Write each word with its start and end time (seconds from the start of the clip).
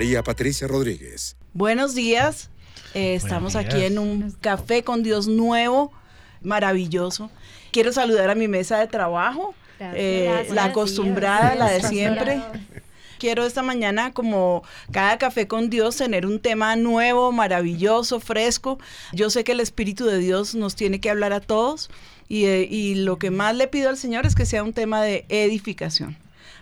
María 0.00 0.22
Patricia 0.22 0.66
Rodríguez. 0.66 1.36
Buenos 1.52 1.94
días. 1.94 2.48
Eh, 2.94 3.16
estamos 3.16 3.52
Buenos 3.52 3.68
aquí 3.70 3.80
días. 3.80 3.90
en 3.92 3.98
un 3.98 4.30
café 4.40 4.82
con 4.82 5.02
Dios 5.02 5.28
nuevo, 5.28 5.92
maravilloso. 6.40 7.30
Quiero 7.70 7.92
saludar 7.92 8.30
a 8.30 8.34
mi 8.34 8.48
mesa 8.48 8.78
de 8.78 8.86
trabajo, 8.86 9.54
eh, 9.78 10.24
Gracias. 10.26 10.54
la 10.54 10.64
acostumbrada, 10.64 11.54
la 11.54 11.68
de 11.70 11.82
siempre. 11.82 12.40
Quiero 13.18 13.44
esta 13.44 13.62
mañana, 13.62 14.14
como 14.14 14.62
cada 14.90 15.18
café 15.18 15.46
con 15.46 15.68
Dios, 15.68 15.96
tener 15.96 16.24
un 16.24 16.40
tema 16.40 16.76
nuevo, 16.76 17.30
maravilloso, 17.30 18.20
fresco. 18.20 18.78
Yo 19.12 19.28
sé 19.28 19.44
que 19.44 19.52
el 19.52 19.60
Espíritu 19.60 20.06
de 20.06 20.16
Dios 20.16 20.54
nos 20.54 20.76
tiene 20.76 21.02
que 21.02 21.10
hablar 21.10 21.34
a 21.34 21.40
todos 21.40 21.90
y, 22.26 22.46
eh, 22.46 22.66
y 22.70 22.94
lo 22.94 23.18
que 23.18 23.30
más 23.30 23.54
le 23.54 23.68
pido 23.68 23.90
al 23.90 23.98
Señor 23.98 24.24
es 24.24 24.34
que 24.34 24.46
sea 24.46 24.62
un 24.62 24.72
tema 24.72 25.02
de 25.02 25.26
edificación. 25.28 26.16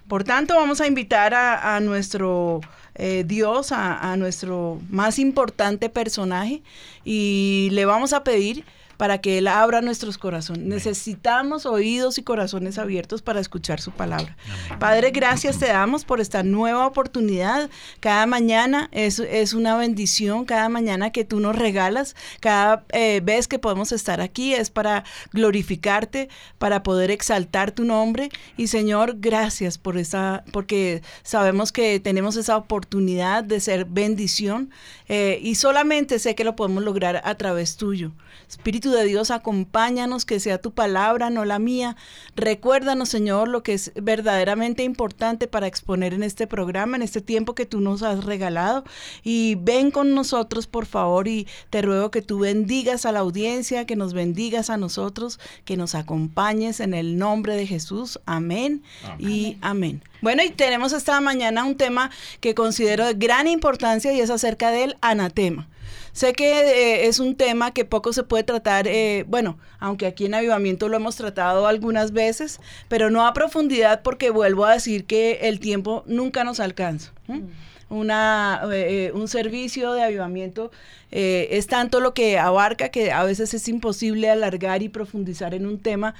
Por 0.09 0.25
tanto, 0.25 0.57
vamos 0.57 0.81
a 0.81 0.89
invitar 0.89 1.34
a, 1.34 1.77
a 1.77 1.81
nuestro 1.81 2.62
eh, 2.99 3.25
Dios, 3.27 3.73
a, 3.73 4.13
a 4.13 4.17
nuestro 4.17 4.81
más 4.91 5.19
importante 5.19 5.89
personaje, 5.89 6.63
y 7.05 7.69
le 7.73 7.85
vamos 7.85 8.13
a 8.13 8.25
pedir 8.25 8.65
para 8.99 9.19
que 9.19 9.39
Él 9.39 9.47
abra 9.47 9.81
nuestros 9.81 10.19
corazones. 10.19 10.65
Necesitamos 10.65 11.65
oídos 11.65 12.19
y 12.19 12.23
corazones 12.23 12.79
abiertos 12.79 13.23
para 13.23 13.41
escuchar 13.41 13.81
su 13.81 13.93
palabra. 13.93 14.37
Padre, 14.79 15.13
gracias 15.13 15.59
te 15.59 15.69
damos 15.69 16.05
por 16.05 16.21
esta 16.21 16.43
nueva 16.43 16.87
oportunidad. 16.87 17.71
Cada 18.01 18.27
mañana 18.27 18.89
es, 18.93 19.21
es 19.21 19.55
una 19.55 19.77
bendición, 19.77 20.45
cada 20.45 20.69
mañana 20.69 21.11
que 21.11 21.25
tú 21.25 21.39
nos 21.39 21.57
regalas, 21.57 22.17
cada 22.41 22.85
eh, 22.91 23.21
vez 23.23 23.47
que 23.47 23.61
podemos 23.61 23.93
estar 23.93 24.21
aquí 24.21 24.53
es 24.53 24.69
para 24.69 25.05
glorificarte, 25.33 26.29
para 26.59 26.83
poder 26.83 27.12
exaltar 27.12 27.71
tu 27.71 27.85
nombre. 27.85 28.31
Y 28.57 28.67
Señor, 28.67 29.15
gracias 29.19 29.79
por 29.79 29.97
esa, 29.97 30.43
porque 30.53 31.03
sabemos 31.23 31.71
que 31.71 32.01
tenemos 32.01 32.37
esa 32.37 32.57
oportunidad 32.57 33.45
de 33.45 33.61
ser 33.61 33.85
bendición 33.85 34.71
eh, 35.09 35.39
y 35.41 35.55
solamente 35.55 36.19
sé 36.19 36.35
que 36.35 36.43
lo 36.43 36.57
podemos 36.57 36.83
lograr 36.83 37.23
a 37.25 37.35
través 37.37 37.77
tuyo. 37.77 38.11
Espíritu 38.49 38.88
de 38.91 39.05
Dios, 39.05 39.31
acompáñanos, 39.31 40.25
que 40.25 40.41
sea 40.41 40.58
tu 40.58 40.72
palabra, 40.72 41.31
no 41.31 41.44
la 41.44 41.59
mía. 41.59 41.97
Recuérdanos, 42.37 43.09
Señor, 43.09 43.49
lo 43.49 43.62
que 43.62 43.75
es 43.75 43.93
verdaderamente 43.94 44.82
importante 44.82 45.47
para 45.47 45.66
exponer 45.66 46.15
en 46.15 46.22
este 46.22 46.47
programa, 46.47 46.97
en 46.97 47.03
este 47.03 47.21
tiempo 47.21 47.54
que 47.54 47.66
tú 47.66 47.81
nos 47.81 48.03
has 48.03 48.25
regalado. 48.25 48.84
Y 49.22 49.56
ven 49.56 49.91
con 49.91 50.15
nosotros, 50.15 50.66
por 50.66 50.87
favor, 50.87 51.28
y 51.28 51.47
te 51.71 51.82
ruego 51.82 52.10
que 52.10 52.22
tú 52.22 52.41
bendigas 52.41 53.06
a 53.06 53.12
la 53.12 53.21
audiencia, 53.21 53.87
que 53.87 53.97
nos 53.97 54.15
bendigas 54.15 54.71
a 54.71 54.77
nosotros, 54.77 55.38
que 55.65 55.77
nos 55.77 55.94
acompañes 55.94 56.81
en 56.81 56.94
el 56.94 57.19
nombre 57.19 57.56
de 57.56 57.66
Jesús. 57.66 58.21
Amén, 58.27 58.82
y 59.19 59.56
amén. 59.60 60.03
Bueno, 60.21 60.43
y 60.43 60.50
tenemos 60.50 60.93
esta 60.93 61.21
mañana 61.21 61.65
un 61.65 61.77
tema 61.77 62.10
que 62.41 62.54
considero 62.54 63.06
de 63.06 63.15
gran 63.15 63.47
importancia 63.47 64.12
y 64.12 64.21
es 64.21 64.31
acerca 64.31 64.71
del 64.71 64.97
anatema. 65.00 65.69
Sé 66.13 66.33
que 66.33 66.61
eh, 66.61 67.07
es 67.07 67.21
un 67.21 67.37
tema 67.37 67.73
que 67.73 67.85
poco 67.85 68.13
se 68.13 68.23
puede 68.23 68.45
tratar, 68.45 68.89
eh, 68.89 69.25
bueno, 69.29 69.59
aunque 69.79 70.07
aquí 70.07 70.27
en 70.27 70.35
Avivamiento 70.35 70.89
lo 70.89 70.97
hemos 70.97 71.17
tratado 71.17 71.67
algunas 71.67 72.13
veces, 72.13 72.61
pero 72.89 73.11
no 73.11 73.27
a 73.27 73.33
profundidad 73.33 74.03
porque 74.03 74.31
vuelvo 74.31 74.65
a 74.65 74.73
decir 74.73 75.05
que 75.05 75.39
el 75.43 75.61
tiempo 75.61 76.05
nunca 76.07 76.45
nos 76.45 76.61
alcanza. 76.61 77.13
¿m? 77.29 77.43
Una, 77.91 78.63
eh, 78.71 79.13
un 79.15 79.29
servicio 79.29 79.95
de 79.95 80.03
avivamiento 80.03 80.71
es 81.11 81.67
tanto 81.69 82.01
lo 82.01 82.13
que 82.13 82.39
abarca 82.39 82.91
que 82.91 83.13
a 83.13 83.25
veces 83.25 83.55
es 83.55 83.67
imposible 83.67 84.29
alargar 84.29 84.83
y 84.83 84.91
profundizar 84.91 85.55
en 85.55 85.65
un 85.65 85.79
tema 85.79 86.15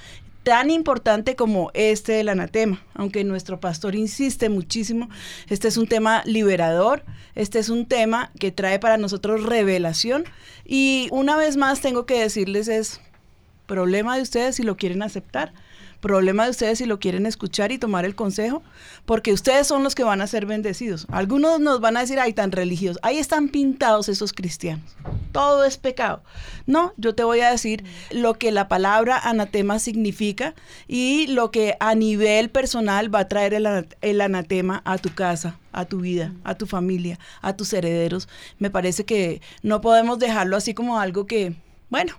tan 0.49 0.71
importante 0.71 1.37
como 1.37 1.71
este 1.75 2.13
del 2.13 2.31
anatema, 2.31 2.83
aunque 2.95 3.23
nuestro 3.23 3.61
pastor 3.61 3.95
insiste 3.95 4.49
muchísimo, 4.49 5.11
este 5.51 5.69
es 5.69 5.77
un 5.77 5.87
tema 5.87 6.23
liberador, 6.25 7.05
este 7.35 7.59
es 7.59 7.69
un 7.69 7.85
tema 7.85 8.33
que 8.41 8.51
trae 8.51 8.79
para 8.79 8.97
nosotros 8.97 9.43
revelación. 9.43 10.25
Y 10.65 11.09
una 11.11 11.37
vez 11.37 11.59
más 11.59 11.83
tengo 11.83 12.07
que 12.07 12.19
decirles 12.19 12.69
es 12.69 13.03
problema 13.67 14.17
de 14.17 14.23
ustedes 14.23 14.57
si 14.57 14.63
lo 14.63 14.79
quieren 14.79 15.03
aceptar, 15.03 15.53
problema 16.01 16.45
de 16.45 16.51
ustedes 16.51 16.79
si 16.79 16.87
lo 16.87 16.99
quieren 16.99 17.27
escuchar 17.27 17.73
y 17.73 17.79
tomar 17.79 18.05
el 18.05 18.15
consejo, 18.15 18.63
porque 19.05 19.33
ustedes 19.33 19.67
son 19.67 19.83
los 19.83 19.95
que 19.95 20.05
van 20.05 20.21
a 20.21 20.27
ser 20.27 20.47
bendecidos. 20.47 21.07
Algunos 21.11 21.61
nos 21.61 21.81
van 21.81 21.97
a 21.97 22.01
decir, 22.01 22.21
ay, 22.21 22.33
tan 22.33 22.53
religiosos, 22.53 23.01
ahí 23.03 23.19
están 23.19 23.49
pintados 23.49 24.09
esos 24.09 24.33
cristianos, 24.33 24.97
todo 25.33 25.65
es 25.65 25.77
pecado. 25.77 26.23
No, 26.67 26.93
yo 26.97 27.15
te 27.15 27.25
voy 27.25 27.41
a 27.41 27.51
decir 27.51 27.85
lo 28.11 28.35
que 28.35 28.53
la 28.53 28.69
palabra 28.69 29.19
anatema 29.19 29.79
significa 29.79 30.55
y 30.87 31.27
lo 31.29 31.51
que 31.51 31.77
a 31.81 31.95
nivel 31.95 32.51
personal 32.51 33.13
va 33.13 33.21
a 33.21 33.29
traer 33.29 33.55
el, 33.55 33.89
el 34.01 34.21
anatema 34.21 34.83
a 34.85 34.99
tu 34.99 35.15
casa, 35.15 35.59
a 35.73 35.85
tu 35.85 36.01
vida, 36.01 36.33
a 36.45 36.55
tu 36.55 36.67
familia, 36.67 37.19
a 37.41 37.57
tus 37.57 37.73
herederos. 37.73 38.29
Me 38.59 38.71
parece 38.71 39.05
que 39.05 39.41
no 39.63 39.81
podemos 39.81 40.19
dejarlo 40.19 40.57
así 40.57 40.75
como 40.75 41.01
algo 41.01 41.27
que, 41.27 41.55
bueno, 41.89 42.15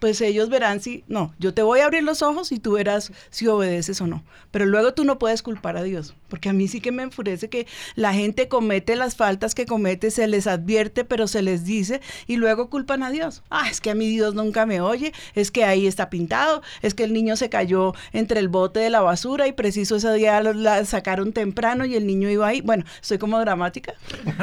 pues 0.00 0.20
ellos 0.20 0.48
verán 0.48 0.80
si, 0.80 1.04
no, 1.06 1.34
yo 1.38 1.54
te 1.54 1.62
voy 1.62 1.80
a 1.80 1.84
abrir 1.84 2.02
los 2.02 2.22
ojos 2.22 2.50
y 2.52 2.58
tú 2.58 2.72
verás 2.72 3.12
si 3.30 3.46
obedeces 3.46 4.00
o 4.00 4.06
no. 4.06 4.24
Pero 4.50 4.66
luego 4.66 4.94
tú 4.94 5.04
no 5.04 5.18
puedes 5.18 5.42
culpar 5.42 5.76
a 5.76 5.82
Dios, 5.82 6.14
porque 6.28 6.48
a 6.48 6.52
mí 6.52 6.66
sí 6.66 6.80
que 6.80 6.90
me 6.90 7.02
enfurece 7.02 7.48
que 7.48 7.66
la 7.94 8.12
gente 8.12 8.48
comete 8.48 8.96
las 8.96 9.14
faltas 9.14 9.54
que 9.54 9.66
comete, 9.66 10.10
se 10.10 10.26
les 10.26 10.46
advierte, 10.46 11.04
pero 11.04 11.28
se 11.28 11.42
les 11.42 11.64
dice 11.64 12.00
y 12.26 12.36
luego 12.36 12.70
culpan 12.70 13.02
a 13.02 13.10
Dios. 13.10 13.42
Ah, 13.50 13.68
es 13.70 13.80
que 13.80 13.90
a 13.90 13.94
mí 13.94 14.08
Dios 14.08 14.34
nunca 14.34 14.66
me 14.66 14.80
oye, 14.80 15.12
es 15.34 15.50
que 15.50 15.64
ahí 15.64 15.86
está 15.86 16.10
pintado, 16.10 16.62
es 16.82 16.94
que 16.94 17.04
el 17.04 17.12
niño 17.12 17.36
se 17.36 17.50
cayó 17.50 17.94
entre 18.12 18.40
el 18.40 18.48
bote 18.48 18.80
de 18.80 18.90
la 18.90 19.00
basura 19.02 19.46
y 19.46 19.52
preciso 19.52 19.96
ese 19.96 20.12
día 20.14 20.40
lo 20.42 20.54
la 20.54 20.84
sacaron 20.84 21.32
temprano 21.32 21.84
y 21.84 21.94
el 21.94 22.06
niño 22.06 22.30
iba 22.30 22.46
ahí. 22.46 22.60
Bueno, 22.60 22.84
soy 23.00 23.18
como 23.18 23.38
dramática. 23.38 23.94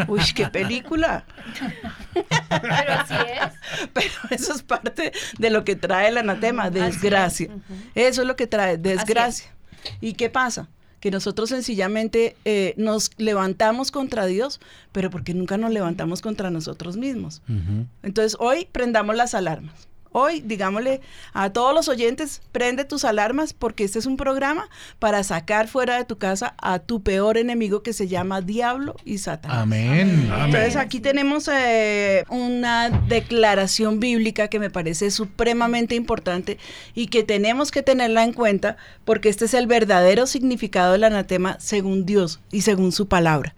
Uy, 0.08 0.22
qué 0.36 0.48
película. 0.48 1.26
Pero 2.50 2.94
así 2.94 3.14
es. 3.14 3.90
Pero 3.94 4.14
eso 4.30 4.54
es 4.54 4.64
parte 4.64 5.12
de 5.38 5.47
lo 5.50 5.64
que 5.64 5.76
trae 5.76 6.10
el 6.10 6.18
anatema, 6.18 6.70
desgracia. 6.70 7.50
Eso 7.96 8.22
es 8.22 8.28
lo 8.28 8.36
que 8.36 8.48
trae, 8.48 8.78
desgracia. 8.78 9.50
¿Y 10.02 10.14
qué 10.14 10.30
pasa? 10.30 10.70
Que 11.00 11.12
nosotros 11.12 11.50
sencillamente 11.50 12.36
eh, 12.46 12.74
nos 12.78 13.12
levantamos 13.18 13.92
contra 13.92 14.26
Dios, 14.26 14.60
pero 14.92 15.10
porque 15.10 15.34
nunca 15.34 15.58
nos 15.58 15.72
levantamos 15.72 16.22
contra 16.22 16.50
nosotros 16.50 16.98
mismos. 16.98 17.42
Entonces 18.04 18.36
hoy 18.40 18.68
prendamos 18.72 19.16
las 19.16 19.34
alarmas. 19.36 19.87
Hoy, 20.12 20.42
digámosle 20.42 21.02
a 21.34 21.52
todos 21.52 21.74
los 21.74 21.88
oyentes, 21.88 22.42
prende 22.52 22.86
tus 22.86 23.06
alarmas 23.06 23.54
porque 23.54 23.84
este 23.84 24.00
es 24.00 24.06
un 24.06 24.18
programa 24.18 24.70
para 25.00 25.24
sacar 25.24 25.68
fuera 25.68 25.98
de 25.98 26.06
tu 26.06 26.18
casa 26.18 26.56
a 26.58 26.80
tu 26.80 27.04
peor 27.04 27.38
enemigo 27.38 27.84
que 27.84 27.94
se 27.94 28.08
llama 28.08 28.42
Diablo 28.42 28.96
y 29.06 29.18
Satanás. 29.20 29.60
Amén. 29.60 30.30
Entonces 30.34 30.76
aquí 30.76 31.00
tenemos 31.00 31.50
eh, 31.52 32.24
una 32.30 32.90
declaración 32.90 34.00
bíblica 34.00 34.48
que 34.48 34.60
me 34.60 34.70
parece 34.70 35.12
supremamente 35.12 35.96
importante 35.96 36.58
y 36.94 37.08
que 37.08 37.24
tenemos 37.24 37.72
que 37.72 37.84
tenerla 37.84 38.24
en 38.24 38.34
cuenta 38.34 38.78
porque 39.06 39.30
este 39.30 39.46
es 39.46 39.54
el 39.54 39.68
verdadero 39.68 40.28
significado 40.28 40.94
del 40.94 41.04
anatema 41.04 41.58
según 41.60 42.06
Dios 42.06 42.40
y 42.52 42.62
según 42.62 42.92
su 42.92 43.08
palabra. 43.08 43.56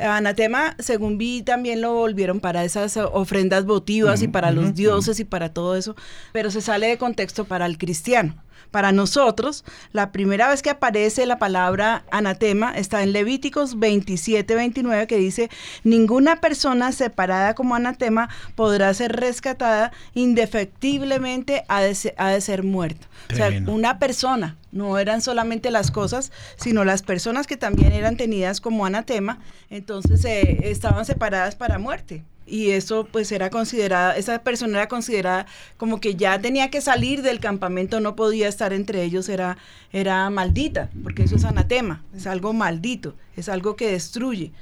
Anatema, 0.00 0.76
según 0.78 1.18
vi, 1.18 1.42
también 1.42 1.80
lo 1.80 1.94
volvieron 1.94 2.40
para 2.40 2.64
esas 2.64 2.96
ofrendas 2.96 3.64
votivas 3.64 4.22
y 4.22 4.28
para 4.28 4.52
los 4.52 4.74
dioses 4.74 5.18
y 5.20 5.24
para 5.24 5.52
todo 5.52 5.74
eso. 5.74 5.80
eso, 5.80 5.96
pero 6.32 6.50
se 6.50 6.60
sale 6.60 6.88
de 6.88 6.98
contexto 6.98 7.44
para 7.46 7.66
el 7.66 7.78
cristiano. 7.78 8.34
Para 8.70 8.92
nosotros, 8.92 9.64
la 9.92 10.12
primera 10.12 10.48
vez 10.48 10.62
que 10.62 10.70
aparece 10.70 11.26
la 11.26 11.38
palabra 11.38 12.04
anatema 12.10 12.72
está 12.76 13.02
en 13.02 13.12
Levíticos 13.12 13.78
27, 13.78 14.54
29, 14.54 15.06
que 15.06 15.16
dice, 15.16 15.50
ninguna 15.82 16.40
persona 16.40 16.92
separada 16.92 17.54
como 17.54 17.74
anatema 17.74 18.28
podrá 18.54 18.92
ser 18.94 19.12
rescatada, 19.16 19.92
indefectiblemente 20.14 21.64
ha 21.68 21.80
de 21.80 21.94
ser, 21.94 22.14
ha 22.16 22.28
de 22.28 22.40
ser 22.40 22.62
muerto. 22.62 23.06
O 23.32 23.34
sea, 23.34 23.50
una 23.66 23.98
persona, 23.98 24.56
no 24.72 24.98
eran 24.98 25.20
solamente 25.20 25.70
las 25.70 25.90
cosas, 25.90 26.32
sino 26.56 26.84
las 26.84 27.02
personas 27.02 27.46
que 27.46 27.56
también 27.56 27.92
eran 27.92 28.16
tenidas 28.16 28.60
como 28.60 28.86
anatema, 28.86 29.38
entonces 29.68 30.24
eh, 30.24 30.60
estaban 30.70 31.04
separadas 31.04 31.54
para 31.54 31.78
muerte. 31.78 32.24
Y 32.50 32.72
eso 32.72 33.06
pues 33.10 33.30
era 33.30 33.48
considerada, 33.48 34.16
esa 34.16 34.42
persona 34.42 34.78
era 34.78 34.88
considerada 34.88 35.46
como 35.76 36.00
que 36.00 36.16
ya 36.16 36.40
tenía 36.40 36.68
que 36.68 36.80
salir 36.80 37.22
del 37.22 37.38
campamento, 37.38 38.00
no 38.00 38.16
podía 38.16 38.48
estar 38.48 38.72
entre 38.72 39.04
ellos, 39.04 39.28
era, 39.28 39.56
era 39.92 40.28
maldita, 40.30 40.90
porque 41.04 41.22
eso 41.22 41.36
es 41.36 41.44
anatema, 41.44 42.02
es 42.12 42.26
algo 42.26 42.52
maldito, 42.52 43.14
es 43.36 43.48
algo 43.48 43.76
que 43.76 43.92
destruye. 43.92 44.52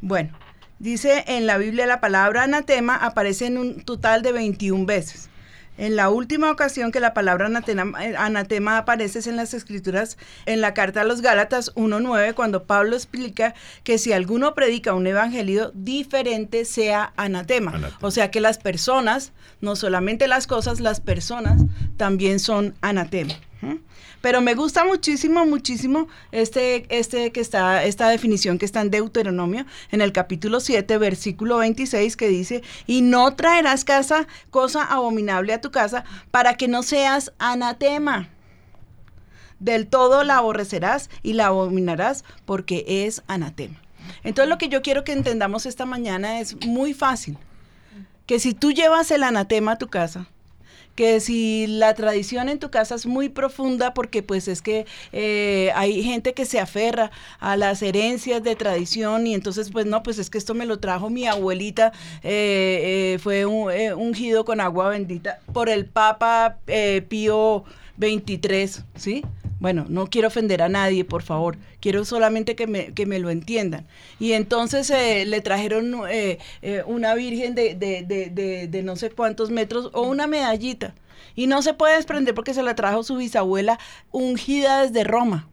Bueno, 0.00 0.36
dice 0.80 1.24
en 1.28 1.46
la 1.46 1.56
Biblia 1.56 1.86
la 1.86 2.00
palabra 2.00 2.42
anatema 2.42 2.96
aparece 2.96 3.46
en 3.46 3.58
un 3.58 3.80
total 3.82 4.22
de 4.22 4.32
21 4.32 4.84
veces. 4.84 5.30
En 5.78 5.96
la 5.96 6.08
última 6.10 6.50
ocasión 6.50 6.92
que 6.92 7.00
la 7.00 7.14
palabra 7.14 7.46
anatema, 7.46 8.04
eh, 8.04 8.14
anatema 8.16 8.78
aparece 8.78 9.18
es 9.18 9.26
en 9.26 9.36
las 9.36 9.54
escrituras, 9.54 10.16
en 10.46 10.60
la 10.60 10.74
carta 10.74 11.02
a 11.02 11.04
los 11.04 11.20
Gálatas 11.20 11.74
1.9, 11.74 12.34
cuando 12.34 12.64
Pablo 12.64 12.96
explica 12.96 13.54
que 13.84 13.98
si 13.98 14.12
alguno 14.12 14.54
predica 14.54 14.94
un 14.94 15.06
evangelio 15.06 15.70
diferente, 15.74 16.64
sea 16.64 17.12
anatema. 17.16 17.72
Anatema. 17.72 17.98
O 18.00 18.10
sea 18.10 18.30
que 18.30 18.40
las 18.40 18.58
personas, 18.58 19.32
no 19.60 19.76
solamente 19.76 20.28
las 20.28 20.46
cosas, 20.46 20.80
las 20.80 21.00
personas 21.00 21.62
también 21.96 22.40
son 22.40 22.74
anatema. 22.80 23.34
Pero 24.20 24.40
me 24.40 24.54
gusta 24.54 24.84
muchísimo, 24.84 25.46
muchísimo 25.46 26.08
este, 26.32 26.86
este 26.88 27.32
que 27.32 27.40
está, 27.40 27.84
esta 27.84 28.08
definición 28.08 28.58
que 28.58 28.64
está 28.64 28.80
en 28.80 28.90
Deuteronomio, 28.90 29.66
en 29.90 30.00
el 30.00 30.12
capítulo 30.12 30.60
7, 30.60 30.98
versículo 30.98 31.58
26, 31.58 32.16
que 32.16 32.28
dice, 32.28 32.62
y 32.86 33.02
no 33.02 33.34
traerás 33.34 33.84
casa, 33.84 34.26
cosa 34.50 34.84
abominable 34.84 35.52
a 35.52 35.60
tu 35.60 35.70
casa, 35.70 36.04
para 36.30 36.54
que 36.54 36.68
no 36.68 36.82
seas 36.82 37.32
anatema. 37.38 38.28
Del 39.58 39.86
todo 39.86 40.22
la 40.22 40.38
aborrecerás 40.38 41.08
y 41.22 41.32
la 41.32 41.46
abominarás, 41.46 42.24
porque 42.44 42.84
es 42.86 43.22
anatema. 43.26 43.80
Entonces 44.22 44.48
lo 44.48 44.58
que 44.58 44.68
yo 44.68 44.82
quiero 44.82 45.04
que 45.04 45.12
entendamos 45.12 45.66
esta 45.66 45.86
mañana 45.86 46.40
es 46.40 46.56
muy 46.66 46.94
fácil. 46.94 47.38
Que 48.26 48.40
si 48.40 48.54
tú 48.54 48.72
llevas 48.72 49.10
el 49.10 49.22
anatema 49.22 49.72
a 49.72 49.78
tu 49.78 49.88
casa, 49.88 50.26
que 50.96 51.20
si 51.20 51.66
la 51.68 51.94
tradición 51.94 52.48
en 52.48 52.58
tu 52.58 52.70
casa 52.70 52.94
es 52.96 53.06
muy 53.06 53.28
profunda 53.28 53.94
porque 53.94 54.22
pues 54.24 54.48
es 54.48 54.62
que 54.62 54.86
eh, 55.12 55.70
hay 55.76 56.02
gente 56.02 56.32
que 56.34 56.44
se 56.46 56.58
aferra 56.58 57.10
a 57.38 57.56
las 57.56 57.82
herencias 57.82 58.42
de 58.42 58.56
tradición 58.56 59.26
y 59.26 59.34
entonces 59.34 59.70
pues 59.70 59.86
no, 59.86 60.02
pues 60.02 60.18
es 60.18 60.30
que 60.30 60.38
esto 60.38 60.54
me 60.54 60.66
lo 60.66 60.78
trajo 60.80 61.10
mi 61.10 61.26
abuelita, 61.26 61.92
eh, 62.24 63.14
eh, 63.14 63.18
fue 63.20 63.46
un- 63.46 63.70
eh, 63.70 63.94
ungido 63.94 64.44
con 64.44 64.60
agua 64.60 64.88
bendita 64.88 65.38
por 65.52 65.68
el 65.68 65.84
Papa 65.86 66.56
eh, 66.66 67.02
Pío 67.08 67.64
23, 67.96 68.84
¿sí? 68.96 69.24
Bueno, 69.58 69.86
no 69.88 70.08
quiero 70.08 70.28
ofender 70.28 70.60
a 70.62 70.68
nadie, 70.68 71.04
por 71.04 71.22
favor. 71.22 71.56
Quiero 71.80 72.04
solamente 72.04 72.54
que 72.56 72.66
me, 72.66 72.92
que 72.92 73.06
me 73.06 73.18
lo 73.18 73.30
entiendan. 73.30 73.86
Y 74.20 74.32
entonces 74.32 74.90
eh, 74.90 75.24
le 75.24 75.40
trajeron 75.40 75.94
eh, 76.10 76.38
eh, 76.62 76.82
una 76.86 77.14
virgen 77.14 77.54
de, 77.54 77.74
de- 77.74 78.02
de- 78.02 78.68
de- 78.68 78.82
no 78.82 78.96
sé 78.96 79.10
cuántos 79.10 79.50
metros 79.50 79.90
o 79.94 80.02
una 80.02 80.26
medallita. 80.26 80.94
Y 81.34 81.46
no 81.46 81.62
se 81.62 81.72
puede 81.74 81.96
desprender 81.96 82.34
porque 82.34 82.52
se 82.54 82.62
la 82.62 82.74
trajo 82.74 83.02
su 83.02 83.16
bisabuela 83.16 83.78
ungida 84.10 84.82
desde 84.82 85.04
Roma. 85.04 85.48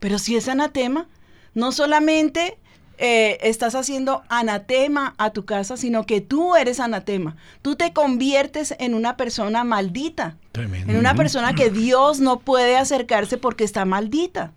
Pero 0.00 0.18
si 0.18 0.36
es 0.36 0.48
anatema, 0.48 1.06
no 1.54 1.72
solamente 1.72 2.58
eh, 2.98 3.38
estás 3.42 3.74
haciendo 3.74 4.22
anatema 4.28 5.14
a 5.18 5.30
tu 5.30 5.44
casa, 5.44 5.76
sino 5.76 6.06
que 6.06 6.20
tú 6.20 6.56
eres 6.56 6.80
anatema. 6.80 7.36
Tú 7.62 7.76
te 7.76 7.92
conviertes 7.92 8.74
en 8.78 8.94
una 8.94 9.16
persona 9.16 9.64
maldita. 9.64 10.36
Tremendo. 10.52 10.92
En 10.92 10.98
una 10.98 11.14
persona 11.14 11.54
que 11.54 11.70
Dios 11.70 12.20
no 12.20 12.40
puede 12.40 12.76
acercarse 12.76 13.38
porque 13.38 13.64
está 13.64 13.84
maldita. 13.84 14.52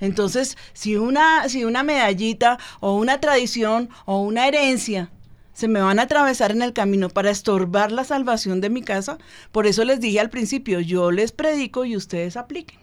Entonces, 0.00 0.56
si 0.72 0.96
una, 0.96 1.48
si 1.48 1.64
una 1.64 1.82
medallita 1.82 2.58
o 2.80 2.96
una 2.96 3.20
tradición 3.20 3.90
o 4.06 4.20
una 4.20 4.48
herencia 4.48 5.10
se 5.52 5.68
me 5.68 5.82
van 5.82 5.98
a 5.98 6.02
atravesar 6.02 6.52
en 6.52 6.62
el 6.62 6.72
camino 6.72 7.10
para 7.10 7.30
estorbar 7.30 7.92
la 7.92 8.04
salvación 8.04 8.62
de 8.62 8.70
mi 8.70 8.80
casa, 8.80 9.18
por 9.52 9.66
eso 9.66 9.84
les 9.84 10.00
dije 10.00 10.18
al 10.18 10.30
principio, 10.30 10.80
yo 10.80 11.10
les 11.10 11.32
predico 11.32 11.84
y 11.84 11.96
ustedes 11.96 12.38
apliquen. 12.38 12.78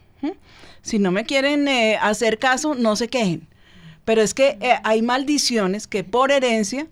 Si 0.84 1.00
no 1.00 1.12
me 1.12 1.26
quieren 1.26 1.68
eh, 1.68 1.98
hacer 2.00 2.38
caso, 2.38 2.76
no 2.76 2.96
se 2.96 3.08
quejen. 3.08 3.48
Pero 4.08 4.22
es 4.22 4.34
que 4.34 4.58
eh, 4.62 4.80
hay 4.86 5.02
maldiciones 5.02 5.86
que 5.86 6.06
por 6.06 6.32
herencia 6.32 6.88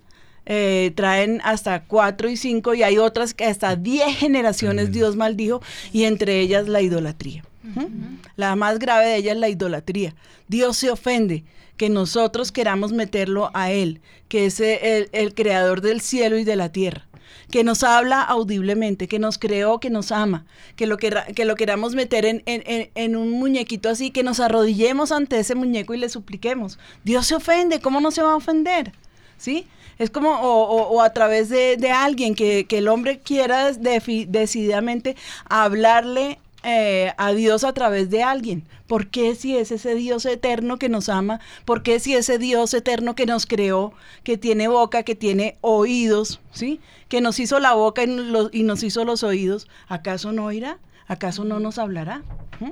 eh, 0.46 0.92
traen 0.96 1.40
hasta 1.46 1.86
cuatro 1.86 2.30
y 2.30 2.36
cinco 2.36 2.74
y 2.74 2.84
hay 2.84 2.98
otras 2.98 3.34
que 3.34 3.46
hasta 3.46 3.78
diez 3.78 4.18
generaciones 4.18 4.92
Dios 4.92 5.16
maldijo 5.16 5.62
y 5.94 6.04
entre 6.04 6.42
ellas 6.42 6.68
la 6.68 6.82
idolatría. 6.82 7.46
¿Mm? 7.64 8.18
La 8.36 8.58
más 8.58 8.80
grave 8.80 9.06
de 9.06 9.16
ellas 9.16 9.36
es 9.36 9.40
la 9.40 9.48
idolatría. 9.48 10.14
Dios 10.50 10.76
se 10.76 10.92
ofende 10.92 11.46
que 11.78 11.88
nosotros 11.88 12.52
queramos 12.52 12.92
meterlo 12.92 13.50
a 13.54 13.72
Él, 13.72 14.02
que 14.28 14.48
es 14.48 14.60
el, 14.60 15.08
el 15.14 15.34
creador 15.34 15.80
del 15.80 16.02
cielo 16.02 16.38
y 16.38 16.44
de 16.44 16.58
la 16.58 16.74
tierra 16.74 17.08
que 17.52 17.64
nos 17.64 17.84
habla 17.84 18.22
audiblemente, 18.22 19.08
que 19.08 19.20
nos 19.20 19.38
creó, 19.38 19.80
que 19.80 19.90
nos 19.90 20.12
ama, 20.12 20.46
que 20.76 20.88
lo, 20.88 20.98
que 20.98 21.46
lo 21.46 21.56
queramos 21.56 21.96
meter 21.96 22.26
en, 22.26 22.44
en- 22.46 22.90
en- 22.96 23.16
un 23.16 23.32
muñequito 23.32 23.90
así, 23.90 24.12
que 24.12 24.24
nos 24.24 24.40
arrodillemos 24.40 25.12
ante 25.12 25.40
ese 25.40 25.56
muñeco 25.56 25.94
y 25.94 25.98
le 25.98 26.10
supliquemos. 26.10 26.78
Dios 27.04 27.28
se 27.28 27.36
ofende, 27.36 27.80
¿cómo 27.80 28.00
no 28.02 28.12
se 28.12 28.22
va 28.22 28.34
a 28.34 28.36
ofender? 28.36 28.92
¿Sí? 29.38 29.68
Es 29.98 30.10
como, 30.10 30.32
o, 30.32 30.64
o- 30.64 30.90
o 30.98 31.02
a 31.02 31.12
través 31.14 31.48
de, 31.50 31.78
de 31.78 31.92
alguien 31.92 32.36
que, 32.36 32.66
que 32.66 32.80
el 32.80 32.88
hombre 32.90 33.20
quiera 33.20 33.72
decididamente 33.72 35.16
hablarle 35.50 36.40
eh, 36.66 37.14
a 37.18 37.32
Dios 37.32 37.64
a 37.64 37.74
través 37.74 38.10
de 38.10 38.24
alguien. 38.24 38.64
¿Por 38.88 39.08
qué 39.08 39.36
si 39.36 39.56
es 39.56 39.72
ese 39.72 39.96
Dios 39.96 40.26
eterno 40.26 40.78
que 40.78 40.90
nos 40.90 41.10
ama? 41.10 41.40
¿Por 41.64 41.84
qué 41.84 42.00
si 42.00 42.16
ese 42.16 42.38
Dios 42.38 42.74
eterno 42.74 43.16
que 43.16 43.26
nos 43.26 43.46
creó, 43.46 43.94
que 44.24 44.38
tiene 44.38 44.68
boca, 44.68 45.04
que 45.04 45.16
tiene 45.16 45.58
oídos, 45.62 46.42
¿sí? 46.52 46.80
Que 47.08 47.22
nos 47.22 47.40
hizo 47.40 47.60
la 47.60 47.74
boca 47.74 48.04
y, 48.04 48.10
y 48.52 48.64
nos 48.64 48.84
hizo 48.84 49.06
los 49.06 49.24
oídos, 49.24 49.68
¿acaso 49.88 50.32
no 50.32 50.46
oirá? 50.46 50.80
¿Acaso 51.08 51.46
no 51.46 51.60
nos 51.60 51.78
hablará? 51.78 52.24
¿Mm? 52.60 52.72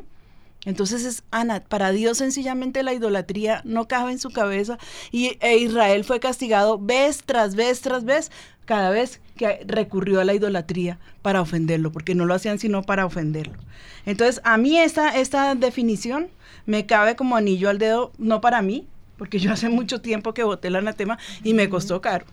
Entonces 0.66 1.04
es 1.04 1.24
Ana, 1.32 1.62
para 1.62 1.92
Dios 1.92 2.20
sencillamente 2.20 2.84
la 2.84 2.94
idolatría 2.94 3.62
no 3.66 3.88
cabe 3.88 4.12
en 4.14 4.20
su 4.20 4.30
cabeza 4.30 4.78
y 5.12 5.38
e 5.42 5.58
Israel 5.58 6.04
fue 6.04 6.20
castigado 6.20 6.80
vez 6.80 7.22
tras 7.26 7.56
vez 7.56 7.82
tras 7.82 8.06
vez 8.06 8.32
cada 8.66 8.90
vez 8.90 9.20
que 9.36 9.62
recurrió 9.66 10.22
a 10.22 10.24
la 10.24 10.34
idolatría 10.34 11.00
para 11.22 11.42
ofenderlo, 11.42 11.92
porque 11.92 12.16
no 12.16 12.26
lo 12.26 12.34
hacían 12.34 12.60
sino 12.60 12.84
para 12.84 13.06
ofenderlo. 13.06 13.58
Entonces 14.06 14.42
a 14.46 14.58
mí 14.58 14.80
esta, 14.80 15.20
esta 15.20 15.54
definición 15.56 16.30
me 16.66 16.86
cabe 16.86 17.16
como 17.16 17.36
anillo 17.36 17.70
al 17.70 17.78
dedo, 17.78 18.14
no 18.18 18.40
para 18.40 18.62
mí, 18.62 18.88
porque 19.18 19.40
yo 19.40 19.52
hace 19.52 19.70
mucho 19.70 20.02
tiempo 20.02 20.34
que 20.34 20.44
voté 20.44 20.70
el 20.70 20.78
anatema 20.78 21.18
y 21.44 21.54
me 21.54 21.70
costó 21.70 22.00
caro. 22.02 22.26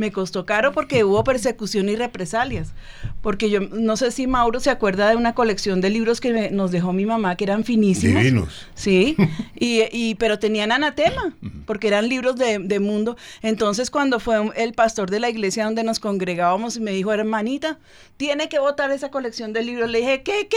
Me 0.00 0.10
costó 0.12 0.46
caro 0.46 0.72
porque 0.72 1.04
hubo 1.04 1.22
persecución 1.24 1.90
y 1.90 1.94
represalias. 1.96 2.72
Porque 3.20 3.50
yo 3.50 3.60
no 3.60 3.98
sé 3.98 4.10
si 4.12 4.26
Mauro 4.26 4.58
se 4.58 4.70
acuerda 4.70 5.10
de 5.10 5.16
una 5.16 5.34
colección 5.34 5.82
de 5.82 5.90
libros 5.90 6.22
que 6.22 6.32
me- 6.32 6.50
nos 6.50 6.70
dejó 6.70 6.94
mi 6.94 7.04
mamá 7.04 7.36
que 7.36 7.44
eran 7.44 7.64
finísimos. 7.64 8.22
Divinos. 8.22 8.66
Sí, 8.74 9.14
y, 9.60 9.82
y- 9.92 10.14
pero 10.14 10.38
tenían 10.38 10.72
anatema, 10.72 11.36
porque 11.66 11.88
eran 11.88 12.08
libros 12.08 12.36
de, 12.36 12.58
de 12.60 12.80
mundo. 12.80 13.18
Entonces, 13.42 13.90
cuando 13.90 14.20
fue 14.20 14.40
un- 14.40 14.52
el 14.56 14.72
pastor 14.72 15.10
de 15.10 15.20
la 15.20 15.28
iglesia 15.28 15.64
donde 15.66 15.84
nos 15.84 16.00
congregábamos 16.00 16.78
y 16.78 16.80
me 16.80 16.92
dijo, 16.92 17.12
hermanita, 17.12 17.78
tiene 18.16 18.48
que 18.48 18.58
votar 18.58 18.90
esa 18.92 19.10
colección 19.10 19.52
de 19.52 19.62
libros, 19.64 19.90
le 19.90 19.98
dije, 19.98 20.22
¿qué, 20.22 20.48
qué? 20.48 20.56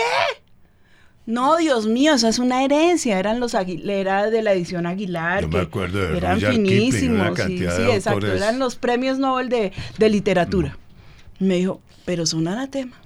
No, 1.26 1.56
Dios 1.58 1.86
mío, 1.88 2.14
esa 2.14 2.28
es 2.28 2.38
una 2.40 2.64
herencia. 2.66 3.18
Eran 3.18 3.40
los 3.40 3.54
Agui- 3.56 3.82
era 3.90 4.30
de 4.30 4.42
la 4.42 4.52
edición 4.54 4.86
Aguilar. 4.86 5.44
Yo 5.44 5.48
me 5.48 5.60
acuerdo 5.60 6.00
de 6.00 6.18
Eran 6.18 6.40
finísimos. 6.40 7.40
Sí, 7.40 7.64
exacto. 7.92 8.28
Eran 8.28 8.60
los 8.60 8.76
premios 8.76 9.20
Nobel 9.20 9.48
de, 9.50 9.72
de 9.98 10.10
literatura. 10.10 10.78
Me 11.40 11.56
dijo, 11.56 11.82
pero 12.06 12.26
son 12.26 12.48
anatema. 12.48 12.98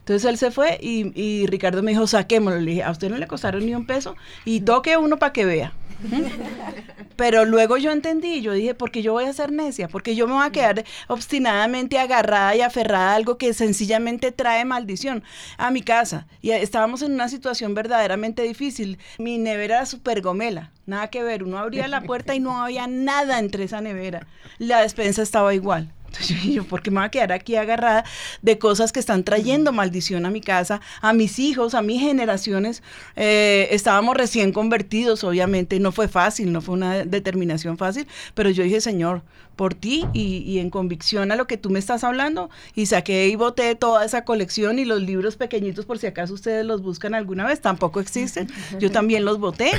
Entonces 0.00 0.30
él 0.30 0.38
se 0.38 0.50
fue 0.50 0.78
y, 0.80 1.12
y 1.20 1.46
Ricardo 1.46 1.82
me 1.82 1.90
dijo, 1.90 2.06
saquémoslo. 2.06 2.60
Le 2.60 2.70
dije, 2.70 2.82
a 2.84 2.90
usted 2.92 3.10
no 3.10 3.18
le 3.18 3.26
costaron 3.26 3.66
ni 3.66 3.74
un 3.74 3.84
peso 3.84 4.14
y 4.44 4.60
toque 4.60 4.96
uno 4.96 5.18
para 5.18 5.32
que 5.32 5.44
vea. 5.44 5.72
Pero 7.16 7.44
luego 7.44 7.76
yo 7.76 7.90
entendí, 7.90 8.40
yo 8.40 8.52
dije, 8.52 8.74
porque 8.74 9.02
yo 9.02 9.12
voy 9.12 9.24
a 9.24 9.32
ser 9.32 9.52
necia, 9.52 9.88
porque 9.88 10.14
yo 10.14 10.26
me 10.26 10.34
voy 10.34 10.46
a 10.46 10.50
quedar 10.50 10.84
obstinadamente 11.08 11.98
agarrada 11.98 12.54
y 12.54 12.60
aferrada 12.60 13.12
a 13.12 13.14
algo 13.16 13.38
que 13.38 13.52
sencillamente 13.52 14.32
trae 14.32 14.64
maldición 14.64 15.24
a 15.56 15.70
mi 15.70 15.82
casa. 15.82 16.26
Y 16.40 16.50
estábamos 16.50 17.02
en 17.02 17.12
una 17.12 17.28
situación 17.28 17.74
verdaderamente 17.74 18.42
difícil. 18.42 18.98
Mi 19.18 19.38
nevera 19.38 19.68
era 19.68 19.86
súper 19.86 20.22
gomela, 20.22 20.70
nada 20.86 21.08
que 21.08 21.22
ver. 21.22 21.42
Uno 21.42 21.58
abría 21.58 21.88
la 21.88 22.02
puerta 22.02 22.34
y 22.34 22.40
no 22.40 22.62
había 22.62 22.86
nada 22.86 23.38
entre 23.38 23.64
esa 23.64 23.80
nevera. 23.80 24.26
La 24.58 24.80
despensa 24.80 25.22
estaba 25.22 25.54
igual. 25.54 25.92
Entonces 26.08 26.28
yo 26.28 26.34
dije, 26.34 26.52
yo, 26.52 26.64
¿por 26.64 26.82
qué 26.82 26.90
me 26.90 26.98
voy 26.98 27.06
a 27.06 27.10
quedar 27.10 27.32
aquí 27.32 27.56
agarrada 27.56 28.04
de 28.42 28.58
cosas 28.58 28.92
que 28.92 29.00
están 29.00 29.24
trayendo 29.24 29.72
maldición 29.72 30.26
a 30.26 30.30
mi 30.30 30.40
casa, 30.40 30.80
a 31.00 31.12
mis 31.12 31.38
hijos, 31.38 31.74
a 31.74 31.82
mis 31.82 32.00
generaciones? 32.00 32.82
Eh, 33.16 33.68
estábamos 33.70 34.16
recién 34.16 34.52
convertidos, 34.52 35.24
obviamente, 35.24 35.78
no 35.80 35.92
fue 35.92 36.08
fácil, 36.08 36.52
no 36.52 36.60
fue 36.60 36.74
una 36.74 37.04
determinación 37.04 37.78
fácil, 37.78 38.06
pero 38.34 38.50
yo 38.50 38.64
dije, 38.64 38.80
Señor, 38.80 39.22
por 39.56 39.74
ti 39.74 40.04
y, 40.12 40.38
y 40.38 40.60
en 40.60 40.70
convicción 40.70 41.32
a 41.32 41.36
lo 41.36 41.46
que 41.46 41.56
tú 41.56 41.70
me 41.70 41.78
estás 41.78 42.04
hablando, 42.04 42.48
y 42.74 42.86
saqué 42.86 43.28
y 43.28 43.36
boté 43.36 43.74
toda 43.74 44.04
esa 44.04 44.24
colección 44.24 44.78
y 44.78 44.84
los 44.84 45.02
libros 45.02 45.36
pequeñitos, 45.36 45.84
por 45.84 45.98
si 45.98 46.06
acaso 46.06 46.34
ustedes 46.34 46.64
los 46.64 46.82
buscan 46.82 47.14
alguna 47.14 47.44
vez, 47.44 47.60
tampoco 47.60 48.00
existen, 48.00 48.48
yo 48.78 48.90
también 48.90 49.24
los 49.24 49.38
boté, 49.38 49.70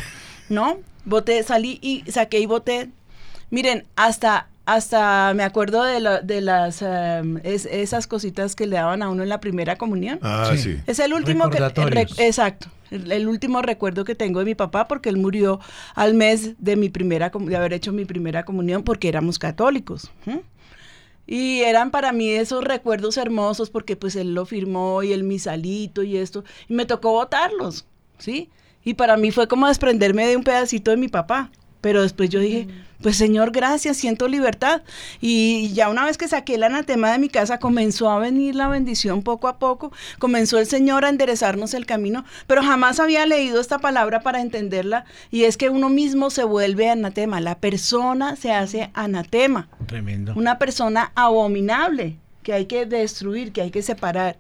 ¿no? 0.50 0.80
Boté, 1.06 1.42
salí 1.44 1.80
y 1.82 2.04
saqué 2.12 2.40
y 2.40 2.46
boté. 2.46 2.90
Miren, 3.52 3.86
hasta 3.96 4.48
hasta 4.74 5.34
me 5.36 5.44
acuerdo 5.44 5.84
de, 5.84 6.00
la- 6.00 6.22
de 6.22 6.42
las 6.42 6.82
es- 7.44 7.66
esas 7.66 8.08
cositas 8.08 8.56
que 8.56 8.68
le 8.68 8.76
daban 8.76 9.02
a 9.02 9.10
uno 9.10 9.24
en 9.24 9.30
la 9.30 9.40
primera 9.40 9.78
comunión. 9.78 10.20
Ah, 10.22 10.50
Sí. 10.52 10.58
sí. 10.58 10.78
Es 10.88 11.00
el 11.00 11.14
último 11.14 11.50
que 11.50 11.60
re- 11.60 12.08
exacto, 12.18 12.68
el, 12.92 13.12
el 13.12 13.28
último 13.28 13.62
recuerdo 13.62 14.04
que 14.06 14.16
tengo 14.16 14.40
de 14.40 14.46
mi 14.46 14.56
papá 14.56 14.88
porque 14.88 15.10
él 15.10 15.18
murió 15.18 15.60
al 15.96 16.14
mes 16.14 16.54
de 16.58 16.76
mi 16.76 16.90
primera 16.90 17.30
de 17.34 17.56
haber 17.56 17.74
hecho 17.74 17.92
mi 17.92 18.06
primera 18.06 18.44
comunión 18.46 18.84
porque 18.84 19.08
éramos 19.10 19.40
católicos. 19.40 20.12
Y 21.28 21.62
eran 21.62 21.92
para 21.92 22.12
mí 22.12 22.30
esos 22.30 22.64
recuerdos 22.64 23.18
hermosos 23.18 23.70
porque 23.70 23.96
pues 23.96 24.16
él 24.16 24.34
lo 24.34 24.46
firmó 24.46 25.04
y 25.04 25.14
el 25.14 25.24
misalito 25.24 26.02
y 26.02 26.18
esto 26.18 26.44
y 26.68 26.74
me 26.74 26.86
tocó 26.86 27.12
votarlos, 27.12 27.86
¿sí? 28.18 28.50
Y 28.84 28.96
para 28.96 29.16
mí 29.18 29.30
fue 29.32 29.48
como 29.48 29.68
desprenderme 29.68 30.26
de 30.26 30.38
un 30.38 30.44
pedacito 30.44 30.90
de 30.92 30.98
mi 30.98 31.08
papá. 31.08 31.52
Pero 31.82 32.02
después 32.02 32.30
yo 32.30 32.40
dije, 32.42 32.68
pues 33.02 33.16
Señor, 33.16 33.52
gracias, 33.52 33.98
siento 33.98 34.28
libertad. 34.28 34.82
Y 35.22 35.72
ya 35.74 35.90
una 35.90 36.06
vez 36.06 36.18
que 36.18 36.28
saqué 36.28 36.56
el 36.56 36.64
anatema 36.64 37.12
de 37.12 37.20
mi 37.20 37.30
casa, 37.30 37.60
comenzó 37.60 38.10
a 38.10 38.20
venir 38.20 38.56
la 38.56 38.68
bendición 38.68 39.24
poco 39.24 39.48
a 39.48 39.58
poco. 39.58 39.92
Comenzó 40.20 40.60
el 40.60 40.66
Señor 40.66 41.06
a 41.06 41.10
enderezarnos 41.10 41.74
el 41.74 41.86
camino. 41.86 42.26
Pero 42.46 42.62
jamás 42.62 43.00
había 43.00 43.26
leído 43.26 43.62
esta 43.62 43.80
palabra 43.80 44.20
para 44.20 44.42
entenderla. 44.42 45.06
Y 45.32 45.46
es 45.46 45.56
que 45.56 45.70
uno 45.70 45.90
mismo 45.90 46.30
se 46.30 46.44
vuelve 46.44 46.90
anatema. 46.90 47.40
La 47.40 47.58
persona 47.58 48.36
se 48.36 48.52
hace 48.52 48.90
anatema. 48.94 49.70
Tremendo. 49.88 50.34
Una 50.36 50.60
persona 50.60 51.12
abominable 51.16 52.18
que 52.44 52.54
hay 52.54 52.66
que 52.66 52.86
destruir, 52.86 53.52
que 53.54 53.62
hay 53.62 53.72
que 53.72 53.82
separar. 53.82 54.38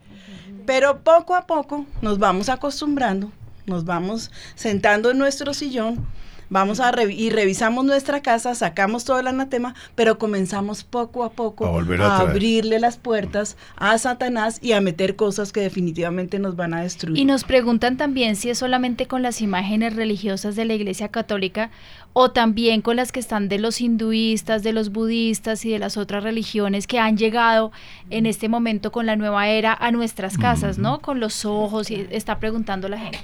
Pero 0.65 0.99
poco 0.99 1.35
a 1.35 1.47
poco 1.47 1.85
nos 2.01 2.19
vamos 2.19 2.49
acostumbrando, 2.49 3.31
nos 3.65 3.85
vamos 3.85 4.31
sentando 4.55 5.11
en 5.11 5.17
nuestro 5.17 5.53
sillón, 5.53 6.05
vamos 6.49 6.79
a 6.79 6.91
revi- 6.91 7.15
y 7.17 7.29
revisamos 7.29 7.85
nuestra 7.85 8.21
casa, 8.21 8.55
sacamos 8.55 9.05
todo 9.05 9.19
el 9.19 9.27
anatema, 9.27 9.75
pero 9.95 10.17
comenzamos 10.17 10.83
poco 10.83 11.23
a 11.23 11.31
poco 11.31 11.65
A 11.65 11.69
a 11.69 12.19
abrirle 12.31 12.79
las 12.79 12.97
puertas 12.97 13.57
a 13.75 13.97
Satanás 13.97 14.59
y 14.61 14.73
a 14.73 14.81
meter 14.81 15.15
cosas 15.15 15.51
que 15.51 15.61
definitivamente 15.61 16.39
nos 16.39 16.55
van 16.55 16.73
a 16.73 16.81
destruir. 16.81 17.17
Y 17.17 17.25
nos 17.25 17.43
preguntan 17.43 17.97
también 17.97 18.35
si 18.35 18.49
es 18.49 18.57
solamente 18.57 19.07
con 19.07 19.21
las 19.21 19.41
imágenes 19.41 19.95
religiosas 19.95 20.55
de 20.55 20.65
la 20.65 20.73
Iglesia 20.73 21.09
Católica 21.09 21.71
o 22.13 22.31
también 22.31 22.81
con 22.81 22.95
las 22.95 23.11
que 23.11 23.19
están 23.19 23.49
de 23.49 23.59
los 23.59 23.81
hinduistas, 23.81 24.63
de 24.63 24.73
los 24.73 24.91
budistas 24.91 25.63
y 25.65 25.69
de 25.69 25.79
las 25.79 25.95
otras 25.97 26.23
religiones 26.23 26.87
que 26.87 26.99
han 26.99 27.17
llegado 27.17 27.71
en 28.09 28.25
este 28.25 28.49
momento 28.49 28.91
con 28.91 29.05
la 29.05 29.15
nueva 29.15 29.47
era 29.49 29.73
a 29.73 29.91
nuestras 29.91 30.37
casas, 30.37 30.77
¿no? 30.79 30.99
Con 30.99 31.19
los 31.19 31.45
ojos 31.45 31.91
y 31.91 32.07
está 32.09 32.39
preguntando 32.39 32.89
la 32.89 32.97
gente. 32.97 33.19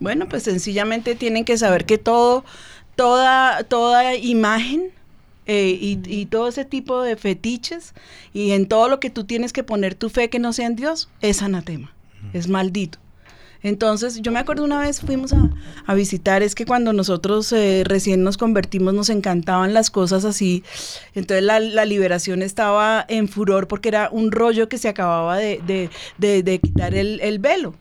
Bueno, 0.00 0.28
pues 0.28 0.44
sencillamente 0.44 1.14
tienen 1.14 1.44
que 1.44 1.58
saber 1.58 1.84
que 1.84 1.98
todo, 1.98 2.44
toda, 2.96 3.64
toda 3.64 4.14
imagen 4.14 4.90
eh, 5.46 5.76
y, 5.80 6.00
y 6.06 6.26
todo 6.26 6.48
ese 6.48 6.64
tipo 6.64 7.02
de 7.02 7.16
fetiches 7.16 7.94
y 8.32 8.52
en 8.52 8.66
todo 8.68 8.88
lo 8.88 9.00
que 9.00 9.10
tú 9.10 9.24
tienes 9.24 9.52
que 9.52 9.64
poner 9.64 9.94
tu 9.94 10.08
fe 10.10 10.28
que 10.30 10.38
no 10.38 10.52
sea 10.52 10.66
en 10.66 10.76
Dios 10.76 11.08
es 11.20 11.42
anatema, 11.42 11.92
es 12.32 12.48
maldito. 12.48 12.98
Entonces, 13.60 14.20
yo 14.22 14.30
me 14.30 14.38
acuerdo 14.38 14.62
una 14.62 14.78
vez 14.78 15.00
fuimos 15.00 15.32
a, 15.32 15.50
a 15.84 15.94
visitar, 15.94 16.44
es 16.44 16.54
que 16.54 16.64
cuando 16.64 16.92
nosotros 16.92 17.50
eh, 17.52 17.82
recién 17.84 18.22
nos 18.22 18.36
convertimos 18.36 18.94
nos 18.94 19.08
encantaban 19.08 19.74
las 19.74 19.90
cosas 19.90 20.24
así, 20.24 20.62
entonces 21.16 21.42
la, 21.42 21.58
la 21.58 21.84
liberación 21.84 22.42
estaba 22.42 23.04
en 23.08 23.26
furor 23.26 23.66
porque 23.66 23.88
era 23.88 24.10
un 24.12 24.30
rollo 24.30 24.68
que 24.68 24.78
se 24.78 24.88
acababa 24.88 25.38
de, 25.38 25.60
de- 25.66 25.90
de- 26.18 26.44
de 26.44 26.60
quitar 26.60 26.94
el, 26.94 27.18
el 27.20 27.40
velo. 27.40 27.74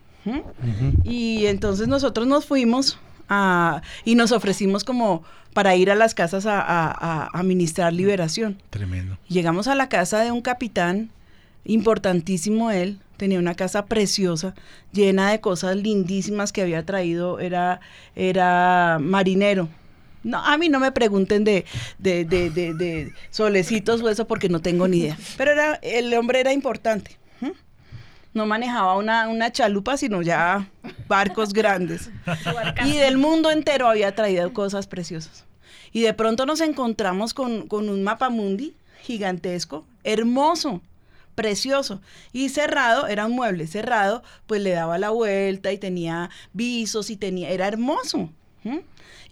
Y 1.03 1.45
entonces 1.47 1.87
nosotros 1.87 2.27
nos 2.27 2.45
fuimos 2.45 2.99
a- 3.29 3.81
y 4.05 4.15
nos 4.15 4.31
ofrecimos 4.31 4.83
como 4.83 5.23
para 5.53 5.75
ir 5.75 5.89
a 5.91 5.95
las 5.95 6.13
casas 6.13 6.45
a, 6.45 6.61
a- 6.61 7.29
a- 7.33 7.43
ministrar 7.43 7.91
liberación. 7.93 8.61
Tremendo. 8.69 9.17
Llegamos 9.27 9.67
a 9.67 9.75
la 9.75 9.89
casa 9.89 10.19
de 10.21 10.31
un 10.31 10.41
capitán, 10.41 11.09
importantísimo 11.65 12.71
él, 12.71 12.99
tenía 13.17 13.39
una 13.39 13.55
casa 13.55 13.85
preciosa, 13.85 14.53
llena 14.93 15.31
de 15.31 15.39
cosas 15.41 15.75
lindísimas 15.75 16.51
que 16.51 16.61
había 16.61 16.85
traído, 16.85 17.39
era, 17.39 17.79
era 18.15 18.97
marinero. 19.01 19.67
No, 20.23 20.43
a 20.43 20.57
mí 20.57 20.67
no 20.69 20.79
me 20.79 20.91
pregunten 20.91 21.43
de, 21.43 21.65
de, 21.99 22.25
de, 22.25 22.49
de- 22.49 22.73
de 22.73 23.13
solecitos 23.29 24.01
o 24.01 24.09
eso 24.09 24.27
porque 24.27 24.49
no 24.49 24.61
tengo 24.61 24.87
ni 24.87 24.97
idea. 24.99 25.17
Pero 25.37 25.51
era, 25.51 25.75
el 25.81 26.13
hombre 26.15 26.39
era 26.39 26.51
importante. 26.53 27.17
No 28.37 28.45
manejaba 28.45 28.95
una, 28.95 29.27
una 29.27 29.51
chalupa, 29.51 29.97
sino 29.97 30.21
ya 30.21 30.69
barcos 31.07 31.53
grandes. 31.53 32.11
Y 32.85 32.97
del 32.97 33.17
mundo 33.17 33.49
entero 33.49 33.89
había 33.89 34.13
traído 34.13 34.53
cosas 34.53 34.85
preciosas. 34.85 35.45
Y 35.91 36.01
de 36.01 36.13
pronto 36.13 36.45
nos 36.45 36.61
encontramos 36.61 37.33
con, 37.33 37.67
con 37.67 37.89
un 37.89 38.03
mapamundi 38.03 38.75
gigantesco, 39.01 39.85
hermoso, 40.03 40.81
precioso. 41.33 41.99
Y 42.31 42.49
cerrado, 42.49 43.07
era 43.07 43.25
un 43.25 43.31
mueble 43.31 43.65
cerrado, 43.65 44.21
pues 44.45 44.61
le 44.61 44.69
daba 44.69 44.99
la 44.99 45.09
vuelta 45.09 45.71
y 45.71 45.79
tenía 45.79 46.29
visos 46.53 47.09
y 47.09 47.17
tenía, 47.17 47.49
era 47.49 47.67
hermoso. 47.67 48.29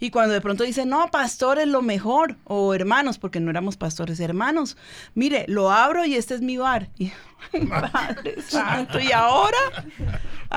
Y 0.00 0.10
cuando 0.10 0.34
de 0.34 0.40
pronto 0.40 0.64
dice, 0.64 0.86
no, 0.86 1.10
pastor 1.10 1.58
es 1.58 1.68
lo 1.68 1.82
mejor, 1.82 2.36
o 2.44 2.74
hermanos, 2.74 3.18
porque 3.18 3.40
no 3.40 3.50
éramos 3.50 3.76
pastores, 3.76 4.20
hermanos, 4.20 4.76
mire, 5.14 5.44
lo 5.48 5.70
abro 5.70 6.04
y 6.04 6.14
este 6.14 6.34
es 6.34 6.42
mi 6.42 6.56
bar. 6.56 6.88
Y, 6.98 7.12
Padre 7.92 8.42
Santo, 8.42 8.98
y 9.00 9.12
ahora 9.12 9.58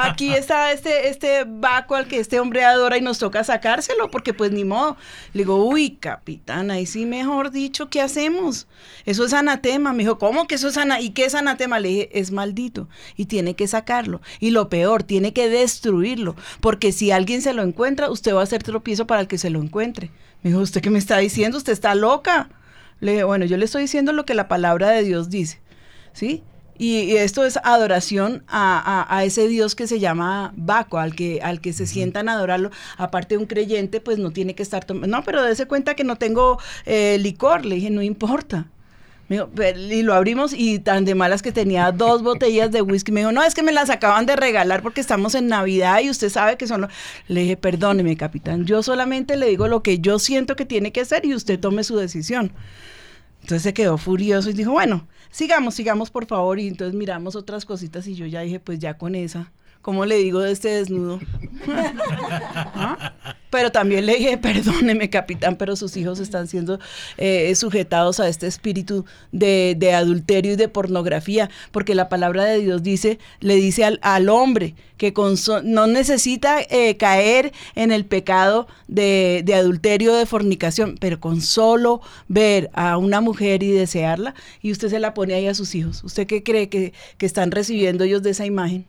aquí 0.02 0.34
está 0.34 0.72
este, 0.72 1.10
este 1.10 1.40
al 1.40 2.08
que 2.08 2.20
este 2.20 2.40
hombre 2.40 2.64
adora 2.64 2.98
y 2.98 3.02
nos 3.02 3.20
toca 3.20 3.44
sacárselo, 3.44 4.10
porque 4.10 4.34
pues 4.34 4.52
ni 4.52 4.64
modo. 4.64 4.98
Le 5.34 5.44
digo, 5.44 5.64
uy, 5.66 5.92
capitán, 5.92 6.72
ahí 6.72 6.86
sí 6.86 7.06
mejor 7.06 7.52
dicho, 7.52 7.90
¿qué 7.90 8.02
hacemos? 8.02 8.68
Eso 9.06 9.26
es 9.26 9.34
anatema. 9.34 9.94
Me 9.94 10.04
dijo, 10.04 10.18
¿cómo 10.18 10.48
que 10.48 10.56
eso 10.56 10.68
es 10.68 10.78
anatema? 10.78 11.02
¿Y 11.02 11.12
qué 11.12 11.26
es 11.26 11.36
anatema? 11.36 11.80
Le 11.80 11.90
dije, 11.90 12.20
es 12.20 12.32
maldito 12.32 12.88
y 13.16 13.26
tiene 13.26 13.56
que 13.56 13.68
sacarlo. 13.68 14.22
Y 14.40 14.52
lo 14.52 14.70
peor, 14.70 15.04
tiene 15.04 15.34
que 15.34 15.50
destruirlo, 15.50 16.36
porque 16.62 16.92
si 16.92 17.12
alguien 17.12 17.42
se 17.42 17.54
lo 17.54 17.64
encuentra, 17.64 18.10
usted 18.10 18.34
va 18.34 18.42
a 18.42 18.44
hacer 18.44 18.64
tropiezo 18.64 19.08
para 19.08 19.22
el 19.22 19.28
que 19.28 19.38
se 19.38 19.50
lo 19.50 19.62
encuentre. 19.62 20.12
Me 20.42 20.52
dijo, 20.52 20.62
¿usted 20.62 20.82
qué 20.82 20.90
me 20.90 21.00
está 21.00 21.18
diciendo? 21.18 21.58
Usted 21.58 21.74
está 21.74 21.96
loca. 21.96 22.50
Le 23.00 23.12
dije, 23.12 23.24
bueno, 23.24 23.46
yo 23.46 23.58
le 23.58 23.66
estoy 23.66 23.84
diciendo 23.84 24.14
lo 24.14 24.26
que 24.26 24.34
la 24.34 24.48
palabra 24.48 24.90
de 24.90 25.04
Dios 25.04 25.30
dice, 25.30 25.60
¿sí? 26.14 26.44
Y, 26.80 27.02
y 27.02 27.18
esto 27.18 27.46
es 27.46 27.58
adoración 27.64 28.44
a, 28.48 28.80
a- 29.04 29.18
a 29.18 29.24
ese 29.26 29.48
Dios 29.48 29.76
que 29.76 29.86
se 29.86 30.00
llama 30.00 30.54
Baco, 30.56 30.98
al 30.98 31.14
que, 31.14 31.42
al 31.44 31.62
que 31.62 31.74
se 31.74 31.86
sientan 31.86 32.30
a 32.30 32.34
adorarlo. 32.34 32.72
Aparte 32.98 33.38
un 33.38 33.46
creyente, 33.46 34.02
pues 34.02 34.18
no 34.18 34.32
tiene 34.32 34.56
que 34.56 34.64
estar 34.64 34.86
tomando. 34.86 35.16
No, 35.18 35.24
pero 35.24 35.44
dése 35.44 35.68
cuenta 35.68 35.94
que 35.96 36.04
no 36.06 36.16
tengo 36.16 36.58
eh, 36.88 37.18
licor. 37.20 37.66
Le 37.66 37.76
dije, 37.76 37.90
no 37.92 38.02
importa. 38.02 38.66
Me 39.28 39.44
y 39.92 40.02
lo 40.02 40.16
abrimos 40.16 40.54
y 40.54 40.80
tan 40.80 41.06
de 41.06 41.14
malas 41.14 41.44
que 41.44 41.52
tenía 41.52 41.92
dos 41.92 42.24
botellas 42.24 42.72
de 42.72 42.82
whisky. 42.82 43.12
Me 43.12 43.20
dijo, 43.20 43.32
no, 43.32 43.44
es 43.44 43.54
que 43.54 43.62
me 43.62 43.72
las 43.72 43.92
acaban 43.92 44.26
de 44.26 44.36
regalar 44.36 44.82
porque 44.82 45.02
estamos 45.02 45.36
en 45.36 45.48
Navidad 45.48 46.00
y 46.02 46.10
usted 46.10 46.30
sabe 46.30 46.58
que 46.58 46.66
son... 46.66 46.82
lo-". 46.82 46.88
Le 47.28 47.42
dije, 47.42 47.56
perdóneme, 47.56 48.18
capitán, 48.18 48.66
yo 48.66 48.82
solamente 48.82 49.36
le 49.38 49.46
digo 49.48 49.68
lo 49.68 49.84
que 49.84 50.00
yo 50.00 50.18
siento 50.18 50.56
que 50.56 50.66
tiene 50.66 50.92
que 50.92 51.02
hacer 51.02 51.26
y 51.26 51.36
usted 51.36 51.60
tome 51.60 51.84
su 51.84 51.96
decisión. 51.98 52.52
Entonces 53.50 53.64
se 53.64 53.74
quedó 53.74 53.98
furioso 53.98 54.52
y 54.52 54.54
dijo, 54.54 54.74
bueno, 54.74 55.08
sigamos, 55.32 55.74
sigamos 55.74 56.12
por 56.12 56.28
favor. 56.28 56.60
Y 56.60 56.68
entonces 56.68 56.94
miramos 56.94 57.36
otras 57.36 57.66
cositas 57.66 58.06
y 58.06 58.14
yo 58.14 58.28
ya 58.28 58.42
dije, 58.42 58.60
pues 58.60 58.78
ya 58.78 59.00
con 59.00 59.16
esa, 59.16 59.52
¿cómo 59.82 60.06
le 60.06 60.18
digo 60.18 60.40
de 60.40 60.52
este 60.52 60.70
desnudo? 60.70 61.20
¿Ah? 61.68 63.14
Pero 63.50 63.72
también 63.72 64.06
le 64.06 64.16
dije, 64.16 64.38
perdóneme 64.38 65.10
capitán, 65.10 65.56
pero 65.56 65.76
sus 65.76 65.98
hijos 65.98 66.20
están 66.20 66.48
siendo 66.48 66.80
eh, 67.18 67.54
sujetados 67.56 68.20
a 68.20 68.28
este 68.28 68.48
espíritu 68.48 69.06
de, 69.32 69.76
adulterio 69.94 70.54
y 70.54 70.56
de 70.56 70.68
pornografía, 70.68 71.50
porque 71.72 71.96
la 71.96 72.10
palabra 72.10 72.46
de 72.46 72.60
Dios 72.60 72.84
dice, 72.84 73.18
le 73.40 73.56
dice 73.56 73.86
al, 74.02 74.30
hombre 74.30 74.76
que 74.98 75.14
no 75.64 75.88
necesita 75.88 76.62
eh, 76.62 76.98
caer 76.98 77.52
en 77.74 77.92
el 77.92 78.06
pecado 78.06 78.68
de, 78.88 79.42
de 79.44 79.56
adulterio, 79.56 80.14
de 80.14 80.26
fornicación, 80.26 80.98
pero 81.00 81.20
con 81.20 81.42
solo 81.42 82.02
ver 82.28 82.70
a 82.74 82.98
una 82.98 83.22
mujer 83.22 83.64
y 83.64 83.72
desearla, 83.72 84.36
y 84.62 84.72
usted 84.72 84.90
se 84.90 85.00
la 85.00 85.14
pone 85.14 85.34
ahí 85.34 85.48
a 85.48 85.56
sus 85.56 85.74
hijos. 85.74 86.04
¿Usted 86.04 86.28
qué 86.28 86.44
cree 86.44 86.70
que, 86.70 86.94
que 87.18 87.26
están 87.26 87.50
recibiendo 87.50 88.04
ellos 88.04 88.22
de 88.22 88.32
esa 88.32 88.46
imagen? 88.46 88.86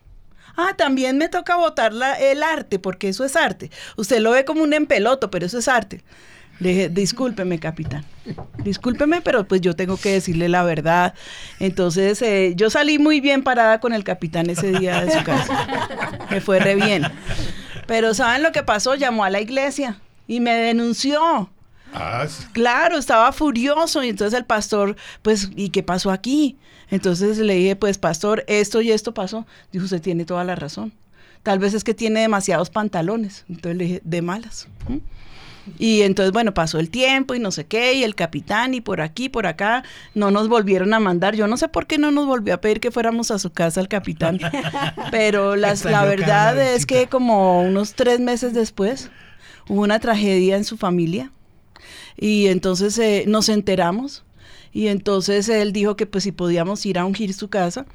Ah, 0.57 0.73
también 0.77 1.17
me 1.17 1.29
toca 1.29 1.55
votar 1.55 1.93
la- 1.93 2.19
el 2.19 2.43
arte, 2.43 2.79
porque 2.79 3.09
eso 3.09 3.23
es 3.25 3.35
arte. 3.35 3.71
Usted 3.95 4.19
lo 4.19 4.31
ve 4.31 4.45
como 4.45 4.63
un 4.63 4.73
empeloto, 4.73 5.29
pero 5.31 5.45
eso 5.45 5.57
es 5.59 5.67
arte. 5.67 6.03
Le 6.59 6.69
dije, 6.69 6.89
discúlpeme, 6.89 7.59
capitán. 7.59 8.05
Discúlpeme, 8.63 9.21
pero 9.21 9.47
pues 9.47 9.61
yo 9.61 9.75
tengo 9.75 9.97
que 9.97 10.11
decirle 10.11 10.47
la 10.47 10.61
verdad. 10.63 11.15
Entonces, 11.59 12.21
eh, 12.21 12.53
yo 12.55 12.69
salí 12.69 12.99
muy 12.99 13.19
bien 13.19 13.41
parada 13.43 13.79
con 13.79 13.93
el 13.93 14.03
capitán 14.03 14.49
ese 14.49 14.71
día 14.71 15.03
de 15.03 15.11
su 15.17 15.23
casa. 15.23 16.27
Me 16.29 16.39
fue 16.39 16.59
re 16.59 16.75
bien. 16.75 17.03
Pero 17.87 18.13
¿saben 18.13 18.43
lo 18.43 18.51
que 18.51 18.61
pasó? 18.61 18.93
Llamó 18.93 19.23
a 19.23 19.29
la 19.31 19.41
iglesia 19.41 19.99
y 20.27 20.39
me 20.39 20.53
denunció. 20.53 21.49
Ah, 21.93 22.25
sí. 22.29 22.43
Claro, 22.53 22.97
estaba 22.97 23.31
furioso 23.31 24.03
y 24.03 24.09
entonces 24.09 24.37
el 24.37 24.45
pastor, 24.45 24.95
pues, 25.23 25.49
¿y 25.55 25.69
qué 25.69 25.81
pasó 25.83 26.11
aquí? 26.11 26.57
Entonces 26.91 27.37
le 27.39 27.55
dije, 27.55 27.75
pues, 27.75 27.97
pastor, 27.97 28.43
esto 28.47 28.81
y 28.81 28.91
esto 28.91 29.13
pasó. 29.13 29.45
Dijo, 29.71 29.85
usted 29.85 30.01
tiene 30.01 30.25
toda 30.25 30.43
la 30.43 30.55
razón. 30.55 30.93
Tal 31.43 31.57
vez 31.57 31.73
es 31.73 31.83
que 31.83 31.93
tiene 31.95 32.19
demasiados 32.19 32.69
pantalones. 32.69 33.45
Entonces 33.49 33.77
le 33.77 33.83
dije, 33.85 34.01
de 34.03 34.21
malas. 34.21 34.67
Y 35.79 36.01
entonces, 36.01 36.31
bueno, 36.33 36.53
pasó 36.53 36.79
el 36.79 36.89
tiempo 36.89 37.35
y 37.35 37.39
no 37.39 37.51
sé 37.51 37.65
qué, 37.65 37.93
y 37.93 38.03
el 38.03 38.15
capitán, 38.15 38.73
y 38.73 38.81
por 38.81 38.99
aquí, 38.99 39.29
por 39.29 39.45
acá, 39.45 39.83
no 40.15 40.31
nos 40.31 40.49
volvieron 40.49 40.93
a 40.93 40.99
mandar. 40.99 41.35
Yo 41.35 41.47
no 41.47 41.55
sé 41.55 41.67
por 41.67 41.85
qué 41.87 41.97
no 41.99 42.11
nos 42.11 42.25
volvió 42.25 42.55
a 42.55 42.57
pedir 42.57 42.79
que 42.79 42.89
fuéramos 42.91 43.29
a 43.31 43.37
su 43.39 43.51
casa 43.51 43.79
el 43.79 43.87
capitán. 43.87 44.39
Pero 45.11 45.55
las- 45.55 45.85
la 45.85 46.03
verdad 46.05 46.59
es 46.75 46.85
que 46.85 47.07
como 47.07 47.61
unos 47.61 47.93
tres 47.93 48.19
meses 48.19 48.53
después 48.53 49.11
hubo 49.69 49.81
una 49.81 49.99
tragedia 49.99 50.57
en 50.57 50.65
su 50.65 50.77
familia. 50.77 51.31
Y 52.17 52.47
entonces 52.47 52.97
eh, 52.99 53.23
nos 53.27 53.47
enteramos. 53.47 54.23
Y 54.73 54.87
entonces 54.87 55.49
él 55.49 55.73
dijo 55.73 55.95
que 55.95 56.05
pues 56.05 56.23
si 56.23 56.31
podíamos 56.31 56.85
ir 56.85 56.97
a 56.97 57.05
ungir 57.05 57.33
su 57.33 57.49
casa. 57.49 57.85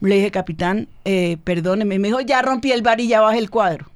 Le 0.00 0.16
dije, 0.16 0.30
capitán, 0.30 0.88
eh, 1.04 1.36
perdóneme. 1.44 1.98
Me 1.98 2.08
dijo, 2.08 2.20
ya 2.20 2.40
rompí 2.42 2.72
el 2.72 2.82
bar 2.82 3.00
y 3.00 3.08
ya 3.08 3.20
bajé 3.20 3.38
el 3.38 3.50
cuadro. 3.50 3.90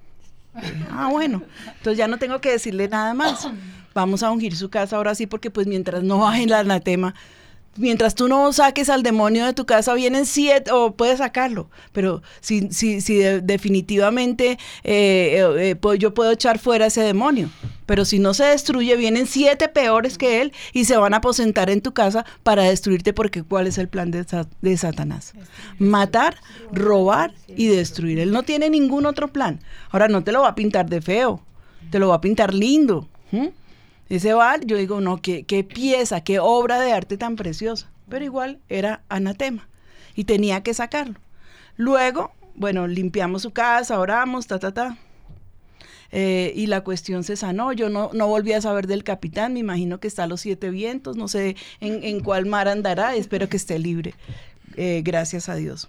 Ah, 0.91 1.09
bueno. 1.11 1.43
Entonces 1.79 1.99
ya 1.99 2.07
no 2.07 2.19
tengo 2.19 2.41
que 2.41 2.53
decirle 2.53 2.89
nada 2.89 3.15
más. 3.15 3.49
Vamos 3.95 4.23
a 4.23 4.31
ungir 4.31 4.55
su 4.55 4.71
casa 4.71 4.97
ahora 4.97 5.15
sí, 5.15 5.27
porque 5.27 5.51
pues 5.51 5.67
mientras 5.67 6.03
no 6.05 6.19
baje 6.19 6.45
el 6.45 6.53
anatema, 6.53 7.15
mientras 7.77 8.15
tú 8.15 8.29
no 8.29 8.53
saques 8.53 8.89
al 8.89 9.03
demonio 9.03 9.45
de 9.47 9.53
tu 9.53 9.67
casa, 9.67 9.95
vienen 9.95 10.27
siete, 10.27 10.71
o 10.73 10.95
puedes 10.95 11.19
sacarlo, 11.19 11.69
pero 11.93 12.23
si, 12.41 12.69
si, 12.73 13.01
si 13.01 13.17
de- 13.17 13.41
definitivamente 13.41 14.53
eh, 14.85 15.43
eh, 15.59 15.77
eh, 15.83 15.99
yo 15.99 16.15
puedo 16.15 16.31
echar 16.31 16.59
fuera 16.59 16.87
ese 16.87 17.03
demonio, 17.03 17.51
pero 17.87 18.05
si 18.05 18.19
no 18.19 18.33
se 18.35 18.45
destruye, 18.45 18.97
vienen 18.97 19.27
siete 19.27 19.69
peores 19.69 20.17
que 20.19 20.41
él 20.41 20.53
y 20.73 20.85
se 20.87 20.97
van 20.97 21.13
a 21.15 21.19
aposentar 21.19 21.69
en 21.71 21.81
tu 21.83 21.93
casa 21.93 22.25
para 22.43 22.63
destruirte, 22.65 23.13
porque 23.13 23.43
¿cuál 23.43 23.67
es 23.67 23.77
el 23.79 23.89
plan 23.89 24.11
de, 24.11 24.25
de 24.63 24.77
Satanás? 24.77 25.33
Matar, 25.79 26.37
robar 26.73 27.35
y 27.49 27.67
destruir. 27.67 28.19
Él 28.21 28.31
no 28.33 28.43
tiene 28.43 28.71
ningún 28.71 29.05
otro 29.07 29.29
plan. 29.33 29.61
Ahora 29.91 30.09
no 30.09 30.25
te 30.25 30.33
lo 30.33 30.43
va 30.43 30.49
a 30.49 30.55
pintar 30.55 30.89
de 30.89 31.03
feo, 31.03 31.43
te 31.91 31.99
lo 31.99 32.09
va 32.09 32.17
a 32.17 32.21
pintar 32.21 32.55
lindo. 32.55 33.09
Ese 34.09 34.35
bar, 34.35 34.65
yo 34.67 34.77
digo, 34.77 35.01
no, 35.01 35.21
qué, 35.21 35.45
qué 35.45 35.65
pieza, 35.65 36.23
qué 36.23 36.39
obra 36.39 36.81
de 36.81 36.93
arte 36.93 37.17
tan 37.17 37.37
preciosa. 37.37 37.91
Pero 38.09 38.25
igual 38.25 38.59
era 38.69 39.03
anatema 39.09 39.69
y 40.15 40.25
tenía 40.25 40.63
que 40.63 40.75
sacarlo. 40.75 41.19
Luego, 41.77 42.33
bueno, 42.55 42.87
limpiamos 42.87 43.43
su 43.43 43.53
casa, 43.53 43.99
oramos, 43.99 44.47
ta, 44.47 44.59
ta, 44.59 44.73
ta. 44.73 44.99
Eh, 46.13 46.53
y 46.55 46.67
la 46.67 46.83
cuestión 46.83 47.25
se 47.25 47.37
sanó. 47.37 47.73
Yo 47.73 47.89
no, 47.89 48.11
no 48.13 48.29
volví 48.29 48.53
a 48.53 48.61
saber 48.61 48.87
del 48.87 49.03
capitán. 49.03 49.55
Me 49.55 49.61
imagino 49.61 49.99
que 49.99 50.07
está 50.07 50.25
a 50.25 50.27
los 50.29 50.43
siete 50.43 50.71
vientos. 50.71 51.17
No 51.17 51.27
sé 51.27 51.57
en, 51.81 52.05
en 52.05 52.21
cuál 52.21 52.47
mar 52.47 52.69
andará. 52.69 53.17
Espero 53.17 53.49
que 53.49 53.57
esté 53.57 53.81
libre. 53.81 54.15
Eh, 54.77 55.03
gracias 55.05 55.49
a 55.49 55.57
Dios. 55.57 55.89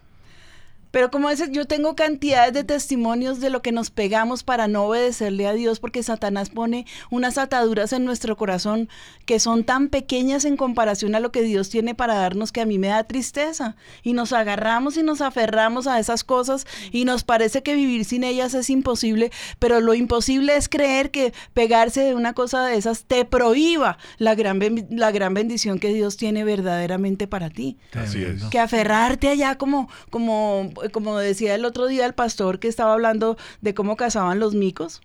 Pero 0.95 1.11
como 1.11 1.29
dices, 1.29 1.49
yo 1.51 1.65
tengo 1.65 1.93
cantidades 1.93 2.53
de 2.53 2.63
testimonios 2.63 3.41
de 3.41 3.49
lo 3.49 3.61
que 3.61 3.73
nos 3.73 3.91
pegamos 3.91 4.43
para 4.43 4.69
no 4.69 4.85
obedecerle 4.85 5.45
a 5.45 5.51
Dios, 5.51 5.81
porque 5.81 6.01
Satanás 6.01 6.49
pone 6.49 6.85
unas 7.09 7.37
ataduras 7.37 7.91
en 7.91 8.05
nuestro 8.05 8.37
corazón 8.37 8.87
que 9.25 9.41
son 9.41 9.65
tan 9.65 9.89
pequeñas 9.89 10.45
en 10.45 10.55
comparación 10.55 11.13
a 11.13 11.19
lo 11.19 11.33
que 11.33 11.41
Dios 11.41 11.69
tiene 11.69 11.95
para 11.95 12.15
darnos 12.15 12.53
que 12.53 12.61
a 12.61 12.65
mí 12.65 12.79
me 12.79 12.87
da 12.87 13.03
tristeza. 13.03 13.75
Y 14.03 14.13
nos 14.13 14.31
agarramos 14.31 14.95
y 14.95 15.03
nos 15.03 15.19
aferramos 15.19 15.85
a 15.85 15.99
esas 15.99 16.23
cosas 16.23 16.65
y 16.93 17.03
nos 17.03 17.25
parece 17.25 17.61
que 17.61 17.75
vivir 17.75 18.05
sin 18.05 18.23
ellas 18.23 18.53
es 18.53 18.69
imposible, 18.69 19.33
pero 19.59 19.81
lo 19.81 19.95
imposible 19.95 20.55
es 20.55 20.69
creer 20.69 21.11
que 21.11 21.33
pegarse 21.53 22.03
de 22.03 22.15
una 22.15 22.31
cosa 22.31 22.65
de 22.65 22.77
esas 22.77 23.03
te 23.03 23.25
prohíba 23.25 23.97
la 24.17 24.33
gran, 24.33 24.61
la 24.91 25.11
gran 25.11 25.33
bendición 25.33 25.77
que 25.77 25.93
Dios 25.93 26.15
tiene 26.15 26.45
verdaderamente 26.45 27.27
para 27.27 27.49
ti 27.49 27.77
Así 27.91 28.23
es. 28.23 28.43
que 28.45 28.59
aferrarte 28.59 29.27
allá 29.27 29.57
como, 29.57 29.89
como, 30.09 30.71
como 30.91 31.17
decía 31.17 31.55
el 31.55 31.65
otro 31.65 31.87
día 31.87 32.05
el 32.05 32.13
pastor 32.13 32.59
que 32.59 32.67
estaba 32.67 32.93
hablando 32.93 33.37
de 33.61 33.73
cómo 33.73 33.95
cazaban 33.95 34.39
los 34.39 34.53
micos, 34.55 35.01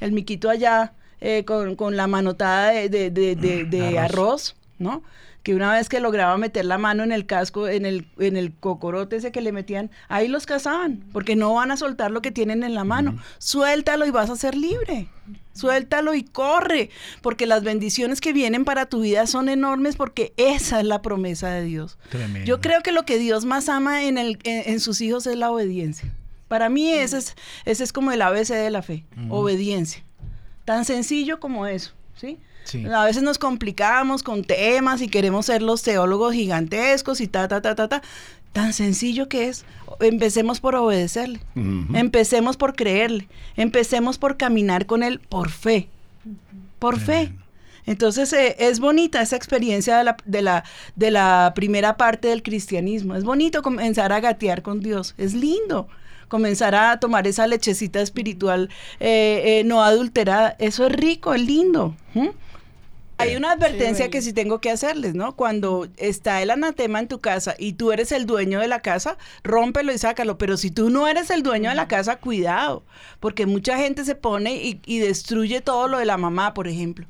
el 0.00 0.12
miquito 0.12 0.50
allá 0.50 0.92
eh, 1.20 1.44
con, 1.44 1.74
con 1.76 1.96
la 1.96 2.06
manotada 2.06 2.70
de, 2.70 2.88
de- 2.88 3.10
de- 3.10 3.34
de- 3.36 3.64
de 3.64 3.98
arroz. 3.98 4.54
¿no? 4.78 5.02
Que 5.48 5.54
una 5.54 5.72
vez 5.72 5.88
que 5.88 5.98
lograba 5.98 6.36
meter 6.36 6.66
la 6.66 6.76
mano 6.76 7.02
en 7.02 7.10
el 7.10 7.24
casco, 7.24 7.68
en 7.68 7.86
el, 7.86 8.06
en 8.18 8.36
el 8.36 8.52
cocorote 8.52 9.16
ese 9.16 9.32
que 9.32 9.40
le 9.40 9.50
metían, 9.50 9.90
ahí 10.10 10.28
los 10.28 10.44
cazaban, 10.44 11.02
porque 11.10 11.36
no 11.36 11.54
van 11.54 11.70
a 11.70 11.78
soltar 11.78 12.10
lo 12.10 12.20
que 12.20 12.30
tienen 12.30 12.64
en 12.64 12.74
la 12.74 12.84
mano. 12.84 13.16
Suéltalo 13.38 14.04
y 14.04 14.10
vas 14.10 14.28
a 14.28 14.36
ser 14.36 14.54
libre. 14.54 15.08
Suéltalo 15.54 16.12
y 16.12 16.22
corre, 16.22 16.90
porque 17.22 17.46
las 17.46 17.62
bendiciones 17.62 18.20
que 18.20 18.34
vienen 18.34 18.66
para 18.66 18.90
tu 18.90 19.00
vida 19.00 19.26
son 19.26 19.48
enormes, 19.48 19.96
porque 19.96 20.34
esa 20.36 20.80
es 20.80 20.84
la 20.84 21.00
promesa 21.00 21.48
de 21.48 21.62
Dios. 21.62 21.96
Tremendo. 22.10 22.46
Yo 22.46 22.60
creo 22.60 22.82
que 22.82 22.92
lo 22.92 23.06
que 23.06 23.16
Dios 23.16 23.46
más 23.46 23.70
ama 23.70 24.04
en, 24.04 24.18
el, 24.18 24.38
en, 24.44 24.70
en 24.70 24.80
sus 24.80 25.00
hijos 25.00 25.26
es 25.26 25.36
la 25.36 25.50
obediencia. 25.50 26.12
Para 26.48 26.68
mí 26.68 26.90
ese 26.92 27.16
es, 27.16 27.36
ese 27.64 27.84
es 27.84 27.94
como 27.94 28.12
el 28.12 28.20
ABC 28.20 28.48
de 28.48 28.68
la 28.68 28.82
fe, 28.82 29.06
obediencia. 29.30 30.04
Tan 30.66 30.84
sencillo 30.84 31.40
como 31.40 31.66
eso, 31.66 31.92
¿sí? 32.16 32.38
Sí. 32.68 32.84
A 32.84 33.04
veces 33.04 33.22
nos 33.22 33.38
complicamos 33.38 34.22
con 34.22 34.44
temas 34.44 35.00
y 35.00 35.08
queremos 35.08 35.46
ser 35.46 35.62
los 35.62 35.82
teólogos 35.82 36.34
gigantescos 36.34 37.22
y 37.22 37.26
ta, 37.26 37.48
ta, 37.48 37.62
ta, 37.62 37.74
ta, 37.74 37.88
ta. 37.88 38.02
Tan 38.52 38.74
sencillo 38.74 39.28
que 39.28 39.48
es. 39.48 39.64
Empecemos 40.00 40.60
por 40.60 40.74
obedecerle. 40.74 41.40
Empecemos 41.94 42.58
por 42.58 42.76
creerle. 42.76 43.26
Empecemos 43.56 44.18
por 44.18 44.36
caminar 44.36 44.84
con 44.84 45.02
él 45.02 45.18
por 45.18 45.48
fe. 45.50 45.88
Por 46.78 47.00
fe. 47.00 47.32
Entonces 47.86 48.32
eh, 48.34 48.56
es 48.58 48.80
bonita 48.80 49.22
esa 49.22 49.36
experiencia 49.36 49.96
de 49.96 50.04
la, 50.04 50.16
de, 50.26 50.42
la, 50.42 50.64
de 50.94 51.10
la 51.10 51.52
primera 51.54 51.96
parte 51.96 52.28
del 52.28 52.42
cristianismo. 52.42 53.14
Es 53.14 53.24
bonito 53.24 53.62
comenzar 53.62 54.12
a 54.12 54.20
gatear 54.20 54.60
con 54.60 54.80
Dios. 54.80 55.14
Es 55.16 55.32
lindo 55.32 55.88
comenzar 56.28 56.74
a 56.74 57.00
tomar 57.00 57.26
esa 57.26 57.46
lechecita 57.46 58.02
espiritual 58.02 58.68
eh, 59.00 59.60
eh, 59.60 59.64
no 59.64 59.82
adulterada. 59.82 60.54
Eso 60.58 60.86
es 60.86 60.92
rico, 60.92 61.32
es 61.32 61.40
lindo. 61.40 61.96
¿m? 62.14 62.32
Hay 63.18 63.34
una 63.36 63.52
advertencia 63.52 64.10
que 64.10 64.22
sí 64.22 64.32
tengo 64.32 64.60
que 64.60 64.70
hacerles, 64.70 65.14
¿no? 65.14 65.34
Cuando 65.34 65.88
está 65.96 66.40
el 66.42 66.50
anatema 66.50 67.00
en 67.00 67.08
tu 67.08 67.20
casa 67.20 67.54
y 67.58 67.72
tú 67.74 67.90
eres 67.92 68.12
el 68.12 68.26
dueño 68.26 68.60
de 68.60 68.68
la 68.68 68.80
casa, 68.80 69.18
rómpelo 69.42 69.92
y 69.92 69.98
sácalo. 69.98 70.38
Pero 70.38 70.56
si 70.56 70.70
tú 70.70 70.88
no 70.90 71.08
eres 71.08 71.30
el 71.30 71.42
dueño 71.42 71.68
de 71.70 71.76
la 71.76 71.88
casa, 71.88 72.16
cuidado, 72.16 72.84
porque 73.20 73.46
mucha 73.46 73.76
gente 73.76 74.04
se 74.04 74.14
pone 74.14 74.54
y, 74.62 74.80
y 74.86 74.98
destruye 75.00 75.60
todo 75.60 75.88
lo 75.88 75.98
de 75.98 76.04
la 76.06 76.16
mamá, 76.16 76.54
por 76.54 76.68
ejemplo. 76.68 77.06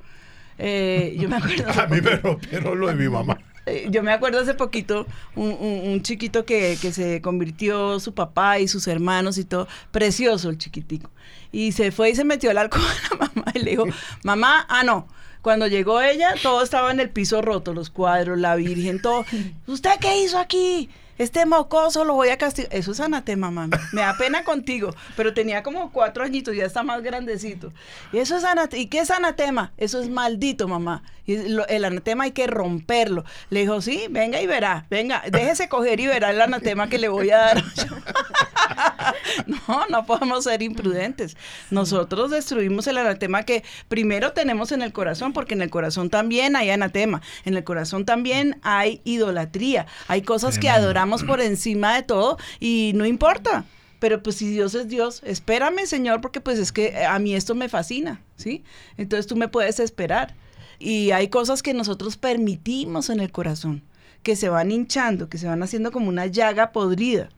Eh, 0.59 1.17
yo 1.19 1.29
me 1.29 1.37
acuerdo. 1.37 1.65
A 1.81 1.87
mí 1.87 2.01
me 2.01 2.17
rompieron 2.17 2.81
lo 2.81 2.89
de 2.89 2.95
mi 2.95 3.09
mamá. 3.09 3.39
eh, 3.67 3.87
yo 3.91 4.03
me 4.03 4.13
acuerdo 4.13 4.41
hace 4.41 4.55
poquito 4.55 5.07
un, 5.37 5.51
un- 5.61 5.89
un 5.91 6.03
chiquito 6.03 6.45
que, 6.45 6.79
que 6.81 6.93
se 6.93 7.21
convirtió 7.21 8.01
su 8.01 8.15
papá 8.15 8.59
y 8.59 8.67
sus 8.69 8.87
hermanos 8.89 9.39
y 9.39 9.45
todo, 9.45 9.69
precioso 9.91 10.49
el 10.51 10.59
chiquitico. 10.59 11.11
Y 11.53 11.73
se 11.73 11.93
fue 11.93 12.11
y 12.11 12.15
se 12.15 12.25
metió 12.25 12.51
al 12.51 12.59
arco 12.59 12.79
de 12.79 12.85
la 13.19 13.27
mamá 13.27 13.53
y 13.55 13.59
le 13.61 13.71
dijo, 13.73 13.85
mamá, 14.25 14.67
ah 14.69 14.83
no. 14.85 15.07
Cuando 15.43 15.67
llegó 15.67 16.01
ella, 16.01 16.35
todo 16.43 16.63
estaba 16.63 16.91
en 16.91 17.01
el 17.01 17.11
piso 17.11 17.43
roto, 17.43 17.73
los 17.75 17.91
cuadros, 17.91 18.39
la 18.39 18.55
virgen, 18.57 19.01
todo. 19.01 19.25
¿Usted 19.67 19.91
qué 20.01 20.21
hizo 20.23 20.39
aquí? 20.39 20.89
Este 21.17 21.47
mocoso 21.47 22.05
lo 22.05 22.15
voy 22.15 22.29
a 22.29 22.39
castigar. 22.39 22.73
Eso 22.73 22.93
es 22.93 23.01
anatema, 23.01 23.51
mami. 23.51 23.77
Me 23.93 24.03
da 24.03 24.17
pena 24.17 24.45
contigo. 24.45 24.95
Pero 25.17 25.35
tenía 25.35 25.65
como 25.65 25.91
cuatro 25.91 26.23
añitos, 26.23 26.55
ya 26.55 26.65
está 26.65 26.85
más 26.85 27.03
grandecito. 27.03 27.73
Y 28.13 28.19
eso 28.19 28.37
es 28.37 28.45
anatema. 28.45 28.81
¿Y 28.81 28.87
qué 28.87 29.01
es 29.01 29.11
anatema? 29.11 29.73
Eso 29.79 30.01
es 30.01 30.09
maldito, 30.09 30.69
mamá. 30.69 31.03
Y 31.27 31.37
lo- 31.49 31.67
el 31.67 31.85
anatema 31.85 32.23
hay 32.23 32.31
que 32.31 32.47
romperlo. 32.47 33.25
Le 33.51 33.61
dijo, 33.63 33.81
sí, 33.83 34.07
venga 34.11 34.41
y 34.41 34.47
verá. 34.47 34.87
Venga, 34.91 35.25
déjese 35.29 35.69
coger 35.69 35.99
y 35.99 36.07
verá 36.07 36.31
el 36.31 36.41
anatema 36.41 36.89
que 36.89 36.99
le 36.99 37.09
voy 37.09 37.31
a 37.31 37.39
dar. 37.39 37.65
no, 39.47 39.87
no 39.89 40.07
podemos 40.07 40.45
ser 40.45 40.63
imprudentes. 40.63 41.37
Nosotros 41.71 42.31
destruimos 42.31 42.87
el 42.87 42.99
anatema 42.99 43.43
que 43.45 43.65
primero 43.89 44.33
tenemos 44.33 44.73
en 44.73 44.83
el 44.83 44.93
corazón, 44.93 45.33
porque 45.33 45.55
en 45.55 45.63
el 45.63 45.71
corazón 45.71 46.11
también 46.11 46.57
hay 46.57 46.71
anatema. 46.71 47.23
En 47.45 47.57
el 47.57 47.65
corazón 47.65 48.05
también 48.05 48.59
hay 48.63 49.01
idolatría. 49.05 49.87
Hay 50.07 50.23
cosas 50.23 50.59
que 50.59 50.69
adoramos 50.69 51.25
por 51.25 51.41
encima 51.41 51.95
de 51.95 52.03
todo 52.03 52.39
y 52.61 52.93
no 52.95 53.07
importa. 53.07 53.65
Pero 53.99 54.23
pues 54.23 54.37
si 54.37 54.49
Dios 54.49 54.75
es 54.75 54.89
Dios, 54.89 55.23
espérame, 55.25 55.87
Señor, 55.87 56.21
porque 56.21 56.41
pues 56.41 56.59
es 56.59 56.71
que 56.71 56.87
eh, 56.87 57.05
a 57.05 57.19
mí 57.19 57.35
esto 57.35 57.55
me 57.55 57.69
fascina, 57.69 58.21
¿sí? 58.37 58.63
Entonces 58.97 59.27
tú 59.27 59.35
me 59.35 59.49
puedes 59.49 59.81
esperar. 59.81 60.35
Y 60.79 61.11
hay 61.11 61.29
cosas 61.29 61.63
que 61.63 61.75
nosotros 61.75 62.17
permitimos 62.17 63.11
en 63.11 63.19
el 63.19 63.33
corazón, 63.33 63.83
que 64.23 64.37
se 64.37 64.49
van 64.49 64.71
hinchando, 64.71 65.29
que 65.29 65.39
se 65.39 65.49
van 65.49 65.63
haciendo 65.65 65.91
como 65.91 66.09
una 66.09 66.27
llaga 66.27 66.71
podrida. 66.71 67.31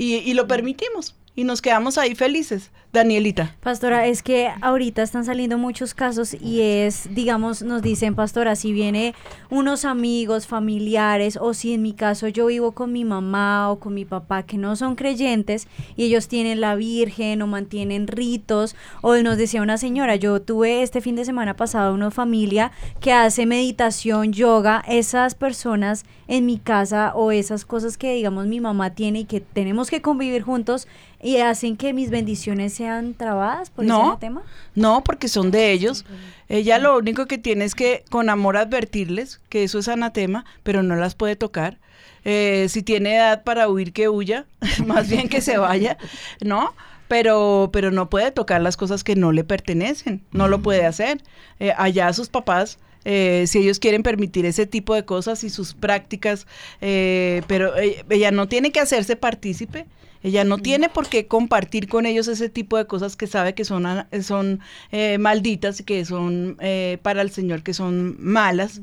Y, 0.00 0.16
y 0.16 0.34
lo 0.34 0.48
permitimos. 0.48 1.19
Y 1.34 1.44
nos 1.44 1.62
quedamos 1.62 1.98
ahí 1.98 2.14
felices. 2.14 2.70
Danielita. 2.92 3.54
Pastora, 3.60 4.08
es 4.08 4.20
que 4.20 4.50
ahorita 4.62 5.02
están 5.02 5.24
saliendo 5.24 5.58
muchos 5.58 5.94
casos 5.94 6.34
y 6.34 6.60
es, 6.60 7.08
digamos, 7.14 7.62
nos 7.62 7.82
dicen, 7.82 8.16
pastora, 8.16 8.56
si 8.56 8.72
viene 8.72 9.14
unos 9.48 9.84
amigos, 9.84 10.48
familiares, 10.48 11.38
o 11.40 11.54
si 11.54 11.74
en 11.74 11.82
mi 11.82 11.92
caso 11.92 12.26
yo 12.26 12.46
vivo 12.46 12.72
con 12.72 12.92
mi 12.92 13.04
mamá 13.04 13.70
o 13.70 13.78
con 13.78 13.94
mi 13.94 14.04
papá 14.04 14.42
que 14.42 14.58
no 14.58 14.74
son 14.74 14.96
creyentes 14.96 15.68
y 15.96 16.06
ellos 16.06 16.26
tienen 16.26 16.60
la 16.60 16.74
Virgen 16.74 17.42
o 17.42 17.46
mantienen 17.46 18.08
ritos, 18.08 18.74
o 19.02 19.14
nos 19.18 19.36
decía 19.36 19.62
una 19.62 19.78
señora, 19.78 20.16
yo 20.16 20.42
tuve 20.42 20.82
este 20.82 21.00
fin 21.00 21.14
de 21.14 21.24
semana 21.24 21.54
pasado 21.54 21.94
una 21.94 22.10
familia 22.10 22.72
que 22.98 23.12
hace 23.12 23.46
meditación, 23.46 24.32
yoga, 24.32 24.82
esas 24.88 25.36
personas 25.36 26.04
en 26.26 26.44
mi 26.44 26.58
casa 26.58 27.12
o 27.14 27.30
esas 27.30 27.64
cosas 27.64 27.96
que 27.96 28.14
digamos 28.14 28.46
mi 28.46 28.60
mamá 28.60 28.94
tiene 28.94 29.20
y 29.20 29.24
que 29.26 29.40
tenemos 29.40 29.90
que 29.90 30.02
convivir 30.02 30.42
juntos 30.42 30.88
y 31.22 31.36
hacen 31.38 31.76
que 31.76 31.92
mis 31.92 32.10
bendiciones 32.10 32.72
sean 32.72 33.14
trabadas 33.14 33.70
por 33.70 33.84
No. 33.84 34.12
ese 34.12 34.20
tema. 34.20 34.42
No, 34.74 35.02
porque 35.04 35.28
son 35.28 35.50
de 35.50 35.72
ellos. 35.72 36.04
Ella 36.48 36.78
lo 36.78 36.96
único 36.96 37.26
que 37.26 37.38
tiene 37.38 37.64
es 37.64 37.74
que 37.74 38.04
con 38.10 38.30
amor 38.30 38.56
advertirles 38.56 39.40
que 39.48 39.62
eso 39.64 39.78
es 39.78 39.88
anatema, 39.88 40.44
pero 40.62 40.82
no 40.82 40.96
las 40.96 41.14
puede 41.14 41.36
tocar. 41.36 41.78
Eh, 42.24 42.66
si 42.68 42.82
tiene 42.82 43.16
edad 43.16 43.44
para 43.44 43.68
huir, 43.68 43.92
que 43.92 44.08
huya, 44.08 44.46
más 44.86 45.08
bien 45.08 45.28
que 45.28 45.40
se 45.40 45.58
vaya, 45.58 45.96
¿no? 46.40 46.74
Pero, 47.08 47.70
pero 47.72 47.90
no 47.90 48.08
puede 48.08 48.30
tocar 48.30 48.60
las 48.60 48.76
cosas 48.76 49.02
que 49.04 49.16
no 49.16 49.32
le 49.32 49.42
pertenecen, 49.42 50.22
no 50.32 50.46
lo 50.48 50.60
puede 50.62 50.86
hacer. 50.86 51.22
Eh, 51.58 51.72
allá 51.76 52.12
sus 52.12 52.28
papás, 52.28 52.78
eh, 53.04 53.44
si 53.48 53.58
ellos 53.58 53.78
quieren 53.80 54.02
permitir 54.02 54.46
ese 54.46 54.66
tipo 54.66 54.94
de 54.94 55.04
cosas 55.04 55.42
y 55.42 55.50
sus 55.50 55.74
prácticas, 55.74 56.46
eh, 56.80 57.42
pero 57.48 57.76
eh, 57.76 58.04
ella 58.10 58.30
no 58.30 58.46
tiene 58.48 58.70
que 58.70 58.80
hacerse 58.80 59.16
partícipe. 59.16 59.86
Ella 60.22 60.44
no 60.44 60.58
tiene 60.58 60.88
por 60.90 61.08
qué 61.08 61.26
compartir 61.26 61.88
con 61.88 62.04
ellos 62.06 62.28
ese 62.28 62.48
tipo 62.48 62.76
de 62.76 62.86
cosas 62.86 63.16
que 63.16 63.26
sabe 63.26 63.54
que 63.54 63.64
son, 63.64 63.86
a- 63.86 64.06
son 64.22 64.60
eh, 64.92 65.16
malditas 65.18 65.80
y 65.80 65.84
que 65.84 66.04
son 66.04 66.56
eh, 66.60 66.98
para 67.02 67.22
el 67.22 67.30
Señor, 67.30 67.62
que 67.62 67.72
son 67.74 68.16
malas, 68.18 68.82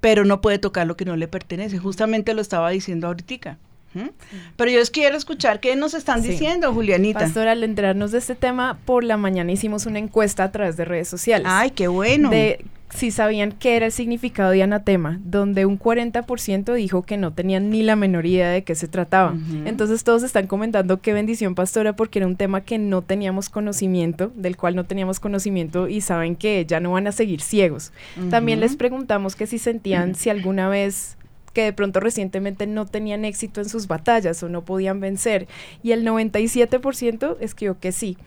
pero 0.00 0.24
no 0.26 0.40
puede 0.42 0.58
tocar 0.58 0.86
lo 0.86 0.96
que 0.96 1.06
no 1.06 1.16
le 1.16 1.28
pertenece. 1.28 1.78
Justamente 1.78 2.34
lo 2.34 2.42
estaba 2.42 2.68
diciendo 2.70 3.06
ahorita. 3.06 3.58
¿Mm? 3.94 4.08
Pero 4.56 4.70
yo 4.70 4.78
quiero 4.92 5.16
escuchar 5.16 5.60
qué 5.60 5.76
nos 5.76 5.94
están 5.94 6.22
Sí. 6.22 6.28
diciendo, 6.30 6.72
Julianita. 6.72 7.20
Pastor, 7.20 7.48
al 7.48 7.62
enterarnos 7.64 8.12
de 8.12 8.18
este 8.18 8.34
tema, 8.34 8.78
por 8.84 9.04
la 9.04 9.16
mañana 9.16 9.52
hicimos 9.52 9.86
una 9.86 9.98
encuesta 9.98 10.44
a 10.44 10.52
través 10.52 10.76
de 10.76 10.84
redes 10.84 11.08
sociales. 11.08 11.46
Ay, 11.50 11.70
qué 11.70 11.88
bueno. 11.88 12.30
De 12.30 12.64
si 12.90 13.10
sabían 13.10 13.50
qué 13.50 13.74
era 13.76 13.86
el 13.86 13.92
significado 13.92 14.52
de 14.52 14.62
anatema, 14.62 15.18
donde 15.24 15.66
un 15.66 15.76
40% 15.80 16.74
dijo 16.74 17.02
que 17.02 17.16
no 17.16 17.32
tenían 17.32 17.68
ni 17.70 17.82
la 17.82 17.96
menor 17.96 18.24
idea 18.24 18.50
de 18.50 18.62
qué 18.62 18.76
se 18.76 18.86
trataba. 18.86 19.34
Entonces 19.64 20.04
todos 20.04 20.22
están 20.22 20.46
comentando 20.46 21.00
qué 21.00 21.12
bendición, 21.12 21.56
pastora, 21.56 21.96
porque 21.96 22.20
era 22.20 22.28
un 22.28 22.36
tema 22.36 22.60
que 22.60 22.78
no 22.78 23.02
teníamos 23.02 23.48
conocimiento, 23.48 24.30
del 24.36 24.56
cual 24.56 24.76
no 24.76 24.84
teníamos 24.84 25.18
conocimiento 25.18 25.88
y 25.88 26.02
saben 26.02 26.36
que 26.36 26.64
ya 26.66 26.78
no 26.78 26.92
van 26.92 27.08
a 27.08 27.12
seguir 27.12 27.40
ciegos. 27.40 27.92
También 28.30 28.60
les 28.60 28.76
preguntamos 28.76 29.34
que 29.34 29.48
si 29.48 29.58
sentían 29.58 30.14
si 30.14 30.30
alguna 30.30 30.68
vez 30.68 31.16
que 31.54 31.62
de 31.62 31.72
pronto 31.72 32.00
recientemente 32.00 32.66
no 32.66 32.84
tenían 32.84 33.24
éxito 33.24 33.62
en 33.62 33.68
sus 33.70 33.86
batallas 33.86 34.42
o 34.42 34.50
no 34.50 34.64
podían 34.66 35.00
vencer. 35.00 35.48
Y 35.82 35.92
el 35.92 36.04
97% 36.06 37.36
escribió 37.40 37.78
que 37.80 37.92
sí. 37.92 38.18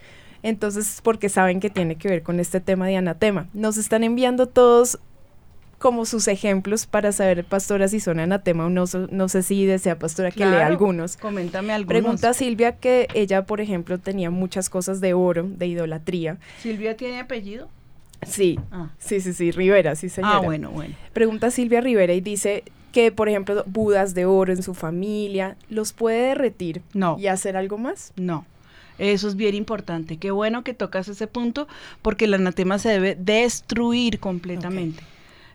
Entonces, 0.43 1.01
porque 1.03 1.29
saben 1.29 1.59
que 1.59 1.69
tiene 1.69 1.95
que 1.97 2.07
ver 2.07 2.23
con 2.23 2.39
este 2.39 2.59
tema 2.61 2.87
de 2.87 2.95
anatema. 2.97 3.47
Nos 3.53 3.77
están 3.77 4.03
enviando 4.03 4.47
todos 4.47 4.99
como 5.79 6.05
sus 6.05 6.27
ejemplos 6.27 6.87
para 6.87 7.11
saber, 7.11 7.43
pastora, 7.45 7.87
si 7.87 7.99
son 7.99 8.19
anatema 8.19 8.65
o 8.65 8.69
no. 8.69 8.85
No 9.11 9.29
sé 9.29 9.43
si 9.43 9.65
desea, 9.65 9.99
pastora, 9.99 10.31
que 10.31 10.45
lea 10.45 10.65
algunos. 10.65 11.17
Coméntame 11.17 11.73
algunos. 11.73 11.87
Pregunta 11.89 12.29
a 12.29 12.33
Silvia 12.33 12.77
que 12.77 13.07
ella, 13.13 13.45
por 13.45 13.61
ejemplo, 13.61 13.99
tenía 13.99 14.29
muchas 14.31 14.69
cosas 14.69 15.01
de 15.01 15.13
oro, 15.13 15.43
de 15.47 15.67
idolatría. 15.67 16.37
¿Silvia 16.61 16.97
tiene 16.97 17.19
apellido? 17.19 17.67
Sí, 18.25 18.59
Ah. 18.71 18.89
sí, 18.97 19.21
sí, 19.21 19.33
sí, 19.33 19.51
Rivera, 19.51 19.95
sí, 19.95 20.09
señora. 20.09 20.37
Ah, 20.37 20.39
bueno, 20.39 20.71
bueno. 20.71 20.95
Pregunta 21.13 21.51
Silvia 21.51 21.81
Rivera 21.81 22.13
y 22.13 22.21
dice 22.21 22.63
que, 22.97 23.11
por 23.11 23.29
ejemplo, 23.29 23.63
budas 23.67 24.15
de 24.15 24.25
oro 24.25 24.51
en 24.51 24.63
su 24.63 24.73
familia, 24.73 25.55
¿los 25.69 25.93
puede 25.93 26.29
derretir 26.29 26.81
No. 26.95 27.15
y 27.19 27.27
hacer 27.27 27.55
algo 27.55 27.77
más? 27.77 28.11
No. 28.15 28.43
Eso 28.97 29.27
es 29.27 29.35
bien 29.35 29.53
importante. 29.53 30.17
Qué 30.17 30.31
bueno 30.31 30.63
que 30.63 30.73
tocas 30.73 31.07
ese 31.07 31.27
punto 31.27 31.67
porque 32.01 32.25
el 32.25 32.33
anatema 32.33 32.79
se 32.79 32.89
debe 32.89 33.13
destruir 33.13 34.19
completamente. 34.19 35.03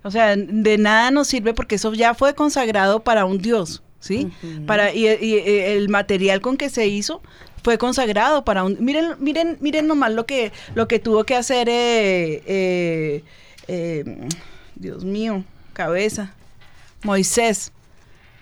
O 0.04 0.12
sea, 0.12 0.36
de 0.36 0.78
nada 0.78 1.10
nos 1.10 1.26
sirve 1.26 1.52
porque 1.52 1.74
eso 1.74 1.92
ya 1.94 2.14
fue 2.14 2.36
consagrado 2.36 3.00
para 3.00 3.24
un 3.24 3.38
dios, 3.38 3.82
¿sí? 3.98 4.30
Para 4.64 4.94
y, 4.94 5.08
y, 5.08 5.34
el 5.34 5.88
material 5.88 6.40
con 6.40 6.56
que 6.56 6.70
se 6.70 6.86
hizo 6.86 7.22
fue 7.64 7.76
consagrado 7.76 8.44
para 8.44 8.62
un 8.62 8.76
miren 8.78 9.16
miren 9.18 9.56
miren 9.58 9.88
nomás 9.88 10.12
lo 10.12 10.26
que 10.26 10.52
lo 10.76 10.86
que 10.86 11.00
tuvo 11.00 11.24
que 11.24 11.34
hacer 11.34 11.68
eh, 11.68 12.40
eh, 12.46 13.24
eh, 13.66 14.28
Dios 14.76 15.04
mío 15.04 15.44
cabeza 15.72 16.34
Moisés 17.02 17.72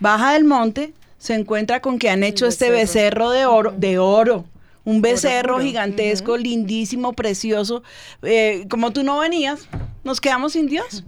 baja 0.00 0.32
del 0.32 0.44
monte, 0.44 0.92
se 1.18 1.34
encuentra 1.34 1.80
con 1.80 1.98
que 1.98 2.10
han 2.10 2.24
hecho 2.24 2.46
este 2.46 2.70
becerro 2.70 3.30
de 3.30 3.46
oro, 3.46 3.72
de 3.76 3.98
oro. 3.98 4.46
Un 4.84 5.02
becerro 5.02 5.60
gigantesco, 5.60 6.38
lindísimo, 6.38 7.12
precioso. 7.12 7.82
Eh, 8.22 8.66
como 8.70 8.92
tú 8.92 9.02
no 9.04 9.18
venías, 9.18 9.68
nos 10.02 10.20
quedamos 10.20 10.54
sin 10.54 10.66
Dios. 10.66 11.04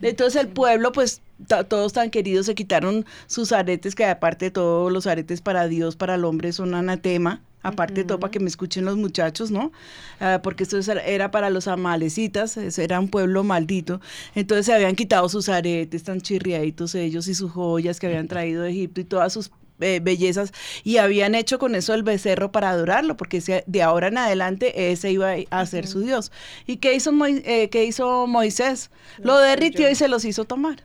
Entonces 0.00 0.40
el 0.40 0.48
pueblo, 0.48 0.92
pues 0.92 1.20
todos 1.68 1.92
tan 1.92 2.10
queridos, 2.10 2.46
se 2.46 2.54
quitaron 2.54 3.04
sus 3.26 3.50
aretes, 3.52 3.94
que 3.94 4.04
aparte 4.04 4.46
de 4.46 4.50
todos 4.52 4.92
los 4.92 5.06
aretes 5.08 5.40
para 5.40 5.66
Dios, 5.66 5.96
para 5.96 6.14
el 6.14 6.24
hombre, 6.24 6.52
son 6.52 6.74
anatema. 6.74 7.42
Aparte 7.68 7.94
de 7.94 8.04
todo, 8.04 8.20
para 8.20 8.30
que 8.30 8.40
me 8.40 8.48
escuchen 8.48 8.84
los 8.84 8.96
muchachos, 8.96 9.50
¿no? 9.50 9.72
Ah, 10.20 10.40
porque 10.42 10.62
esto 10.64 10.78
es- 10.78 10.88
era 10.88 11.30
para 11.30 11.50
los 11.50 11.68
amalecitas, 11.68 12.56
era 12.56 13.00
un 13.00 13.08
pueblo 13.08 13.44
maldito. 13.44 14.00
Entonces 14.34 14.66
se 14.66 14.74
habían 14.74 14.94
quitado 14.96 15.28
sus 15.28 15.48
aretes 15.48 16.02
tan 16.04 16.20
chirriaditos 16.20 16.94
ellos 16.94 17.28
y 17.28 17.34
sus 17.34 17.50
joyas 17.52 18.00
que 18.00 18.06
habían 18.06 18.28
traído 18.28 18.62
de 18.62 18.70
Egipto 18.70 19.00
y 19.00 19.04
todas 19.04 19.32
sus 19.32 19.50
eh, 19.80 20.00
bellezas 20.02 20.52
y 20.84 20.96
habían 20.96 21.34
hecho 21.34 21.58
con 21.58 21.74
eso 21.74 21.92
el 21.92 22.02
becerro 22.02 22.50
para 22.50 22.70
adorarlo, 22.70 23.14
porque 23.18 23.36
ese- 23.38 23.62
de 23.66 23.82
ahora 23.82 24.08
en 24.08 24.16
adelante 24.16 24.90
ese 24.90 25.12
iba 25.12 25.34
a 25.50 25.66
ser 25.66 25.86
su 25.86 26.00
Dios. 26.00 26.32
¿Y 26.66 26.78
qué 26.78 26.94
hizo, 26.94 27.12
Moi- 27.12 27.42
eh, 27.44 27.68
qué 27.68 27.84
hizo 27.84 28.26
Moisés? 28.26 28.90
Lo 29.18 29.36
derritió 29.38 29.90
y 29.90 29.94
se 29.94 30.08
los 30.08 30.24
hizo 30.24 30.46
tomar. 30.46 30.82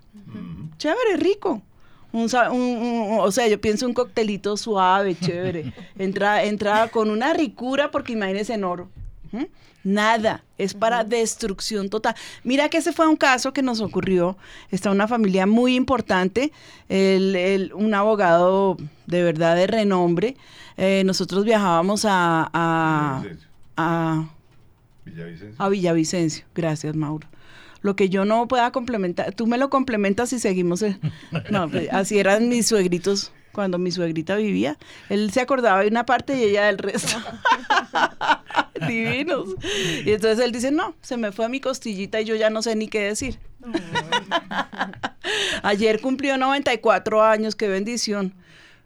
Chévere, 0.77 1.15
rico. 1.17 1.61
Un, 2.13 2.27
sa- 2.29 2.51
un- 2.51 2.59
un- 2.61 3.19
o 3.19 3.31
sea, 3.31 3.47
yo 3.47 3.59
pienso 3.61 3.87
un 3.87 3.93
coctelito 3.93 4.57
suave, 4.57 5.15
chévere. 5.15 5.73
Entra, 5.97 6.43
entra 6.43 6.87
con 6.89 7.09
una 7.09 7.33
ricura 7.33 7.89
porque 7.91 8.13
imagínense 8.13 8.53
en 8.53 8.63
oro. 8.63 8.89
¿Mm? 9.31 9.43
Nada, 9.83 10.43
es 10.59 10.73
para 10.75 11.03
destrucción 11.03 11.89
total. 11.89 12.13
Mira 12.43 12.69
que 12.69 12.77
ese 12.77 12.91
fue 12.93 13.07
un 13.07 13.15
caso 13.15 13.51
que 13.53 13.63
nos 13.63 13.79
ocurrió. 13.81 14.37
Está 14.69 14.91
una 14.91 15.07
familia 15.07 15.47
muy 15.47 15.75
importante, 15.75 16.51
el- 16.89 17.35
el- 17.35 17.73
un 17.73 17.93
abogado 17.95 18.77
de 19.07 19.23
verdad 19.23 19.55
de 19.55 19.65
renombre. 19.67 20.35
Eh, 20.77 21.03
nosotros 21.05 21.45
viajábamos 21.45 22.05
a, 22.05 22.49
a, 22.53 23.23
a, 23.77 24.29
Villavicencio. 25.05 25.55
a 25.57 25.69
Villavicencio. 25.69 26.45
Gracias, 26.53 26.95
Mauro. 26.95 27.27
Lo 27.81 27.95
que 27.95 28.09
yo 28.09 28.25
no 28.25 28.47
pueda 28.47 28.71
complementar, 28.71 29.33
tú 29.33 29.47
me 29.47 29.57
lo 29.57 29.69
complementas 29.69 30.31
y 30.33 30.39
seguimos. 30.39 30.81
el- 30.81 30.99
no, 31.49 31.69
pues, 31.69 31.89
así 31.91 32.19
eran 32.19 32.47
mis 32.49 32.67
suegritos 32.67 33.31
cuando 33.51 33.77
mi 33.77 33.91
suegrita 33.91 34.35
vivía. 34.35 34.77
Él 35.09 35.31
se 35.31 35.41
acordaba 35.41 35.81
de 35.81 35.87
una 35.87 36.05
parte 36.05 36.37
y 36.37 36.43
ella 36.43 36.65
del 36.67 36.77
resto. 36.77 37.17
Divinos. 38.87 39.49
Y 40.05 40.11
entonces 40.11 40.43
él 40.45 40.51
dice, 40.51 40.71
no, 40.71 40.95
se 41.01 41.17
me 41.17 41.31
fue 41.31 41.49
mi 41.49 41.59
costillita 41.59 42.21
y 42.21 42.25
yo 42.25 42.35
ya 42.35 42.49
no 42.49 42.61
sé 42.61 42.75
ni 42.75 42.87
qué 42.87 43.01
decir. 43.01 43.37
Ayer 45.63 46.01
cumplió 46.01 46.37
94 46.37 47.23
años, 47.23 47.55
qué 47.55 47.67
bendición. 47.67 48.33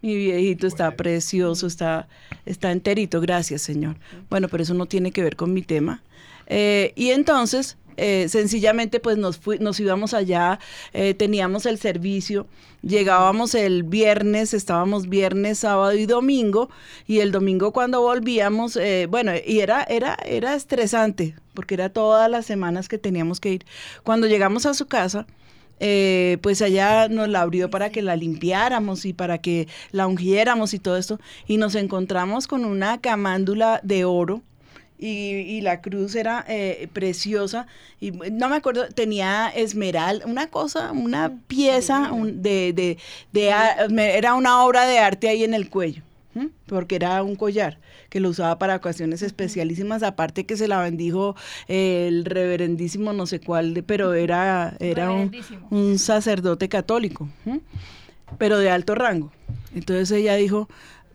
Mi 0.01 0.15
viejito 0.15 0.67
está 0.67 0.91
precioso, 0.95 1.65
está, 1.67 2.08
está 2.45 2.71
enterito, 2.71 3.21
gracias 3.21 3.62
Señor. 3.62 3.95
Bueno, 4.29 4.47
pero 4.49 4.63
eso 4.63 4.73
no 4.73 4.86
tiene 4.86 5.12
que 5.12 5.23
ver 5.23 5.36
con 5.36 5.53
mi 5.53 5.62
tema. 5.63 6.03
Eh, 6.47 6.91
y 6.95 7.10
entonces, 7.10 7.77
eh, 7.97 8.27
sencillamente, 8.29 8.99
pues 8.99 9.17
nos, 9.17 9.39
nos 9.60 9.79
íbamos 9.79 10.13
allá, 10.13 10.60
eh, 10.93 11.13
teníamos 11.13 11.65
el 11.65 11.77
servicio, 11.77 12.47
llegábamos 12.81 13.55
el 13.55 13.84
viernes, 13.84 14.53
estábamos 14.53 15.10
viernes, 15.10 15.60
sábado 15.60 15.93
y 15.93 16.05
domingo, 16.05 16.69
y 17.08 17.19
el 17.19 17.31
domingo 17.31 17.71
cuando 17.71 18.01
volvíamos, 18.01 18.75
eh, 18.77 19.08
bueno, 19.10 19.31
y 19.45 19.60
era, 19.60 19.84
era, 19.84 20.17
era 20.25 20.55
estresante, 20.55 21.36
porque 21.53 21.73
era 21.75 21.89
todas 21.89 22.29
las 22.29 22.45
semanas 22.45 22.88
que 22.88 22.97
teníamos 22.97 23.39
que 23.39 23.53
ir. 23.53 23.65
Cuando 24.03 24.27
llegamos 24.27 24.65
a 24.65 24.73
su 24.73 24.88
casa, 24.88 25.25
eh, 25.79 26.38
pues 26.41 26.62
allá 26.62 27.10
nos 27.10 27.27
la 27.27 27.41
abrió 27.41 27.69
para 27.69 27.89
que 27.89 28.01
la 28.01 28.15
limpiáramos 28.15 29.05
y 29.05 29.13
para 29.13 29.39
que 29.39 29.67
la 29.91 30.08
ungiéramos 30.08 30.73
y 30.73 30.79
todo 30.79 30.97
esto. 30.97 31.19
Y 31.47 31.58
nos 31.58 31.75
encontramos 31.75 32.47
con 32.47 32.65
una 32.65 33.01
camándula 33.01 33.79
de 33.84 34.05
oro. 34.05 34.41
Y, 34.97 35.08
y 35.08 35.62
la 35.62 35.81
cruz 35.81 36.15
era 36.15 36.45
eh, 36.47 36.88
preciosa. 36.93 37.67
Y 37.99 38.12
no 38.12 38.47
me 38.49 38.55
acuerdo 38.55 38.88
tenía 38.88 39.49
esmeralda 39.49 40.25
una 40.25 40.47
cosa 40.47 40.91
una 40.93 41.34
pieza 41.47 42.12
un- 42.13 42.41
de, 42.41 42.97
de, 43.34 43.49
era 44.17 44.34
una 44.36 44.63
obra 44.63 44.86
de 44.88 44.99
arte 44.99 45.27
ahí 45.29 45.43
en 45.43 45.53
el 45.53 45.69
cuello 45.69 46.01
porque 46.67 46.95
era 46.97 47.23
un 47.23 47.36
collar 47.38 47.77
que 48.10 48.19
lo 48.19 48.27
usaba 48.29 48.58
para 48.60 48.75
ocasiones 48.75 49.21
especialísimas, 49.21 50.03
aparte 50.03 50.45
que 50.45 50.58
se 50.58 50.67
la 50.67 50.81
bendijo 50.81 51.36
eh, 51.69 52.08
el 52.10 52.25
reverendísimo 52.25 53.13
no 53.13 53.25
sé 53.25 53.39
cuál, 53.39 53.84
pero 53.88 54.13
era, 54.13 54.75
era 54.81 55.12
un, 55.12 55.31
un 55.71 55.97
sacerdote 55.99 56.67
católico, 56.67 57.29
pero 58.38 58.58
de 58.60 58.69
alto 58.69 58.95
rango. 58.95 59.31
Entonces 59.73 60.12
ella 60.12 60.36
dijo, 60.36 60.67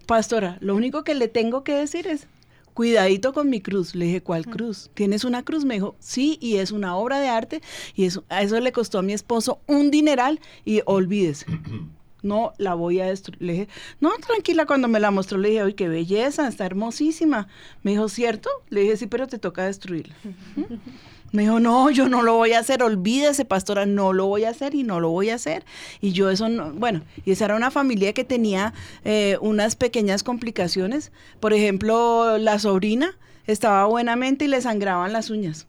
pastora, 0.06 0.56
lo 0.60 0.74
único 0.74 1.04
que 1.04 1.14
le 1.14 1.28
tengo 1.28 1.64
que 1.64 1.74
decir 1.74 2.06
es, 2.06 2.26
cuidadito 2.74 3.33
con 3.33 3.50
mi 3.50 3.61
cruz. 3.61 3.94
Le 3.94 4.06
dije, 4.06 4.22
¿cuál 4.22 4.46
cruz? 4.46 4.90
¿Tienes 4.94 5.24
una 5.24 5.42
cruz? 5.44 5.64
Me 5.64 5.74
dijo, 5.74 5.96
sí, 5.98 6.38
y 6.40 6.56
es 6.56 6.72
una 6.72 6.96
obra 6.96 7.20
de 7.20 7.28
arte, 7.28 7.61
y 7.94 8.04
eso, 8.04 8.24
a 8.28 8.42
eso 8.42 8.59
le 8.61 8.72
costó 8.72 8.98
a 8.98 9.02
mi 9.02 9.12
esposo 9.12 9.61
un 9.66 9.90
dineral, 9.90 10.40
y 10.64 10.83
olvídese. 10.87 11.46
No 12.22 12.52
la 12.59 12.74
voy 12.74 13.00
a 13.00 13.06
destruir. 13.06 13.40
Le 13.40 13.52
dije, 13.54 13.68
no, 13.98 14.11
tranquila, 14.18 14.66
cuando 14.66 14.88
me 14.88 15.00
la 15.00 15.11
mostró, 15.11 15.38
le 15.38 15.48
dije, 15.48 15.64
uy, 15.64 15.72
qué 15.72 15.88
belleza, 15.88 16.46
está 16.48 16.66
hermosísima. 16.66 17.48
Me 17.83 17.92
dijo, 17.92 18.11
¿cierto? 18.11 18.50
Le 18.68 18.83
dije, 18.83 18.98
sí, 18.98 19.06
pero 19.06 19.26
te 19.26 19.38
toca 19.38 19.64
destruirla. 19.64 20.14
Me 21.32 21.42
dijo, 21.42 21.60
no, 21.60 21.90
yo 21.90 22.08
no 22.08 22.22
lo 22.22 22.34
voy 22.34 22.52
a 22.52 22.58
hacer, 22.58 22.82
olvídese, 22.82 23.44
pastora, 23.44 23.86
no 23.86 24.12
lo 24.12 24.26
voy 24.26 24.44
a 24.44 24.50
hacer 24.50 24.74
y 24.74 24.82
no 24.82 24.98
lo 25.00 25.10
voy 25.10 25.30
a 25.30 25.36
hacer. 25.36 25.64
Y 26.00 26.12
yo 26.12 26.28
eso 26.30 26.48
no, 26.48 26.72
bueno, 26.72 27.02
y 27.24 27.30
esa 27.30 27.44
era 27.44 27.56
una 27.56 27.70
familia 27.70 28.12
que 28.12 28.24
tenía 28.24 28.74
eh, 29.04 29.38
unas 29.40 29.76
pequeñas 29.76 30.22
complicaciones. 30.22 31.12
Por 31.38 31.52
ejemplo, 31.52 32.36
la 32.38 32.58
sobrina 32.58 33.16
estaba 33.46 33.84
buenamente 33.86 34.46
y 34.46 34.48
le 34.48 34.60
sangraban 34.60 35.12
las 35.12 35.30
uñas. 35.30 35.66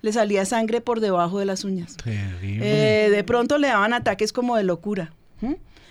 Le 0.00 0.12
salía 0.12 0.44
sangre 0.44 0.80
por 0.80 1.00
debajo 1.00 1.40
de 1.40 1.44
las 1.44 1.64
uñas. 1.64 1.96
Terrible. 1.96 3.06
Eh, 3.06 3.10
de 3.10 3.24
pronto 3.24 3.58
le 3.58 3.66
daban 3.66 3.94
ataques 3.94 4.32
como 4.32 4.56
de 4.56 4.62
locura. 4.62 5.12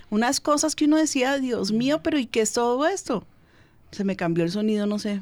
Unas 0.09 0.39
cosas 0.39 0.75
que 0.75 0.85
uno 0.85 0.97
decía, 0.97 1.39
Dios 1.39 1.71
mío, 1.71 1.99
pero 2.01 2.17
¿y 2.19 2.25
qué 2.25 2.41
es 2.41 2.53
todo 2.53 2.85
esto? 2.87 3.25
Se 3.91 4.03
me 4.03 4.15
cambió 4.15 4.43
el 4.43 4.51
sonido, 4.51 4.85
no 4.85 4.99
sé. 4.99 5.21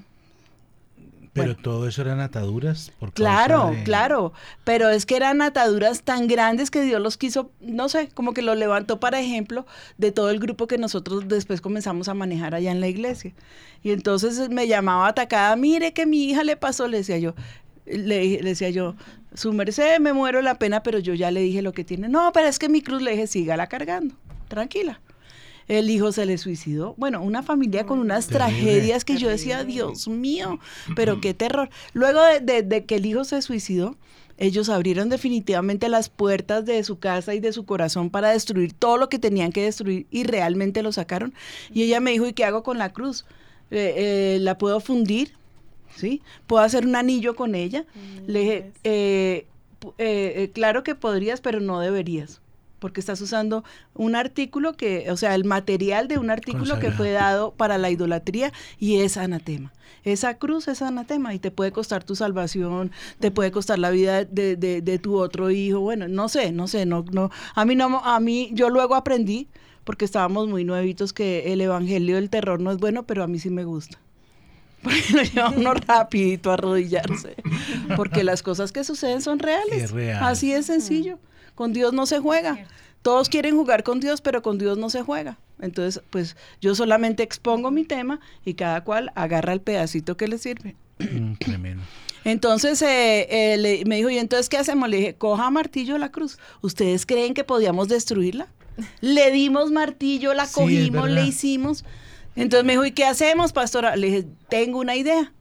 Pero 1.33 1.47
bueno. 1.47 1.61
todo 1.63 1.87
eso 1.87 2.01
eran 2.03 2.19
ataduras. 2.19 2.91
Por 2.99 3.11
Claro, 3.11 3.71
de- 3.71 3.83
claro, 3.83 4.33
pero 4.63 4.89
es 4.89 5.05
que 5.07 5.15
eran 5.15 5.41
ataduras 5.41 6.03
tan 6.03 6.27
grandes 6.27 6.69
que 6.69 6.81
Dios 6.83 7.01
los 7.01 7.17
quiso, 7.17 7.49
no 7.59 7.89
sé, 7.89 8.09
como 8.13 8.33
que 8.33 8.43
los 8.43 8.55
levantó 8.57 8.99
para 8.99 9.19
ejemplo 9.19 9.65
de 9.97 10.11
todo 10.11 10.29
el 10.29 10.39
grupo 10.39 10.67
que 10.67 10.77
nosotros 10.77 11.27
después 11.27 11.59
comenzamos 11.59 12.07
a 12.07 12.13
manejar 12.13 12.53
allá 12.53 12.71
en 12.71 12.79
la 12.81 12.87
iglesia. 12.87 13.33
Y 13.81 13.91
entonces 13.91 14.49
me 14.49 14.67
llamaba 14.67 15.07
atacada, 15.07 15.55
mire 15.55 15.91
que 15.93 16.05
mi 16.05 16.23
hija 16.25 16.43
le 16.43 16.55
pasó, 16.55 16.87
le 16.87 16.97
decía 16.97 17.17
yo, 17.17 17.33
le, 17.85 18.41
le 18.41 18.49
decía 18.49 18.69
yo, 18.69 18.95
su 19.33 19.51
merced, 19.53 19.99
me 19.99 20.13
muero 20.13 20.41
la 20.43 20.59
pena, 20.59 20.83
pero 20.83 20.99
yo 20.99 21.15
ya 21.15 21.31
le 21.31 21.41
dije 21.41 21.61
lo 21.63 21.73
que 21.73 21.83
tiene. 21.83 22.09
No, 22.09 22.31
pero 22.31 22.47
es 22.47 22.59
que 22.59 22.69
mi 22.69 22.81
cruz 22.83 23.01
le 23.01 23.11
dije, 23.11 23.25
sígala 23.25 23.65
cargando, 23.67 24.13
tranquila. 24.47 25.01
El 25.67 25.89
hijo 25.89 26.12
se 26.12 26.26
le 26.26 26.38
suicidó. 26.38 26.93
Bueno, 26.97 27.21
una 27.21 27.41
familia 27.43 27.86
con 27.86 27.99
unas 27.99 28.28
Terrible. 28.28 28.54
tragedias 28.54 29.06
que 29.06 29.17
yo 29.17 29.30
decía, 29.30 29.63
Dios 29.63 30.08
mío, 30.08 30.60
pero 30.95 31.21
qué 31.21 31.34
terror. 31.34 31.69
Luego 31.93 32.21
de, 32.23 32.39
de- 32.41 32.63
de 32.63 32.86
que 32.86 32.95
el 32.95 33.06
hijo 33.06 33.23
se 33.23 33.41
suicidó, 33.41 33.95
ellos 34.38 34.67
abrieron 34.69 35.10
definitivamente 35.10 35.89
las 35.89 36.10
puertas 36.10 36.65
de 36.65 36.84
su 36.84 36.97
casa 36.99 37.34
y 37.36 37.39
de 37.39 37.54
su 37.54 37.65
corazón 37.65 38.10
para 38.10 38.32
destruir 38.32 38.73
todo 38.73 38.97
lo 38.97 39.08
que 39.08 39.19
tenían 39.19 39.52
que 39.52 39.63
destruir 39.63 40.08
y 40.12 40.23
realmente 40.23 40.82
lo 40.84 40.91
sacaron. 40.91 41.34
Y 41.73 41.84
ella 41.84 41.99
me 41.99 42.12
dijo, 42.12 42.28
¿y 42.28 42.34
qué 42.34 42.43
hago 42.43 42.63
con 42.63 42.78
la 42.78 42.91
cruz? 42.91 43.26
Eh, 43.71 43.93
eh, 44.36 44.38
¿La 44.41 44.58
puedo 44.58 44.80
fundir? 44.80 45.34
¿Sí? 45.95 46.21
¿Puedo 46.47 46.63
hacer 46.63 46.86
un 46.88 46.95
anillo 46.95 47.36
con 47.36 47.54
ella? 47.54 47.86
Le 48.26 48.39
dije, 48.39 48.71
eh, 48.84 49.45
pu- 49.80 49.93
eh, 49.99 50.34
eh, 50.38 50.52
claro 50.52 50.84
que 50.84 50.95
podrías, 50.95 51.39
pero 51.39 51.60
no 51.60 51.80
deberías. 51.80 52.41
Porque 52.83 52.99
estás 52.99 53.21
usando 53.21 53.63
un 53.93 54.13
artículo 54.13 54.73
que, 54.73 55.09
o 55.09 55.15
sea, 55.15 55.35
el 55.35 55.45
material 55.45 56.09
de 56.09 56.17
un 56.17 56.29
artículo 56.29 56.79
que 56.79 56.91
fue 56.91 57.11
dado 57.11 57.51
para 57.53 57.77
la 57.77 57.89
idolatría 57.89 58.51
y 58.77 58.97
es 58.99 59.15
anatema. 59.15 59.71
Esa 60.03 60.33
cruz 60.37 60.67
es 60.67 60.81
anatema 60.81 61.33
y 61.33 61.39
te 61.39 61.49
puede 61.49 61.71
costar 61.71 62.03
tu 62.03 62.13
salvación, 62.17 62.91
te 63.21 63.31
puede 63.31 63.51
costar 63.51 63.79
la 63.79 63.89
vida 63.89 64.25
de, 64.25 64.57
de- 64.57 64.81
de 64.81 64.99
tu 64.99 65.17
otro 65.17 65.49
hijo. 65.49 65.79
Bueno, 65.79 66.09
no 66.09 66.27
sé, 66.27 66.51
no 66.51 66.67
sé, 66.67 66.85
no, 66.85 67.05
no. 67.13 67.31
A 67.55 67.63
mí 67.63 67.73
no, 67.75 67.99
a 68.03 68.19
mí, 68.19 68.49
yo 68.51 68.69
luego 68.69 68.95
aprendí, 68.95 69.47
porque 69.85 70.03
estábamos 70.03 70.49
muy 70.49 70.65
nuevitos, 70.65 71.13
que 71.13 71.53
el 71.53 71.61
evangelio 71.61 72.15
del 72.17 72.29
terror 72.29 72.59
no 72.59 72.69
es 72.71 72.79
bueno, 72.79 73.03
pero 73.03 73.23
a 73.23 73.27
mí 73.27 73.39
sí 73.39 73.49
me 73.49 73.63
gusta. 73.63 73.97
Porque 74.83 75.01
lo 75.13 75.21
lleva 75.23 75.49
uno 75.55 75.73
rapidito 75.87 76.51
a 76.51 76.55
arrodillarse. 76.55 77.35
Porque 77.95 78.25
las 78.25 78.43
cosas 78.43 78.73
que 78.73 78.83
suceden 78.83 79.21
son 79.21 79.39
reales. 79.39 79.83
Es 79.83 79.91
real. 79.91 80.21
Así 80.21 80.51
de 80.51 80.61
sencillo. 80.63 81.17
Con 81.55 81.73
Dios 81.73 81.93
no 81.93 82.05
se 82.05 82.19
juega. 82.19 82.57
Todos 83.01 83.27
quieren 83.29 83.55
jugar 83.55 83.83
con 83.83 83.99
Dios, 83.99 84.21
pero 84.21 84.41
con 84.41 84.57
Dios 84.57 84.77
no 84.77 84.89
se 84.89 85.01
juega. 85.01 85.37
Entonces, 85.61 86.01
pues 86.09 86.35
yo 86.61 86.73
solamente 86.75 87.21
expongo 87.23 87.69
mi 87.71 87.83
tema 87.83 88.19
y 88.45 88.53
cada 88.53 88.83
cual 88.83 89.11
agarra 89.15 89.53
el 89.53 89.61
pedacito 89.61 90.15
que 90.17 90.27
le 90.27 90.37
sirve. 90.37 90.75
Mm, 90.99 91.33
tremendo. 91.35 91.83
Entonces 92.25 92.81
eh, 92.81 93.27
eh, 93.29 93.57
le- 93.57 93.83
me 93.85 93.97
dijo, 93.97 94.09
¿y 94.09 94.17
entonces 94.17 94.47
qué 94.47 94.57
hacemos? 94.57 94.87
Le 94.89 94.97
dije, 94.97 95.15
coja 95.15 95.49
martillo 95.49 95.97
la 95.97 96.09
cruz. 96.09 96.37
¿Ustedes 96.61 97.05
creen 97.05 97.33
que 97.33 97.43
podíamos 97.43 97.89
destruirla? 97.89 98.47
Le 99.01 99.29
dimos 99.31 99.71
martillo, 99.71 100.33
la 100.33 100.45
Sí, 100.45 100.53
cogimos, 100.53 101.09
le 101.09 101.21
hicimos. 101.25 101.85
Entonces 102.37 102.65
me 102.65 102.73
dijo, 102.73 102.85
¿y 102.85 102.91
qué 102.91 103.05
hacemos, 103.05 103.51
pastora? 103.53 103.95
Le 103.97 104.07
dije, 104.07 104.25
tengo 104.49 104.79
una 104.79 104.95
idea. 104.95 105.33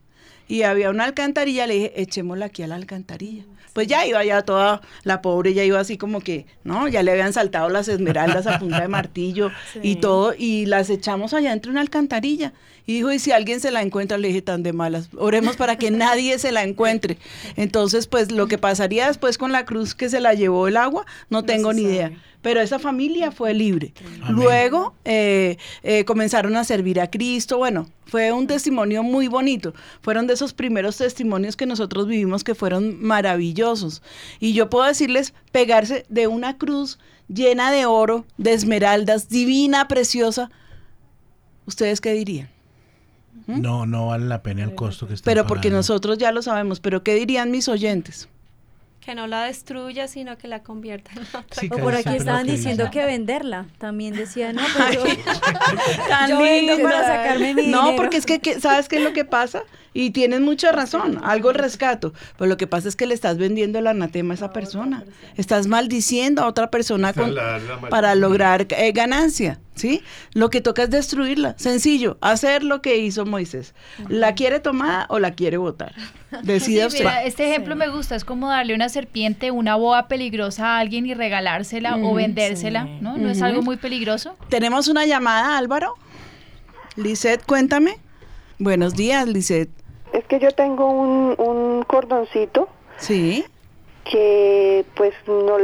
Y 0.49 0.63
había 0.63 0.89
una 0.89 1.05
alcantarilla, 1.05 1.65
le 1.65 1.73
dije, 1.75 2.01
echémosla 2.01 2.45
aquí 2.47 2.61
a 2.63 2.67
la 2.67 2.75
alcantarilla. 2.75 3.45
Pues 3.73 3.87
ya 3.87 4.05
iba 4.05 4.23
ya 4.23 4.43
toda, 4.43 4.81
la 5.03 5.21
pobre 5.21 5.53
ya 5.53 5.63
iba 5.63 5.79
así 5.79 5.97
como 5.97 6.21
que, 6.21 6.45
¿no? 6.63 6.87
Ya 6.87 7.03
le 7.03 7.11
habían 7.11 7.33
saltado 7.33 7.69
las 7.69 7.87
esmeraldas 7.87 8.47
a 8.47 8.59
punta 8.59 8.81
de 8.81 8.87
martillo 8.87 9.51
y 9.83 9.95
todo, 9.95 10.33
y 10.37 10.65
las 10.67 10.89
echamos 10.89 11.33
allá 11.33 11.51
entre 11.51 11.71
una 11.71 11.81
alcantarilla. 11.81 12.53
Y 12.85 12.95
dijo, 12.95 13.11
y 13.11 13.19
si 13.19 13.31
alguien 13.31 13.59
se 13.61 13.71
la 13.71 13.81
encuentra, 13.81 14.17
le 14.17 14.27
dije, 14.27 14.41
tan 14.41 14.61
de 14.61 14.73
malas, 14.73 15.09
oremos 15.17 15.55
para 15.55 15.77
que 15.77 15.89
nadie 15.89 16.37
se 16.37 16.51
la 16.51 16.63
encuentre. 16.63 17.17
Entonces, 17.55 18.07
pues 18.07 18.31
lo 18.31 18.47
que 18.47 18.57
pasaría 18.57 19.07
después 19.07 19.37
con 19.37 19.51
la 19.51 19.65
cruz 19.65 19.95
que 19.95 20.09
se 20.09 20.19
la 20.19 20.33
llevó 20.33 20.67
el 20.67 20.77
agua, 20.77 21.05
no 21.29 21.43
tengo 21.43 21.73
ni 21.73 21.83
idea. 21.83 22.11
Pero 22.43 22.61
esa 22.61 22.77
familia 22.77 23.31
fue 23.31 23.53
libre. 23.55 23.93
Amén. 24.21 24.35
Luego 24.35 24.93
eh, 25.05 25.57
eh, 25.81 26.05
comenzaron 26.05 26.55
a 26.55 26.63
servir 26.63 27.01
a 27.01 27.09
Cristo. 27.09 27.57
Bueno, 27.57 27.89
fue 28.05 28.31
un 28.31 28.45
testimonio 28.45 29.01
muy 29.01 29.27
bonito. 29.27 29.73
Fueron 30.01 30.27
de 30.27 30.33
esos 30.33 30.53
primeros 30.53 30.97
testimonios 30.97 31.55
que 31.55 31.65
nosotros 31.65 32.05
vivimos 32.05 32.43
que 32.43 32.53
fueron 32.53 33.01
maravillosos. 33.01 34.03
Y 34.39 34.53
yo 34.53 34.69
puedo 34.69 34.85
decirles, 34.85 35.33
pegarse 35.51 36.05
de 36.09 36.27
una 36.27 36.57
cruz 36.57 36.99
llena 37.27 37.71
de 37.71 37.85
oro, 37.85 38.25
de 38.37 38.53
esmeraldas, 38.53 39.29
divina, 39.29 39.87
preciosa. 39.87 40.51
¿Ustedes 41.65 42.01
qué 42.01 42.13
dirían? 42.13 42.49
No, 43.47 43.85
no 43.85 44.07
vale 44.07 44.25
la 44.25 44.43
pena 44.43 44.63
el 44.63 44.75
costo 44.75 45.07
que 45.07 45.13
está 45.13 45.25
Pero 45.25 45.47
porque 45.47 45.69
nosotros 45.69 46.17
ya 46.17 46.31
lo 46.31 46.41
sabemos. 46.41 46.79
Pero 46.79 47.03
¿qué 47.03 47.15
dirían 47.15 47.51
mis 47.51 47.67
oyentes? 47.67 48.27
Que 49.05 49.15
no 49.15 49.27
la 49.27 49.43
destruya, 49.43 50.07
sino 50.07 50.37
que 50.37 50.47
la 50.47 50.63
convierta 50.63 51.11
en 51.15 51.19
otra. 51.23 51.43
Sí, 51.51 51.69
O 51.71 51.77
por 51.77 51.93
aquí 51.93 52.15
estaban 52.15 52.47
diciendo 52.47 52.89
que 52.91 53.03
venderla. 53.05 53.65
También 53.77 54.15
decía, 54.15 54.53
no, 54.53 54.61
pues 54.77 54.95
yo, 54.95 55.03
vendo 56.39 56.81
para 56.81 57.05
sacarme 57.05 57.53
mi 57.53 57.67
No, 57.67 57.81
dinero. 57.81 57.95
porque 57.97 58.17
es 58.17 58.25
que, 58.25 58.39
que- 58.39 58.59
¿sabes 58.59 58.87
qué 58.87 58.97
es 58.97 59.03
lo 59.03 59.13
que 59.13 59.25
pasa? 59.25 59.63
Y 59.95 60.09
tienes 60.11 60.41
mucha 60.41 60.71
razón, 60.71 61.19
algo 61.23 61.53
rescato. 61.53 62.13
Pero 62.37 62.47
lo 62.49 62.57
que 62.57 62.65
pasa 62.65 62.87
es 62.87 62.95
que 62.95 63.05
le 63.05 63.13
estás 63.13 63.37
vendiendo 63.37 63.77
el 63.79 63.87
anatema 63.87 64.33
a 64.33 64.35
esa 64.35 64.51
persona. 64.51 65.03
Estás 65.37 65.67
maldiciendo 65.67 66.41
a 66.41 66.47
otra 66.47 66.71
persona 66.71 67.13
con- 67.13 67.35
para 67.89 68.15
lograr 68.15 68.65
eh, 68.69 68.91
ganancia, 68.91 69.59
¿sí? 69.75 70.03
Lo 70.33 70.49
que 70.49 70.61
toca 70.61 70.83
es 70.83 70.89
destruirla. 70.89 71.55
Sencillo, 71.57 72.17
hacer 72.21 72.63
lo 72.63 72.81
que 72.81 72.97
hizo 72.97 73.25
Moisés. 73.25 73.73
¿La 74.07 74.35
quiere 74.35 74.59
tomada 74.59 75.05
o 75.09 75.19
la 75.19 75.31
quiere 75.31 75.57
votar? 75.57 75.93
Decida 76.43 76.81
Sí, 76.83 76.87
usted. 76.87 76.99
mira, 77.05 77.23
este 77.23 77.49
ejemplo 77.49 77.75
me 77.75 77.87
gusta, 77.89 78.15
es 78.15 78.25
como 78.25 78.49
darle 78.49 78.73
una 78.75 78.89
serpiente, 78.89 79.51
una 79.51 79.75
boa 79.75 80.07
peligrosa 80.07 80.75
a 80.75 80.79
alguien 80.79 81.05
y 81.05 81.13
regalársela 81.13 81.95
o 81.97 82.07
Ujú, 82.09 82.15
vendérsela, 82.15 82.83
sí. 82.83 82.89
¿no? 83.01 83.17
¿No 83.17 83.29
es 83.29 83.37
Ujú. 83.37 83.45
algo 83.45 83.61
muy 83.61 83.77
peligroso? 83.77 84.35
Tenemos 84.49 84.87
una 84.87 85.05
llamada, 85.05 85.57
Álvaro. 85.57 85.95
Lisette, 86.95 87.43
cuéntame. 87.45 87.97
Buenos 88.59 88.95
días, 88.95 89.27
Lisette. 89.27 89.71
Es 90.13 90.23
que 90.25 90.39
yo 90.39 90.51
tengo 90.51 90.89
un, 90.91 91.35
un 91.39 91.83
cordoncito 91.83 92.69
Sí. 92.97 93.43
Que 94.09 94.85
pues 94.95 95.13
no 95.27 95.57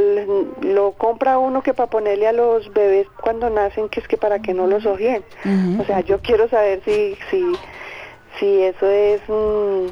lo 0.62 0.92
compra 0.92 1.38
uno 1.38 1.62
que 1.62 1.74
para 1.74 1.90
ponerle 1.90 2.26
a 2.26 2.32
los 2.32 2.72
bebés 2.72 3.06
cuando 3.20 3.50
nacen 3.50 3.88
que 3.88 4.00
es 4.00 4.08
que 4.08 4.16
para 4.16 4.40
que 4.40 4.54
no 4.54 4.66
los 4.66 4.86
ojeen. 4.86 5.22
Ujú. 5.44 5.82
O 5.82 5.84
sea, 5.84 6.00
yo 6.00 6.20
quiero 6.20 6.48
saber 6.48 6.80
si 6.84 7.16
si 7.30 7.44
si 8.38 8.62
eso 8.62 8.86
es 8.88 9.20
mm, 9.28 9.86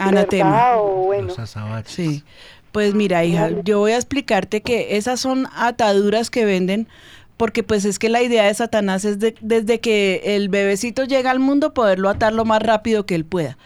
Anatema. 0.00 0.50
verdad 0.50 0.80
o 0.80 0.84
bueno. 1.04 1.34
Sí. 1.86 2.24
Pues 2.72 2.94
mira, 2.94 3.24
hija, 3.24 3.50
yo 3.64 3.78
voy 3.78 3.92
a 3.92 3.96
explicarte 3.96 4.60
que 4.60 4.96
esas 4.96 5.20
son 5.20 5.46
ataduras 5.56 6.30
que 6.30 6.44
venden 6.44 6.86
porque 7.36 7.62
pues 7.62 7.84
es 7.84 7.98
que 8.00 8.08
la 8.08 8.20
idea 8.20 8.44
de 8.44 8.54
Satanás 8.54 9.04
es 9.04 9.20
de- 9.20 9.34
desde 9.40 9.78
que 9.80 10.20
el 10.36 10.48
bebecito 10.48 11.04
llega 11.04 11.30
al 11.30 11.38
mundo 11.38 11.72
poderlo 11.72 12.08
atar 12.08 12.32
lo 12.32 12.44
más 12.44 12.60
rápido 12.60 13.06
que 13.06 13.14
él 13.14 13.24
pueda. 13.24 13.56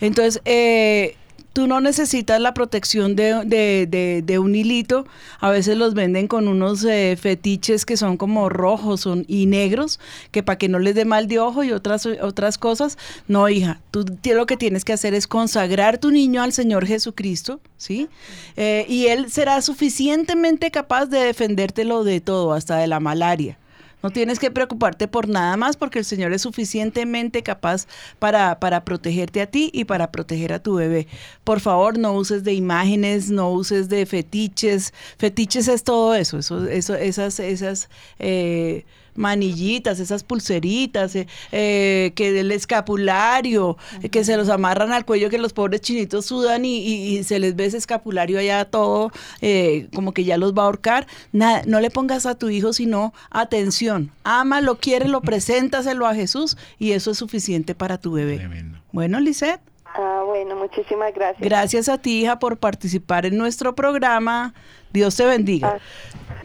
Entonces, 0.00 0.42
eh, 0.44 1.14
Tú 1.52 1.66
no 1.66 1.80
necesitas 1.80 2.40
la 2.40 2.54
protección 2.54 3.16
de, 3.16 3.44
de- 3.44 4.22
de- 4.24 4.38
un 4.38 4.54
hilito. 4.54 5.04
A 5.40 5.50
veces 5.50 5.76
los 5.76 5.94
venden 5.94 6.28
con 6.28 6.46
unos 6.48 6.84
eh, 6.84 7.16
fetiches 7.20 7.84
que 7.84 7.96
son 7.96 8.16
como 8.16 8.48
rojos 8.48 9.06
y 9.26 9.46
negros, 9.46 9.98
que 10.30 10.42
para 10.42 10.58
que 10.58 10.68
no 10.68 10.78
les 10.78 10.94
dé 10.94 11.04
mal 11.04 11.26
de 11.28 11.38
ojo 11.40 11.64
y 11.64 11.72
otras, 11.72 12.06
otras 12.06 12.56
cosas. 12.56 12.98
No, 13.28 13.48
hija, 13.48 13.80
tú 13.90 14.04
lo 14.32 14.46
que 14.46 14.56
tienes 14.56 14.84
que 14.84 14.92
hacer 14.92 15.12
es 15.14 15.26
consagrar 15.26 15.98
tu 15.98 16.10
niño 16.10 16.42
al 16.42 16.52
Señor 16.52 16.86
Jesucristo, 16.86 17.60
¿sí? 17.76 18.08
Eh, 18.56 18.86
y 18.88 19.06
Él 19.08 19.30
será 19.30 19.60
suficientemente 19.60 20.70
capaz 20.70 21.06
de 21.06 21.18
defendértelo 21.20 22.04
de 22.04 22.20
todo, 22.20 22.52
hasta 22.52 22.76
de 22.76 22.86
la 22.86 23.00
malaria. 23.00 23.58
No 24.02 24.10
tienes 24.10 24.38
que 24.38 24.50
preocuparte 24.50 25.08
por 25.08 25.28
nada 25.28 25.56
más 25.56 25.76
porque 25.76 25.98
el 25.98 26.04
Señor 26.04 26.32
es 26.32 26.42
suficientemente 26.42 27.42
capaz 27.42 27.86
para, 28.18 28.58
para 28.58 28.84
protegerte 28.84 29.40
a 29.42 29.46
ti 29.46 29.70
y 29.72 29.84
para 29.84 30.10
proteger 30.10 30.52
a 30.52 30.62
tu 30.62 30.74
bebé. 30.74 31.06
Por 31.44 31.60
favor, 31.60 31.98
no 31.98 32.14
uses 32.14 32.44
de 32.44 32.54
imágenes, 32.54 33.30
no 33.30 33.50
uses 33.50 33.88
de 33.88 34.06
fetiches. 34.06 34.94
Fetiches 35.18 35.68
es 35.68 35.84
todo 35.84 36.14
eso, 36.14 36.38
eso, 36.38 36.66
eso 36.66 36.94
esas, 36.94 37.40
esas 37.40 37.88
eh, 38.18 38.84
manillitas, 39.14 40.00
esas 40.00 40.24
pulseritas, 40.24 41.14
eh, 41.16 41.26
eh, 41.52 42.12
que 42.14 42.32
del 42.32 42.52
escapulario, 42.52 43.76
eh, 44.02 44.08
que 44.08 44.24
se 44.24 44.36
los 44.36 44.48
amarran 44.48 44.92
al 44.92 45.04
cuello, 45.04 45.30
que 45.30 45.38
los 45.38 45.52
pobres 45.52 45.80
chinitos 45.80 46.26
sudan 46.26 46.64
y, 46.64 46.78
y- 46.78 47.18
y 47.18 47.24
se 47.24 47.38
les 47.38 47.56
ve 47.56 47.66
ese 47.66 47.76
escapulario 47.76 48.38
allá 48.38 48.64
todo, 48.64 49.10
eh, 49.40 49.88
como 49.94 50.12
que 50.12 50.24
ya 50.24 50.36
los 50.38 50.54
va 50.54 50.62
a 50.62 50.66
ahorcar. 50.66 51.06
Nada, 51.32 51.62
no 51.66 51.80
le 51.80 51.90
pongas 51.90 52.26
a 52.26 52.34
tu 52.34 52.48
hijo 52.50 52.72
sino 52.72 53.12
atención. 53.30 54.10
Ámalo, 54.24 54.76
quiérelo, 54.78 55.20
preséntaselo 55.22 56.06
a 56.06 56.14
Jesús 56.14 56.56
y 56.78 56.92
eso 56.92 57.10
es 57.10 57.18
suficiente 57.18 57.74
para 57.74 57.98
tu 57.98 58.12
bebé. 58.12 58.48
Bueno, 58.92 59.20
Lisette. 59.20 59.60
Ah, 59.92 60.22
bueno, 60.24 60.54
muchísimas 60.54 61.12
gracias. 61.14 61.40
Gracias 61.40 61.88
a 61.88 61.98
ti, 61.98 62.22
hija, 62.22 62.38
por 62.38 62.58
participar 62.58 63.26
en 63.26 63.36
nuestro 63.36 63.74
programa. 63.74 64.54
Dios 64.92 65.16
te 65.16 65.24
bendiga. 65.24 65.78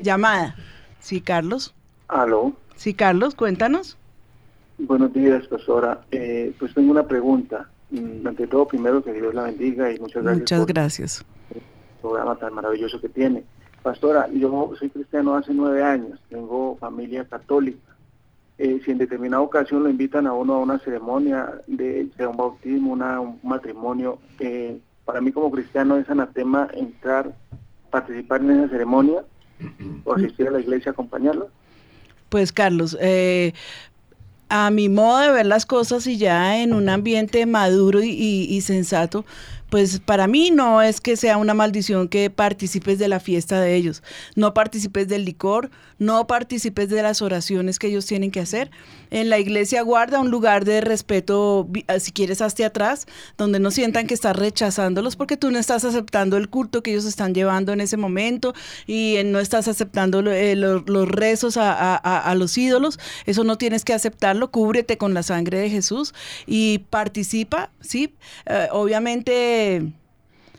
Llamada. 0.01 0.55
Sí, 0.99 1.21
Carlos. 1.21 1.73
Aló, 2.07 2.53
Sí, 2.75 2.93
Carlos, 2.93 3.35
cuéntanos. 3.35 3.97
buenos 4.77 5.13
días, 5.13 5.47
pastora. 5.47 6.01
Eh, 6.11 6.53
pues 6.59 6.73
tengo 6.73 6.91
una 6.91 7.07
pregunta. 7.07 7.69
Mm, 7.91 8.27
Ante 8.27 8.47
todo, 8.47 8.67
primero 8.67 9.01
que 9.03 9.13
Dios 9.13 9.33
la 9.33 9.43
bendiga 9.43 9.91
y 9.91 9.99
muchas 9.99 10.23
gracias 10.23 10.41
Muchas 10.41 10.59
por 10.59 10.67
gracias. 10.67 11.25
el 11.53 11.61
programa 12.01 12.35
tan 12.35 12.53
maravilloso 12.53 12.99
que 12.99 13.09
tiene. 13.09 13.43
Pastora, 13.81 14.27
yo 14.33 14.73
soy 14.77 14.89
cristiano 14.89 15.35
hace 15.35 15.53
nueve 15.53 15.83
años, 15.83 16.19
tengo 16.29 16.75
familia 16.77 17.23
católica. 17.25 17.95
Eh, 18.57 18.81
si 18.83 18.91
en 18.91 18.97
determinada 18.97 19.41
ocasión 19.41 19.83
lo 19.83 19.89
invitan 19.89 20.27
a 20.27 20.33
uno 20.33 20.55
a 20.55 20.59
una 20.59 20.79
ceremonia 20.79 21.61
de 21.67 22.07
sea 22.17 22.29
un 22.29 22.37
bautismo, 22.37 22.91
una, 22.93 23.19
un 23.19 23.39
matrimonio, 23.43 24.17
eh, 24.39 24.79
para 25.05 25.21
mí 25.21 25.31
como 25.31 25.51
cristiano 25.51 25.97
es 25.97 26.09
anatema 26.09 26.67
entrar, 26.73 27.33
participar 27.91 28.41
en 28.41 28.51
esa 28.51 28.69
ceremonia 28.69 29.23
o 30.03 30.13
asistir 30.13 30.47
a 30.47 30.51
la 30.51 30.59
iglesia 30.59 30.91
acompañarla. 30.91 31.45
Pues 32.29 32.51
Carlos, 32.51 32.97
eh, 32.99 33.53
a 34.49 34.69
mi 34.69 34.89
modo 34.89 35.19
de 35.19 35.31
ver 35.31 35.45
las 35.45 35.65
cosas 35.65 36.05
y 36.07 36.17
ya 36.17 36.61
en 36.61 36.73
un 36.73 36.87
ambiente 36.89 37.45
maduro 37.45 38.01
y, 38.03 38.09
y- 38.11 38.43
y 38.55 38.61
sensato, 38.61 39.25
pues 39.69 39.99
para 39.99 40.27
mí 40.27 40.51
no 40.51 40.81
es 40.81 41.01
que 41.01 41.17
sea 41.17 41.37
una 41.37 41.53
maldición 41.53 42.07
que 42.07 42.29
participes 42.29 42.99
de 42.99 43.07
la 43.07 43.19
fiesta 43.19 43.59
de 43.59 43.75
ellos, 43.75 44.03
no 44.35 44.53
participes 44.53 45.07
del 45.07 45.25
licor, 45.25 45.69
no 45.99 46.27
participes 46.27 46.89
de 46.89 47.01
las 47.01 47.21
oraciones 47.21 47.79
que 47.79 47.87
ellos 47.87 48.05
tienen 48.05 48.31
que 48.31 48.39
hacer. 48.41 48.69
En 49.11 49.29
la 49.29 49.39
iglesia 49.39 49.81
guarda 49.81 50.19
un 50.19 50.29
lugar 50.29 50.65
de 50.65 50.81
respeto, 50.81 51.67
ah, 51.87 51.99
si 51.99 52.11
quieres, 52.11 52.41
hasta 52.41 52.65
atrás, 52.65 53.05
donde 53.37 53.59
no 53.59 53.71
sientan 53.71 54.07
que 54.07 54.13
estás 54.13 54.35
rechazándolos 54.35 55.15
porque 55.15 55.37
tú 55.37 55.51
no 55.51 55.59
estás 55.59 55.83
aceptando 55.85 56.37
el 56.37 56.49
culto 56.49 56.83
que 56.83 56.91
ellos 56.91 57.05
están 57.05 57.33
llevando 57.33 57.71
en 57.73 57.81
ese 57.81 57.97
momento 57.97 58.53
y 58.87 59.15
eh, 59.17 59.23
no 59.23 59.39
estás 59.39 59.67
aceptando 59.67 60.19
eh, 60.31 60.55
lo- 60.55 60.79
los 60.85 61.07
rezos 61.07 61.57
a 61.57 62.33
los 62.37 62.57
ídolos. 62.57 62.99
Eso 63.25 63.43
no 63.43 63.57
tienes 63.57 63.83
que 63.85 63.93
aceptarlo, 63.93 64.51
cúbrete 64.51 64.97
con 64.97 65.13
la 65.13 65.23
sangre 65.23 65.59
de 65.59 65.69
Jesús 65.69 66.13
y 66.45 66.79
participa, 66.89 67.71
¿sí? 67.81 68.13
Eh, 68.45 68.67
obviamente 68.71 69.54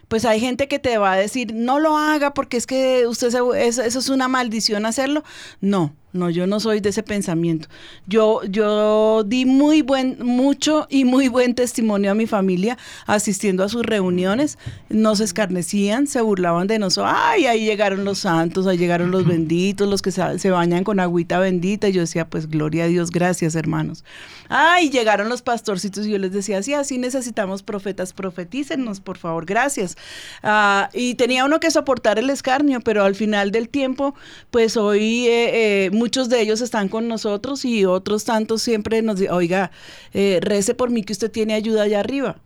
pues 0.09 0.25
hay 0.25 0.39
gente 0.41 0.69
que 0.69 0.79
te 0.79 0.99
va 0.99 1.13
a 1.13 1.17
decir, 1.17 1.53
no 1.55 1.79
lo 1.81 1.97
haga 1.97 2.33
porque 2.35 2.57
es 2.57 2.67
que 2.67 3.07
usted 3.07 3.31
se- 3.31 3.67
eso, 3.67 3.83
eso 3.83 3.99
es 3.99 4.09
una 4.09 4.29
maldición 4.29 4.87
hacerlo. 4.87 5.25
No, 5.61 5.95
no, 6.17 6.31
yo 6.31 6.47
no 6.47 6.61
soy 6.61 6.81
de 6.81 6.91
ese 6.91 7.03
pensamiento. 7.03 7.69
Yo, 8.07 8.43
yo 8.45 9.25
di 9.25 9.45
muy 9.45 9.83
buen, 9.83 10.19
mucho 10.21 10.87
y 10.91 11.05
muy 11.05 11.29
buen 11.29 11.55
testimonio 11.55 12.11
a 12.11 12.15
mi 12.15 12.27
familia 12.27 12.77
asistiendo 13.07 13.65
a 13.65 13.69
sus 13.69 13.85
reuniones. 13.85 14.59
Nos 14.89 15.21
escarnecían, 15.21 16.07
se 16.07 16.21
burlaban 16.21 16.67
de 16.67 16.79
nosotros. 16.79 17.13
Ay, 17.17 17.47
ahí 17.47 17.65
llegaron 17.65 18.05
los 18.05 18.19
santos, 18.19 18.67
ahí 18.67 18.79
llegaron 18.79 19.11
los 19.11 19.27
benditos, 19.27 19.89
los 19.89 20.03
que 20.03 20.11
se, 20.11 20.39
se 20.39 20.51
bañan 20.51 20.85
con 20.85 21.01
agüita 21.01 21.39
bendita. 21.39 21.89
Y 21.89 21.93
yo 21.93 22.01
decía, 22.01 22.29
pues 22.29 22.49
gloria 22.49 22.85
a 22.85 22.87
Dios, 22.89 23.11
gracias 23.11 23.55
hermanos. 23.55 24.05
Ay, 24.49 24.91
llegaron 24.91 25.29
los 25.29 25.43
pastorcitos 25.43 26.07
y 26.07 26.11
yo 26.11 26.19
les 26.19 26.33
decía, 26.33 26.63
sí, 26.63 26.75
así 26.75 26.99
necesitamos 26.99 27.63
profetas, 27.63 28.13
profetícenos, 28.13 29.01
por 29.01 29.19
favor, 29.19 29.45
gracias. 29.45 29.97
Ah, 30.43 30.91
y 30.93 31.15
tenía 31.15 31.45
uno 31.45 31.61
que 31.61 31.71
soportar 31.71 32.19
el 32.19 32.31
escarnio, 32.31 32.81
pero 32.81 33.05
al 33.05 33.15
final 33.15 33.51
del 33.51 33.69
tiempo, 33.69 34.15
pues 34.51 34.77
hoy 34.77 35.27
eh, 35.27 35.87
eh, 35.87 35.91
muchos 36.07 36.29
de 36.29 36.41
ellos 36.41 36.61
están 36.61 36.87
con 36.89 37.09
nosotros 37.09 37.65
y 37.65 37.85
otros 37.85 38.25
tantos 38.25 38.63
siempre 38.63 39.03
nos 39.03 39.19
dicen, 39.19 39.35
oiga, 39.35 39.73
eh, 40.15 40.39
rece 40.41 40.73
por 40.73 40.89
mí 40.89 41.03
que 41.03 41.13
usted 41.13 41.33
tiene 41.33 41.55
ayuda 41.55 41.83
allá 41.83 41.99
arriba, 41.99 42.37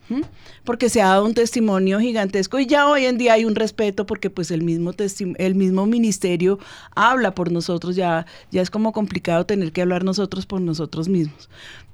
porque 0.65 0.89
se 0.89 1.03
ha 1.03 1.09
dado 1.09 1.27
un 1.27 1.35
testimonio 1.35 2.01
gigantesco 2.01 2.59
y 2.59 2.65
ya 2.65 2.89
hoy 2.89 3.05
en 3.05 3.19
día 3.19 3.35
hay 3.35 3.45
un 3.45 3.55
respeto 3.55 4.07
porque 4.07 4.31
pues 4.31 4.51
el 4.51 4.63
mismo, 4.63 4.93
el 5.37 5.55
mismo 5.57 5.85
ministerio 5.85 6.59
habla 6.97 7.35
por 7.35 7.53
nosotros, 7.53 7.97
ya, 7.97 8.25
ya 8.51 8.63
es 8.63 8.71
como 8.71 8.93
complicado 8.93 9.45
tener 9.45 9.73
que 9.73 9.83
hablar 9.83 10.05
nosotros 10.05 10.47
por 10.47 10.63
nosotros 10.63 11.11
mismos 11.11 11.51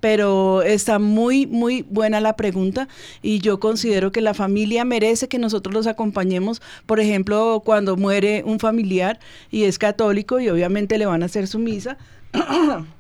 pero 0.07 0.63
está 0.63 1.01
muy, 1.01 1.49
muy 1.49 1.83
buena 1.83 2.21
la 2.21 2.37
pregunta 2.37 2.87
y 3.23 3.41
yo 3.41 3.59
considero 3.59 4.13
que 4.13 4.21
la 4.21 4.35
familia 4.35 4.85
merece 4.85 5.27
que 5.27 5.41
nosotros 5.41 5.75
los 5.75 5.89
acompañemos. 5.89 6.63
Por 6.87 7.01
ejemplo, 7.01 7.61
cuando 7.65 7.97
muere 7.97 8.45
un 8.47 8.61
familiar 8.61 9.19
y 9.51 9.65
es 9.65 9.81
católico 9.81 10.39
y 10.39 10.49
obviamente 10.49 10.97
le 10.97 11.07
van 11.07 11.25
a 11.25 11.27
hacer 11.27 11.49
su 11.49 11.59
misa. 11.59 11.99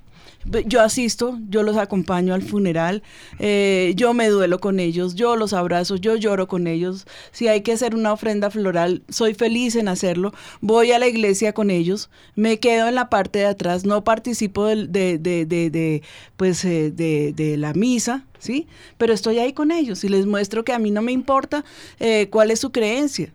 Yo 0.66 0.80
asisto, 0.80 1.38
yo 1.48 1.62
los 1.62 1.76
acompaño 1.76 2.32
al 2.32 2.42
funeral, 2.42 3.02
eh, 3.38 3.94
yo 3.96 4.14
me 4.14 4.28
duelo 4.28 4.60
con 4.60 4.78
ellos, 4.78 5.14
yo 5.14 5.34
los 5.34 5.52
abrazo, 5.52 5.96
yo 5.96 6.14
lloro 6.14 6.46
con 6.46 6.66
ellos. 6.66 7.06
Si 7.32 7.48
hay 7.48 7.62
que 7.62 7.72
hacer 7.72 7.94
una 7.94 8.12
ofrenda 8.12 8.50
floral, 8.50 9.02
soy 9.08 9.34
feliz 9.34 9.74
en 9.74 9.88
hacerlo. 9.88 10.32
Voy 10.60 10.92
a 10.92 10.98
la 10.98 11.08
iglesia 11.08 11.52
con 11.52 11.70
ellos, 11.70 12.10
me 12.36 12.60
quedo 12.60 12.88
en 12.88 12.94
la 12.94 13.08
parte 13.08 13.40
de 13.40 13.46
atrás, 13.46 13.84
no 13.84 14.04
participo 14.04 14.66
de, 14.66 15.18
de, 15.18 15.46
de, 15.46 16.02
pues, 16.36 16.64
eh, 16.64 16.92
de 16.92 17.56
la 17.56 17.72
misa, 17.74 18.24
¿sí? 18.38 18.66
Pero 18.98 19.12
estoy 19.12 19.38
ahí 19.38 19.52
con 19.52 19.70
ellos 19.72 20.04
y 20.04 20.08
les 20.08 20.26
muestro 20.26 20.64
que 20.64 20.72
a 20.72 20.78
mí 20.78 20.90
no 20.90 21.02
me 21.02 21.12
importa 21.12 21.64
eh, 21.98 22.28
cuál 22.30 22.50
es 22.50 22.60
su 22.60 22.70
creencia. 22.70 23.32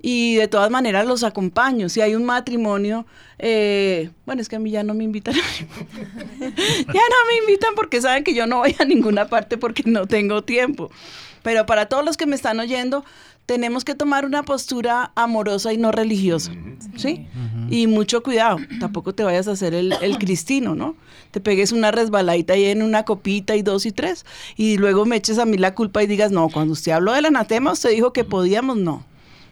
Y 0.00 0.36
de 0.36 0.46
todas 0.46 0.70
maneras 0.70 1.06
los 1.06 1.24
acompaño. 1.24 1.88
Si 1.88 2.00
hay 2.00 2.14
un 2.14 2.24
matrimonio, 2.24 3.04
eh, 3.38 4.10
bueno, 4.26 4.40
es 4.40 4.48
que 4.48 4.56
a 4.56 4.58
mí 4.60 4.70
ya 4.70 4.84
no 4.84 4.94
me 4.94 5.04
invitan. 5.04 5.34
ya 5.34 5.40
no 6.40 7.26
me 7.26 7.36
invitan 7.40 7.74
porque 7.74 8.00
saben 8.00 8.22
que 8.22 8.34
yo 8.34 8.46
no 8.46 8.58
voy 8.58 8.76
a 8.78 8.84
ninguna 8.84 9.28
parte 9.28 9.58
porque 9.58 9.82
no 9.86 10.06
tengo 10.06 10.42
tiempo. 10.42 10.90
Pero 11.42 11.66
para 11.66 11.86
todos 11.86 12.04
los 12.04 12.16
que 12.16 12.26
me 12.26 12.36
están 12.36 12.60
oyendo, 12.60 13.04
tenemos 13.48 13.82
que 13.82 13.94
tomar 13.94 14.26
una 14.26 14.42
postura 14.42 15.10
amorosa 15.14 15.72
y 15.72 15.78
no 15.78 15.90
religiosa, 15.90 16.52
¿sí? 16.96 17.26
Y 17.70 17.86
mucho 17.86 18.22
cuidado, 18.22 18.58
tampoco 18.78 19.14
te 19.14 19.24
vayas 19.24 19.48
a 19.48 19.52
hacer 19.52 19.72
el, 19.72 19.94
el 20.02 20.18
cristino, 20.18 20.74
¿no? 20.74 20.96
Te 21.30 21.40
pegues 21.40 21.72
una 21.72 21.90
resbaladita 21.90 22.52
ahí 22.52 22.66
en 22.66 22.82
una 22.82 23.06
copita 23.06 23.56
y 23.56 23.62
dos 23.62 23.86
y 23.86 23.92
tres, 23.92 24.26
y 24.58 24.76
luego 24.76 25.06
me 25.06 25.16
eches 25.16 25.38
a 25.38 25.46
mí 25.46 25.56
la 25.56 25.74
culpa 25.74 26.02
y 26.02 26.06
digas, 26.06 26.30
no, 26.30 26.50
cuando 26.50 26.74
usted 26.74 26.92
habló 26.92 27.14
del 27.14 27.24
anatema, 27.24 27.72
usted 27.72 27.88
dijo 27.88 28.12
que 28.12 28.22
podíamos, 28.22 28.76
no. 28.76 29.06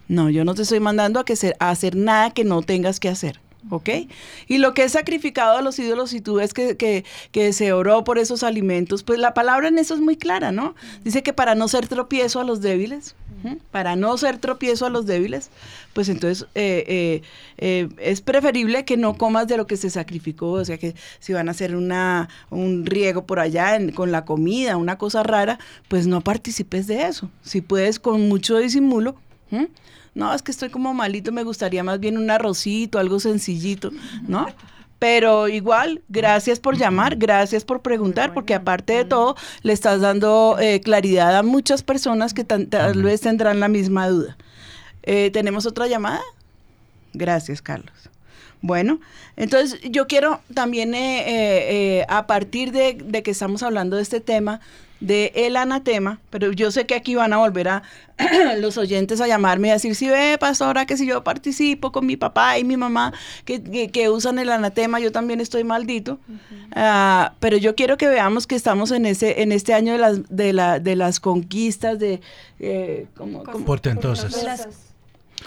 No, 0.08 0.30
yo 0.30 0.44
no 0.44 0.54
te 0.54 0.62
estoy 0.62 0.80
mandando 0.80 1.20
a, 1.20 1.24
que 1.24 1.34
a 1.58 1.70
hacer 1.70 1.96
nada 1.96 2.30
que 2.30 2.44
no 2.44 2.62
tengas 2.62 3.00
que 3.00 3.08
hacer. 3.08 3.40
¿Ok? 3.68 3.88
Y 4.46 4.58
lo 4.58 4.74
que 4.74 4.84
es 4.84 4.92
sacrificado 4.92 5.56
a 5.56 5.62
los 5.62 5.76
ídolos, 5.80 6.10
si 6.10 6.20
tú 6.20 6.34
ves 6.34 6.54
que, 6.54 6.76
que, 6.76 7.04
que 7.32 7.52
se 7.52 7.72
oró 7.72 8.04
por 8.04 8.18
esos 8.18 8.44
alimentos, 8.44 9.02
pues 9.02 9.18
la 9.18 9.34
palabra 9.34 9.66
en 9.66 9.78
eso 9.78 9.94
es 9.94 10.00
muy 10.00 10.16
clara, 10.16 10.52
¿no? 10.52 10.76
Dice 11.02 11.24
que 11.24 11.32
para 11.32 11.56
no 11.56 11.66
ser 11.66 11.88
tropiezo 11.88 12.38
a 12.38 12.44
los 12.44 12.60
débiles, 12.60 13.16
para 13.70 13.96
no 13.96 14.16
ser 14.18 14.38
tropiezo 14.38 14.86
a 14.86 14.90
los 14.90 15.06
débiles, 15.06 15.50
pues 15.92 16.08
entonces 16.08 16.46
eh, 16.54 16.84
eh, 16.88 17.22
eh, 17.58 17.88
es 17.98 18.20
preferible 18.20 18.84
que 18.84 18.96
no 18.96 19.16
comas 19.16 19.46
de 19.46 19.56
lo 19.56 19.66
que 19.66 19.76
se 19.76 19.90
sacrificó, 19.90 20.52
o 20.52 20.64
sea 20.64 20.78
que 20.78 20.94
si 21.20 21.32
van 21.32 21.48
a 21.48 21.52
hacer 21.52 21.76
una, 21.76 22.28
un 22.50 22.86
riego 22.86 23.26
por 23.26 23.38
allá 23.38 23.78
con 23.94 24.10
la 24.12 24.24
comida, 24.24 24.76
una 24.76 24.98
cosa 24.98 25.22
rara, 25.22 25.58
pues 25.88 26.06
no 26.06 26.22
participes 26.22 26.86
de 26.86 27.06
eso. 27.06 27.30
Si 27.42 27.60
puedes 27.60 27.98
con 27.98 28.28
mucho 28.28 28.58
disimulo, 28.58 29.16
¿m? 29.50 29.68
no, 30.14 30.32
es 30.34 30.42
que 30.42 30.50
estoy 30.50 30.70
como 30.70 30.94
malito, 30.94 31.30
me 31.32 31.42
gustaría 31.44 31.82
más 31.84 32.00
bien 32.00 32.16
un 32.18 32.30
arrocito, 32.30 32.98
algo 32.98 33.20
sencillito, 33.20 33.90
¿no? 34.26 34.46
Pero 34.98 35.46
igual, 35.48 36.00
gracias 36.08 36.58
por 36.58 36.78
llamar, 36.78 37.16
gracias 37.16 37.64
por 37.64 37.82
preguntar, 37.82 38.32
porque 38.32 38.54
aparte 38.54 38.94
de 38.94 39.04
todo, 39.04 39.36
le 39.62 39.74
estás 39.74 40.00
dando 40.00 40.56
eh, 40.58 40.80
claridad 40.80 41.36
a 41.36 41.42
muchas 41.42 41.82
personas 41.82 42.32
que 42.32 42.44
tan- 42.44 42.66
tal 42.68 43.02
vez 43.02 43.20
tendrán 43.20 43.60
la 43.60 43.68
misma 43.68 44.08
duda. 44.08 44.38
Eh, 45.02 45.30
¿Tenemos 45.32 45.66
otra 45.66 45.86
llamada? 45.86 46.22
Gracias, 47.12 47.60
Carlos. 47.60 48.08
Bueno, 48.62 49.00
entonces 49.36 49.80
yo 49.82 50.06
quiero 50.06 50.40
también, 50.54 50.94
eh, 50.94 51.20
eh, 51.20 52.00
eh, 52.00 52.06
a 52.08 52.26
partir 52.26 52.72
de, 52.72 52.94
de 53.02 53.22
que 53.22 53.30
estamos 53.30 53.62
hablando 53.62 53.96
de 53.96 54.02
este 54.02 54.20
tema, 54.20 54.60
de 54.98 55.30
el 55.34 55.56
anatema, 55.58 56.20
pero 56.30 56.52
yo 56.52 56.70
sé 56.70 56.86
que 56.86 56.94
aquí 56.94 57.14
van 57.14 57.34
a 57.34 57.36
volver 57.36 57.68
a 57.68 57.82
los 58.58 58.78
oyentes 58.78 59.20
a 59.20 59.26
llamarme 59.26 59.68
y 59.68 59.70
a 59.72 59.74
decir, 59.74 59.94
si 59.94 60.08
ve, 60.08 60.38
pastora, 60.40 60.86
que 60.86 60.96
si 60.96 61.04
yo 61.06 61.22
participo 61.22 61.92
con 61.92 62.06
mi 62.06 62.16
papá 62.16 62.58
y 62.58 62.64
mi 62.64 62.78
mamá 62.78 63.12
que, 63.44 63.62
que- 63.62 63.90
que 63.90 64.08
usan 64.08 64.38
el 64.38 64.48
anatema, 64.50 64.98
yo 64.98 65.12
también 65.12 65.40
estoy 65.42 65.64
maldito. 65.64 66.18
Ah, 66.74 67.34
pero 67.40 67.58
yo 67.58 67.74
quiero 67.74 67.98
que 67.98 68.08
veamos 68.08 68.46
que 68.46 68.54
estamos 68.54 68.90
en 68.90 69.04
ese 69.04 69.42
en 69.42 69.52
este 69.52 69.74
año 69.74 69.92
de 69.92 69.98
las, 69.98 70.28
de 70.34 70.52
la, 70.54 70.80
de 70.80 70.96
las 70.96 71.20
conquistas, 71.20 71.98
de... 71.98 72.22
eh, 72.58 73.06
¿cómo- 73.18 73.44
cómo? 73.44 73.66
Portentosas. 73.66 74.85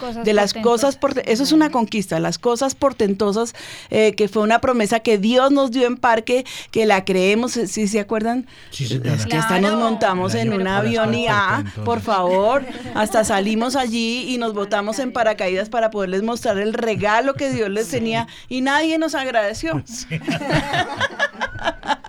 las 0.00 0.10
cosas 0.14 0.24
de 0.24 0.32
las 0.34 0.54
cosas, 0.54 0.96
portentosas. 0.96 1.00
porte- 1.26 1.32
eso 1.32 1.42
es 1.42 1.52
una 1.52 1.70
conquista, 1.70 2.18
las 2.20 2.38
cosas 2.38 2.74
portentosas, 2.74 3.54
eh, 3.90 4.14
que 4.14 4.28
fue 4.28 4.42
una 4.42 4.60
promesa 4.60 5.00
que 5.00 5.18
Dios 5.18 5.50
nos 5.52 5.70
dio 5.70 5.86
en 5.86 5.96
parque, 5.96 6.44
que 6.70 6.86
la 6.86 7.04
creemos, 7.04 7.56
eh, 7.56 7.66
¿sí 7.66 7.88
se 7.88 8.00
acuerdan? 8.00 8.46
Sí, 8.70 8.86
señora. 8.86 9.14
Es 9.14 9.26
que 9.26 9.36
hasta 9.36 9.60
nos 9.60 9.78
montamos 9.78 10.34
en 10.34 10.52
un 10.52 10.60
por 10.60 10.68
avión 10.68 11.14
y 11.14 11.26
ah, 11.28 11.64
por 11.84 12.00
favor, 12.00 12.64
hasta 12.94 13.24
salimos 13.30 13.76
allí 13.76 14.32
y 14.32 14.38
nos 14.38 14.54
botamos 14.54 14.98
en 14.98 15.12
paracaídas 15.12 15.68
para 15.68 15.90
poderles 15.90 16.22
mostrar 16.22 16.58
el 16.58 16.74
regalo 16.74 17.34
que 17.34 17.50
Dios 17.50 17.68
les 17.70 17.88
tenía 17.88 18.26
y 18.48 18.60
nadie 18.62 18.98
nos 18.98 19.14
agradeció. 19.14 19.82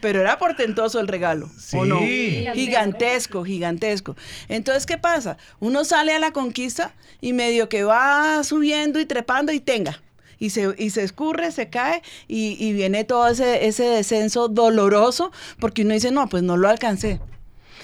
Pero 0.00 0.20
era 0.20 0.38
portentoso 0.38 1.00
el 1.00 1.08
regalo, 1.08 1.50
¿o 1.72 1.84
no? 1.84 1.98
Sí. 2.00 2.46
Gigantesco, 2.54 3.44
gigantesco. 3.44 4.16
Entonces, 4.48 4.86
¿qué 4.86 4.98
pasa? 4.98 5.36
Uno 5.60 5.84
sale 5.84 6.12
a 6.12 6.18
la 6.18 6.32
conquista 6.32 6.94
y 7.20 7.32
medio 7.32 7.68
que 7.68 7.84
va 7.84 8.42
subiendo 8.44 9.00
y 9.00 9.06
trepando 9.06 9.52
y 9.52 9.60
tenga. 9.60 10.00
Y 10.38 10.50
se, 10.50 10.74
y 10.76 10.90
se 10.90 11.04
escurre, 11.04 11.52
se 11.52 11.70
cae 11.70 12.02
y, 12.28 12.56
y 12.58 12.72
viene 12.72 13.04
todo 13.04 13.28
ese, 13.28 13.66
ese 13.66 13.84
descenso 13.84 14.48
doloroso 14.48 15.30
porque 15.60 15.82
uno 15.82 15.94
dice, 15.94 16.10
no, 16.10 16.28
pues 16.28 16.42
no 16.42 16.56
lo 16.56 16.68
alcancé. 16.68 17.20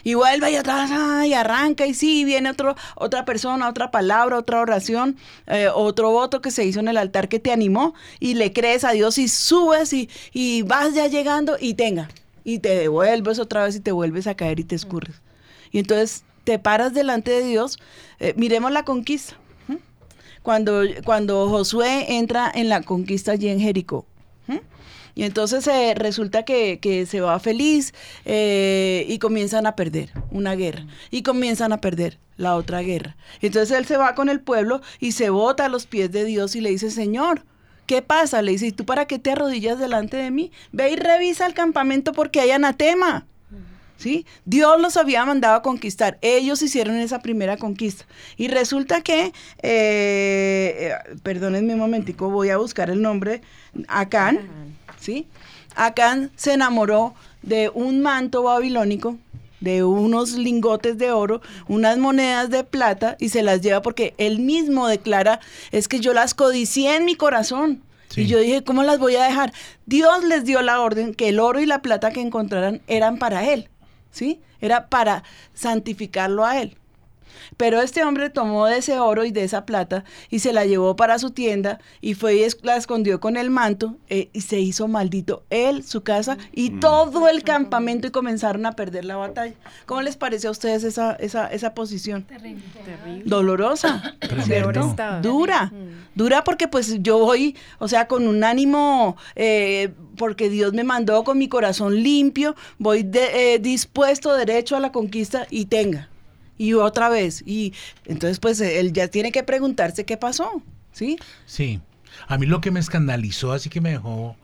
Y 0.03 0.15
vuelve 0.15 0.51
y 0.51 0.57
vez, 0.57 0.91
ay, 0.93 1.35
arranca 1.35 1.87
y 1.87 1.95
sí, 1.95 2.25
viene 2.25 2.51
otro, 2.51 2.77
otra 2.95 3.25
persona, 3.25 3.69
otra 3.69 3.91
palabra, 3.91 4.39
otra 4.39 4.61
oración, 4.61 5.17
eh, 5.47 5.69
otro 5.75 6.11
voto 6.11 6.41
que 6.41 6.51
se 6.51 6.65
hizo 6.65 6.81
en 6.81 6.89
el 6.89 6.97
altar 6.97 7.29
que 7.29 7.39
te 7.39 7.53
animó 7.53 7.95
y 8.19 8.35
le 8.35 8.53
crees 8.53 8.85
a 8.85 8.93
Dios 8.93 9.19
y 9.19 9.29
subes 9.29 9.93
y, 9.93 10.09
y 10.33 10.63
vas 10.63 10.95
ya 10.95 11.07
llegando 11.07 11.57
y 11.61 11.75
tenga. 11.75 12.09
Y 12.45 12.61
te 12.61 12.71
devuelves 12.71 13.39
otra 13.39 13.65
vez 13.65 13.77
y 13.77 13.81
te 13.81 13.93
vuelves 13.93 14.27
a 14.27 14.35
caer 14.35 14.61
y 14.61 14.65
te 14.65 14.75
escurres. 14.75 15.21
Y 15.73 15.79
entonces 15.79 16.25
te 16.45 16.59
paras 16.59 16.95
delante 16.95 17.31
de 17.31 17.45
Dios. 17.45 17.79
eh, 18.19 18.35
miremos 18.37 18.73
la 18.73 18.85
conquista. 18.85 19.37
Cuando, 20.43 20.83
cuando 21.05 21.51
Josué 21.51 22.17
entra 22.17 22.51
en 22.55 22.71
la 22.71 22.81
conquista 22.81 23.33
allí 23.33 23.49
en 23.49 23.61
Jericó. 23.61 24.07
Y 25.15 25.25
entonces 25.25 25.67
eh, 25.67 25.95
resulta 25.97 26.45
que, 26.45 26.79
que 26.81 27.07
se 27.07 27.21
va 27.21 27.39
feliz 27.41 27.95
eh, 28.25 29.05
y 29.09 29.19
comienzan 29.19 29.67
a 29.67 29.77
perder 29.77 30.11
una 30.31 30.55
guerra. 30.55 30.87
Y 31.11 31.23
comienzan 31.23 31.73
a 31.73 31.81
perder 31.81 32.19
la 32.41 32.57
otra 32.57 32.81
guerra. 32.81 33.17
Entonces 33.43 33.77
él 33.77 33.85
se 33.85 33.97
va 33.97 34.15
con 34.15 34.29
el 34.29 34.41
pueblo 34.41 34.81
y 34.99 35.13
se 35.13 35.31
bota 35.31 35.67
a 35.67 35.69
los 35.69 35.87
pies 35.87 36.11
de 36.11 36.25
Dios 36.25 36.57
y 36.57 36.61
le 36.61 36.71
dice, 36.71 36.91
Señor, 36.91 37.45
¿qué 37.87 38.03
pasa? 38.03 38.41
Le 38.41 38.53
dice, 38.53 38.69
¿y 38.69 38.73
tú 38.73 38.85
para 38.85 39.07
qué 39.07 39.19
te 39.19 39.33
arrodillas 39.33 39.79
delante 39.79 40.17
de 40.17 40.31
mí? 40.31 40.51
Ve 40.73 40.91
y 40.91 40.97
revisa 40.97 41.47
el 41.47 41.55
campamento 41.55 42.13
porque 42.13 42.41
hay 42.41 42.51
anatema. 42.51 43.27
¿Sí? 43.99 44.25
Dios 44.47 44.81
los 44.81 44.97
había 44.97 45.27
mandado 45.27 45.57
a 45.57 45.63
conquistar. 45.63 46.17
Ellos 46.23 46.63
hicieron 46.63 46.97
esa 46.97 47.19
primera 47.19 47.59
conquista. 47.59 48.07
Y 48.39 48.49
resulta 48.49 49.03
que, 49.03 49.27
eh, 49.27 49.33
eh, 49.63 50.95
perdónenme 51.23 51.75
un 51.75 51.81
momentico, 51.81 52.31
voy 52.31 52.49
a 52.49 52.57
buscar 52.57 52.89
el 52.89 53.03
nombre, 53.03 53.43
Acán, 53.89 54.39
¿sí? 55.11 55.27
Acán 55.75 56.31
se 56.37 56.53
enamoró 56.53 57.15
de 57.43 57.69
un 57.75 58.01
manto 58.01 58.45
babilónico, 58.45 59.17
de 59.61 59.83
unos 59.83 60.33
lingotes 60.33 60.99
de 60.99 61.11
oro, 61.11 61.41
unas 61.69 61.99
monedas 61.99 62.49
de 62.51 62.65
plata 62.65 63.17
y 63.19 63.29
se 63.31 63.43
las 63.43 63.61
lleva 63.61 63.83
porque 63.83 64.15
él 64.19 64.39
mismo 64.39 64.87
declara, 64.87 65.41
es 65.73 65.89
que 65.89 66.01
yo 66.01 66.15
las 66.15 66.35
codicié 66.35 66.97
en 66.97 67.05
mi 67.05 67.17
corazón. 67.17 67.83
Sí. 68.09 68.23
Y 68.23 68.27
yo 68.27 68.39
dije, 68.39 68.65
¿cómo 68.65 68.83
las 68.83 68.99
voy 68.99 69.17
a 69.17 69.25
dejar? 69.25 69.53
Dios 69.87 70.25
les 70.25 70.45
dio 70.45 70.63
la 70.63 70.81
orden 70.81 71.15
que 71.15 71.29
el 71.29 71.41
oro 71.41 71.61
y 71.61 71.67
la 71.67 71.83
plata 71.83 72.13
que 72.13 72.21
encontraran 72.21 72.83
eran 72.87 73.19
para 73.19 73.53
él, 73.53 73.69
¿sí? 74.11 74.41
Era 74.61 74.89
para 74.89 75.23
santificarlo 75.55 76.45
a 76.45 76.61
él. 76.61 76.77
Pero 77.57 77.81
este 77.81 78.05
hombre 78.05 78.31
tomó 78.31 78.67
de 78.67 78.79
ese 78.79 78.99
oro 78.99 79.25
y 79.25 79.31
de 79.31 79.45
esa 79.45 79.67
plata 79.67 80.05
y 80.31 80.39
se 80.41 80.53
la 80.53 80.65
llevó 80.65 80.97
para 80.97 81.19
su 81.19 81.31
tienda 81.31 81.79
y 82.01 82.15
fue 82.15 82.37
y 82.37 82.43
es- 82.45 82.59
la 82.63 82.77
escondió 82.77 83.21
con 83.21 83.37
el 83.37 83.51
manto 83.51 83.97
eh, 84.09 84.29
y 84.33 84.41
se 84.43 84.61
hizo 84.61 84.89
maldito 84.89 85.45
él, 85.51 85.83
su 85.85 86.03
casa 86.03 86.39
y 86.53 86.71
todo 86.81 87.29
el 87.29 87.43
campamento 87.43 88.07
y 88.07 88.11
comenzaron 88.11 88.67
a 88.67 88.73
perder 88.73 89.05
la 89.05 89.17
batalla. 89.17 89.55
¿Cómo 89.87 90.03
les 90.03 90.17
parece 90.17 90.47
a 90.47 90.51
ustedes 90.51 90.85
esa, 90.85 91.15
esa, 91.15 91.47
esa 91.47 91.75
posición? 91.75 92.25
Terrible. 92.25 93.23
Dolorosa. 93.25 94.15
¿cierto? 94.45 94.89
estaba. 94.91 95.21
Dura, 95.21 95.67
Mm. 95.67 96.17
dura 96.17 96.45
porque 96.45 96.69
pues 96.69 96.97
yo 97.03 97.19
voy, 97.19 97.57
o 97.79 97.89
sea, 97.89 98.07
con 98.09 98.27
un 98.29 98.45
ánimo, 98.45 99.17
eh, 99.37 99.93
porque 100.17 100.49
Dios 100.51 100.73
me 100.73 100.85
mandó 100.85 101.25
con 101.25 101.39
mi 101.39 101.49
corazón 101.49 102.03
limpio, 102.03 102.55
voy 102.79 103.03
de- 103.03 103.55
eh, 103.55 103.59
dispuesto, 103.59 104.35
derecho 104.35 104.77
a 104.77 104.81
la 104.81 104.93
conquista 104.93 105.47
y 105.51 105.67
tenga. 105.67 106.09
Y 106.61 106.75
otra 106.75 107.09
vez, 107.09 107.43
y 107.47 107.73
entonces 108.05 108.39
pues 108.39 108.61
él 108.61 108.93
ya 108.93 109.09
tiene 109.09 109.33
que 109.33 109.43
preguntarse 109.43 110.05
qué 110.05 110.19
pasó, 110.19 110.63
¿sí? 110.93 111.17
Sí. 111.47 111.81
A 112.29 112.37
mí 112.37 112.45
lo 112.45 112.61
que 112.61 112.71
me 112.71 112.81
escandalizó, 112.81 113.53
así 113.53 113.71
que 113.71 113.81
me 113.81 113.93
dejó 113.93 114.37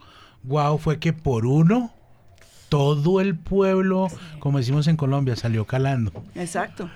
guau, 0.43 0.79
fue 0.79 0.99
que 0.99 1.12
por 1.12 1.45
uno, 1.45 1.93
todo 2.71 3.21
el 3.21 3.37
pueblo, 3.37 4.09
como 4.39 4.57
decimos 4.59 4.87
en 4.87 4.97
Colombia, 4.97 5.37
salió 5.37 5.67
calando. 5.67 6.25
Exacto. 6.35 6.89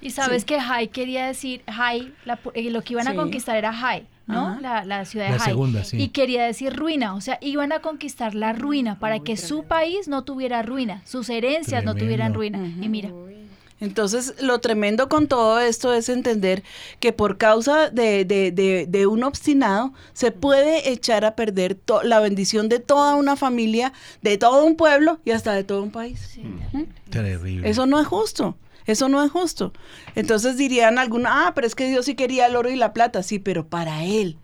Y 0.00 0.10
sabes 0.10 0.42
Sí. 0.42 0.46
que 0.46 0.60
Jai 0.60 0.88
quería 0.88 1.26
decir, 1.26 1.62
Jai, 1.72 2.12
la 2.24 2.40
eh, 2.54 2.68
lo 2.70 2.82
que 2.82 2.94
iban 2.94 3.06
a 3.06 3.14
conquistar 3.14 3.56
era 3.56 3.72
Jai, 3.72 4.06
¿no? 4.26 4.58
La, 4.60 4.84
la 4.84 5.04
ciudad 5.04 5.26
de 5.26 5.32
La 5.32 5.38
Jai. 5.38 5.46
segunda, 5.50 5.84
sí. 5.84 5.98
Y 6.02 6.08
quería 6.08 6.44
decir 6.44 6.74
ruina, 6.74 7.14
o 7.14 7.20
sea, 7.20 7.38
iban 7.40 7.70
a 7.72 7.78
conquistar 7.78 8.34
la 8.34 8.52
ruina 8.52 8.98
para 8.98 9.20
que 9.20 9.36
su 9.36 9.62
país 9.64 10.08
no 10.08 10.24
tuviera 10.24 10.62
ruina, 10.62 11.00
sus 11.06 11.30
herencias 11.30 11.84
no 11.84 11.94
tuvieran 11.94 12.34
ruina. 12.34 12.58
Y 12.82 12.88
mira, 12.88 13.10
Entonces, 13.84 14.34
lo 14.40 14.58
tremendo 14.60 15.08
con 15.08 15.28
todo 15.28 15.60
esto 15.60 15.92
es 15.94 16.08
entender 16.08 16.62
que 17.00 17.12
por 17.12 17.36
causa 17.38 17.90
de, 17.90 18.24
de- 18.24 18.50
de- 18.50 18.86
de 18.88 19.06
un 19.06 19.22
obstinado 19.24 19.92
se 20.12 20.30
puede 20.30 20.90
echar 20.90 21.24
a 21.24 21.36
perder 21.36 21.74
to- 21.74 22.02
la 22.02 22.20
bendición 22.20 22.68
de 22.68 22.80
toda 22.80 23.14
una 23.14 23.36
familia, 23.36 23.92
de 24.22 24.38
todo 24.38 24.64
un 24.64 24.76
pueblo 24.76 25.20
y 25.24 25.30
hasta 25.32 25.52
de 25.52 25.64
todo 25.64 25.82
un 25.82 25.90
país. 25.90 26.20
Terrible. 27.10 27.68
Eso 27.68 27.86
no 27.86 28.00
es 28.00 28.06
justo. 28.06 28.56
Eso 28.86 29.08
no 29.08 29.22
es 29.24 29.30
justo. 29.30 29.72
Entonces 30.14 30.56
dirían 30.58 30.98
algunos, 30.98 31.32
ah, 31.34 31.52
pero 31.54 31.66
es 31.66 31.74
que 31.74 31.88
Dios 31.88 32.04
sí 32.04 32.14
quería 32.14 32.46
el 32.46 32.56
oro 32.56 32.70
y 32.70 32.76
la 32.76 32.92
plata. 32.92 33.22
Sí, 33.22 33.38
pero 33.38 33.66
para 33.66 34.04
Él, 34.04 34.36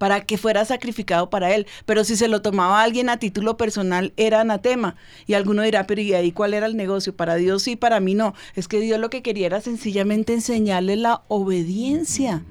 para 0.00 0.22
que 0.22 0.38
fuera 0.38 0.64
sacrificado 0.64 1.28
para 1.28 1.54
Él. 1.54 1.66
Pero 1.84 2.04
si 2.04 2.16
se 2.16 2.26
lo 2.26 2.40
tomaba 2.40 2.82
alguien 2.82 3.10
a 3.10 3.18
título 3.18 3.58
personal, 3.58 4.14
era 4.16 4.40
anatema. 4.40 4.96
Y 5.26 5.34
alguno 5.34 5.60
dirá, 5.60 5.86
pero 5.86 6.00
¿y 6.00 6.14
ahí 6.14 6.32
cuál 6.32 6.54
era 6.54 6.64
el 6.64 6.74
negocio? 6.74 7.14
Para 7.14 7.34
Dios 7.34 7.64
sí, 7.64 7.76
para 7.76 8.00
mí 8.00 8.14
no. 8.14 8.32
Es 8.54 8.66
que 8.66 8.80
Dios 8.80 8.98
lo 8.98 9.10
que 9.10 9.20
quería 9.20 9.44
era 9.44 9.60
sencillamente 9.60 10.32
enseñarle 10.32 10.96
la 10.96 11.20
obediencia. 11.28 12.42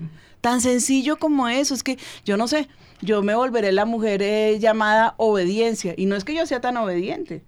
Tan 0.41 0.61
sencillo 0.61 1.17
como 1.17 1.49
eso. 1.49 1.73
Es 1.73 1.81
que 1.81 1.97
yo 2.23 2.37
no 2.37 2.47
sé, 2.47 2.67
yo 3.01 3.23
me 3.23 3.33
volveré 3.33 3.71
la 3.71 3.85
mujer 3.85 4.21
eh, 4.21 4.59
llamada 4.59 5.15
obediencia. 5.17 5.95
Y 5.97 6.05
no 6.05 6.15
es 6.15 6.23
que 6.23 6.35
yo 6.35 6.45
sea 6.45 6.61
tan 6.61 6.77
obediente. 6.77 7.41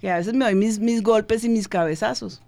Que 0.00 0.08
a 0.08 0.18
veces 0.18 0.34
me 0.34 0.44
doy 0.44 0.54
mis, 0.54 1.02
golpes 1.02 1.42
y 1.42 1.48
mis 1.48 1.66
cabezazos. 1.66 2.42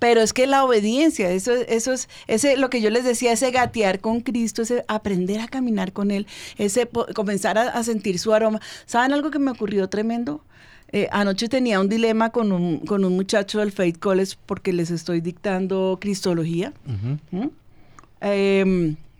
Pero 0.00 0.20
es 0.22 0.32
que 0.32 0.48
la 0.48 0.64
obediencia, 0.64 1.30
eso, 1.30 1.52
es- 1.52 1.66
eso 1.68 1.92
es 1.92 2.08
ese, 2.26 2.56
lo 2.56 2.68
que 2.70 2.80
yo 2.80 2.90
les 2.90 3.04
decía, 3.04 3.30
ese 3.32 3.52
gatear 3.52 4.00
con 4.00 4.20
Cristo, 4.20 4.62
ese 4.62 4.84
aprender 4.88 5.40
a 5.40 5.46
caminar 5.46 5.92
con 5.92 6.10
Él, 6.10 6.26
ese 6.58 6.88
comenzar 7.14 7.56
a, 7.58 7.68
a 7.68 7.84
sentir 7.84 8.18
su 8.18 8.32
aroma. 8.34 8.60
¿Saben 8.86 9.12
algo 9.12 9.30
que 9.30 9.38
me 9.38 9.52
ocurrió 9.52 9.88
tremendo? 9.88 10.42
Eh, 10.92 11.06
anoche 11.12 11.48
tenía 11.48 11.78
un 11.78 11.88
dilema 11.88 12.30
con 12.30 12.50
un, 12.50 12.80
con 12.80 13.04
un 13.04 13.14
muchacho 13.14 13.60
del 13.60 13.70
Faith 13.70 14.00
College 14.00 14.34
porque 14.46 14.72
les 14.72 14.90
estoy 14.90 15.20
dictando 15.20 15.98
Cristología. 16.00 16.72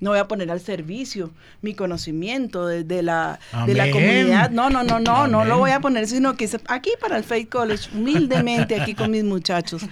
No 0.01 0.11
voy 0.11 0.19
a 0.19 0.27
poner 0.27 0.51
al 0.51 0.61
servicio 0.61 1.31
mi 1.63 1.75
conocimiento 1.75 2.67
de, 2.67 2.85
de 2.85 3.03
la, 3.03 3.39
de 3.67 3.75
la 3.75 3.91
comunidad. 3.91 4.51
No, 4.51 4.71
no, 4.71 4.83
no, 4.83 4.99
no, 4.99 5.29
no 5.29 5.45
lo 5.45 5.59
voy 5.59 5.71
a 5.71 5.81
poner, 5.81 6.07
sino 6.09 6.37
que 6.37 6.47
es 6.47 6.57
aquí 6.67 6.91
para 7.01 7.17
el 7.17 7.25
Faith 7.25 7.51
College, 7.51 7.91
humildemente 7.95 8.81
aquí 8.81 8.95
con 8.95 9.11
mis 9.11 9.25
muchachos. 9.25 9.83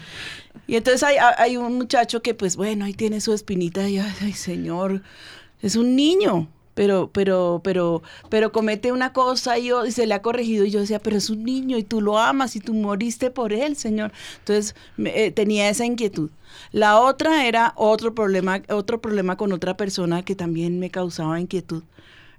Y 0.67 0.77
entonces 0.77 1.03
hay, 1.03 1.17
hay 1.39 1.57
un 1.57 1.75
muchacho 1.77 2.21
que, 2.23 2.35
pues 2.35 2.57
bueno, 2.57 2.85
ahí 2.85 2.93
tiene 2.93 3.21
su 3.21 3.33
espinita 3.33 3.89
y, 3.89 3.99
ay, 3.99 4.13
ay, 4.21 4.33
señor, 4.33 5.03
es 5.63 5.77
un 5.77 5.97
niño, 5.97 6.49
pero, 6.79 7.11
pero, 7.13 7.61
pero, 7.65 8.03
pero 8.29 8.53
comete 8.53 8.93
una 8.93 9.13
cosa 9.13 9.59
y, 9.59 9.65
yo- 9.67 9.85
y 9.85 9.91
se 9.91 10.07
le 10.07 10.15
ha 10.15 10.23
corregido 10.23 10.65
y 10.65 10.71
yo 10.71 10.79
decía, 10.79 11.01
pero 11.01 11.17
es 11.17 11.29
un 11.29 11.43
niño 11.43 11.77
y 11.77 11.83
tú 11.83 12.01
lo 12.01 12.19
amas 12.21 12.55
y 12.55 12.61
tú 12.61 12.73
moriste 12.73 13.33
por 13.33 13.53
él, 13.53 13.75
Señor. 13.75 14.13
Entonces 14.39 14.77
eh, 15.05 15.33
tenía 15.33 15.69
esa 15.71 15.85
inquietud. 15.85 16.31
La 16.71 17.01
otra 17.01 17.47
era 17.49 17.73
otro 17.75 18.15
problema, 18.15 18.63
otro 18.69 19.01
problema 19.01 19.37
con 19.37 19.53
otra 19.53 19.77
persona 19.77 20.23
que 20.25 20.37
también 20.37 20.79
me 20.79 20.91
causaba 20.91 21.41
inquietud. 21.41 21.83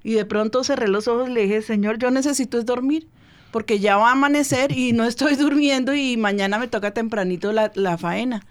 Y 0.04 0.14
de 0.14 0.24
pronto 0.24 0.64
cerré 0.64 0.88
los 0.88 1.10
ojos 1.10 1.30
y 1.30 1.34
le 1.34 1.42
dije, 1.44 1.62
Señor, 1.62 1.98
yo 2.00 2.10
necesito 2.10 2.58
es 2.60 2.66
dormir, 2.66 3.08
porque 3.52 3.80
ya 3.80 3.98
va 3.98 4.08
a 4.10 4.14
amanecer 4.14 4.72
y 4.72 4.94
no 4.94 5.04
estoy 5.06 5.36
durmiendo 5.36 5.94
y 5.94 6.16
mañana 6.16 6.60
me 6.60 6.70
toca 6.70 6.94
tempranito 6.94 7.52
la, 7.52 7.74
la 7.76 7.98
faena. 7.98 8.46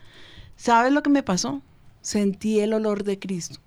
¿Sabes 0.56 0.92
lo 0.92 1.02
que 1.02 1.10
me 1.10 1.22
pasó? 1.22 1.62
Sentí 2.02 2.60
el 2.60 2.74
olor 2.74 3.04
de 3.04 3.18
Cristo. 3.18 3.60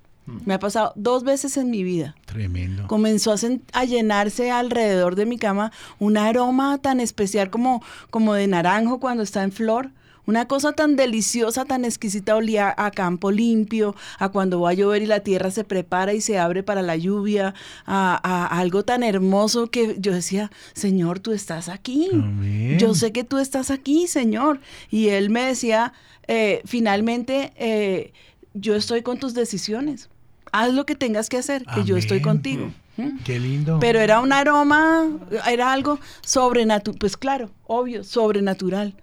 Me 0.46 0.54
ha 0.54 0.60
pasado 0.60 0.94
dos 0.96 1.24
veces 1.24 1.58
en 1.58 1.70
mi 1.70 1.84
vida. 1.84 2.16
Tremendo. 2.26 2.88
Comenzó 2.88 3.34
a, 3.74 3.86
llenarse 3.86 4.52
alrededor 4.52 5.16
de 5.16 5.26
mi 5.26 5.38
cama 5.38 5.72
un 6.00 6.18
aroma 6.18 6.78
tan 6.80 7.00
especial 7.00 7.50
como, 7.50 7.84
como 8.10 8.34
de 8.34 8.48
naranjo 8.48 9.00
cuando 9.00 9.24
está 9.24 9.44
en 9.44 9.52
flor. 9.52 9.92
Una 10.28 10.48
cosa 10.48 10.74
tan 10.74 10.96
deliciosa, 10.96 11.66
tan 11.66 11.84
exquisita, 11.84 12.36
olía 12.36 12.74
a 12.78 12.92
campo 12.92 13.32
limpio, 13.32 13.96
a 14.20 14.30
cuando 14.30 14.62
va 14.62 14.70
a 14.70 14.74
llover 14.74 15.02
y 15.02 15.08
la 15.08 15.22
tierra 15.22 15.50
se 15.50 15.64
prepara 15.64 16.14
y 16.14 16.22
se 16.22 16.38
abre 16.38 16.62
para 16.62 16.84
la 16.84 16.96
lluvia, 16.96 17.56
a, 17.86 18.20
a 18.24 18.60
algo 18.60 18.86
tan 18.86 19.02
hermoso 19.02 19.68
que 19.68 19.96
yo 19.98 20.14
decía, 20.14 20.52
Señor, 20.74 21.20
tú 21.20 21.32
estás 21.32 21.70
aquí. 21.70 22.08
Amén. 22.14 22.78
Yo 22.78 22.94
sé 22.94 23.12
que 23.12 23.24
tú 23.24 23.40
estás 23.40 23.72
aquí, 23.72 24.08
Señor. 24.08 24.62
Y 24.92 25.10
él 25.10 25.32
me 25.32 25.42
decía, 25.42 25.92
eh, 26.28 26.62
finalmente, 26.66 27.52
eh, 27.58 28.14
yo 28.54 28.76
estoy 28.76 29.02
con 29.02 29.18
tus 29.18 29.34
decisiones. 29.34 30.11
Haz 30.52 30.74
lo 30.74 30.86
que 30.86 30.96
tengas 30.96 31.30
que 31.30 31.38
hacer, 31.38 31.66
que 31.66 31.84
yo 31.84 31.98
estoy 31.98 32.22
contigo. 32.22 32.72
¿Mm? 32.98 33.20
Qué 33.24 33.40
lindo. 33.40 33.80
Pero 33.80 34.00
era 34.00 34.20
un 34.20 34.34
aroma, 34.34 35.08
era 35.48 35.72
algo 35.72 36.00
sobrenatural, 36.22 36.98
pues 37.00 37.18
claro, 37.18 37.50
obvio, 37.66 38.04
sobrenatural. 38.04 38.96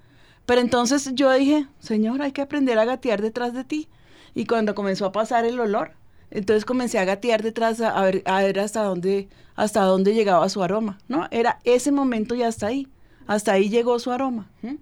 Pero 0.46 0.60
entonces 0.60 1.10
yo 1.14 1.32
dije, 1.32 1.66
Señor, 1.78 2.22
hay 2.22 2.32
que 2.32 2.42
aprender 2.42 2.78
a 2.78 2.84
gatear 2.84 3.20
detrás 3.20 3.52
de 3.52 3.64
ti. 3.64 3.88
Y 4.34 4.46
cuando 4.46 4.74
comenzó 4.74 5.06
a 5.06 5.12
pasar 5.12 5.44
el 5.44 5.58
olor, 5.60 5.92
entonces 6.30 6.64
comencé 6.64 6.98
a 6.98 7.04
gatear 7.04 7.42
detrás 7.42 7.80
a, 7.80 8.00
ver, 8.02 8.22
a 8.26 8.42
ver 8.42 8.60
hasta 8.60 8.82
dónde, 8.82 9.28
hasta 9.56 9.82
dónde 9.82 10.14
llegaba 10.14 10.48
su 10.48 10.62
aroma, 10.62 10.98
¿no? 11.08 11.26
Era 11.30 11.58
ese 11.64 11.92
momento 11.92 12.34
y 12.34 12.42
hasta 12.42 12.68
ahí, 12.68 12.88
hasta 13.26 13.52
ahí 13.52 13.68
llegó 13.68 13.98
su 13.98 14.10
aroma. 14.10 14.50
¿m? 14.62 14.78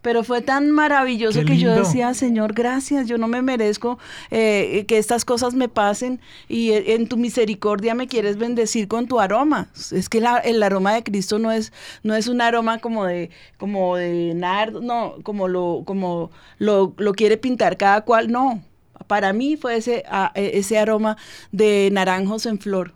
Pero 0.00 0.22
fue 0.22 0.42
tan 0.42 0.70
maravilloso 0.70 1.40
que 1.44 1.58
yo 1.58 1.74
decía, 1.82 2.14
Señor, 2.14 2.52
gracias, 2.52 3.08
yo 3.08 3.18
no 3.18 3.26
me 3.26 3.42
merezco 3.42 3.98
eh, 4.30 4.84
que 4.86 4.96
estas 4.96 5.24
cosas 5.24 5.54
me 5.54 5.68
pasen 5.68 6.20
y 6.48 6.70
eh, 6.70 6.94
en 6.94 7.08
tu 7.08 7.16
misericordia 7.16 7.94
me 7.96 8.06
quieres 8.06 8.36
bendecir 8.38 8.86
con 8.86 9.08
tu 9.08 9.18
aroma. 9.18 9.68
Es 9.90 10.08
que 10.08 10.20
la- 10.20 10.38
el 10.38 10.62
aroma 10.62 10.94
de 10.94 11.02
Cristo 11.02 11.40
no 11.40 11.50
es, 11.50 11.72
no 12.04 12.14
es 12.14 12.28
un 12.28 12.40
aroma 12.40 12.78
como 12.78 13.04
de, 13.06 13.30
como 13.58 13.96
de 13.96 14.34
nardo, 14.34 14.80
no, 14.80 15.16
como 15.24 15.48
lo, 15.48 15.82
como 15.84 16.30
lo, 16.58 16.94
lo 16.96 17.12
quiere 17.14 17.36
pintar 17.36 17.76
cada 17.76 18.02
cual, 18.02 18.30
no. 18.30 18.62
Para 19.08 19.32
mí 19.32 19.56
fue 19.56 19.76
ese, 19.76 20.04
a- 20.08 20.30
e- 20.36 20.58
ese 20.58 20.78
aroma 20.78 21.16
de 21.50 21.88
naranjos 21.92 22.46
en 22.46 22.58
flor. 22.60 22.92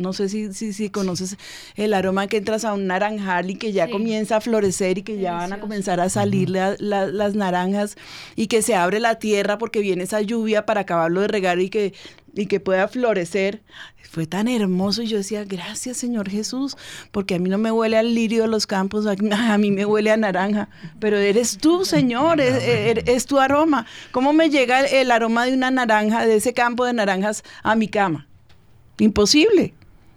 No 0.00 0.12
sé 0.14 0.28
si, 0.28 0.52
si, 0.54 0.72
si 0.72 0.88
conoces 0.90 1.36
el 1.76 1.92
aroma 1.94 2.26
que 2.26 2.38
entras 2.38 2.64
a 2.64 2.72
un 2.72 2.86
naranjal 2.86 3.50
y 3.50 3.54
que 3.56 3.72
ya 3.72 3.86
Sí. 3.86 3.92
comienza 3.92 4.36
a 4.36 4.40
florecer 4.40 4.98
y 4.98 5.02
que 5.02 5.18
ya 5.18 5.34
van 5.34 5.52
a 5.52 5.60
comenzar 5.60 6.00
a 6.00 6.08
salir 6.08 6.48
la- 6.50 6.74
la- 6.78 7.06
las 7.06 7.34
naranjas 7.34 7.96
y 8.34 8.46
que 8.46 8.62
se 8.62 8.74
abre 8.74 8.98
la 8.98 9.18
tierra 9.18 9.58
porque 9.58 9.80
viene 9.80 10.04
esa 10.04 10.22
lluvia 10.22 10.64
para 10.64 10.80
acabarlo 10.80 11.20
de 11.20 11.28
regar 11.28 11.60
y 11.60 11.68
que, 11.68 11.92
y 12.34 12.46
que 12.46 12.60
pueda 12.60 12.88
florecer. 12.88 13.62
Fue 14.10 14.26
tan 14.26 14.48
hermoso 14.48 15.02
y 15.02 15.06
yo 15.06 15.18
decía, 15.18 15.44
gracias 15.44 15.96
Señor 15.98 16.28
Jesús, 16.30 16.76
porque 17.12 17.34
a 17.36 17.38
mí 17.38 17.48
no 17.50 17.58
me 17.58 17.70
huele 17.70 17.96
al 17.98 18.12
lirio 18.14 18.42
de 18.42 18.48
los 18.48 18.66
campos, 18.66 19.06
a, 19.06 19.14
a 19.54 19.58
mí 19.58 19.70
me 19.70 19.84
huele 19.84 20.10
a 20.10 20.16
naranja, 20.16 20.68
pero 20.98 21.18
eres 21.18 21.58
tú 21.58 21.84
Señor, 21.84 22.40
es, 22.40 22.54
es- 22.64 23.04
es 23.06 23.26
tu 23.26 23.38
aroma. 23.38 23.86
¿Cómo 24.12 24.32
me 24.32 24.48
llega 24.48 24.80
el, 24.80 24.94
el 24.94 25.10
aroma 25.10 25.44
de 25.46 25.52
una 25.54 25.70
naranja, 25.70 26.24
de 26.26 26.36
ese 26.36 26.54
campo 26.54 26.84
de 26.86 26.92
naranjas 26.94 27.44
a 27.62 27.74
mi 27.76 27.86
cama? 27.86 28.26
Imposible. 28.98 29.74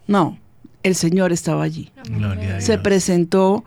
No, 0.08 0.38
el 0.84 0.96
Señor 0.96 1.32
estaba 1.32 1.64
allí. 1.64 1.92
Gloria 2.10 2.62
Se 2.62 2.78
presentó, 2.78 3.64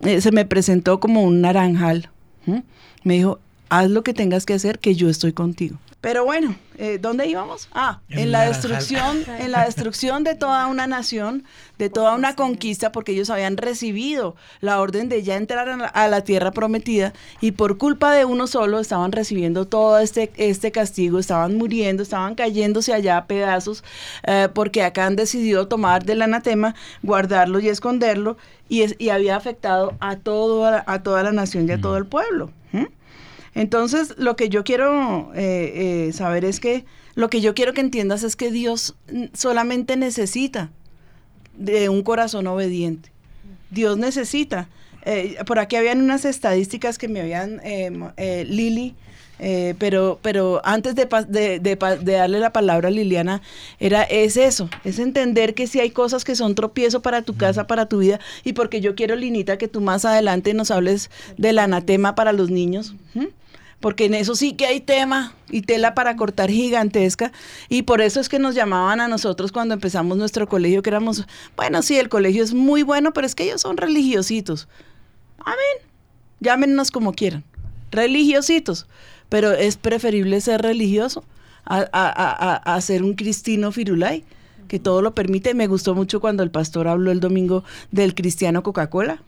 eh, 0.00 0.20
se 0.20 0.32
me 0.32 0.44
presentó 0.44 1.00
como 1.00 1.22
un 1.22 1.40
naranjal. 1.40 2.10
Me 3.02 3.14
dijo, 3.14 3.38
haz 3.70 3.88
lo 3.90 4.02
que 4.02 4.12
tengas 4.12 4.44
que 4.44 4.54
hacer, 4.54 4.78
que 4.78 4.94
yo 4.94 5.08
estoy 5.08 5.32
contigo. 5.32 5.78
Pero 6.00 6.24
bueno, 6.24 6.54
eh, 6.78 6.98
¿dónde 6.98 7.26
íbamos? 7.26 7.68
Ah, 7.72 8.00
En 8.08 8.32
la 8.32 8.44
destrucción, 8.48 9.18
en 9.38 9.52
la 9.52 9.64
destrucción 9.66 10.24
de 10.24 10.34
toda 10.34 10.66
una 10.66 10.86
nación, 10.86 11.44
de 11.76 11.90
toda 11.90 12.14
una 12.14 12.34
conquista, 12.36 12.90
porque 12.90 13.12
ellos 13.12 13.28
habían 13.28 13.58
recibido 13.58 14.34
la 14.62 14.80
orden 14.80 15.10
de 15.10 15.22
ya 15.22 15.36
entrar 15.36 15.68
a 15.68 15.76
la, 15.76 15.84
a 15.86 16.08
la 16.08 16.22
tierra 16.22 16.52
prometida 16.52 17.12
y 17.42 17.52
por 17.52 17.76
culpa 17.76 18.12
de 18.14 18.24
uno 18.24 18.46
solo 18.46 18.80
estaban 18.80 19.12
recibiendo 19.12 19.66
todo 19.66 19.98
este, 19.98 20.32
este 20.38 20.72
castigo, 20.72 21.18
estaban 21.18 21.56
muriendo, 21.58 22.02
estaban 22.02 22.34
cayéndose 22.34 22.94
allá 22.94 23.18
a 23.18 23.26
pedazos, 23.26 23.84
eh, 24.26 24.48
porque 24.54 24.82
acá 24.82 25.04
han 25.04 25.16
decidido 25.16 25.68
tomar 25.68 26.04
del 26.06 26.22
anatema, 26.22 26.74
guardarlo 27.02 27.60
y 27.60 27.68
esconderlo, 27.68 28.38
y, 28.70 28.82
es- 28.82 28.96
y 28.98 29.10
había 29.10 29.36
afectado 29.36 29.94
a, 30.00 30.16
todo, 30.16 30.64
a 30.64 31.02
toda 31.02 31.22
la 31.24 31.32
nación 31.32 31.68
y 31.68 31.72
a 31.72 31.80
todo 31.80 31.98
el 31.98 32.06
pueblo. 32.06 32.52
Entonces, 33.54 34.14
lo 34.16 34.36
que 34.36 34.48
yo 34.48 34.62
quiero 34.64 35.32
eh, 35.34 36.08
eh, 36.08 36.12
saber 36.12 36.44
es 36.44 36.60
que, 36.60 36.84
lo 37.14 37.28
que 37.28 37.40
yo 37.40 37.54
quiero 37.54 37.72
que 37.72 37.80
entiendas 37.80 38.22
es 38.22 38.36
que 38.36 38.50
Dios 38.50 38.94
solamente 39.34 39.96
necesita 39.96 40.70
de 41.56 41.88
un 41.88 42.02
corazón 42.02 42.46
obediente. 42.46 43.10
Dios 43.70 43.98
necesita. 43.98 44.68
eh, 45.04 45.36
por 45.46 45.58
aquí 45.58 45.76
habían 45.76 46.00
unas 46.00 46.24
estadísticas 46.24 46.98
que 46.98 47.08
me 47.08 47.20
habían, 47.20 47.60
eh, 47.64 47.90
eh, 48.16 48.44
Lili, 48.46 48.94
eh, 49.38 49.74
pero, 49.78 50.18
pero 50.20 50.60
antes 50.64 50.94
de, 50.94 51.06
de, 51.28 51.58
de 51.58 52.12
darle 52.12 52.40
la 52.40 52.52
palabra 52.52 52.88
a 52.88 52.90
Liliana, 52.90 53.40
era, 53.78 54.02
es 54.02 54.36
eso, 54.36 54.68
es 54.84 54.98
entender 54.98 55.54
que 55.54 55.66
si 55.66 55.80
hay 55.80 55.90
cosas 55.90 56.24
que 56.24 56.34
son 56.36 56.54
tropiezo 56.54 57.00
para 57.00 57.22
tu 57.22 57.34
casa, 57.36 57.66
para 57.66 57.86
tu 57.86 57.98
vida, 57.98 58.20
y 58.44 58.52
porque 58.52 58.82
yo 58.82 58.94
quiero, 58.94 59.16
Linita, 59.16 59.56
que 59.56 59.68
tú 59.68 59.80
más 59.80 60.04
adelante 60.04 60.52
nos 60.52 60.70
hables 60.70 61.10
del 61.38 61.58
anatema 61.58 62.14
para 62.14 62.32
los 62.32 62.50
niños. 62.50 62.94
Porque 63.80 64.04
en 64.04 64.14
eso 64.14 64.34
sí 64.34 64.52
que 64.52 64.66
hay 64.66 64.80
tema 64.80 65.32
y 65.50 65.62
tela 65.62 65.94
para 65.94 66.14
cortar 66.16 66.50
gigantesca 66.50 67.32
y 67.68 67.82
por 67.82 68.00
eso 68.02 68.20
es 68.20 68.28
que 68.28 68.38
nos 68.38 68.54
llamaban 68.54 69.00
a 69.00 69.08
nosotros 69.08 69.52
cuando 69.52 69.74
empezamos 69.74 70.16
nuestro 70.18 70.48
colegio 70.48 70.82
que 70.82 70.90
éramos, 70.90 71.26
bueno, 71.56 71.82
sí, 71.82 71.98
el 71.98 72.08
colegio 72.08 72.44
es 72.44 72.52
muy 72.54 72.82
bueno, 72.82 73.12
pero 73.12 73.26
es 73.26 73.34
que 73.34 73.44
ellos 73.44 73.62
son 73.62 73.76
religiositos. 73.78 74.68
Amén. 75.38 75.88
Llámenos 76.40 76.90
como 76.90 77.12
quieran. 77.12 77.44
Religiositos. 77.90 78.86
Pero 79.28 79.52
es 79.52 79.76
preferible 79.76 80.40
ser 80.40 80.62
religioso 80.62 81.24
a, 81.64 81.78
a- 81.78 81.84
a- 81.92 82.74
a- 82.74 82.80
ser 82.80 83.02
un 83.02 83.14
cristino 83.14 83.70
firulay, 83.72 84.24
que 84.68 84.78
todo 84.78 85.02
lo 85.02 85.14
permite. 85.14 85.54
Me 85.54 85.66
gustó 85.68 85.94
mucho 85.94 86.20
cuando 86.20 86.42
el 86.42 86.50
pastor 86.50 86.88
habló 86.88 87.10
el 87.12 87.20
domingo 87.20 87.62
del 87.92 88.14
cristiano 88.14 88.62
Coca-Cola, 88.62 89.22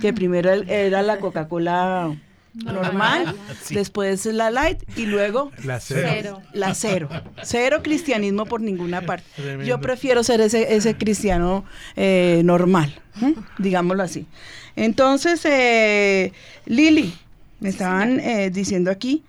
que 0.00 0.12
primero 0.12 0.50
era 0.52 1.02
la 1.02 1.18
Coca-Cola 1.18 2.16
normal, 2.64 3.34
Sí. 3.62 3.74
después 3.74 4.24
la 4.26 4.50
light 4.50 4.82
y 4.96 5.06
luego 5.06 5.50
La 5.64 5.78
cero. 5.80 6.08
Cero. 6.10 6.42
la 6.52 6.74
cero. 6.74 7.08
Cero 7.42 7.80
cristianismo 7.82 8.46
por 8.46 8.60
ninguna 8.60 9.02
parte. 9.02 9.26
Tremendo. 9.36 9.64
Yo 9.64 9.80
prefiero 9.80 10.22
ser 10.24 10.40
ese, 10.40 10.74
ese 10.74 10.96
cristiano 10.96 11.64
eh, 11.96 12.40
normal, 12.44 12.94
¿m? 13.20 13.34
digámoslo 13.58 14.02
así. 14.02 14.26
Entonces, 14.76 15.40
eh, 15.44 16.32
Lili, 16.66 17.14
me 17.60 17.68
estaban 17.70 18.20
eh, 18.20 18.50
diciendo 18.50 18.90
aquí 18.90 19.22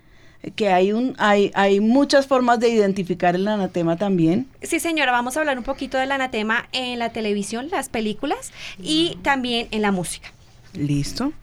que 0.56 0.70
hay, 0.70 0.94
un, 0.94 1.16
hay, 1.18 1.52
hay 1.56 1.80
muchas 1.80 2.28
formas 2.28 2.60
de 2.60 2.70
identificar 2.70 3.36
el 3.36 3.48
anatema 3.48 3.98
también. 3.98 4.48
Sí, 4.62 4.80
señora, 4.80 5.12
vamos 5.12 5.36
a 5.36 5.42
hablar 5.42 5.58
un 5.58 5.64
poquito 5.64 5.98
del 5.98 6.12
anatema 6.12 6.70
en 6.72 7.00
la 7.00 7.12
televisión, 7.12 7.70
las 7.70 7.90
películas 7.90 8.52
y 8.82 9.18
también 9.24 9.68
en 9.72 9.82
la 9.82 9.92
música. 9.92 10.32
Listo. 10.74 11.34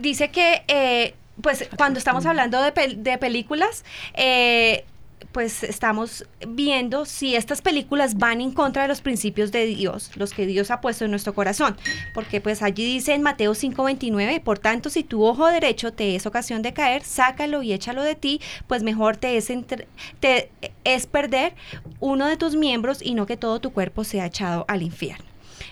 Dice 0.00 0.30
que, 0.30 0.62
eh, 0.68 1.14
pues, 1.42 1.68
cuando 1.76 1.98
estamos 1.98 2.26
hablando 2.26 2.60
de, 2.62 2.72
pel- 2.74 2.96
de 2.96 3.18
películas, 3.18 3.84
eh, 4.14 4.84
pues 5.32 5.62
estamos 5.62 6.24
viendo 6.48 7.04
si 7.04 7.34
estas 7.36 7.60
películas 7.60 8.16
van 8.16 8.40
en 8.40 8.50
contra 8.52 8.82
de 8.82 8.88
los 8.88 9.00
principios 9.02 9.52
de 9.52 9.66
Dios, 9.66 10.10
los 10.16 10.32
que 10.32 10.46
Dios 10.46 10.70
ha 10.70 10.80
puesto 10.80 11.04
en 11.04 11.10
nuestro 11.10 11.34
corazón. 11.34 11.76
Porque 12.14 12.40
pues 12.40 12.62
allí 12.62 12.84
dice 12.86 13.14
en 13.14 13.22
Mateo 13.22 13.52
5:29, 13.54 14.40
por 14.40 14.58
tanto, 14.58 14.90
si 14.90 15.02
tu 15.04 15.24
ojo 15.24 15.46
derecho 15.48 15.92
te 15.92 16.14
es 16.16 16.24
ocasión 16.26 16.62
de 16.62 16.72
caer, 16.72 17.02
sácalo 17.04 17.62
y 17.62 17.72
échalo 17.72 18.02
de 18.04 18.14
ti, 18.14 18.40
pues 18.68 18.82
mejor 18.82 19.16
te 19.16 19.36
es, 19.36 19.50
entre- 19.50 19.86
te 20.20 20.50
es 20.84 21.06
perder 21.06 21.54
uno 22.00 22.26
de 22.26 22.36
tus 22.36 22.56
miembros 22.56 23.02
y 23.02 23.14
no 23.14 23.26
que 23.26 23.36
todo 23.36 23.60
tu 23.60 23.72
cuerpo 23.72 24.04
sea 24.04 24.26
echado 24.26 24.64
al 24.68 24.82
infierno. 24.82 25.27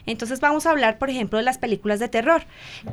Entonces 0.07 0.41
vamos 0.41 0.67
a 0.67 0.71
hablar, 0.71 0.99
por 0.99 1.11
ejemplo, 1.11 1.39
de 1.39 1.45
las 1.45 1.59
películas 1.59 2.01
de 2.01 2.09
terror 2.09 2.43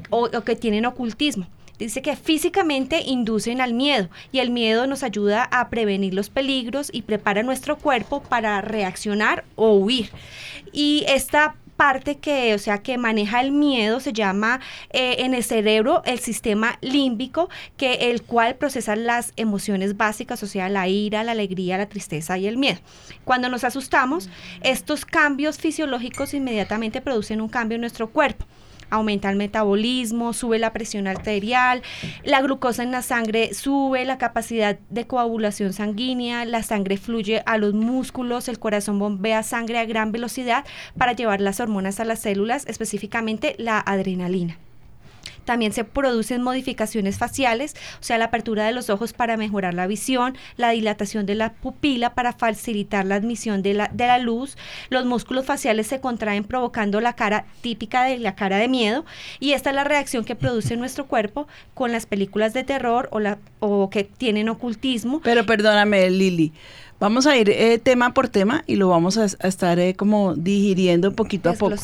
o, 0.10 0.30
que 0.30 0.56
tienen 0.56 0.86
ocultismo. 0.86 1.48
Dice 1.80 2.02
que 2.02 2.16
físicamente 2.16 3.02
inducen 3.02 3.60
al 3.60 3.74
miedo 3.74 4.10
y 4.32 4.40
el 4.40 4.52
miedo 4.52 4.86
nos 4.86 5.04
ayuda 5.04 5.44
a 5.44 5.70
prevenir 5.70 6.14
los 6.14 6.30
peligros 6.30 6.90
y 6.94 7.02
prepara 7.02 7.42
nuestro 7.42 7.78
cuerpo 7.78 8.22
para 8.22 8.62
reaccionar 8.62 9.44
o 9.56 9.72
huir. 9.72 10.10
Y 10.72 11.04
esta 11.08 11.56
parte 11.76 12.18
que, 12.18 12.54
o 12.54 12.60
sea, 12.60 12.80
que 12.80 12.98
maneja 12.98 13.42
el 13.42 13.52
miedo 13.52 14.00
se 14.00 14.14
llama 14.14 14.60
eh, 14.92 15.18
en 15.20 15.34
el 15.34 15.44
cerebro 15.44 16.02
el 16.06 16.20
sistema 16.20 16.78
límbico, 16.82 17.50
que 17.78 18.12
el 18.12 18.22
cual 18.24 18.56
procesa 18.56 18.96
las 18.96 19.34
emociones 19.36 19.98
básicas, 19.98 20.42
o 20.44 20.48
sea, 20.48 20.70
la 20.70 20.88
ira, 20.88 21.24
la 21.24 21.34
alegría, 21.34 21.78
la 21.78 21.88
tristeza 21.88 22.38
y 22.38 22.48
el 22.48 22.58
miedo. 22.58 22.80
Cuando 23.26 23.50
nos 23.50 23.64
asustamos, 23.64 24.30
estos 24.62 25.06
cambios 25.06 25.58
fisiológicos 25.58 26.34
inmediatamente 26.34 27.02
producen 27.02 27.42
un 27.42 27.50
cambio 27.50 27.76
en 27.76 27.82
nuestro 27.82 28.10
cuerpo 28.10 28.46
aumenta 28.94 29.30
el 29.30 29.36
metabolismo, 29.36 30.34
sube 30.34 30.60
la 30.60 30.74
presión 30.74 31.08
arterial, 31.08 31.82
la 32.24 32.42
glucosa 32.42 32.84
en 32.84 32.92
la 32.92 33.02
sangre 33.02 33.54
sube, 33.54 34.06
la 34.06 34.18
capacidad 34.18 34.78
de 34.90 35.08
coagulación 35.08 35.74
sanguínea, 35.74 36.46
la 36.46 36.64
sangre 36.64 36.98
fluye 36.98 37.44
a 37.46 37.58
los 37.58 37.74
músculos, 37.74 38.48
el 38.48 38.60
corazón 38.60 39.00
bombea 39.00 39.44
sangre 39.44 39.80
a 39.80 39.86
gran 39.86 40.12
velocidad 40.12 40.66
para 40.98 41.14
llevar 41.14 41.42
las 41.42 41.60
hormonas 41.60 42.00
a 42.00 42.06
las 42.06 42.20
células, 42.20 42.66
específicamente 42.68 43.56
la 43.58 43.80
adrenalina. 43.80 44.58
También 45.46 45.74
se 45.74 45.84
producen 45.84 46.42
modificaciones 46.42 47.18
faciales, 47.18 47.76
o 48.00 48.04
sea, 48.04 48.18
la 48.18 48.26
apertura 48.26 48.66
de 48.66 48.74
los 48.74 48.90
ojos 48.90 49.14
para 49.14 49.38
mejorar 49.38 49.74
la 49.74 49.88
visión, 49.88 50.38
la 50.58 50.72
dilatación 50.72 51.26
de 51.26 51.36
la 51.36 51.54
pupila 51.54 52.14
para 52.14 52.34
facilitar 52.34 53.06
la 53.06 53.16
admisión 53.16 53.62
de 53.62 53.74
la, 53.74 53.90
de 53.94 54.08
la 54.08 54.20
luz. 54.20 54.58
Los 54.90 55.06
músculos 55.06 55.46
faciales 55.46 55.88
se 55.88 56.00
contraen 56.00 56.44
provocando 56.44 57.02
la 57.02 57.14
cara 57.14 57.46
típica 57.62 58.04
de 58.04 58.20
la 58.20 58.36
cara 58.36 58.58
de 58.58 58.68
miedo 58.68 59.06
y 59.40 59.54
esta 59.54 59.70
es 59.70 59.76
la 59.76 59.84
reacción 59.84 60.26
que 60.26 60.36
produce 60.36 60.78
nuestro 60.78 61.06
cuerpo 61.08 61.48
con 61.74 61.92
las 61.92 62.06
películas 62.06 62.54
de 62.54 62.64
terror 62.64 63.10
o, 63.12 63.20
la, 63.20 63.38
o 63.60 63.90
que 63.90 64.04
tienen 64.04 64.50
ocultismo. 64.50 65.22
Pero 65.22 65.46
perdóname, 65.46 66.10
Lili. 66.10 66.54
Vamos 67.00 67.28
a 67.28 67.36
ir 67.36 67.50
eh, 67.50 67.80
tema 67.80 68.14
por 68.14 68.30
tema 68.30 68.64
y 68.66 68.78
lo 68.78 68.88
vamos 68.88 69.18
a, 69.18 69.24
a 69.24 69.48
estar 69.48 69.78
eh, 69.80 69.94
como 69.94 70.36
digiriendo 70.36 71.12
poquito 71.14 71.50
a 71.50 71.54
poco. 71.54 71.76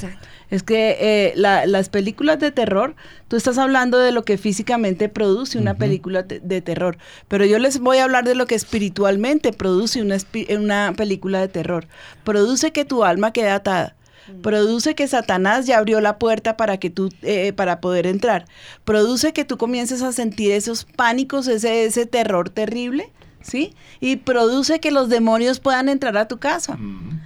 Es 0.49 0.63
que 0.63 0.97
eh, 0.99 1.33
la- 1.35 1.65
las 1.65 1.89
películas 1.89 2.39
de 2.39 2.51
terror, 2.51 2.95
tú 3.27 3.35
estás 3.35 3.57
hablando 3.57 3.99
de 3.99 4.11
lo 4.13 4.23
que 4.23 4.37
físicamente 4.37 5.09
produce 5.09 5.57
una 5.59 5.73
película 5.75 6.25
te- 6.25 6.39
de 6.39 6.61
terror, 6.61 6.97
pero 7.27 7.43
yo 7.45 7.59
les 7.59 7.79
voy 7.79 7.97
a 7.97 8.05
hablar 8.05 8.23
de 8.23 8.33
lo 8.35 8.45
que 8.47 8.55
espiritualmente 8.55 9.51
produce 9.51 10.01
una, 10.01 10.93
película 10.95 11.41
de 11.41 11.49
terror. 11.49 11.87
Produce 12.23 12.71
que 12.71 12.85
tu 12.85 13.03
alma 13.03 13.33
quede 13.33 13.49
atada. 13.49 13.95
Produce 14.43 14.93
que 14.95 15.07
Satanás 15.07 15.65
ya 15.65 15.79
abrió 15.79 16.01
la 16.01 16.19
puerta 16.19 16.55
para 16.55 16.77
que 16.77 16.91
tú 16.91 17.09
eh, 17.23 17.51
para 17.53 17.81
poder 17.81 18.05
entrar. 18.05 18.45
Produce 18.85 19.33
que 19.33 19.43
tú 19.43 19.57
comiences 19.57 20.03
a 20.03 20.11
sentir 20.11 20.51
esos 20.51 20.85
pánicos, 20.85 21.47
ese 21.47 21.85
ese 21.85 22.05
terror 22.05 22.49
terrible, 22.51 23.09
¿sí? 23.41 23.73
Y 23.99 24.17
produce 24.17 24.79
que 24.79 24.91
los 24.91 25.09
demonios 25.09 25.59
puedan 25.59 25.89
entrar 25.89 26.17
a 26.17 26.27
tu 26.27 26.37
casa. 26.37 26.77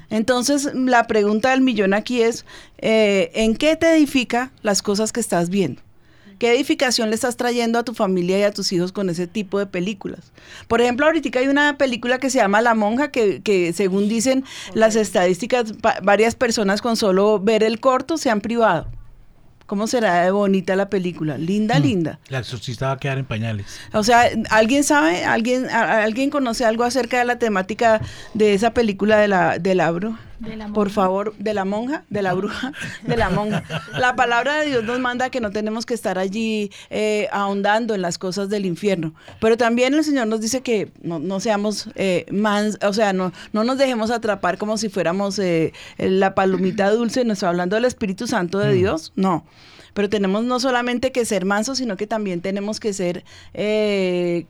Entonces, 0.09 0.69
la 0.73 1.07
pregunta 1.07 1.51
del 1.51 1.61
millón 1.61 1.93
aquí 1.93 2.21
es, 2.21 2.45
eh, 2.77 3.31
¿en 3.33 3.55
qué 3.55 3.75
te 3.75 3.91
edifica 3.95 4.51
las 4.61 4.81
cosas 4.81 5.11
que 5.11 5.19
estás 5.19 5.49
viendo? 5.49 5.81
¿Qué 6.39 6.53
edificación 6.53 7.09
le 7.09 7.15
estás 7.15 7.37
trayendo 7.37 7.79
a 7.79 7.83
tu 7.83 7.93
familia 7.93 8.39
y 8.39 8.43
a 8.43 8.51
tus 8.51 8.71
hijos 8.73 8.91
con 8.91 9.09
ese 9.09 9.27
tipo 9.27 9.59
de 9.59 9.65
películas? 9.65 10.31
Por 10.67 10.81
ejemplo, 10.81 11.05
ahorita 11.05 11.39
hay 11.39 11.47
una 11.47 11.77
película 11.77 12.19
que 12.19 12.29
se 12.29 12.39
llama 12.39 12.61
La 12.61 12.75
Monja, 12.75 13.11
que, 13.11 13.41
que 13.41 13.71
según 13.71 14.09
dicen 14.09 14.43
las 14.73 14.95
estadísticas, 14.95 15.75
varias 16.01 16.35
personas 16.35 16.81
con 16.81 16.97
solo 16.97 17.39
ver 17.39 17.63
el 17.63 17.79
corto 17.79 18.17
se 18.17 18.29
han 18.29 18.41
privado. 18.41 18.87
¿Cómo 19.65 19.87
será 19.87 20.23
de 20.23 20.31
bonita 20.31 20.75
la 20.75 20.89
película? 20.89 21.37
Linda, 21.37 21.79
linda. 21.79 22.19
La 22.29 22.39
exorcista 22.39 22.87
va 22.87 22.91
a 22.93 22.97
quedar 22.97 23.17
en 23.17 23.25
pañales. 23.25 23.65
O 23.93 24.03
sea, 24.03 24.29
¿alguien 24.49 24.83
sabe, 24.83 25.23
alguien, 25.25 25.69
a- 25.69 26.03
alguien 26.03 26.29
conoce 26.29 26.65
algo 26.65 26.83
acerca 26.83 27.19
de 27.19 27.25
la 27.25 27.39
temática 27.39 28.01
de 28.33 28.53
esa 28.53 28.73
película 28.73 29.17
de 29.17 29.27
la, 29.29 29.57
de 29.59 29.73
la 29.75 29.89
bruja? 29.91 30.19
De 30.19 30.21
la 30.21 30.32
Por 30.73 30.89
favor, 30.89 31.35
de 31.37 31.53
la 31.53 31.65
monja, 31.65 32.03
de 32.09 32.21
la 32.21 32.33
bruja, 32.33 32.73
de 33.03 33.17
la 33.17 33.29
monja. 33.29 33.63
La 33.97 34.15
palabra 34.15 34.59
de 34.59 34.67
Dios 34.67 34.83
nos 34.83 34.99
manda 34.99 35.29
que 35.29 35.39
no 35.41 35.51
tenemos 35.51 35.85
que 35.85 35.93
estar 35.93 36.17
allí 36.17 36.71
eh, 36.89 37.27
ahondando 37.31 37.95
en 37.95 38.01
las 38.01 38.17
cosas 38.17 38.49
del 38.49 38.65
infierno. 38.65 39.13
Pero 39.39 39.57
también 39.57 39.93
el 39.93 40.03
Señor 40.03 40.27
nos 40.27 40.41
dice 40.41 40.61
que 40.61 40.91
no, 41.01 41.19
no 41.19 41.39
seamos 41.39 41.89
eh, 41.95 42.25
mans, 42.31 42.77
o 42.81 42.93
sea, 42.93 43.13
no, 43.13 43.31
no 43.51 43.63
nos 43.63 43.77
dejemos 43.77 44.11
atrapar 44.11 44.57
como 44.57 44.77
si 44.77 44.89
fuéramos 44.89 45.39
eh, 45.39 45.73
la 45.97 46.35
palomita 46.35 46.89
dulce. 46.91 47.23
No 47.25 47.33
estoy 47.33 47.49
hablando 47.49 47.75
del 47.75 47.85
Espíritu 47.85 48.27
Santo 48.27 48.59
de 48.59 48.73
Dios, 48.73 49.13
no. 49.15 49.45
Pero 49.93 50.09
tenemos 50.09 50.43
no 50.43 50.59
solamente 50.59 51.11
que 51.11 51.25
ser 51.25 51.45
mansos, 51.45 51.77
sino 51.77 51.97
que 51.97 52.07
también 52.07 52.41
tenemos 52.41 52.79
que 52.79 52.93
ser 52.93 53.23
eh, 53.53 54.45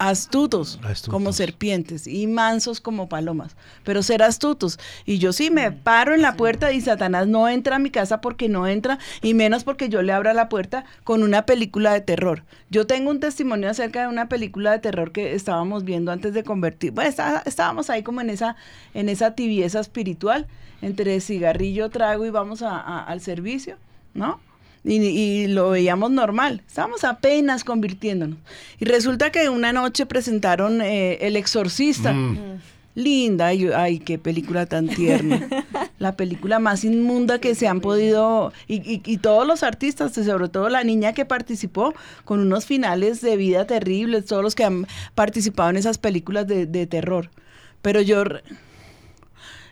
astutos, 0.00 0.80
Astutos. 0.82 1.12
como 1.12 1.32
serpientes 1.32 2.06
y 2.06 2.26
mansos 2.26 2.80
como 2.80 3.08
palomas, 3.08 3.54
pero 3.84 4.02
ser 4.02 4.22
astutos. 4.22 4.78
Y 5.04 5.18
yo 5.18 5.32
sí 5.34 5.50
me 5.50 5.70
paro 5.72 6.14
en 6.14 6.22
la 6.22 6.36
puerta 6.36 6.72
y 6.72 6.80
Satanás 6.80 7.28
no 7.28 7.48
entra 7.50 7.76
a 7.76 7.78
mi 7.78 7.90
casa 7.90 8.22
porque 8.22 8.48
no 8.48 8.66
entra 8.66 8.98
y 9.22 9.34
menos 9.34 9.62
porque 9.62 9.90
yo 9.90 10.00
le 10.00 10.12
abra 10.12 10.32
la 10.32 10.48
puerta 10.48 10.86
con 11.04 11.22
una 11.22 11.44
película 11.44 11.92
de 11.92 12.00
terror. 12.00 12.44
Yo 12.70 12.86
tengo 12.86 13.10
un 13.10 13.20
testimonio 13.20 13.68
acerca 13.68 14.00
de 14.00 14.08
una 14.08 14.28
película 14.30 14.72
de 14.72 14.78
terror 14.78 15.12
que 15.12 15.34
estábamos 15.34 15.84
viendo 15.84 16.10
antes 16.12 16.32
de 16.32 16.44
convertir. 16.44 16.92
Bueno, 16.92 17.10
está- 17.10 17.42
estábamos 17.44 17.90
ahí 17.90 18.02
como 18.02 18.22
en 18.22 18.30
esa 18.30 18.56
en 18.94 19.10
esa 19.10 19.34
tibieza 19.34 19.80
espiritual 19.80 20.46
entre 20.80 21.20
cigarrillo, 21.20 21.90
trago 21.90 22.24
y 22.24 22.30
vamos 22.30 22.62
a- 22.62 22.80
a- 22.80 23.04
al 23.04 23.20
servicio, 23.20 23.76
¿no? 24.14 24.40
Y, 24.84 24.96
y 24.96 25.46
lo 25.48 25.70
veíamos 25.70 26.10
normal. 26.10 26.62
Estábamos 26.66 27.04
apenas 27.04 27.64
convirtiéndonos. 27.64 28.38
Y 28.78 28.84
resulta 28.86 29.30
que 29.30 29.48
una 29.50 29.72
noche 29.72 30.06
presentaron 30.06 30.80
eh, 30.80 31.18
El 31.20 31.36
Exorcista. 31.36 32.14
Linda, 32.96 33.46
ay, 33.46 33.68
ay, 33.74 33.98
qué 34.00 34.18
película 34.18 34.66
tan 34.66 34.88
tierna. 34.88 35.46
La 36.00 36.16
película 36.16 36.58
más 36.58 36.82
inmunda 36.84 37.38
que 37.40 37.54
se 37.54 37.68
han 37.68 37.80
podido, 37.80 38.52
y, 38.66 38.76
y- 38.76 39.02
y 39.04 39.18
todos 39.18 39.46
los 39.46 39.62
artistas, 39.62 40.12
sobre 40.12 40.48
todo 40.48 40.68
la 40.70 40.82
niña 40.82 41.12
que 41.12 41.24
participó, 41.24 41.94
con 42.24 42.40
unos 42.40 42.64
finales 42.66 43.20
de 43.20 43.36
vida 43.36 43.66
terribles, 43.66 44.24
todos 44.26 44.42
los 44.42 44.54
que 44.54 44.64
han 44.64 44.86
participado 45.14 45.70
en 45.70 45.76
esas 45.76 45.98
películas 45.98 46.46
de, 46.48 46.66
de 46.66 46.86
terror. 46.86 47.30
Pero 47.80 48.00
yo, 48.00 48.24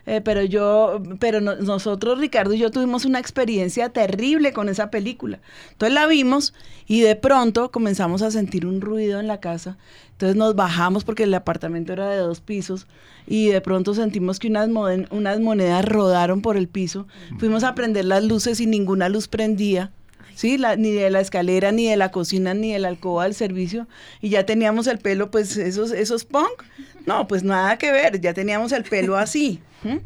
eh, 0.09 0.21
pero 0.21 0.43
yo, 0.43 1.01
pero 1.19 1.39
no- 1.41 1.55
nosotros, 1.55 2.17
Ricardo 2.19 2.53
y 2.53 2.59
yo 2.59 2.71
tuvimos 2.71 3.05
una 3.05 3.19
experiencia 3.19 3.89
terrible 3.89 4.53
con 4.53 4.67
esa 4.69 4.89
película. 4.89 5.39
Entonces 5.71 5.93
la 5.93 6.07
vimos 6.07 6.53
y 6.87 7.01
de 7.01 7.15
pronto 7.15 7.69
comenzamos 7.71 8.21
a 8.21 8.31
sentir 8.31 8.65
un 8.65 8.81
ruido 8.81 9.19
en 9.19 9.27
la 9.27 9.39
casa. 9.39 9.77
Entonces 10.13 10.35
nos 10.35 10.55
bajamos 10.55 11.03
porque 11.03 11.23
el 11.23 11.33
apartamento 11.33 11.93
era 11.93 12.09
de 12.09 12.17
dos 12.17 12.41
pisos 12.41 12.87
y 13.27 13.47
de 13.49 13.61
pronto 13.61 13.93
sentimos 13.93 14.39
que 14.39 14.47
unas, 14.47 14.67
moden- 14.69 15.07
unas 15.11 15.39
monedas 15.39 15.85
rodaron 15.85 16.41
por 16.41 16.57
el 16.57 16.67
piso. 16.67 17.05
Fuimos 17.37 17.63
a 17.63 17.75
prender 17.75 18.05
las 18.05 18.23
luces 18.23 18.59
y 18.59 18.65
ninguna 18.65 19.07
luz 19.09 19.27
prendía. 19.27 19.91
Sí, 20.39 20.57
la- 20.57 20.77
ni 20.77 20.93
de 20.93 21.09
la 21.09 21.19
escalera, 21.19 21.73
ni 21.73 21.89
de 21.89 21.97
la 21.97 22.11
cocina, 22.11 22.53
ni 22.53 22.71
de 22.71 22.79
la 22.79 22.87
alcoba 22.87 23.25
del 23.25 23.33
servicio. 23.33 23.89
Y 24.21 24.29
ya 24.29 24.45
teníamos 24.45 24.87
el 24.87 24.97
pelo, 24.97 25.29
pues, 25.31 25.57
esos, 25.57 25.91
esos 25.91 26.23
punk. 26.23 26.63
No, 27.05 27.27
pues 27.27 27.43
nada 27.43 27.77
que 27.77 27.91
ver, 27.91 28.21
ya 28.21 28.33
teníamos 28.33 28.71
el 28.71 28.83
pelo 28.85 29.17
así. 29.17 29.59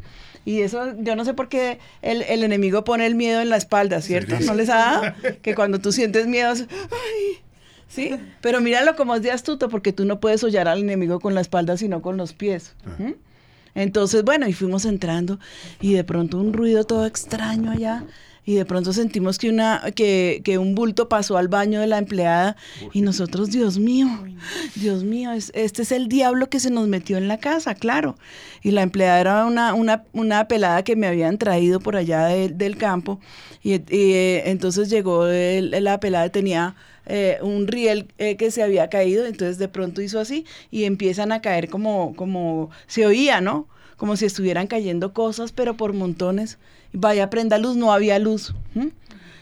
Y 0.46 0.60
eso, 0.60 0.92
yo 0.98 1.14
no 1.16 1.24
sé 1.24 1.32
por 1.32 1.48
qué 1.48 1.78
el, 2.02 2.20
el 2.22 2.42
enemigo 2.44 2.84
pone 2.84 3.06
el 3.06 3.14
miedo 3.14 3.40
en 3.40 3.48
la 3.48 3.56
espalda, 3.56 4.02
¿cierto? 4.02 4.34
¿No 4.40 4.52
les 4.54 4.68
ha 4.68 4.74
dado? 4.76 5.02
Que 5.40 5.54
cuando 5.54 5.78
tú 5.78 5.90
sientes 5.90 6.26
miedo, 6.26 6.52
es, 6.52 6.62
¡ay! 6.68 7.38
¿Sí? 7.88 8.10
Pero 8.42 8.60
míralo 8.60 8.94
como 8.96 9.14
es 9.14 9.22
de 9.22 9.30
astuto, 9.30 9.70
porque 9.70 9.92
tú 9.94 10.04
no 10.04 10.20
puedes 10.20 10.42
hollar 10.44 10.68
al 10.68 10.80
enemigo 10.80 11.18
con 11.20 11.34
la 11.34 11.40
espalda, 11.40 11.78
sino 11.78 12.02
con 12.02 12.18
los 12.18 12.34
pies. 12.34 12.74
¿m? 12.98 13.14
Entonces, 13.74 14.22
bueno, 14.22 14.46
y 14.46 14.52
fuimos 14.52 14.84
entrando 14.84 15.38
y 15.80 15.94
de 15.94 16.04
pronto 16.04 16.36
un 16.38 16.52
ruido 16.52 16.84
todo 16.84 17.06
extraño 17.06 17.70
allá 17.70 18.04
y 18.46 18.54
de 18.56 18.64
pronto 18.64 18.92
sentimos 18.92 19.38
que 19.38 19.48
una 19.48 19.82
que, 19.94 20.42
que 20.44 20.58
un 20.58 20.74
bulto 20.74 21.08
pasó 21.08 21.36
al 21.38 21.48
baño 21.48 21.80
de 21.80 21.86
la 21.86 21.98
empleada 21.98 22.56
y 22.92 23.00
nosotros, 23.00 23.50
Dios 23.50 23.78
mío, 23.78 24.06
Dios 24.74 25.04
mío, 25.04 25.32
es- 25.32 25.50
este 25.54 25.82
es 25.82 25.92
el 25.92 26.08
diablo 26.08 26.48
que 26.50 26.60
se 26.60 26.70
nos 26.70 26.86
metió 26.88 27.16
en 27.16 27.28
la 27.28 27.38
casa, 27.38 27.74
claro. 27.74 28.16
Y 28.62 28.70
la 28.72 28.82
empleada 28.82 29.20
era 29.20 29.46
una, 29.46 29.74
una, 29.74 30.04
una 30.12 30.46
pelada 30.48 30.82
que 30.84 30.96
me 30.96 31.06
habían 31.06 31.38
traído 31.38 31.80
por 31.80 31.96
allá 31.96 32.26
de- 32.26 32.48
del 32.50 32.76
campo 32.76 33.20
y, 33.62 33.74
y, 33.74 33.80
eh, 33.90 34.42
entonces 34.50 34.90
llegó 34.90 35.26
el- 35.26 35.70
la 35.82 35.98
pelada 36.00 36.28
tenía 36.28 36.74
eh, 37.06 37.36
un 37.42 37.66
riel 37.66 38.08
eh, 38.16 38.36
que 38.36 38.50
se 38.50 38.62
había 38.62 38.88
caído, 38.88 39.26
entonces 39.26 39.58
de 39.58 39.68
pronto 39.68 40.00
hizo 40.00 40.18
así 40.20 40.46
y 40.70 40.84
empiezan 40.84 41.32
a 41.32 41.42
caer 41.42 41.68
como, 41.68 42.14
como 42.16 42.70
se 42.86 43.04
oía, 43.04 43.42
¿no? 43.42 43.68
Como 43.98 44.16
si 44.16 44.24
estuvieran 44.24 44.66
cayendo 44.66 45.12
cosas, 45.12 45.52
pero 45.52 45.74
por 45.76 45.92
montones. 45.92 46.58
Vaya, 46.94 47.28
prenda 47.28 47.58
luz, 47.58 47.76
no 47.76 47.92
había 47.92 48.18
luz. 48.20 48.54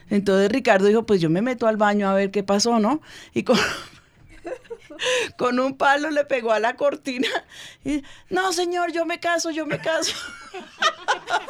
Entonces 0.08 0.50
Ricardo 0.50 0.86
dijo, 0.86 1.04
pues 1.04 1.20
yo 1.20 1.28
me 1.30 1.42
meto 1.42 1.66
al 1.66 1.76
baño 1.76 2.08
a 2.08 2.14
ver 2.14 2.30
qué 2.30 2.42
pasó, 2.42 2.78
¿no? 2.78 3.02
Y 3.34 3.44
con, 5.36 5.60
un 5.60 5.76
palo 5.76 6.10
le 6.10 6.24
pegó 6.24 6.52
a 6.52 6.60
la 6.60 6.76
cortina. 6.76 7.28
Y, 7.84 8.02
no, 8.30 8.52
señor, 8.52 8.92
yo 8.92 9.04
me 9.04 9.20
caso, 9.20 9.50
yo 9.50 9.66
me 9.66 9.78
caso. 9.78 10.14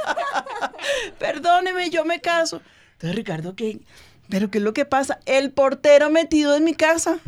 Perdóneme, 1.18 1.88
yo 1.90 2.04
me 2.04 2.20
caso. 2.20 2.60
Entonces 2.94 3.16
Ricardo, 3.16 3.54
¿qué? 3.54 3.80
Pero 4.28 4.50
¿qué 4.50 4.58
es 4.58 4.64
lo 4.64 4.74
que 4.74 4.84
pasa? 4.84 5.20
El 5.24 5.52
portero 5.52 6.10
metido 6.10 6.56
en 6.56 6.64
mi 6.64 6.74
casa. 6.74 7.20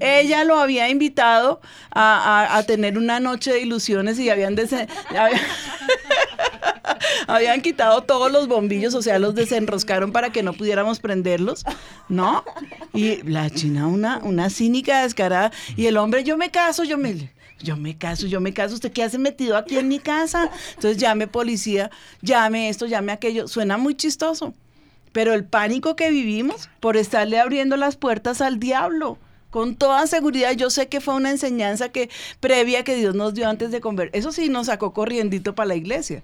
Ella 0.00 0.42
lo 0.42 0.58
había 0.58 0.88
invitado 0.88 1.60
a, 1.92 2.62
tener 2.66 2.98
una 2.98 3.20
noche 3.20 3.52
de 3.52 3.60
ilusiones 3.60 4.18
y 4.18 4.28
habían, 4.28 4.56
habían 7.26 7.60
quitado 7.60 8.02
todos 8.02 8.30
los 8.30 8.48
bombillos, 8.48 8.94
o 8.94 9.02
sea, 9.02 9.18
los 9.18 9.34
desenroscaron 9.34 10.12
para 10.12 10.30
que 10.30 10.42
no 10.42 10.52
pudiéramos 10.52 11.00
prenderlos, 11.00 11.64
¿no? 12.08 12.44
Y 12.92 13.22
la 13.22 13.50
china, 13.50 13.86
una, 13.86 14.18
una 14.18 14.50
cínica 14.50 15.02
descarada, 15.02 15.52
y 15.76 15.86
el 15.86 15.96
hombre, 15.96 16.24
yo 16.24 16.36
me 16.36 16.50
caso, 16.50 16.84
yo 16.84 16.98
me... 16.98 17.30
Yo 17.62 17.76
me 17.76 17.96
caso, 17.96 18.26
yo 18.26 18.40
me 18.40 18.52
caso, 18.52 18.74
¿usted 18.74 18.90
qué 18.90 19.04
hace 19.04 19.18
metido 19.18 19.56
aquí 19.56 19.78
en 19.78 19.86
mi 19.86 20.00
casa? 20.00 20.50
Entonces 20.74 20.96
llame 20.96 21.28
policía, 21.28 21.92
llame 22.20 22.68
esto, 22.68 22.86
llame 22.86 23.12
aquello. 23.12 23.46
Suena 23.46 23.76
muy 23.76 23.94
chistoso. 23.94 24.52
Pero 25.12 25.32
el 25.32 25.44
pánico 25.44 25.94
que 25.94 26.10
vivimos 26.10 26.68
por 26.80 26.96
estarle 26.96 27.38
abriendo 27.38 27.76
las 27.76 27.94
puertas 27.96 28.40
al 28.40 28.58
diablo. 28.58 29.16
Con 29.52 29.76
toda 29.76 30.06
seguridad, 30.06 30.52
yo 30.52 30.70
sé 30.70 30.88
que 30.88 31.02
fue 31.02 31.14
una 31.14 31.30
enseñanza 31.30 31.90
que 31.90 32.08
previa 32.40 32.84
que 32.84 32.96
Dios 32.96 33.14
nos 33.14 33.34
dio 33.34 33.46
antes 33.46 33.70
de 33.70 33.82
convertir. 33.82 34.18
Eso 34.18 34.32
sí 34.32 34.48
nos 34.48 34.68
sacó 34.68 34.94
corriendito 34.94 35.54
para 35.54 35.68
la 35.68 35.74
iglesia. 35.74 36.22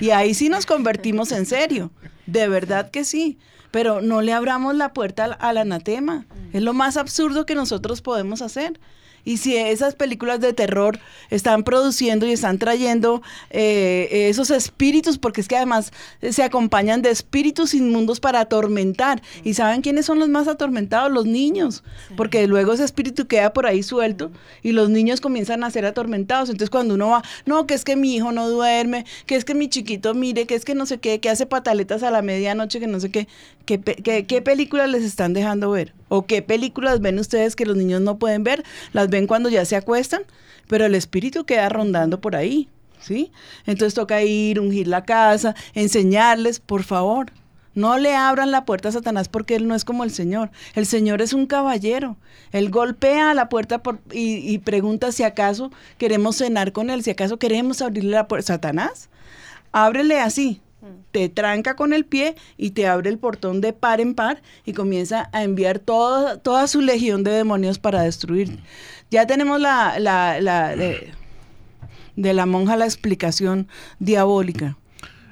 Y 0.00 0.10
ahí 0.10 0.32
sí 0.32 0.48
nos 0.48 0.64
convertimos 0.64 1.30
en 1.30 1.44
serio. 1.44 1.90
De 2.24 2.48
verdad 2.48 2.90
que 2.90 3.04
sí. 3.04 3.36
Pero 3.70 4.00
no 4.00 4.22
le 4.22 4.32
abramos 4.32 4.74
la 4.74 4.94
puerta 4.94 5.24
al, 5.24 5.36
al 5.40 5.58
anatema. 5.58 6.24
Es 6.54 6.62
lo 6.62 6.72
más 6.72 6.96
absurdo 6.96 7.44
que 7.44 7.54
nosotros 7.54 8.00
podemos 8.00 8.40
hacer. 8.40 8.80
Y 9.24 9.36
si 9.38 9.56
esas 9.56 9.94
películas 9.94 10.40
de 10.40 10.52
terror 10.52 10.98
están 11.30 11.64
produciendo 11.64 12.26
y 12.26 12.32
están 12.32 12.58
trayendo 12.58 13.22
eh, 13.50 14.28
esos 14.28 14.50
espíritus, 14.50 15.18
porque 15.18 15.40
es 15.40 15.48
que 15.48 15.56
además 15.56 15.92
se 16.30 16.42
acompañan 16.42 17.02
de 17.02 17.10
espíritus 17.10 17.74
inmundos 17.74 18.20
para 18.20 18.40
atormentar. 18.40 19.22
¿Y 19.44 19.54
saben 19.54 19.82
quiénes 19.82 20.06
son 20.06 20.18
los 20.18 20.28
más 20.28 20.48
atormentados? 20.48 21.12
Los 21.12 21.26
niños. 21.26 21.82
Porque 22.16 22.46
luego 22.46 22.72
ese 22.72 22.84
espíritu 22.84 23.26
queda 23.26 23.52
por 23.52 23.66
ahí 23.66 23.82
suelto 23.82 24.30
y 24.62 24.72
los 24.72 24.90
niños 24.90 25.20
comienzan 25.20 25.64
a 25.64 25.70
ser 25.70 25.84
atormentados. 25.86 26.48
Entonces 26.48 26.70
cuando 26.70 26.94
uno 26.94 27.10
va, 27.10 27.22
no, 27.46 27.66
que 27.66 27.74
es 27.74 27.84
que 27.84 27.96
mi 27.96 28.14
hijo 28.14 28.32
no 28.32 28.48
duerme, 28.48 29.04
que 29.26 29.36
es 29.36 29.44
que 29.44 29.54
mi 29.54 29.68
chiquito 29.68 30.14
mire, 30.14 30.46
que 30.46 30.54
es 30.54 30.64
que 30.64 30.74
no 30.74 30.86
sé 30.86 30.98
qué, 30.98 31.20
que 31.20 31.30
hace 31.30 31.46
pataletas 31.46 32.02
a 32.02 32.10
la 32.10 32.22
medianoche, 32.22 32.80
que 32.80 32.86
no 32.86 33.00
sé 33.00 33.10
qué, 33.10 33.28
¿qué, 33.66 33.80
qué, 33.80 34.26
qué 34.26 34.42
películas 34.42 34.88
les 34.88 35.04
están 35.04 35.32
dejando 35.32 35.70
ver? 35.70 35.94
¿O 36.08 36.26
qué 36.26 36.42
películas 36.42 37.00
ven 37.00 37.18
ustedes 37.18 37.54
que 37.54 37.64
los 37.64 37.76
niños 37.76 38.00
no 38.00 38.18
pueden 38.18 38.42
ver? 38.42 38.64
Las 38.92 39.09
ven 39.10 39.26
cuando 39.26 39.48
ya 39.48 39.64
se 39.64 39.76
acuestan, 39.76 40.22
pero 40.68 40.86
el 40.86 40.94
espíritu 40.94 41.44
queda 41.44 41.68
rondando 41.68 42.20
por 42.20 42.36
ahí, 42.36 42.68
¿sí? 43.00 43.32
Entonces 43.66 43.94
toca 43.94 44.22
ir, 44.22 44.60
ungir 44.60 44.88
la 44.88 45.04
casa, 45.04 45.54
enseñarles, 45.74 46.60
por 46.60 46.84
favor. 46.84 47.32
No 47.74 47.98
le 47.98 48.16
abran 48.16 48.50
la 48.50 48.64
puerta 48.64 48.88
a 48.88 48.92
Satanás 48.92 49.28
porque 49.28 49.54
él 49.54 49.68
no 49.68 49.74
es 49.74 49.84
como 49.84 50.02
el 50.02 50.10
Señor. 50.10 50.50
El 50.74 50.86
Señor 50.86 51.22
es 51.22 51.32
un 51.32 51.46
caballero. 51.46 52.16
Él 52.50 52.70
golpea 52.70 53.30
a 53.30 53.34
la 53.34 53.48
puerta 53.48 53.80
y, 54.12 54.58
pregunta 54.58 55.12
si 55.12 55.22
acaso 55.22 55.70
queremos 55.96 56.36
cenar 56.36 56.72
con 56.72 56.90
él, 56.90 57.04
si 57.04 57.10
acaso 57.10 57.38
queremos 57.38 57.80
abrirle 57.80 58.10
la 58.10 58.26
puerta. 58.26 58.54
Satanás, 58.54 59.08
ábrele 59.70 60.18
así. 60.18 60.60
Te 61.12 61.28
tranca 61.28 61.76
con 61.76 61.92
el 61.92 62.06
pie 62.06 62.34
y 62.56 62.70
te 62.70 62.86
abre 62.86 63.10
el 63.10 63.18
portón 63.18 63.60
de 63.60 63.72
par 63.72 64.00
en 64.00 64.14
par 64.14 64.42
y 64.64 64.72
comienza 64.72 65.28
a 65.32 65.44
enviar 65.44 65.78
toda 65.78 66.66
su 66.66 66.80
legión 66.80 67.22
de 67.22 67.32
demonios 67.32 67.78
para 67.78 68.02
destruir. 68.02 68.58
Ya 69.10 69.26
tenemos 69.26 69.60
la, 69.60 69.98
la, 69.98 70.40
la 70.40 70.76
de, 70.76 71.12
de 72.16 72.34
la 72.34 72.46
monja 72.46 72.76
la 72.76 72.84
explicación 72.84 73.68
diabólica. 73.98 74.76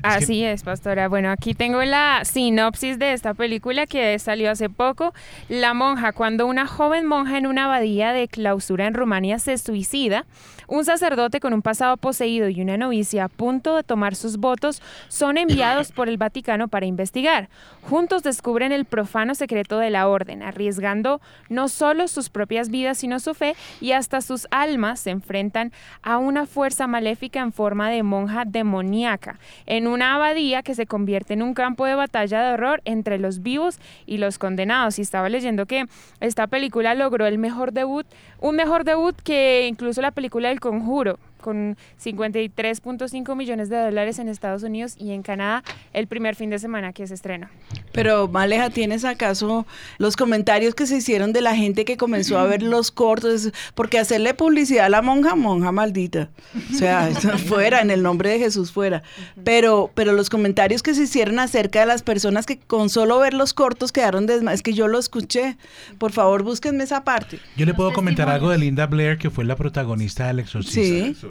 Así 0.02 0.44
es, 0.44 0.62
pastora. 0.62 1.08
Bueno, 1.08 1.30
aquí 1.30 1.54
tengo 1.54 1.82
la 1.82 2.24
sinopsis 2.24 2.98
de 2.98 3.12
esta 3.12 3.34
película 3.34 3.86
que 3.86 4.16
salió 4.18 4.50
hace 4.50 4.70
poco. 4.70 5.12
La 5.48 5.74
monja, 5.74 6.12
cuando 6.12 6.46
una 6.46 6.66
joven 6.66 7.04
monja 7.04 7.36
en 7.36 7.46
una 7.46 7.64
abadía 7.64 8.12
de 8.12 8.28
clausura 8.28 8.86
en 8.86 8.94
Rumania 8.94 9.38
se 9.38 9.58
suicida, 9.58 10.24
un 10.68 10.84
sacerdote 10.84 11.40
con 11.40 11.52
un 11.52 11.62
pasado 11.62 11.96
poseído 11.96 12.48
y 12.48 12.60
una 12.60 12.76
novicia 12.76 13.24
a 13.24 13.28
punto 13.28 13.74
de 13.74 13.82
tomar 13.82 14.14
sus 14.14 14.36
votos 14.36 14.82
son 15.08 15.36
enviados 15.36 15.90
por 15.90 16.08
el 16.08 16.16
Vaticano 16.16 16.68
para 16.68 16.86
investigar. 16.86 17.48
Juntos 17.88 18.22
descubren 18.22 18.70
el 18.70 18.84
profano 18.84 19.34
secreto 19.34 19.78
de 19.78 19.88
la 19.88 20.08
orden, 20.08 20.42
arriesgando 20.42 21.22
no 21.48 21.68
solo 21.68 22.06
sus 22.06 22.28
propias 22.28 22.68
vidas, 22.68 22.98
sino 22.98 23.18
su 23.18 23.32
fe 23.32 23.56
y 23.80 23.92
hasta 23.92 24.20
sus 24.20 24.46
almas 24.50 25.00
se 25.00 25.08
enfrentan 25.08 25.72
a 26.02 26.18
una 26.18 26.44
fuerza 26.44 26.86
maléfica 26.86 27.40
en 27.40 27.50
forma 27.50 27.88
de 27.88 28.02
monja 28.02 28.44
demoníaca, 28.44 29.38
en 29.64 29.86
una 29.86 30.16
abadía 30.16 30.62
que 30.62 30.74
se 30.74 30.84
convierte 30.84 31.32
en 31.32 31.42
un 31.42 31.54
campo 31.54 31.86
de 31.86 31.94
batalla 31.94 32.42
de 32.42 32.52
horror 32.52 32.82
entre 32.84 33.18
los 33.18 33.42
vivos 33.42 33.78
y 34.04 34.18
los 34.18 34.36
condenados. 34.36 34.98
Y 34.98 35.02
estaba 35.02 35.30
leyendo 35.30 35.64
que 35.64 35.86
esta 36.20 36.46
película 36.46 36.94
logró 36.94 37.26
el 37.26 37.38
mejor 37.38 37.72
debut, 37.72 38.06
un 38.38 38.56
mejor 38.56 38.84
debut 38.84 39.16
que 39.16 39.66
incluso 39.66 40.02
la 40.02 40.10
película 40.10 40.50
El 40.50 40.60
Conjuro, 40.60 41.18
con 41.40 41.76
53.5 42.02 43.36
millones 43.36 43.68
de 43.68 43.76
dólares 43.76 44.18
en 44.18 44.28
Estados 44.28 44.62
Unidos 44.62 44.94
y 44.98 45.12
en 45.12 45.22
Canadá 45.22 45.62
el 45.92 46.06
primer 46.06 46.34
fin 46.34 46.50
de 46.50 46.58
semana 46.58 46.92
que 46.92 47.06
se 47.06 47.14
estrenó. 47.14 47.48
Pero, 47.92 48.28
Maleja, 48.28 48.70
¿tienes 48.70 49.04
acaso 49.04 49.66
los 49.98 50.16
comentarios 50.16 50.74
que 50.74 50.86
se 50.86 50.96
hicieron 50.96 51.32
de 51.32 51.40
la 51.40 51.56
gente 51.56 51.84
que 51.84 51.96
comenzó 51.96 52.38
a 52.38 52.46
ver 52.46 52.62
los 52.62 52.90
cortos? 52.90 53.50
Porque 53.74 53.98
hacerle 53.98 54.34
publicidad 54.34 54.86
a 54.86 54.88
la 54.88 55.02
monja, 55.02 55.34
monja 55.34 55.72
maldita. 55.72 56.30
O 56.72 56.76
sea, 56.76 57.08
fuera, 57.46 57.80
en 57.80 57.90
el 57.90 58.02
nombre 58.02 58.30
de 58.30 58.38
Jesús 58.38 58.72
fuera. 58.72 59.02
Pero, 59.44 59.90
pero 59.94 60.12
los 60.12 60.30
comentarios 60.30 60.82
que 60.82 60.94
se 60.94 61.02
hicieron 61.02 61.38
acerca 61.38 61.80
de 61.80 61.86
las 61.86 62.02
personas 62.02 62.46
que 62.46 62.58
con 62.58 62.90
solo 62.90 63.18
ver 63.18 63.34
los 63.34 63.54
cortos 63.54 63.92
quedaron 63.92 64.26
desmayadas, 64.26 64.60
es 64.60 64.62
que 64.62 64.74
yo 64.74 64.88
lo 64.88 64.98
escuché. 64.98 65.56
Por 65.98 66.12
favor, 66.12 66.42
búsquenme 66.42 66.84
esa 66.84 67.04
parte. 67.04 67.40
Yo 67.56 67.66
le 67.66 67.74
puedo 67.74 67.92
comentar 67.92 68.28
algo 68.28 68.50
de 68.50 68.58
Linda 68.58 68.86
Blair, 68.86 69.18
que 69.18 69.30
fue 69.30 69.44
la 69.44 69.56
protagonista 69.56 70.26
del 70.26 70.40
Exorcista. 70.40 70.80
Sí. 70.80 71.28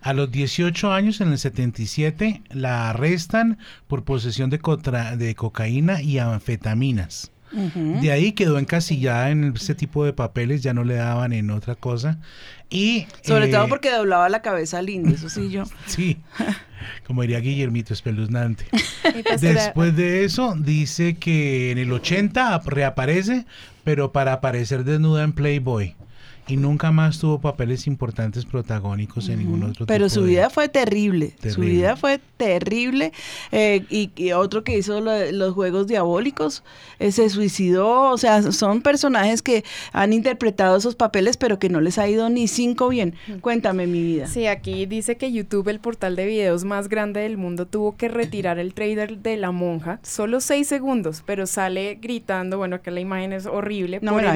A 0.00 0.12
los 0.12 0.30
18 0.30 0.92
años, 0.92 1.20
en 1.20 1.32
el 1.32 1.38
77, 1.38 2.42
la 2.50 2.90
arrestan 2.90 3.58
por 3.88 4.04
posesión 4.04 4.48
de, 4.50 4.58
cocaína 4.60 6.00
y 6.02 6.18
anfetaminas. 6.18 7.30
De 7.50 8.12
ahí 8.12 8.32
quedó 8.32 8.58
encasillada 8.58 9.30
en 9.30 9.54
ese 9.56 9.74
tipo 9.74 10.04
de 10.04 10.12
papeles, 10.12 10.62
ya 10.62 10.74
no 10.74 10.84
le 10.84 10.96
daban 10.96 11.32
en 11.32 11.50
otra 11.50 11.74
cosa. 11.76 12.18
Y 12.68 13.06
Sobre 13.22 13.46
eh, 13.46 13.50
todo 13.50 13.68
porque 13.68 13.90
doblaba 13.90 14.28
la 14.28 14.42
cabeza 14.42 14.82
lindo, 14.82 15.08
eso 15.14 15.30
sí 15.30 15.48
yo. 15.50 15.64
Sí, 15.86 16.18
como 17.06 17.22
diría 17.22 17.40
Guillermito, 17.40 17.94
espeluznante. 17.94 18.66
pastora- 19.24 19.38
Después 19.64 19.96
de 19.96 20.24
eso, 20.24 20.54
dice 20.58 21.16
que 21.16 21.70
en 21.70 21.78
el 21.78 21.90
80 21.90 22.54
ap- 22.54 22.66
reaparece, 22.68 23.46
pero 23.82 24.12
para 24.12 24.34
aparecer 24.34 24.84
desnuda 24.84 25.24
en 25.24 25.32
Playboy. 25.32 25.96
Y 26.48 26.56
nunca 26.56 26.90
más 26.90 27.18
tuvo 27.18 27.40
papeles 27.40 27.86
importantes 27.86 28.44
protagónicos 28.46 29.28
en 29.28 29.40
ningún 29.40 29.62
otro 29.64 29.86
Pero 29.86 30.06
tipo 30.06 30.14
su 30.14 30.22
de- 30.22 30.28
vida 30.28 30.50
fue 30.50 30.68
terrible, 30.68 31.34
su 31.48 31.60
vida 31.60 31.94
fue 31.96 32.20
terrible. 32.38 33.12
eh, 33.52 33.84
y, 33.90 34.10
y 34.16 34.32
otro 34.32 34.64
que 34.64 34.76
hizo 34.78 35.00
lo 35.00 35.30
los 35.32 35.54
Juegos 35.54 35.86
Diabólicos, 35.88 36.62
eh, 36.98 37.12
se 37.12 37.28
suicidó, 37.28 38.10
o 38.10 38.16
sea, 38.18 38.40
son 38.52 38.80
personajes 38.82 39.42
que 39.42 39.62
han 39.92 40.12
interpretado 40.12 40.76
esos 40.78 40.94
papeles, 40.94 41.36
pero 41.36 41.58
que 41.58 41.68
no 41.68 41.80
les 41.80 41.98
ha 41.98 42.08
ido 42.08 42.28
ni 42.30 42.48
cinco 42.48 42.88
bien. 42.88 43.14
Cuéntame 43.40 43.86
mi 43.86 44.02
vida. 44.02 44.26
Sí, 44.26 44.46
aquí 44.46 44.86
dice 44.86 45.16
que 45.16 45.30
YouTube, 45.32 45.68
el 45.68 45.80
portal 45.80 46.16
de 46.16 46.26
videos 46.26 46.64
más 46.64 46.88
grande 46.88 47.20
del 47.20 47.36
mundo, 47.36 47.66
tuvo 47.66 47.96
que 47.96 48.08
retirar 48.08 48.58
el 48.58 48.72
trailer 48.74 49.18
de 49.18 49.36
la 49.36 49.50
monja, 49.50 50.00
solo 50.02 50.40
seis 50.40 50.66
segundos, 50.68 51.22
pero 51.26 51.46
sale 51.46 51.98
gritando, 52.00 52.56
bueno, 52.58 52.76
acá 52.76 52.90
la 52.90 53.00
imagen 53.00 53.32
es 53.32 53.44
horrible, 53.46 53.98
No 54.02 54.12
por 54.12 54.22
me 54.22 54.28
la 54.28 54.34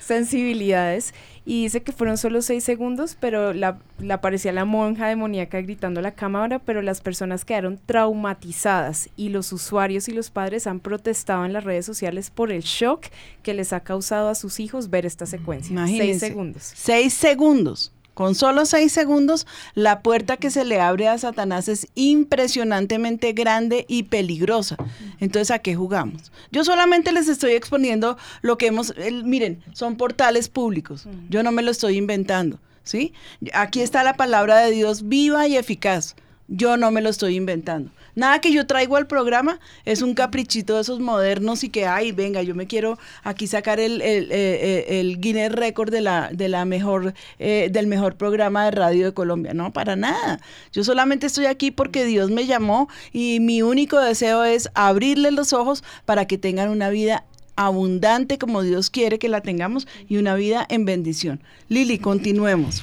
sensibilidades, 0.00 1.14
y 1.44 1.64
dice 1.64 1.82
que 1.82 1.92
fueron 1.92 2.18
solo 2.18 2.42
seis 2.42 2.64
segundos, 2.64 3.16
pero 3.18 3.52
la, 3.52 3.78
la 3.98 4.14
aparecía 4.14 4.52
la 4.52 4.64
monja 4.64 5.06
demoníaca 5.06 5.60
gritando 5.60 6.00
a 6.00 6.02
la 6.02 6.14
cámara, 6.14 6.58
pero 6.58 6.82
las 6.82 7.00
personas 7.00 7.44
quedaron 7.44 7.78
traumatizadas, 7.86 9.08
y 9.16 9.28
los 9.28 9.52
usuarios 9.52 10.08
y 10.08 10.12
los 10.12 10.30
padres 10.30 10.66
han 10.66 10.80
protestado 10.80 11.44
en 11.44 11.52
las 11.52 11.64
redes 11.64 11.86
sociales 11.86 12.30
por 12.30 12.52
el 12.52 12.62
shock 12.62 13.06
que 13.42 13.54
les 13.54 13.72
ha 13.72 13.80
causado 13.80 14.28
a 14.28 14.34
sus 14.34 14.60
hijos 14.60 14.90
ver 14.90 15.06
esta 15.06 15.26
secuencia. 15.26 15.72
Imagínense. 15.72 16.18
Seis 16.18 16.20
segundos. 16.20 16.72
Seis 16.74 17.14
segundos. 17.14 17.92
Con 18.20 18.34
solo 18.34 18.66
seis 18.66 18.92
segundos, 18.92 19.46
la 19.74 20.02
puerta 20.02 20.36
que 20.36 20.50
se 20.50 20.66
le 20.66 20.78
abre 20.78 21.08
a 21.08 21.16
Satanás 21.16 21.68
es 21.68 21.86
impresionantemente 21.94 23.32
grande 23.32 23.86
y 23.88 24.02
peligrosa. 24.02 24.76
Entonces, 25.20 25.50
¿a 25.50 25.60
qué 25.60 25.74
jugamos? 25.74 26.30
Yo 26.52 26.62
solamente 26.62 27.12
les 27.12 27.28
estoy 27.28 27.52
exponiendo 27.52 28.18
lo 28.42 28.58
que 28.58 28.66
hemos, 28.66 28.92
el- 28.98 29.24
miren, 29.24 29.62
son 29.72 29.96
portales 29.96 30.50
públicos. 30.50 31.06
Yo 31.30 31.42
no 31.42 31.50
me 31.50 31.62
lo 31.62 31.70
estoy 31.70 31.96
inventando, 31.96 32.58
¿sí? 32.84 33.14
Aquí 33.54 33.80
está 33.80 34.04
la 34.04 34.12
palabra 34.12 34.58
de 34.58 34.70
Dios 34.70 35.08
viva 35.08 35.48
y 35.48 35.56
eficaz. 35.56 36.14
Yo 36.52 36.76
no 36.76 36.90
me 36.90 37.00
lo 37.00 37.08
estoy 37.08 37.36
inventando. 37.36 37.92
Nada 38.16 38.40
que 38.40 38.52
yo 38.52 38.66
traigo 38.66 38.96
al 38.96 39.06
programa 39.06 39.60
es 39.84 40.02
un 40.02 40.14
caprichito 40.14 40.74
de 40.74 40.82
esos 40.82 40.98
modernos 40.98 41.62
y 41.62 41.68
que, 41.68 41.86
ay, 41.86 42.10
venga, 42.10 42.42
yo 42.42 42.56
me 42.56 42.66
quiero 42.66 42.98
aquí 43.22 43.46
sacar 43.46 43.78
el, 43.78 44.02
eh, 44.02 44.26
eh, 44.30 45.16
Guinness 45.16 45.52
Record 45.52 45.92
de 45.92 46.00
la, 46.00 46.30
de 46.32 46.48
la 46.48 46.64
mejor, 46.64 47.14
eh, 47.38 47.68
del 47.70 47.86
mejor 47.86 48.16
programa 48.16 48.64
de 48.64 48.72
radio 48.72 49.06
de 49.06 49.14
Colombia. 49.14 49.54
No, 49.54 49.72
para 49.72 49.94
nada. 49.94 50.40
Yo 50.72 50.82
solamente 50.82 51.28
estoy 51.28 51.46
aquí 51.46 51.70
porque 51.70 52.04
Dios 52.04 52.30
me 52.30 52.46
llamó 52.46 52.88
y 53.12 53.38
mi 53.38 53.62
único 53.62 54.00
deseo 54.00 54.42
es 54.42 54.70
abrirles 54.74 55.32
los 55.32 55.52
ojos 55.52 55.84
para 56.04 56.26
que 56.26 56.36
tengan 56.36 56.68
una 56.68 56.90
vida 56.90 57.24
abundante 57.54 58.38
como 58.38 58.62
Dios 58.62 58.90
quiere 58.90 59.20
que 59.20 59.28
la 59.28 59.40
tengamos 59.40 59.86
y 60.08 60.16
una 60.16 60.34
vida 60.34 60.66
en 60.68 60.84
bendición. 60.84 61.40
Lili, 61.68 61.98
continuemos. 61.98 62.82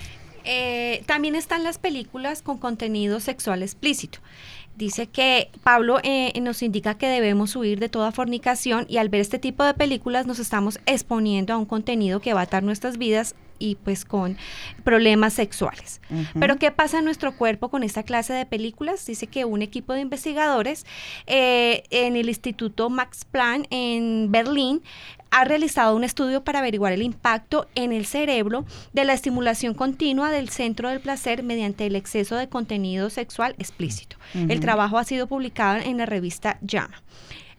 Eh, 0.50 1.04
también 1.06 1.36
están 1.36 1.64
las 1.64 1.78
películas 1.78 2.42
con 2.42 2.58
contenido 2.58 3.20
sexual 3.20 3.62
explícito. 3.62 4.20
Dice 4.78 5.08
que 5.08 5.50
Pablo 5.64 6.00
eh, 6.04 6.40
nos 6.40 6.62
indica 6.62 6.98
que 6.98 7.08
debemos 7.08 7.56
huir 7.56 7.80
de 7.80 7.90
toda 7.90 8.12
fornicación 8.12 8.86
y 8.88 8.98
al 8.98 9.10
ver 9.10 9.22
este 9.22 9.40
tipo 9.40 9.64
de 9.64 9.74
películas 9.74 10.26
nos 10.26 10.40
estamos 10.40 10.80
exponiendo 10.86 11.54
a 11.54 11.58
un 11.58 11.66
contenido 11.66 12.22
que 12.22 12.34
va 12.34 12.42
a 12.42 12.44
atar 12.44 12.64
nuestras 12.64 12.98
vidas 12.98 13.36
y 13.60 13.76
pues 13.76 14.06
con 14.06 14.38
problemas 14.84 15.34
sexuales. 15.34 16.00
Pero 16.40 16.58
¿qué 16.58 16.72
pasa 16.72 17.00
en 17.00 17.06
nuestro 17.06 17.36
cuerpo 17.36 17.70
con 17.70 17.84
esta 17.84 18.04
clase 18.04 18.34
de 18.34 18.46
películas? 18.46 19.06
Dice 19.06 19.28
que 19.28 19.46
un 19.46 19.62
equipo 19.62 19.94
de 19.94 20.02
investigadores 20.02 20.86
eh, 21.26 21.84
en 21.90 22.16
el 22.16 22.30
Instituto 22.30 22.90
Max 22.90 23.26
Planck 23.26 23.68
en 23.70 24.32
Berlín 24.32 24.84
ha 25.32 25.44
realizado 25.44 25.96
un 25.96 26.04
estudio 26.04 26.44
para 26.44 26.60
averiguar 26.60 26.94
el 26.94 27.02
impacto 27.02 27.68
en 27.76 27.92
el 27.92 28.06
cerebro 28.06 28.66
de 28.94 29.06
la 29.06 29.14
estimulación 29.14 29.74
continua 29.74 30.30
del 30.32 30.50
centro 30.50 30.90
del 30.90 31.00
placer 31.00 31.44
mediante 31.44 31.86
el 31.86 31.96
exceso 31.96 32.36
de 32.36 32.50
contenido 32.50 33.10
sexual 33.10 33.56
explícito. 33.60 34.18
El 34.34 34.60
trabajo 34.60 34.98
ha 34.98 35.04
sido 35.04 35.28
publicado 35.28 35.80
en 35.84 35.98
la 35.98 36.06
revista 36.06 36.58
JAMA. 36.66 37.02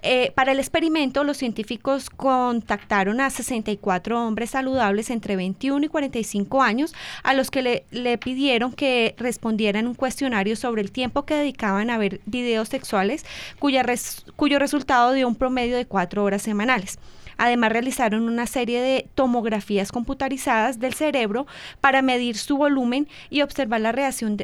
Eh, 0.01 0.31
para 0.37 0.53
el 0.53 0.61
experimento, 0.61 1.25
los 1.25 1.39
científicos 1.39 2.09
contactaron 2.09 3.21
a 3.21 3.31
64 3.31 4.25
hombres 4.27 4.51
saludables 4.51 5.11
entre 5.11 5.35
21 5.35 5.85
y 5.87 5.89
45 5.89 6.63
años, 6.63 6.95
a 7.25 7.35
los 7.35 7.51
que 7.51 7.63
le, 7.63 7.85
le 7.91 8.17
pidieron 8.17 8.73
que 8.73 9.17
respondieran 9.19 9.89
un 9.89 9.95
cuestionario 9.95 10.55
sobre 10.55 10.83
el 10.83 10.93
tiempo 10.93 11.25
que 11.25 11.35
dedicaban 11.35 11.91
a 11.91 11.99
ver 11.99 12.21
videos 12.27 12.69
sexuales, 12.69 13.27
cuya 13.59 13.83
res- 13.83 14.25
cuyo 14.37 14.61
resultado 14.61 15.13
dio 15.15 15.27
un 15.27 15.35
promedio 15.35 15.77
de 15.77 15.85
cuatro 15.87 16.23
horas 16.23 16.43
semanales. 16.43 16.99
Además, 17.39 17.73
realizaron 17.73 18.29
una 18.29 18.47
serie 18.47 18.81
de 18.81 19.09
tomografías 19.15 19.91
computarizadas 19.93 20.79
del 20.79 20.93
cerebro 20.93 21.47
para 21.81 22.03
medir 22.03 22.37
su 22.37 22.59
volumen 22.59 23.09
y 23.31 23.43
observar 23.43 23.81
la 23.81 23.93
reacción, 23.93 24.37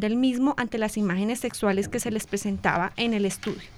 del 0.00 0.16
mismo 0.16 0.54
ante 0.58 0.76
las 0.76 0.96
imágenes 0.96 1.40
sexuales 1.40 1.88
que 1.88 2.00
se 2.00 2.10
les 2.10 2.26
presentaba 2.26 2.92
en 2.96 3.14
el 3.14 3.24
estudio. 3.24 3.77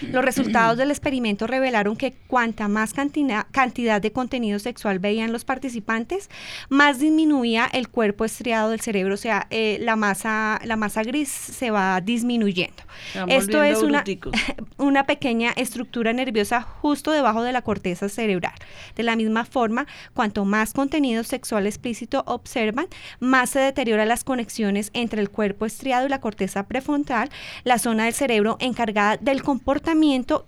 Los 0.00 0.24
resultados 0.24 0.76
del 0.78 0.90
experimento 0.90 1.46
revelaron 1.46 1.96
que 1.96 2.12
cuanta 2.26 2.68
más 2.68 2.94
cantina- 2.94 3.46
cantidad 3.50 4.00
de 4.00 4.12
contenido 4.12 4.58
sexual 4.58 4.98
veían 4.98 5.32
los 5.32 5.44
participantes, 5.44 6.30
más 6.68 6.98
disminuía 6.98 7.68
el 7.72 7.88
cuerpo 7.88 8.24
estriado 8.24 8.70
del 8.70 8.80
cerebro, 8.80 9.14
o 9.14 9.18
sea, 9.18 9.46
eh, 9.50 9.78
la, 9.80 9.96
masa, 9.96 10.60
la 10.64 10.76
masa 10.76 11.02
gris 11.02 11.28
se 11.28 11.70
va 11.70 12.00
disminuyendo. 12.00 12.82
Esto 13.28 13.62
es 13.62 13.82
una, 13.82 14.04
una 14.78 15.04
pequeña 15.06 15.52
estructura 15.56 16.12
nerviosa 16.12 16.62
justo 16.62 17.10
debajo 17.10 17.42
de 17.42 17.52
la 17.52 17.62
corteza 17.62 18.08
cerebral. 18.08 18.54
De 18.96 19.02
la 19.02 19.16
misma 19.16 19.44
forma, 19.44 19.86
cuanto 20.14 20.44
más 20.44 20.72
contenido 20.72 21.24
sexual 21.24 21.66
explícito 21.66 22.22
observan, 22.26 22.86
más 23.20 23.50
se 23.50 23.60
deterioran 23.60 24.08
las 24.08 24.24
conexiones 24.24 24.90
entre 24.94 25.20
el 25.20 25.30
cuerpo 25.30 25.66
estriado 25.66 26.06
y 26.06 26.10
la 26.10 26.20
corteza 26.20 26.66
prefrontal, 26.66 27.30
la 27.64 27.78
zona 27.78 28.04
del 28.04 28.14
cerebro 28.14 28.56
encargada 28.60 29.16
del 29.16 29.42
comportamiento 29.42 29.73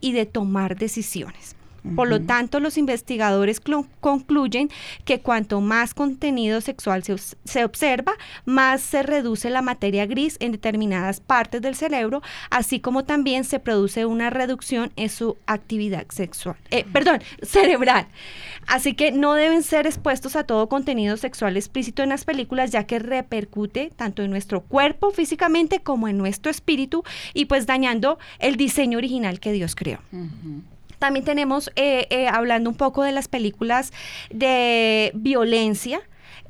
y 0.00 0.12
de 0.12 0.26
tomar 0.26 0.76
decisiones. 0.76 1.56
Por 1.95 2.09
lo 2.09 2.20
tanto, 2.20 2.61
los 2.61 2.78
investigadores 2.78 3.61
concluyen 4.01 4.70
que 5.05 5.20
cuanto 5.20 5.61
más 5.61 5.95
contenido 5.95 6.61
sexual 6.61 7.05
se, 7.05 7.16
se 7.45 7.64
observa, 7.64 8.12
más 8.45 8.80
se 8.80 9.03
reduce 9.03 9.51
la 9.51 9.62
materia 9.62 10.07
gris 10.07 10.37
en 10.41 10.53
determinadas 10.53 11.20
partes 11.20 11.62
del 11.62 11.74
cerebro, 11.74 12.22
así 12.51 12.80
como 12.80 13.05
también 13.05 13.45
se 13.45 13.61
produce 13.61 14.07
una 14.07 14.30
reducción 14.30 14.93
en 14.97 15.09
su 15.09 15.37
actividad 15.47 16.07
sexual, 16.09 16.57
eh, 16.70 16.84
perdón, 16.93 17.20
cerebral. 17.43 18.07
Así 18.66 18.95
que 18.95 19.12
no 19.12 19.34
deben 19.34 19.62
ser 19.62 19.87
expuestos 19.87 20.34
a 20.34 20.45
todo 20.45 20.68
contenido 20.68 21.16
sexual 21.16 21.57
explícito 21.57 22.03
en 22.03 22.09
las 22.09 22.24
películas, 22.24 22.70
ya 22.70 22.84
que 22.84 22.99
repercute 22.99 23.93
tanto 23.95 24.22
en 24.22 24.30
nuestro 24.30 24.62
cuerpo 24.62 25.11
físicamente 25.11 25.80
como 25.80 26.09
en 26.09 26.18
nuestro 26.18 26.51
espíritu 26.51 27.05
y 27.34 27.45
pues 27.47 27.66
dañando 27.66 28.18
el 28.39 28.57
diseño 28.57 28.99
original 28.99 29.41
que 29.41 29.53
Dios 29.53 29.74
creó. 29.74 30.01
También 30.99 31.24
tenemos, 31.24 31.70
eh, 31.76 32.07
eh, 32.11 32.28
hablando 32.28 32.70
un 32.70 32.76
poco 32.76 33.03
de 33.03 33.12
las 33.12 33.28
películas 33.28 33.92
de 34.30 35.11
violencia, 35.14 36.01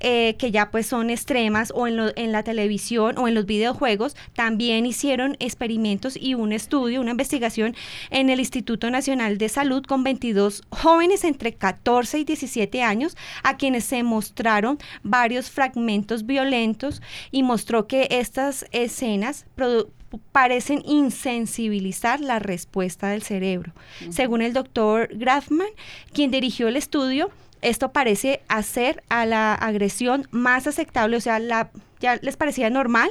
eh, 0.01 0.35
que 0.39 0.51
ya 0.51 0.71
pues 0.71 0.87
son 0.87 1.09
extremas 1.09 1.73
o 1.75 1.87
en, 1.87 1.97
lo- 1.97 2.13
en 2.17 2.31
la 2.31 2.43
televisión 2.43 3.17
o 3.17 3.29
en 3.29 3.35
los 3.35 3.47
videojuegos, 3.47 4.15
también 4.35 4.85
hicieron 4.85 5.37
experimentos 5.41 6.19
y 6.21 6.35
un 6.35 6.53
estudio, 6.53 7.01
una 7.01 7.13
investigación 7.13 7.75
en 8.11 8.29
el 8.29 8.39
Instituto 8.39 8.91
Nacional 8.91 9.39
de 9.39 9.49
Salud 9.49 9.83
con 9.87 10.05
22 10.05 10.65
jóvenes 10.69 11.25
entre 11.25 11.55
14 11.55 12.19
y 12.19 12.25
17 12.25 12.83
años 12.83 13.17
a 13.43 13.57
quienes 13.57 13.85
se 13.85 14.03
mostraron 14.03 14.79
varios 15.03 15.51
fragmentos 15.51 16.27
violentos 16.27 17.01
y 17.31 17.43
mostró 17.43 17.87
que 17.87 18.07
estas 18.11 18.67
escenas 18.73 19.47
produ- 19.57 19.89
parecen 20.33 20.83
insensibilizar 20.87 22.21
la 22.21 22.39
respuesta 22.39 23.09
del 23.09 23.23
cerebro. 23.23 23.73
Según 24.11 24.43
el 24.43 24.53
doctor 24.53 25.09
Grafman, 25.13 25.69
quien 26.13 26.31
dirigió 26.31 26.69
el 26.69 26.77
estudio, 26.77 27.31
esto 27.63 27.93
parece 27.93 28.43
hacer 28.49 29.03
a 29.09 29.27
la 29.27 29.55
agresión 29.55 30.29
más 30.31 30.67
aceptable, 30.67 31.17
o 31.17 31.21
sea, 31.21 31.39
la, 31.39 31.71
ya 32.01 32.17
les 32.17 32.37
parecía 32.37 32.71
normal 32.71 33.11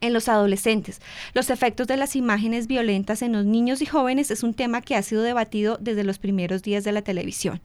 en 0.00 0.12
los 0.12 0.28
adolescentes. 0.28 1.00
Los 1.32 1.50
efectos 1.50 1.86
de 1.86 1.96
las 1.96 2.14
imágenes 2.14 2.66
violentas 2.66 3.22
en 3.22 3.32
los 3.32 3.44
niños 3.44 3.80
y 3.82 3.86
jóvenes 3.86 4.30
es 4.30 4.42
un 4.42 4.54
tema 4.54 4.82
que 4.82 4.96
ha 4.96 5.02
sido 5.02 5.22
debatido 5.22 5.78
desde 5.80 6.04
los 6.04 6.18
primeros 6.18 6.62
días 6.62 6.84
de 6.84 6.92
la 6.92 7.02
televisión. 7.02 7.60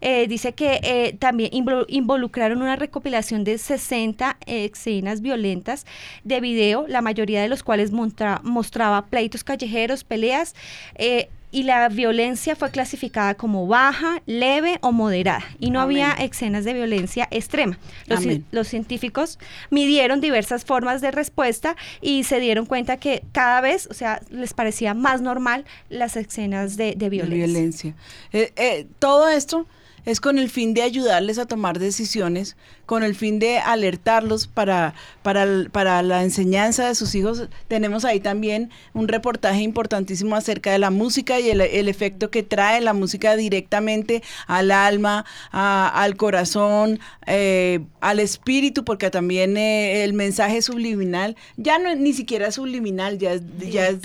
Eh, 0.00 0.26
dice 0.28 0.52
que 0.52 0.80
eh, 0.82 1.16
también 1.18 1.50
invol- 1.52 1.86
involucraron 1.88 2.62
una 2.62 2.76
recopilación 2.76 3.44
de 3.44 3.58
60 3.58 4.36
escenas 4.46 5.20
violentas 5.20 5.86
de 6.24 6.40
video, 6.40 6.86
la 6.88 7.00
mayoría 7.02 7.42
de 7.42 7.48
los 7.48 7.62
cuales 7.62 7.92
montra- 7.92 8.40
mostraba 8.42 9.06
pleitos 9.06 9.44
callejeros, 9.44 10.04
peleas, 10.04 10.54
eh, 10.96 11.28
y 11.50 11.62
la 11.62 11.88
violencia 11.88 12.56
fue 12.56 12.72
clasificada 12.72 13.36
como 13.36 13.68
baja, 13.68 14.20
leve 14.26 14.78
o 14.80 14.90
moderada, 14.90 15.44
y 15.60 15.70
no 15.70 15.80
Amén. 15.80 16.02
había 16.02 16.24
escenas 16.24 16.64
de 16.64 16.74
violencia 16.74 17.28
extrema. 17.30 17.78
Los, 18.50 18.66
científicos 18.66 19.38
midieron 19.70 20.20
diversas 20.20 20.64
formas 20.64 21.00
de 21.00 21.12
respuesta 21.12 21.76
y 22.00 22.24
se 22.24 22.40
dieron 22.40 22.66
cuenta 22.66 22.96
que 22.96 23.22
cada 23.30 23.60
vez, 23.60 23.86
o 23.88 23.94
sea, 23.94 24.20
les 24.30 24.52
parecía 24.52 24.94
más 24.94 25.20
normal 25.20 25.64
las 25.90 26.16
escenas 26.16 26.76
de, 26.76 26.86
de 26.86 26.94
de 26.96 27.08
violencia. 27.08 27.46
violencia. 27.46 27.94
Eh, 28.32 28.52
eh, 28.56 28.86
todo 28.98 29.28
esto 29.28 29.68
es 30.04 30.20
con 30.20 30.38
el 30.38 30.50
fin 30.50 30.74
de 30.74 30.82
ayudarles 30.82 31.38
a 31.38 31.46
tomar 31.46 31.78
decisiones, 31.78 32.56
con 32.86 33.02
el 33.02 33.14
fin 33.14 33.38
de 33.38 33.58
alertarlos 33.58 34.46
para, 34.46 34.94
para, 35.22 35.46
para 35.72 36.02
la 36.02 36.22
enseñanza 36.22 36.86
de 36.88 36.94
sus 36.94 37.14
hijos. 37.14 37.48
Tenemos 37.68 38.04
ahí 38.04 38.20
también 38.20 38.70
un 38.92 39.08
reportaje 39.08 39.60
importantísimo 39.62 40.36
acerca 40.36 40.72
de 40.72 40.78
la 40.78 40.90
música 40.90 41.40
y 41.40 41.50
el, 41.50 41.60
el 41.60 41.88
efecto 41.88 42.30
que 42.30 42.42
trae 42.42 42.80
la 42.80 42.92
música 42.92 43.36
directamente 43.36 44.22
al 44.46 44.70
alma, 44.70 45.24
a- 45.52 45.88
al 46.02 46.16
corazón, 46.16 47.00
eh, 47.26 47.80
al 48.00 48.20
espíritu, 48.20 48.84
porque 48.84 49.10
también 49.10 49.56
eh, 49.56 50.04
el 50.04 50.12
mensaje 50.12 50.60
subliminal 50.62 51.36
ya 51.56 51.78
no 51.78 51.88
es 51.90 51.98
ni 51.98 52.12
siquiera 52.12 52.50
subliminal, 52.52 53.18
ya 53.18 53.32
es, 53.32 53.42
ya 53.70 53.88
es 53.88 53.98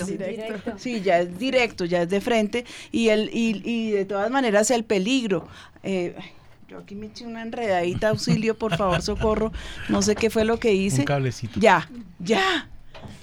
Sí, 0.77 1.01
ya 1.01 1.19
es 1.19 1.37
directo, 1.37 1.85
ya 1.85 2.01
es 2.03 2.09
de 2.09 2.21
frente 2.21 2.65
y 2.91 3.09
el 3.09 3.29
y, 3.33 3.61
y 3.63 3.91
de 3.91 4.05
todas 4.05 4.31
maneras 4.31 4.71
el 4.71 4.83
peligro. 4.83 5.47
eh, 5.83 6.15
yo 6.69 6.77
aquí 6.77 6.93
me 6.93 7.07
eché 7.07 7.25
una 7.25 7.41
enredadita, 7.41 8.09
auxilio, 8.09 8.55
por 8.55 8.77
favor, 8.77 9.01
socorro. 9.01 9.51
No 9.87 10.01
sé 10.01 10.15
qué 10.15 10.29
fue 10.29 10.45
lo 10.45 10.59
que 10.59 10.73
hice. 10.73 11.01
Un 11.01 11.05
cablecito. 11.05 11.59
Ya, 11.59 11.89
ya. 12.19 12.69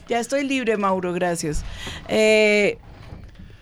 Ya 0.09 0.19
estoy 0.19 0.45
libre, 0.45 0.77
Mauro, 0.77 1.13
gracias. 1.13 1.65
Eh, 2.09 2.79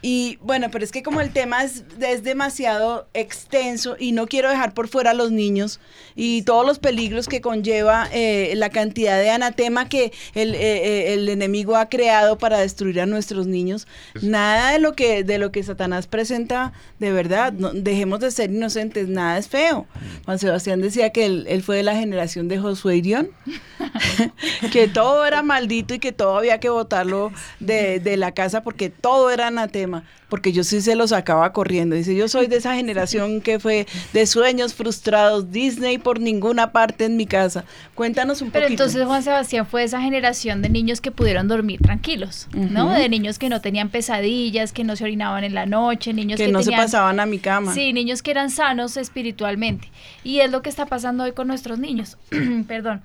Y 0.07 0.37
bueno, 0.43 0.69
pero 0.71 0.85
es 0.85 0.93
que 0.93 1.03
como 1.03 1.23
el 1.23 1.33
tema 1.33 1.65
es, 1.65 1.83
es 1.99 2.23
demasiado 2.25 3.09
extenso 3.15 3.97
y 3.99 4.13
no 4.13 4.27
quiero 4.27 4.51
dejar 4.51 4.75
por 4.75 4.87
fuera 4.87 5.13
a 5.13 5.15
los 5.15 5.31
niños 5.31 5.81
y 6.15 6.43
todos 6.43 6.67
los 6.67 6.79
peligros 6.79 7.27
que 7.27 7.41
conlleva 7.41 8.07
eh, 8.13 8.53
la 8.57 8.69
cantidad 8.69 9.19
de 9.19 9.31
anatema 9.31 9.89
que 9.89 10.13
el, 10.35 10.55
eh, 10.57 10.59
eh, 10.61 11.15
el 11.15 11.27
enemigo 11.31 11.75
ha 11.77 11.89
creado 11.89 12.37
para 12.37 12.59
destruir 12.59 13.01
a 13.01 13.07
nuestros 13.07 13.47
niños. 13.47 13.89
Nada 14.21 14.73
de 14.73 14.79
lo 14.79 14.93
que 14.93 15.25
de 15.25 15.39
lo 15.39 15.51
que 15.51 15.63
Satanás 15.63 16.07
presenta, 16.07 16.75
de 16.99 17.11
verdad, 17.11 17.55
no- 17.55 17.73
dejemos 17.73 18.21
de 18.21 18.31
ser 18.31 18.51
inocentes, 18.51 19.09
nada 19.09 19.39
es 19.39 19.49
feo. 19.49 19.87
Juan 20.27 20.39
Sebastián 20.39 20.83
decía 20.83 21.11
que 21.11 21.25
él, 21.25 21.47
él 21.49 21.63
fue 21.63 21.77
de 21.79 21.83
la 21.83 21.95
generación 21.97 22.47
de 22.49 22.59
Josué 22.59 22.97
Irión, 22.99 23.31
que 24.73 24.89
todo 24.89 25.25
era 25.27 25.43
maldito 25.43 25.95
y 25.95 25.99
que 25.99 26.13
todo 26.13 26.37
había 26.37 26.61
que 26.61 26.69
botarlo 26.69 27.33
de, 27.61 28.01
de 28.01 28.17
la 28.17 28.33
casa 28.33 28.63
porque 28.63 28.91
todo 28.91 29.31
era 29.31 29.47
anatema, 29.49 29.94
porque 30.29 30.53
yo 30.53 30.65
sí 30.65 30.81
se 30.81 30.97
lo 30.97 31.07
sacaba 31.07 31.53
corriendo. 31.53 31.95
Dice, 31.95 32.15
yo 32.17 32.29
soy 32.29 32.47
de 32.47 32.57
esa 32.57 32.75
generación 32.75 33.41
que 33.41 33.59
fue 33.59 33.87
de 34.13 34.27
sueños 34.27 34.75
frustrados, 34.75 35.53
Disney 35.53 35.99
por 35.99 36.21
ninguna 36.21 36.73
parte 36.73 37.05
en 37.05 37.17
mi 37.17 37.27
casa. 37.27 37.65
Cuéntanos 37.95 38.43
un 38.43 38.51
Pero 38.51 38.67
poquito. 38.67 38.83
entonces 38.83 39.07
Juan 39.07 39.23
Sebastián 39.23 39.67
fue 39.67 39.85
esa 39.85 40.01
generación 40.01 40.63
de 40.63 40.71
niños 40.71 41.01
que 41.01 41.11
pudieron 41.11 41.47
dormir 41.47 41.81
tranquilos, 41.81 42.49
¿no? 42.53 42.91
De 42.93 43.09
niños 43.09 43.39
que 43.39 43.49
no 43.49 43.61
tenían 43.61 43.91
pesadillas, 43.91 44.73
que 44.73 44.85
no 44.85 44.97
se 44.97 45.05
orinaban 45.05 45.45
en 45.45 45.55
la 45.55 45.67
noche, 45.67 46.13
niños 46.13 46.39
que 46.39 46.47
que, 46.47 46.53
no 46.53 46.63
se 46.63 46.73
pasaban 46.73 47.21
a 47.21 47.27
mi 47.27 47.39
cama. 47.39 47.73
Sí, 47.73 47.93
niños 47.93 48.23
que 48.23 48.31
eran 48.31 48.51
sanos 48.51 48.97
espiritualmente. 48.97 49.91
Y 50.23 50.41
es 50.41 50.51
lo 50.51 50.63
que 50.63 50.71
está 50.71 50.87
pasando 50.87 51.25
hoy 51.25 51.33
con 51.33 51.47
nuestros 51.47 51.79
niños. 51.79 52.19
Perdón. 52.67 53.03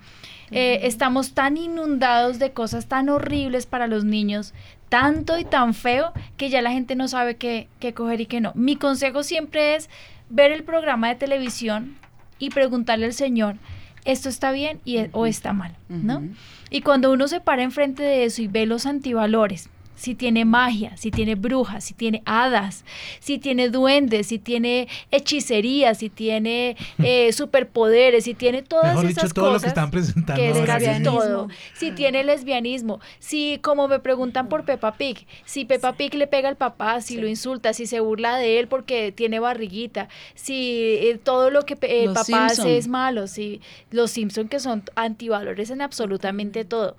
Eh, 0.52 0.80
estamos 0.88 1.32
tan 1.32 1.56
inundados 1.56 2.40
de 2.40 2.50
cosas 2.50 2.86
tan 2.86 3.08
horribles 3.08 3.66
para 3.66 3.86
los 3.86 4.04
niños, 4.04 4.52
tanto 4.90 5.38
y 5.38 5.44
tan 5.44 5.72
feo, 5.72 6.12
que 6.36 6.50
ya 6.50 6.60
la 6.60 6.72
gente 6.72 6.94
no 6.96 7.08
sabe 7.08 7.36
qué, 7.36 7.68
qué 7.78 7.94
coger 7.94 8.20
y 8.20 8.26
qué 8.26 8.40
no. 8.40 8.52
Mi 8.54 8.76
consejo 8.76 9.22
siempre 9.22 9.76
es 9.76 9.88
ver 10.28 10.52
el 10.52 10.64
programa 10.64 11.08
de 11.08 11.14
televisión 11.14 11.96
y 12.38 12.50
preguntarle 12.50 13.06
al 13.06 13.14
Señor, 13.14 13.56
¿esto 14.04 14.28
está 14.28 14.50
bien 14.50 14.80
y, 14.84 14.98
o 15.12 15.26
está 15.26 15.52
mal? 15.54 15.76
¿no? 15.88 16.22
Y 16.70 16.82
cuando 16.82 17.12
uno 17.12 17.28
se 17.28 17.40
para 17.40 17.62
enfrente 17.62 18.02
de 18.02 18.24
eso 18.24 18.42
y 18.42 18.48
ve 18.48 18.66
los 18.66 18.84
antivalores, 18.84 19.70
si 20.00 20.14
tiene 20.14 20.46
magia, 20.46 20.96
si 20.96 21.10
tiene 21.10 21.34
brujas, 21.34 21.84
si 21.84 21.92
tiene 21.92 22.22
hadas, 22.24 22.86
si 23.18 23.38
tiene 23.38 23.68
duendes, 23.68 24.28
si 24.28 24.38
tiene 24.38 24.88
hechicería, 25.10 25.94
si 25.94 26.08
tiene 26.08 26.78
eh, 27.04 27.34
superpoderes, 27.34 28.24
si 28.24 28.32
tiene 28.32 28.62
todas 28.62 28.94
Mejor 28.94 29.10
esas 29.10 29.24
dicho, 29.24 29.34
todo 29.34 29.44
lo 29.44 29.50
que 29.50 29.56
cosas, 29.56 29.68
están 29.68 29.90
presentando 29.90 30.40
que 30.40 30.48
es 30.48 30.60
casi 30.60 31.02
todo, 31.02 31.48
si 31.74 31.90
tiene 31.90 32.24
lesbianismo, 32.24 32.98
si 33.18 33.58
como 33.60 33.88
me 33.88 33.98
preguntan 33.98 34.48
por 34.48 34.64
Peppa 34.64 34.94
Pig, 34.94 35.26
si 35.44 35.66
Peppa 35.66 35.92
Pig 35.92 36.14
le 36.14 36.26
pega 36.26 36.48
al 36.48 36.56
papá, 36.56 37.02
si 37.02 37.18
lo 37.18 37.28
insulta, 37.28 37.74
si 37.74 37.84
se 37.84 38.00
burla 38.00 38.38
de 38.38 38.58
él 38.58 38.68
porque 38.68 39.12
tiene 39.12 39.38
barriguita, 39.38 40.08
si 40.34 40.96
eh, 41.02 41.20
todo 41.22 41.50
lo 41.50 41.66
que 41.66 41.74
Los 42.06 42.14
papá 42.14 42.24
Simpson. 42.24 42.44
hace 42.46 42.78
es 42.78 42.88
malo, 42.88 43.26
si 43.26 43.60
los 43.90 44.10
Simpson 44.12 44.48
que 44.48 44.60
son 44.60 44.82
antivalores 44.94 45.68
en 45.68 45.82
absolutamente 45.82 46.64
todo. 46.64 46.96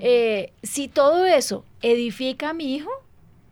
Eh, 0.00 0.52
si 0.62 0.88
todo 0.88 1.26
eso 1.26 1.64
edifica 1.82 2.50
a 2.50 2.54
mi 2.54 2.74
hijo, 2.74 2.90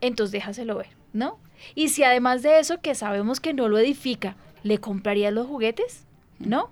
entonces 0.00 0.32
déjaselo 0.32 0.76
ver, 0.76 0.88
¿no? 1.12 1.38
Y 1.74 1.88
si 1.88 2.04
además 2.04 2.42
de 2.42 2.58
eso, 2.58 2.80
que 2.80 2.94
sabemos 2.94 3.40
que 3.40 3.52
no 3.52 3.68
lo 3.68 3.78
edifica, 3.78 4.36
¿le 4.62 4.78
comprarías 4.78 5.32
los 5.32 5.46
juguetes? 5.46 6.04
¿No? 6.38 6.70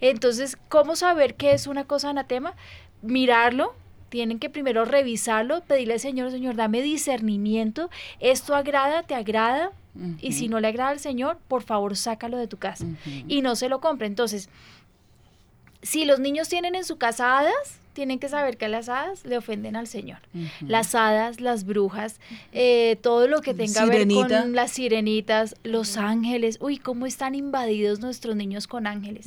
Entonces, 0.00 0.56
¿cómo 0.68 0.96
saber 0.96 1.34
qué 1.34 1.52
es 1.52 1.66
una 1.66 1.84
cosa 1.84 2.10
anatema? 2.10 2.54
Mirarlo, 3.00 3.74
tienen 4.08 4.38
que 4.38 4.50
primero 4.50 4.84
revisarlo, 4.84 5.62
pedirle 5.62 5.94
al 5.94 6.00
Señor, 6.00 6.30
Señor, 6.30 6.56
dame 6.56 6.82
discernimiento, 6.82 7.88
esto 8.20 8.54
agrada, 8.54 9.02
te 9.04 9.14
agrada, 9.14 9.72
y 10.20 10.32
si 10.32 10.48
no 10.48 10.58
le 10.58 10.68
agrada 10.68 10.90
al 10.90 11.00
Señor, 11.00 11.38
por 11.48 11.62
favor, 11.62 11.96
sácalo 11.96 12.38
de 12.38 12.48
tu 12.48 12.56
casa 12.56 12.86
y 13.28 13.42
no 13.42 13.56
se 13.56 13.68
lo 13.68 13.80
compre. 13.80 14.06
Entonces, 14.06 14.48
si 15.82 16.04
los 16.04 16.18
niños 16.18 16.48
tienen 16.48 16.74
en 16.74 16.84
su 16.84 16.96
casa 16.96 17.38
hadas, 17.38 17.80
tienen 17.92 18.18
que 18.18 18.28
saber 18.28 18.56
que 18.56 18.68
las 18.68 18.88
hadas 18.88 19.24
le 19.24 19.36
ofenden 19.36 19.76
al 19.76 19.86
Señor. 19.86 20.18
Las 20.66 20.94
hadas, 20.94 21.40
las 21.40 21.64
brujas, 21.64 22.20
eh, 22.52 22.96
todo 23.02 23.28
lo 23.28 23.40
que 23.40 23.54
tenga 23.54 23.84
que 23.84 24.04
ver 24.04 24.08
con 24.08 24.54
las 24.54 24.72
sirenitas, 24.72 25.56
los 25.62 25.96
ángeles. 25.96 26.58
Uy, 26.60 26.78
cómo 26.78 27.06
están 27.06 27.34
invadidos 27.34 28.00
nuestros 28.00 28.36
niños 28.36 28.66
con 28.66 28.86
ángeles, 28.86 29.26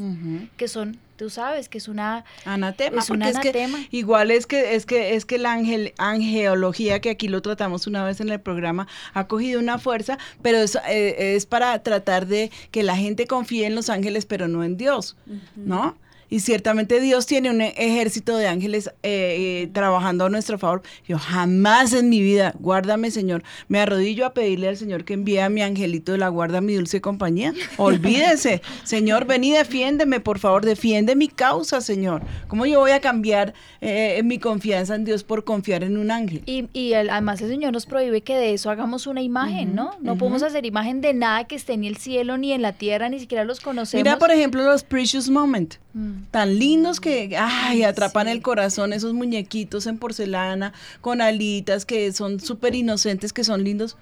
que 0.58 0.68
son, 0.68 0.98
tú 1.16 1.30
sabes, 1.30 1.70
que 1.70 1.78
es 1.78 1.88
una 1.88 2.26
Anatema, 2.46 3.02
es 3.02 3.10
un 3.10 3.20
porque 3.20 3.32
es 3.32 3.40
que 3.40 3.50
anatema. 3.50 3.80
igual 3.92 4.32
es 4.32 4.48
que 4.48 4.76
es 4.76 4.86
que 4.86 5.16
es 5.16 5.26
que 5.26 5.38
la 5.38 5.54
ángel, 5.54 5.94
angeología 5.98 7.00
que 7.00 7.10
aquí 7.12 7.28
lo 7.28 7.42
tratamos 7.42 7.88
una 7.88 8.04
vez 8.04 8.20
en 8.20 8.30
el 8.30 8.40
programa 8.40 8.88
ha 9.14 9.28
cogido 9.28 9.60
una 9.60 9.78
fuerza, 9.78 10.18
pero 10.42 10.58
es, 10.58 10.76
eh, 10.88 11.36
es 11.36 11.46
para 11.46 11.78
tratar 11.84 12.26
de 12.26 12.52
que 12.72 12.84
la 12.84 12.98
gente 12.98 13.28
confíe 13.28 13.66
en 13.66 13.76
los 13.76 13.90
ángeles, 13.90 14.26
pero 14.26 14.48
no 14.48 14.64
en 14.64 14.78
Dios, 14.78 15.16
¿no? 15.56 15.96
Y 16.30 16.40
ciertamente 16.40 17.00
Dios 17.00 17.26
tiene 17.28 17.50
un 17.52 17.62
ejército 17.62 18.36
de 18.38 18.48
ángeles 18.48 18.88
eh, 19.04 19.64
eh, 19.64 19.70
trabajando 19.74 20.26
a 20.26 20.30
nuestro 20.30 20.58
favor. 20.58 20.82
Yo 21.08 21.18
jamás 21.20 21.94
en 21.94 22.10
mi 22.10 22.22
vida, 22.22 22.54
guárdame 22.60 23.12
Señor, 23.12 23.44
me 23.68 23.80
arrodillo 23.80 24.26
a 24.26 24.34
pedirle 24.34 24.68
al 24.70 24.78
Señor 24.78 25.06
que 25.06 25.14
envíe 25.14 25.38
a 25.40 25.50
mi 25.50 25.62
angelito 25.62 26.12
de 26.14 26.18
la 26.18 26.30
guarda, 26.30 26.62
mi 26.62 26.74
dulce 26.76 27.00
compañía. 27.02 27.54
Olvídese, 27.78 28.62
Señor, 28.84 29.26
ven 29.26 29.44
y 29.44 29.52
defiéndeme, 29.52 30.20
por 30.20 30.40
favor, 30.40 30.66
defiende 30.66 31.16
mi 31.16 31.28
causa, 31.28 31.82
Señor. 31.82 32.22
¿Cómo 32.48 32.66
yo 32.66 32.80
voy 32.80 32.92
a 32.92 33.02
cambiar 33.02 33.54
eh, 33.82 34.22
mi 34.24 34.40
confianza 34.40 34.96
en 34.96 35.06
Dios 35.06 35.24
por 35.24 35.44
confiar 35.44 35.84
en 35.84 35.98
un 35.98 36.12
ángel? 36.12 36.42
Y, 36.46 36.66
y 36.74 36.94
el- 36.94 37.10
además 37.10 37.42
el 37.42 37.50
Señor 37.50 37.72
nos 37.74 37.86
prohíbe 37.86 38.22
que 38.22 38.36
de 38.36 38.54
eso 38.54 38.70
hagamos 38.70 39.06
una 39.08 39.22
imagen, 39.22 39.76
¿no? 39.76 39.92
No 40.02 40.18
podemos 40.18 40.42
hacer 40.44 40.66
imagen 40.66 41.02
de 41.02 41.14
nada 41.14 41.44
que 41.46 41.56
esté 41.56 41.74
en 41.74 41.84
el 41.84 41.98
cielo 41.98 42.38
ni 42.38 42.52
en 42.52 42.62
la 42.62 42.74
tierra, 42.74 43.10
ni 43.10 43.20
siquiera 43.20 43.44
los 43.44 43.60
conocemos. 43.60 44.04
Mira, 44.04 44.18
por 44.18 44.32
ejemplo, 44.32 44.64
los 44.64 44.84
Precious 44.84 45.30
Moment. 45.30 45.76
Mm. 45.94 46.15
Tan 46.32 46.60
lindos 46.60 47.00
que, 47.00 47.36
ay, 47.38 47.84
atrapan 47.84 48.28
el 48.28 48.42
corazón, 48.42 48.94
esos 48.94 49.14
muñequitos 49.14 49.88
en 49.88 49.98
porcelana, 49.98 50.74
con 51.02 51.22
alitas 51.22 51.86
que 51.86 52.12
son 52.12 52.40
súper 52.40 52.76
inocentes, 52.76 53.34
que 53.34 53.44
son 53.44 53.64
lindos. 53.64 53.98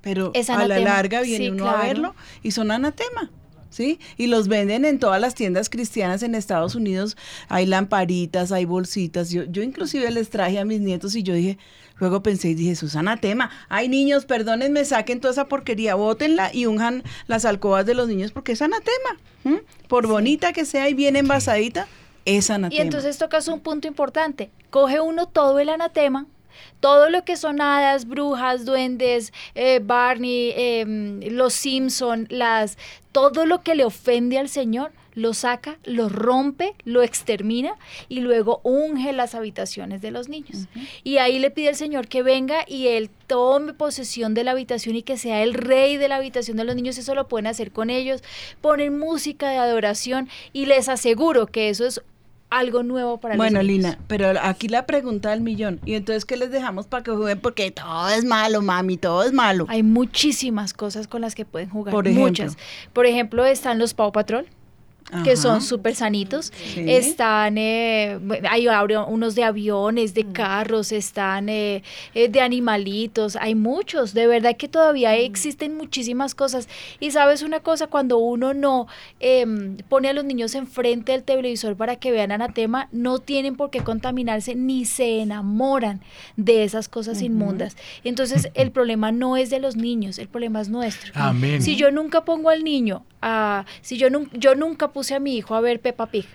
Pero 0.00 0.30
Es 0.34 0.50
a 0.50 0.66
la 0.66 0.78
larga 0.78 1.22
viene 1.22 1.46
Sí, 1.46 1.50
uno 1.50 1.68
a 1.68 1.82
verlo 1.82 2.14
y 2.42 2.50
son 2.50 2.70
anatema. 2.70 3.30
¿Sí? 3.70 3.98
Y 4.16 4.28
los 4.28 4.46
venden 4.46 4.84
en 4.84 5.00
todas 5.00 5.20
las 5.20 5.34
tiendas 5.34 5.68
cristianas 5.68 6.22
en 6.22 6.36
Estados 6.36 6.76
Unidos. 6.76 7.16
Hay 7.48 7.66
lamparitas, 7.66 8.52
hay 8.52 8.66
bolsitas. 8.66 9.30
Yo, 9.30 9.42
yo 9.44 9.64
inclusive 9.64 10.08
les 10.12 10.30
traje 10.30 10.60
a 10.60 10.64
mis 10.64 10.80
nietos 10.80 11.16
y 11.16 11.24
yo 11.24 11.34
dije, 11.34 11.58
luego 11.98 12.22
pensé 12.22 12.48
y 12.48 12.54
dije, 12.54 12.72
eso 12.72 12.86
es 12.86 12.96
anatema. 12.96 13.50
Ay, 13.68 13.88
niños, 13.88 14.26
perdónenme, 14.26 14.84
saquen 14.84 15.20
toda 15.20 15.32
esa 15.32 15.46
porquería, 15.46 15.94
bótenla 15.94 16.50
y 16.52 16.66
unjan 16.66 17.02
las 17.26 17.44
alcobas 17.44 17.86
de 17.86 17.94
los 17.94 18.08
niños 18.08 18.32
porque 18.32 18.52
es 18.52 18.62
anatema. 18.62 19.18
Por 19.88 20.06
bonita 20.06 20.52
que 20.52 20.64
sea 20.64 20.88
y 20.88 20.94
bien 20.94 21.16
envasadita, 21.16 21.86
es 22.24 22.50
anatema. 22.50 22.78
Y 22.78 22.82
entonces 22.82 23.18
tocas 23.18 23.48
un 23.48 23.60
punto 23.60 23.86
importante. 23.86 24.50
Coge 24.70 25.00
uno 25.00 25.28
todo 25.28 25.58
el 25.58 25.68
anatema, 25.68 26.26
todo 26.80 27.10
lo 27.10 27.24
que 27.24 27.36
son 27.36 27.60
hadas, 27.60 28.06
brujas, 28.06 28.64
duendes, 28.64 29.32
eh, 29.54 29.80
Barney, 29.82 30.52
em, 30.56 31.20
los 31.30 31.54
Simpson, 31.54 32.26
las, 32.30 32.78
todo 33.12 33.46
lo 33.46 33.62
que 33.62 33.74
le 33.74 33.84
ofende 33.84 34.38
al 34.38 34.48
Señor, 34.48 34.92
lo 35.14 35.34
saca, 35.34 35.78
lo 35.84 36.08
rompe, 36.08 36.74
lo 36.84 37.02
extermina 37.02 37.74
y 38.08 38.20
luego 38.20 38.60
unge 38.64 39.12
las 39.12 39.34
habitaciones 39.34 40.02
de 40.02 40.10
los 40.10 40.28
niños. 40.28 40.66
Y 41.02 41.18
ahí 41.18 41.38
le 41.38 41.50
pide 41.50 41.68
al 41.68 41.76
Señor 41.76 42.08
que 42.08 42.22
venga 42.22 42.64
y 42.66 42.88
Él 42.88 43.10
tome 43.26 43.74
posesión 43.74 44.34
de 44.34 44.44
la 44.44 44.52
habitación 44.52 44.96
y 44.96 45.02
que 45.02 45.16
sea 45.16 45.42
el 45.42 45.54
rey 45.54 45.96
de 45.96 46.08
la 46.08 46.16
habitación 46.16 46.56
de 46.56 46.64
los 46.64 46.74
niños. 46.74 46.98
Eso 46.98 47.14
lo 47.14 47.28
pueden 47.28 47.46
hacer 47.46 47.70
con 47.70 47.90
ellos. 47.90 48.22
Ponen 48.60 48.98
música 48.98 49.50
de 49.50 49.58
adoración 49.58 50.28
y 50.52 50.66
les 50.66 50.88
aseguro 50.88 51.46
que 51.46 51.68
eso 51.68 51.86
es 51.86 52.00
algo 52.50 52.82
nuevo 52.82 53.18
para 53.18 53.36
Bueno, 53.36 53.58
los 53.58 53.66
niños. 53.66 53.84
Lina, 53.84 53.98
pero 54.06 54.32
aquí 54.40 54.68
la 54.68 54.86
pregunta 54.86 55.30
del 55.30 55.40
millón. 55.40 55.80
¿Y 55.84 55.94
entonces 55.94 56.24
qué 56.24 56.36
les 56.36 56.50
dejamos 56.50 56.86
para 56.86 57.02
que 57.02 57.10
jueguen? 57.10 57.40
Porque 57.40 57.70
todo 57.70 58.08
es 58.10 58.24
malo, 58.24 58.62
mami, 58.62 58.96
todo 58.96 59.24
es 59.24 59.32
malo. 59.32 59.66
Hay 59.68 59.82
muchísimas 59.82 60.72
cosas 60.72 61.08
con 61.08 61.20
las 61.20 61.34
que 61.34 61.44
pueden 61.44 61.68
jugar. 61.68 61.92
Por 61.92 62.06
ejemplo. 62.06 62.26
Muchas. 62.26 62.56
Por 62.92 63.06
ejemplo, 63.06 63.44
están 63.44 63.78
los 63.78 63.94
Paw 63.94 64.12
Patrol. 64.12 64.46
Que 65.22 65.32
Ajá. 65.32 65.40
son 65.40 65.62
súper 65.62 65.94
sanitos. 65.94 66.52
Sí. 66.74 66.84
Están, 66.88 67.58
eh, 67.58 68.18
hay 68.50 68.66
unos 69.08 69.34
de 69.34 69.44
aviones, 69.44 70.14
de 70.14 70.24
carros, 70.32 70.92
están 70.92 71.48
eh, 71.48 71.82
eh, 72.14 72.28
de 72.28 72.40
animalitos, 72.40 73.36
hay 73.36 73.54
muchos, 73.54 74.14
de 74.14 74.26
verdad 74.26 74.56
que 74.56 74.68
todavía 74.68 75.14
existen 75.16 75.76
muchísimas 75.76 76.34
cosas. 76.34 76.68
Y 77.00 77.10
sabes 77.10 77.42
una 77.42 77.60
cosa, 77.60 77.86
cuando 77.86 78.18
uno 78.18 78.54
no 78.54 78.86
em, 79.20 79.76
pone 79.88 80.08
a 80.08 80.12
los 80.12 80.24
niños 80.24 80.54
enfrente 80.54 81.12
del 81.12 81.22
televisor 81.22 81.76
para 81.76 81.96
que 81.96 82.10
vean 82.10 82.32
anatema, 82.32 82.88
no 82.92 83.18
tienen 83.18 83.56
por 83.56 83.70
qué 83.70 83.80
contaminarse 83.80 84.54
ni 84.54 84.84
se 84.84 85.20
enamoran 85.20 86.00
de 86.36 86.64
esas 86.64 86.88
cosas 86.88 87.22
inmundas. 87.22 87.76
Entonces, 88.02 88.48
el 88.54 88.70
problema 88.70 89.12
no 89.12 89.36
es 89.36 89.50
de 89.50 89.60
los 89.60 89.76
niños, 89.76 90.18
el 90.18 90.28
problema 90.28 90.60
es 90.60 90.68
nuestro. 90.68 91.12
Amén. 91.14 91.62
Si 91.62 91.76
yo 91.76 91.90
nunca 91.90 92.24
pongo 92.24 92.50
al 92.50 92.64
niño, 92.64 93.04
a, 93.22 93.64
si 93.80 93.96
yo, 93.96 94.08
yo 94.32 94.54
nunca 94.54 94.92
puse 94.92 95.03
a 95.12 95.20
mi 95.20 95.36
hijo 95.36 95.54
a 95.54 95.60
ver 95.60 95.80
Peppa 95.80 96.06
Pig, 96.06 96.26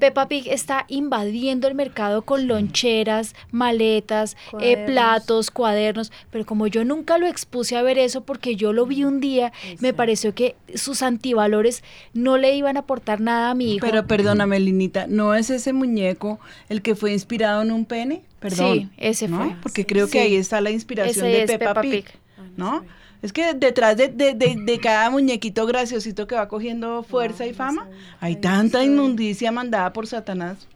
Peppa 0.00 0.28
Pig 0.28 0.48
está 0.48 0.86
invadiendo 0.88 1.68
el 1.68 1.74
mercado 1.74 2.22
con 2.22 2.46
loncheras, 2.46 3.34
maletas, 3.50 4.36
eh, 4.60 4.82
platos, 4.86 5.50
cuadernos, 5.50 6.10
pero 6.30 6.46
como 6.46 6.66
yo 6.66 6.84
nunca 6.84 7.18
lo 7.18 7.26
expuse 7.26 7.76
a 7.76 7.82
ver 7.82 7.98
eso 7.98 8.22
porque 8.22 8.56
yo 8.56 8.72
lo 8.72 8.86
vi 8.86 9.04
un 9.04 9.20
día, 9.20 9.52
me 9.80 9.92
pareció 9.92 10.34
que 10.34 10.56
sus 10.74 11.02
antivalores 11.02 11.82
no 12.14 12.38
le 12.38 12.56
iban 12.56 12.76
a 12.76 12.80
aportar 12.80 13.20
nada 13.20 13.50
a 13.50 13.54
mi 13.54 13.74
hijo. 13.74 13.86
Pero 13.86 14.06
perdóname, 14.06 14.58
Linita, 14.58 15.06
¿no 15.06 15.34
es 15.34 15.50
ese 15.50 15.72
muñeco 15.72 16.40
el 16.68 16.80
que 16.80 16.94
fue 16.94 17.12
inspirado 17.12 17.62
en 17.62 17.70
un 17.70 17.84
pene? 17.84 18.22
Perdón. 18.40 18.74
Sí, 18.74 18.88
ese 18.96 19.28
¿no? 19.28 19.38
fue. 19.38 19.56
Porque 19.62 19.84
creo 19.84 20.08
que 20.08 20.20
ahí 20.20 20.36
está 20.36 20.60
la 20.60 20.70
inspiración 20.70 21.26
Ese 21.26 21.36
de 21.36 21.42
es 21.42 21.50
Peppa, 21.50 21.74
Peppa 21.74 21.80
Pig, 21.82 22.04
Pig. 22.04 22.14
¿no? 22.56 22.84
Es 23.22 23.32
que 23.32 23.52
detrás 23.54 23.96
de, 23.96 24.08
de- 24.08 24.34
de- 24.34 24.56
de 24.64 24.78
cada 24.80 25.10
muñequito 25.10 25.66
graciosito 25.66 26.26
que 26.26 26.34
va 26.36 26.46
cogiendo 26.48 27.02
fuerza 27.02 27.46
y 27.46 27.52
fama, 27.52 27.88
hay 28.20 28.36
tanta 28.36 28.84
inmundicia 28.84 29.50
mandada 29.52 29.92
por 29.92 30.06
Satanás. 30.06 30.68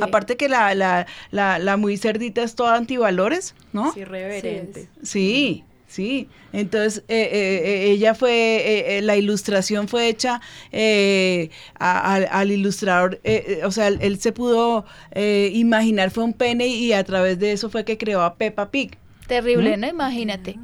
Aparte 0.00 0.36
que 0.36 0.48
la, 0.48 0.74
la, 0.74 1.06
la, 1.32 1.58
la 1.58 1.76
muy 1.76 1.96
cerdita 1.98 2.42
es 2.42 2.54
toda 2.54 2.76
antivalores, 2.76 3.54
¿no? 3.72 3.92
Sí, 3.92 4.00
irreverente. 4.00 4.88
Sí, 5.02 5.64
sí. 5.86 6.28
Entonces, 6.52 7.02
eh, 7.08 7.28
eh, 7.30 7.62
eh, 7.64 7.90
ella 7.90 8.14
fue, 8.14 8.30
eh, 8.32 8.98
eh, 8.98 9.02
la 9.02 9.16
ilustración 9.16 9.86
fue 9.86 10.08
hecha 10.08 10.40
eh, 10.72 11.50
a- 11.78 12.14
al- 12.14 12.28
al 12.30 12.50
ilustrador, 12.52 13.20
o 13.64 13.70
sea, 13.70 13.88
él, 13.88 13.98
él 14.00 14.18
se 14.18 14.32
pudo 14.32 14.86
eh, 15.10 15.50
imaginar 15.52 16.10
fue 16.10 16.24
un 16.24 16.32
pene 16.32 16.66
y 16.68 16.92
a 16.94 17.04
través 17.04 17.38
de 17.38 17.52
eso 17.52 17.68
fue 17.68 17.84
que 17.84 17.98
creó 17.98 18.22
a 18.22 18.36
Peppa 18.36 18.70
Pig. 18.70 18.96
Terrible, 19.26 19.76
¿Mm? 19.76 19.80
¿no? 19.80 19.88
Imagínate. 19.88 20.56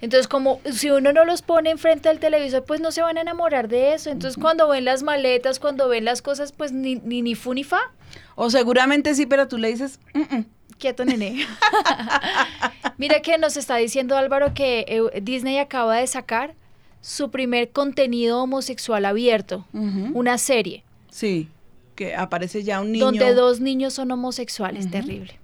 Entonces, 0.00 0.28
como 0.28 0.60
si 0.72 0.90
uno 0.90 1.12
no 1.12 1.24
los 1.24 1.42
pone 1.42 1.70
enfrente 1.70 2.08
del 2.08 2.18
televisor, 2.18 2.64
pues 2.64 2.80
no 2.80 2.90
se 2.90 3.02
van 3.02 3.18
a 3.18 3.20
enamorar 3.20 3.68
de 3.68 3.94
eso. 3.94 4.10
Entonces, 4.10 4.40
cuando 4.40 4.68
ven 4.68 4.84
las 4.84 5.02
maletas, 5.02 5.58
cuando 5.60 5.88
ven 5.88 6.04
las 6.04 6.22
cosas, 6.22 6.52
pues 6.52 6.72
ni 6.72 6.96
ni, 6.96 7.22
ni 7.22 7.34
fu 7.34 7.52
ni 7.54 7.64
fa. 7.64 7.80
O 8.34 8.50
seguramente 8.50 9.14
sí, 9.14 9.26
pero 9.26 9.46
tú 9.48 9.58
le 9.58 9.68
dices, 9.68 10.00
"Mm, 10.14 10.36
mm". 10.36 10.44
Quieto, 10.78 11.04
nene. 11.04 11.46
Mira 12.96 13.20
que 13.20 13.36
nos 13.36 13.56
está 13.58 13.76
diciendo 13.76 14.16
Álvaro 14.16 14.54
que 14.54 14.86
eh, 14.88 15.20
Disney 15.20 15.58
acaba 15.58 15.96
de 15.96 16.06
sacar 16.06 16.54
su 17.02 17.30
primer 17.30 17.70
contenido 17.70 18.42
homosexual 18.42 19.04
abierto, 19.06 19.66
una 19.72 20.36
serie, 20.36 20.84
sí, 21.10 21.48
que 22.00 22.14
aparece 22.14 22.62
ya 22.62 22.80
un 22.80 22.92
niño. 22.92 23.04
donde 23.04 23.34
dos 23.34 23.60
niños 23.60 23.92
son 23.92 24.10
homosexuales, 24.10 24.90
terrible. 24.90 25.38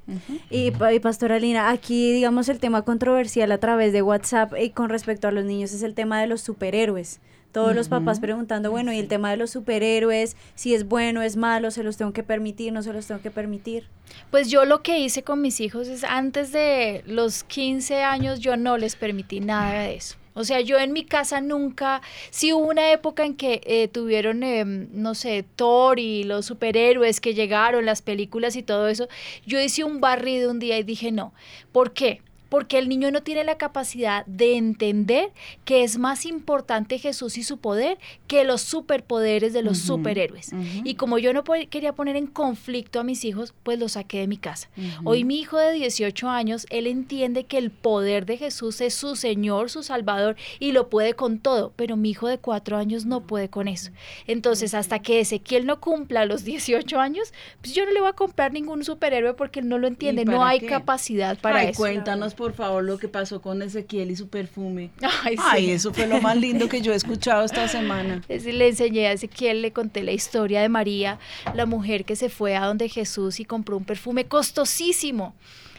Y, 0.49 0.73
y 0.73 1.01
Pastora 1.01 1.39
Lina, 1.39 1.69
aquí 1.69 2.15
digamos 2.15 2.49
el 2.49 2.61
tema 2.61 2.81
controversial 2.81 3.53
a 3.53 3.59
través 3.59 3.93
de 3.93 4.01
WhatsApp 4.01 4.55
y 4.59 4.71
con 4.71 4.89
respecto 4.89 5.29
a 5.29 5.33
los 5.33 5.45
niños 5.45 5.75
es 5.75 5.83
el 5.83 5.93
tema 5.93 6.19
de 6.19 6.27
los 6.27 6.41
superhéroes. 6.41 7.21
Todos 7.53 7.75
los 7.75 7.89
papás 7.91 8.21
preguntando, 8.21 8.71
bueno, 8.71 8.91
y 8.91 8.99
el 8.99 9.07
tema 9.07 9.31
de 9.31 9.37
los 9.37 9.51
superhéroes, 9.51 10.35
si 10.55 10.75
es 10.75 10.89
bueno, 10.89 11.21
es 11.21 11.37
malo, 11.37 11.71
se 11.71 11.83
los 11.83 11.99
tengo 11.99 12.15
que 12.15 12.23
permitir, 12.23 12.73
no 12.73 12.83
se 12.83 12.95
los 12.95 13.07
tengo 13.07 13.21
que 13.21 13.31
permitir. 13.31 13.89
Pues 14.31 14.51
yo 14.51 14.65
lo 14.65 14.83
que 14.83 14.99
hice 14.99 15.23
con 15.25 15.43
mis 15.43 15.61
hijos 15.61 15.89
es 15.89 16.05
antes 16.05 16.53
de 16.53 17.03
los 17.07 17.45
15 17.45 18.03
años 18.03 18.41
yo 18.41 18.57
no 18.57 18.79
les 18.79 18.97
permití 18.97 19.41
nada 19.41 19.81
de 19.81 19.97
eso. 19.97 20.17
O 20.37 20.45
sea, 20.45 20.61
yo 20.61 20.79
en 20.79 20.93
mi 20.93 21.03
casa 21.05 21.41
nunca, 21.41 22.03
sí 22.31 22.53
hubo 22.53 22.67
una 22.69 22.93
época 22.93 23.25
en 23.25 23.35
que 23.37 23.63
eh, 23.65 23.89
tuvieron, 23.89 24.43
em, 24.43 24.89
no 24.93 25.15
sé, 25.15 25.45
Thor 25.57 25.99
y 25.99 26.25
los 26.25 26.45
superhéroes 26.45 27.21
que 27.23 27.33
llegaron, 27.35 27.87
las 27.87 28.03
películas 28.03 28.55
y 28.55 28.63
todo 28.63 28.87
eso, 28.89 29.09
yo 29.47 29.59
hice 29.61 29.83
un 29.83 30.01
barrido 30.01 30.51
un 30.51 30.59
día 30.59 30.79
y 30.79 30.83
dije 30.83 31.11
no. 31.11 31.33
¿Por 31.73 31.93
qué? 31.95 32.21
Porque 32.49 32.79
el 32.79 32.89
niño 32.89 33.11
no 33.11 33.23
tiene 33.23 33.45
la 33.45 33.59
capacidad 33.59 34.25
de 34.27 34.57
entender 34.57 35.31
que 35.65 35.83
es 35.83 35.99
más 35.99 36.27
importante 36.27 36.99
Jesús 36.99 37.39
y 37.39 37.43
su 37.43 37.59
poder 37.59 37.99
que 38.27 38.45
los 38.45 38.63
superpoderes 38.63 39.53
de 39.53 39.63
los 39.63 39.79
superhéroes. 39.79 40.51
Y 40.85 40.95
como 40.95 41.19
yo 41.19 41.33
no 41.33 41.45
quería 41.45 41.95
poner 41.95 42.17
en 42.17 42.27
conflicto 42.27 43.01
a 43.01 43.05
mis 43.05 43.25
hijos, 43.25 43.55
pues 43.63 43.79
los 43.79 43.93
saqué 43.93 44.21
de 44.21 44.27
mi 44.27 44.37
casa. 44.37 44.69
Hoy 45.05 45.25
mi 45.25 45.41
hijo 45.41 45.59
de 45.59 45.73
18 45.73 46.29
años, 46.29 46.67
él 46.71 46.87
entiende 46.87 47.45
que 47.45 47.59
el 47.59 47.71
poder 47.71 48.27
de 48.27 48.37
Jesús 48.37 48.81
es 48.81 48.95
su 48.95 49.17
Señor, 49.17 49.71
su 49.71 49.83
Salvador, 49.83 50.37
y 50.59 50.73
lo 50.73 50.89
puede 50.89 51.15
con 51.15 51.39
todo, 51.39 51.73
pero 51.77 51.97
mi 51.97 52.11
hijo 52.11 52.29
de 52.29 52.39
4 52.39 52.77
años 52.77 53.07
no 53.07 53.27
puede 53.27 53.49
con 53.49 53.69
eso. 53.69 53.91
Entonces, 54.27 54.75
hasta 54.75 55.01
que 55.01 55.21
Ezequiel 55.21 55.67
no 55.67 55.81
cumpla 55.81 56.25
los 56.25 56.45
18 56.45 57.01
años, 57.01 57.33
pues 57.61 57.75
yo 57.75 57.85
no 57.85 57.93
le 57.93 58.01
voy 58.01 58.11
a 58.11 58.13
comprar 58.13 58.53
ningún 58.53 58.85
superhéroe 58.85 59.35
porque 59.35 59.61
él 59.61 59.69
no 59.69 59.79
lo 59.79 59.87
entiende, 59.87 60.25
no 60.25 60.45
hay 60.45 60.61
qué? 60.61 60.67
capacidad 60.67 61.39
para 61.39 61.61
Ay, 61.61 61.69
eso. 61.69 61.79
cuéntanos 61.79 62.35
por 62.37 62.53
favor 62.53 62.85
lo 62.85 62.99
que 62.99 63.09
pasó 63.09 63.41
con 63.41 63.63
Ezequiel 63.63 64.11
y 64.11 64.17
su 64.17 64.29
perfume. 64.29 64.91
Ay, 65.25 65.37
sí. 65.37 65.43
Ay, 65.45 65.71
eso 65.71 65.93
fue 65.93 66.07
lo 66.07 66.21
más 66.21 66.37
lindo 66.37 66.69
que 66.69 66.81
yo 66.81 66.93
he 66.93 66.97
escuchado 66.97 67.45
esta 67.45 67.67
semana. 67.67 68.23
Le 68.29 68.69
enseñé 68.69 69.09
a 69.09 69.13
Ezequiel, 69.13 69.63
le 69.63 69.73
conté 69.73 70.03
la 70.03 70.13
historia 70.13 70.63
de 70.63 70.69
María, 70.69 71.19
la 71.55 71.67
mujer 71.67 72.05
que 72.05 72.17
se 72.17 72.29
fue 72.29 72.57
a 72.57 72.67
donde 72.67 72.89
Jesús 72.89 73.41
y 73.41 73.45
compró 73.45 73.77
un 73.77 73.85
perfume 73.85 74.27
costosísimo. 74.27 75.35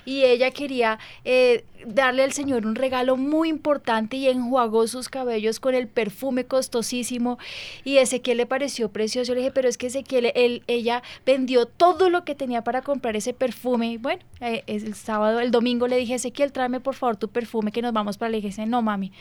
Y 0.06 0.24
ella 0.24 0.52
quería 0.52 1.00
eh, 1.26 1.66
darle 1.86 2.24
al 2.24 2.32
Señor 2.32 2.66
un 2.66 2.76
regalo 2.76 3.18
muy 3.18 3.50
importante 3.50 4.18
y 4.18 4.28
enjuagó 4.28 4.88
sus 4.88 5.10
cabellos 5.10 5.60
con 5.60 5.76
el 5.76 5.88
perfume 5.88 6.46
costosísimo. 6.46 7.38
Y 7.84 7.98
Ezequiel 7.98 8.38
le 8.38 8.46
pareció 8.46 8.90
precioso. 8.90 9.30
Yo 9.30 9.34
le 9.36 9.42
dije, 9.42 9.52
pero 9.52 9.70
es 9.70 9.78
que 9.78 9.88
Ezequiel, 9.88 10.32
él, 10.36 10.64
ella 10.68 11.04
vendió 11.26 11.66
todo 11.66 12.10
lo 12.10 12.24
que 12.24 12.36
tenía 12.36 12.64
para 12.64 12.82
comprar 12.82 13.16
ese 13.16 13.34
perfume. 13.34 13.92
Y 13.92 13.98
bueno, 13.98 14.22
eh, 14.40 14.64
es 14.68 14.84
el 14.84 14.96
sábado, 14.96 15.40
el 15.40 15.52
domingo 15.52 15.88
le 15.88 15.98
dije, 15.98 16.16
Ezequiel, 16.16 16.52
tráeme 16.52 16.80
por 16.80 16.96
favor 16.96 17.18
tu 17.18 17.30
perfume 17.30 17.72
que 17.72 17.82
nos 17.82 17.94
vamos 17.94 18.18
para 18.18 18.30
la 18.30 18.38
iglesia. 18.38 18.66
No, 18.66 18.82
mami, 18.82 19.12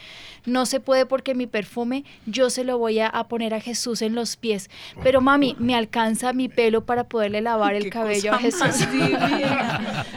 no 0.44 0.66
se 0.66 0.80
puede 0.80 1.06
porque 1.06 1.34
mi 1.34 1.46
perfume 1.46 2.04
yo 2.26 2.50
se 2.50 2.64
lo 2.64 2.78
voy 2.78 2.98
a, 2.98 3.08
a 3.08 3.28
poner 3.28 3.54
a 3.54 3.60
Jesús 3.60 4.02
en 4.02 4.14
los 4.14 4.36
pies. 4.36 4.70
Pero 5.02 5.20
mami, 5.20 5.56
me 5.58 5.74
alcanza 5.74 6.32
mi 6.32 6.48
pelo 6.48 6.84
para 6.84 7.04
poderle 7.04 7.40
lavar 7.40 7.74
el 7.74 7.90
cabello 7.90 8.32
a 8.32 8.38
Jesús. 8.38 8.86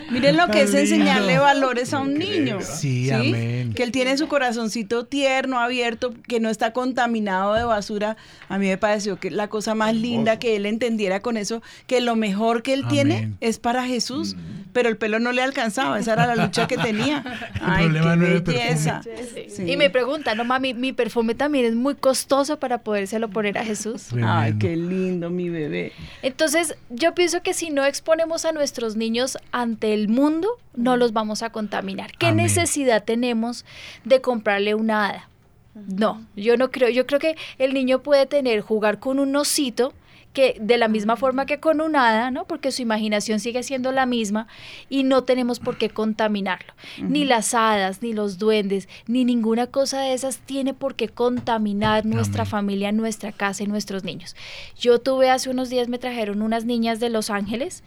Miren 0.10 0.38
lo 0.38 0.48
que 0.48 0.64
es 0.64 0.74
enseñarle 0.74 1.38
valores 1.38 1.94
a 1.94 2.00
un 2.00 2.16
niño. 2.16 2.39
Sí, 2.62 3.10
amén. 3.12 3.74
Que 3.74 3.84
él 3.84 3.92
tiene 3.92 4.18
su 4.18 4.28
corazoncito 4.28 5.06
tierno, 5.06 5.60
abierto, 5.60 6.14
que 6.28 6.40
no 6.40 6.50
está 6.50 6.74
contaminado 6.74 7.54
de 7.54 7.64
basura. 7.64 8.18
A 8.48 8.58
mí 8.58 8.68
me 8.68 8.78
pareció 8.78 9.20
que 9.20 9.32
la 9.32 9.48
cosa 9.48 9.76
más 9.76 9.96
linda 9.96 10.40
que 10.40 10.56
él 10.56 10.66
entendiera 10.66 11.22
con 11.22 11.38
eso, 11.38 11.62
que 11.88 12.02
lo 12.02 12.16
mejor 12.16 12.64
que 12.64 12.74
él 12.74 12.88
tiene 12.88 13.34
es 13.42 13.60
para 13.60 13.86
Jesús, 13.86 14.36
pero 14.74 14.90
el 14.90 14.98
pelo 14.98 15.20
no 15.20 15.32
le 15.32 15.42
alcanzaba, 15.42 16.00
esa 16.00 16.14
era 16.14 16.28
la 16.28 16.46
lucha 16.46 16.68
que 16.68 16.78
tenía. 16.78 17.24
Ay, 17.62 17.86
problema 17.86 18.16
no 18.16 18.26
era 18.26 18.32
qué 18.32 18.38
el 18.38 18.44
perfume. 18.44 18.64
belleza. 18.66 19.02
Sí. 19.50 19.64
Y 19.72 19.78
me 19.78 19.90
pregunta, 19.90 20.36
no 20.36 20.46
mami, 20.46 20.74
mi 20.74 20.94
perfume 20.94 21.36
también 21.36 21.66
es 21.66 21.76
muy 21.76 21.96
costoso 21.96 22.60
para 22.60 22.80
podérselo 22.80 23.30
poner 23.30 23.58
a 23.58 23.66
Jesús. 23.66 24.08
Ay, 24.24 24.54
qué 24.60 24.76
lindo 24.76 25.30
mi 25.30 25.50
bebé. 25.50 25.92
Entonces, 26.22 26.76
yo 26.90 27.14
pienso 27.16 27.42
que 27.42 27.54
si 27.54 27.70
no 27.70 27.86
exponemos 27.86 28.46
a 28.46 28.52
nuestros 28.52 28.96
niños 28.96 29.38
ante 29.52 29.94
el 29.94 30.08
mundo, 30.08 30.50
no 30.76 30.98
los 30.98 31.14
vamos 31.14 31.44
a 31.44 31.52
contaminar. 31.52 32.12
¿Qué 32.20 32.28
Amén. 32.28 32.46
necesidad 32.46 33.04
tenemos 33.04 33.66
de 34.06 34.22
comprarle 34.22 34.76
una 34.76 35.08
hada? 35.08 35.30
No, 35.74 36.24
yo 36.36 36.58
no 36.58 36.70
creo. 36.72 36.90
Yo 36.90 37.08
creo 37.08 37.20
que 37.20 37.36
el 37.58 37.74
niño 37.74 38.04
puede 38.04 38.26
tener, 38.26 38.62
jugar 38.62 39.00
con 39.00 39.20
un 39.20 39.36
osito 39.36 39.94
que 40.34 40.58
de 40.60 40.78
la 40.78 40.88
misma 40.88 41.16
forma 41.16 41.46
que 41.46 41.60
con 41.60 41.82
un 41.82 41.96
hada, 41.96 42.30
¿no? 42.30 42.46
Porque 42.46 42.72
su 42.72 42.82
imaginación 42.82 43.40
sigue 43.40 43.64
siendo 43.64 43.92
la 43.92 44.06
misma 44.06 44.48
y 44.88 45.04
no 45.04 45.24
tenemos 45.24 45.60
por 45.60 45.78
qué 45.78 45.90
contaminarlo. 45.90 46.74
Ni 47.02 47.26
las 47.26 47.54
hadas, 47.54 48.02
ni 48.04 48.14
los 48.14 48.38
duendes, 48.38 48.88
ni 49.08 49.26
ninguna 49.26 49.68
cosa 49.68 50.02
de 50.02 50.14
esas 50.14 50.38
tiene 50.38 50.74
por 50.74 50.96
qué 50.96 51.10
contaminar 51.10 52.06
nuestra 52.06 52.46
familia, 52.46 52.92
nuestra 52.92 53.32
casa 53.32 53.64
y 53.64 53.68
nuestros 53.68 54.04
niños. 54.04 54.36
Yo 54.78 55.00
tuve 55.00 55.30
hace 55.30 55.50
unos 55.50 55.70
días, 55.70 55.88
me 55.88 55.98
trajeron 55.98 56.42
unas 56.42 56.66
niñas 56.66 57.00
de 57.00 57.10
Los 57.10 57.30
Ángeles, 57.30 57.84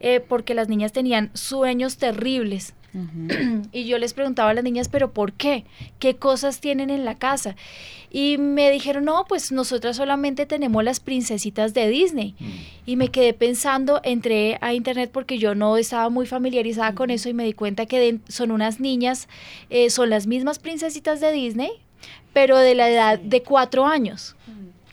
eh, 0.00 0.20
porque 0.20 0.54
las 0.54 0.68
niñas 0.68 0.92
tenían 0.92 1.30
sueños 1.32 1.96
terribles. 1.96 2.74
Y 3.72 3.84
yo 3.86 3.98
les 3.98 4.14
preguntaba 4.14 4.50
a 4.50 4.54
las 4.54 4.64
niñas, 4.64 4.88
pero 4.88 5.12
¿por 5.12 5.32
qué? 5.32 5.64
¿Qué 5.98 6.16
cosas 6.16 6.60
tienen 6.60 6.90
en 6.90 7.04
la 7.04 7.14
casa? 7.16 7.56
Y 8.10 8.38
me 8.38 8.70
dijeron, 8.70 9.04
no, 9.04 9.24
pues 9.28 9.52
nosotras 9.52 9.96
solamente 9.96 10.46
tenemos 10.46 10.82
las 10.84 11.00
princesitas 11.00 11.74
de 11.74 11.88
Disney. 11.88 12.34
Y 12.86 12.96
me 12.96 13.08
quedé 13.08 13.34
pensando, 13.34 14.00
entré 14.04 14.58
a 14.60 14.72
internet 14.72 15.10
porque 15.12 15.38
yo 15.38 15.54
no 15.54 15.76
estaba 15.76 16.08
muy 16.08 16.26
familiarizada 16.26 16.94
con 16.94 17.10
eso 17.10 17.28
y 17.28 17.34
me 17.34 17.44
di 17.44 17.52
cuenta 17.52 17.86
que 17.86 17.98
de- 17.98 18.20
son 18.28 18.50
unas 18.52 18.80
niñas, 18.80 19.28
eh, 19.70 19.90
son 19.90 20.08
las 20.10 20.26
mismas 20.26 20.58
princesitas 20.58 21.20
de 21.20 21.32
Disney, 21.32 21.70
pero 22.32 22.58
de 22.58 22.74
la 22.74 22.88
edad 22.90 23.18
de 23.18 23.42
cuatro 23.42 23.86
años 23.86 24.36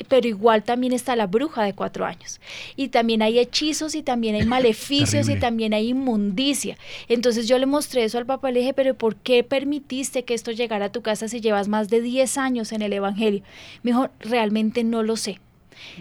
pero 0.07 0.27
igual 0.27 0.63
también 0.63 0.93
está 0.93 1.15
la 1.15 1.27
bruja 1.27 1.63
de 1.63 1.73
cuatro 1.73 2.05
años. 2.05 2.39
Y 2.75 2.89
también 2.89 3.21
hay 3.21 3.39
hechizos 3.39 3.95
y 3.95 4.03
también 4.03 4.35
hay 4.35 4.45
maleficios 4.45 5.29
y 5.29 5.39
también 5.39 5.73
hay 5.73 5.89
inmundicia. 5.89 6.77
Entonces 7.07 7.47
yo 7.47 7.57
le 7.57 7.65
mostré 7.65 8.03
eso 8.03 8.17
al 8.17 8.25
papá 8.25 8.49
y 8.49 8.53
le 8.53 8.59
dije, 8.61 8.73
pero 8.73 8.95
¿por 8.95 9.15
qué 9.15 9.43
permitiste 9.43 10.23
que 10.23 10.33
esto 10.33 10.51
llegara 10.51 10.85
a 10.85 10.91
tu 10.91 11.01
casa 11.01 11.27
si 11.27 11.41
llevas 11.41 11.67
más 11.67 11.89
de 11.89 12.01
10 12.01 12.37
años 12.37 12.71
en 12.71 12.81
el 12.81 12.93
Evangelio? 12.93 13.43
Me 13.83 13.91
dijo, 13.91 14.09
realmente 14.19 14.83
no 14.83 15.03
lo 15.03 15.17
sé. 15.17 15.39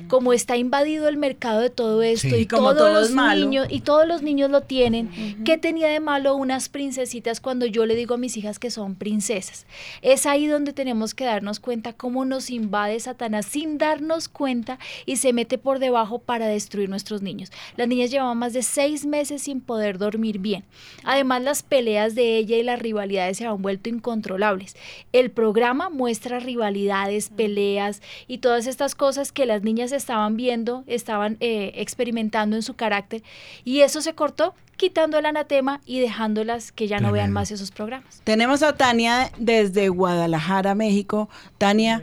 Como 0.09 0.33
está 0.33 0.57
invadido 0.57 1.09
el 1.09 1.16
mercado 1.16 1.61
de 1.61 1.70
todo 1.70 2.03
esto 2.03 2.29
Sí. 2.29 2.35
y 2.43 2.47
como 2.47 2.75
todos 2.75 2.79
todo 2.79 3.01
los 3.01 3.11
malo. 3.11 3.41
niños 3.45 3.66
y 3.70 3.81
todos 3.81 4.07
los 4.07 4.23
niños 4.23 4.51
lo 4.51 4.62
tienen, 4.62 5.11
¿qué 5.45 5.59
tenía 5.59 5.89
de 5.89 6.01
malo 6.01 6.35
unas 6.37 6.68
princesitas 6.68 7.41
cuando 7.41 7.66
yo 7.66 7.87
le 7.87 7.95
digo 7.95 8.14
a 8.14 8.18
mis 8.18 8.37
hijas 8.37 8.59
que 8.59 8.70
son 8.70 8.95
princesas? 8.95 9.66
Es 10.03 10.27
ahí 10.27 10.47
donde 10.47 10.73
tenemos 10.73 11.14
que 11.14 11.25
darnos 11.25 11.61
cuenta 11.61 11.93
cómo 11.93 12.25
nos 12.25 12.51
invade 12.51 12.99
Satanás 13.01 13.47
sin 13.47 13.79
darnos 13.79 14.29
cuenta 14.29 14.79
y 15.07 15.16
se 15.16 15.33
mete 15.33 15.59
por 15.59 15.79
debajo 15.79 16.18
para 16.18 16.47
destruir 16.47 16.89
nuestros 16.89 17.23
niños. 17.23 17.51
Las 17.77 17.89
niñas 17.89 18.11
llevaban 18.11 18.39
más 18.39 18.53
de 18.53 18.62
seis 18.62 19.05
meses 19.07 19.43
sin 19.43 19.61
poder 19.61 19.99
dormir 19.99 20.39
bien. 20.39 20.64
Además, 21.05 21.43
las 21.43 21.62
peleas 21.62 22.14
de 22.14 22.37
ella 22.37 22.57
y 22.57 22.62
las 22.62 22.79
rivalidades 22.79 23.37
se 23.39 23.47
han 23.47 23.61
vuelto 23.62 23.89
incontrolables. 23.89 24.77
El 25.12 25.31
programa 25.31 25.89
muestra 25.90 26.39
rivalidades, 26.40 27.31
peleas 27.31 28.03
y 28.28 28.39
todas 28.39 28.66
estas 28.66 28.94
cosas 28.94 29.32
que 29.32 29.47
las 29.47 29.61
niñas 29.62 29.93
estaban 29.93 30.36
viendo, 30.36 30.84
estaban 30.86 31.36
eh, 31.40 31.72
experimentando 31.76 32.56
en 32.56 32.62
su 32.62 32.74
carácter 32.74 33.22
y 33.64 33.80
eso 33.80 34.01
se 34.01 34.14
cortó 34.14 34.55
quitando 34.76 35.18
el 35.18 35.26
anatema 35.26 35.80
y 35.86 36.01
dejándolas 36.01 36.72
que 36.72 36.89
ya 36.89 36.98
no 36.98 37.12
vean 37.12 37.32
más 37.32 37.51
esos 37.51 37.70
programas. 37.70 38.20
Tenemos 38.24 38.62
a 38.62 38.76
Tania 38.76 39.30
desde 39.39 39.89
Guadalajara, 39.89 40.74
México. 40.74 41.28
Tania, 41.59 42.02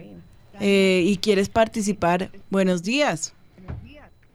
eh, 0.60 1.03
y 1.06 1.18
quieres 1.18 1.49
participar. 1.49 2.30
Buenos 2.49 2.84
días. 2.84 3.34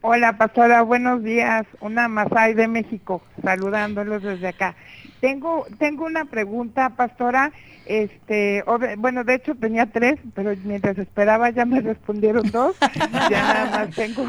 Hola, 0.01 0.37
pastora, 0.37 0.83
buenos 0.83 1.23
días. 1.23 1.65
Una 1.81 2.09
Masai 2.09 2.53
de 2.53 2.69
México, 2.69 3.23
saludándolos 3.43 4.23
desde 4.23 4.49
acá. 4.49 4.77
Tengo, 5.21 5.67
tengo 5.79 6.05
una 6.05 6.25
pregunta, 6.27 6.91
pastora. 6.91 7.53
Este, 7.87 8.65
bueno, 8.97 9.25
de 9.25 9.35
hecho 9.35 9.55
tenía 9.55 9.87
tres, 9.87 10.19
pero 10.35 10.55
mientras 10.65 10.97
esperaba 10.97 11.51
ya 11.51 11.65
me 11.65 11.81
respondieron 11.81 12.51
dos. 12.51 12.77
ya 13.31 13.43
nada 13.43 13.65
más 13.71 13.95
tengo, 13.95 14.27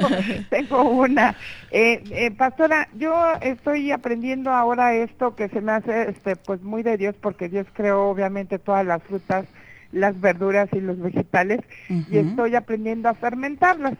tengo 0.50 0.82
una. 0.82 1.36
Eh, 1.70 2.02
eh, 2.10 2.30
pastora, 2.30 2.88
yo 2.96 3.14
estoy 3.42 3.92
aprendiendo 3.92 4.50
ahora 4.50 4.94
esto 4.94 5.34
que 5.34 5.48
se 5.48 5.60
me 5.60 5.72
hace, 5.72 6.10
este, 6.10 6.36
pues 6.36 6.62
muy 6.62 6.82
de 6.82 6.96
Dios, 6.96 7.14
porque 7.20 7.48
Dios 7.48 7.66
creó 7.72 8.08
obviamente 8.08 8.58
todas 8.58 8.86
las 8.86 9.02
frutas, 9.02 9.46
las 9.92 10.20
verduras 10.20 10.68
y 10.72 10.80
los 10.80 10.98
vegetales, 10.98 11.60
y 11.88 12.18
estoy 12.18 12.56
aprendiendo 12.56 13.08
a 13.08 13.14
fermentarlas 13.14 13.94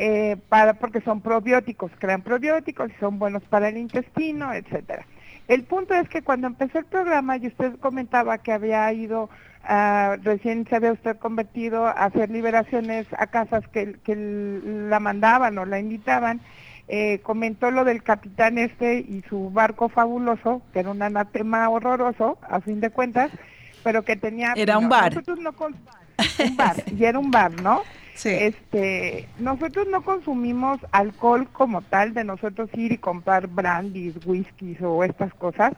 eh, 0.00 0.36
para 0.48 0.74
porque 0.74 1.00
son 1.00 1.20
probióticos, 1.20 1.90
crean 1.98 2.22
probióticos 2.22 2.88
y 2.90 3.00
son 3.00 3.18
buenos 3.18 3.42
para 3.44 3.68
el 3.68 3.76
intestino, 3.76 4.54
etcétera. 4.54 5.04
El 5.48 5.64
punto 5.64 5.94
es 5.94 6.08
que 6.10 6.22
cuando 6.22 6.46
empezó 6.46 6.78
el 6.78 6.84
programa 6.84 7.38
y 7.38 7.46
usted 7.46 7.78
comentaba 7.80 8.36
que 8.38 8.52
había 8.52 8.92
ido, 8.92 9.30
ah, 9.64 10.16
recién 10.22 10.66
se 10.68 10.76
había 10.76 10.92
usted 10.92 11.16
convertido 11.16 11.86
a 11.86 11.92
hacer 11.92 12.30
liberaciones 12.30 13.06
a 13.16 13.26
casas 13.28 13.64
que, 13.68 13.96
la 14.88 15.00
mandaban 15.00 15.56
o 15.56 15.64
la 15.64 15.80
invitaban, 15.80 16.40
eh, 16.86 17.20
comentó 17.22 17.70
lo 17.70 17.84
del 17.84 18.02
capitán 18.02 18.58
este 18.58 18.98
y 18.98 19.24
su 19.28 19.50
barco 19.50 19.88
fabuloso, 19.88 20.60
que 20.74 20.80
era 20.80 20.90
un 20.90 21.00
anatema 21.00 21.68
horroroso, 21.70 22.38
a 22.42 22.60
fin 22.60 22.80
de 22.80 22.90
cuentas, 22.90 23.30
pero 23.82 24.04
que 24.04 24.16
tenía... 24.16 24.52
Era 24.54 24.76
un 24.76 24.84
no, 24.84 24.90
bar. 24.90 25.14
No 25.14 25.22
un 26.44 26.56
bar, 26.56 26.76
y 26.94 27.04
era 27.04 27.18
un 27.18 27.30
bar, 27.30 27.52
¿no? 27.62 27.82
Sí. 28.18 28.30
Este, 28.30 29.28
nosotros 29.38 29.86
no 29.88 30.02
consumimos 30.02 30.80
alcohol 30.90 31.46
como 31.52 31.82
tal, 31.82 32.14
de 32.14 32.24
nosotros 32.24 32.68
ir 32.74 32.90
y 32.90 32.98
comprar 32.98 33.46
brandies, 33.46 34.14
whiskies 34.26 34.82
o 34.82 35.04
estas 35.04 35.32
cosas, 35.34 35.72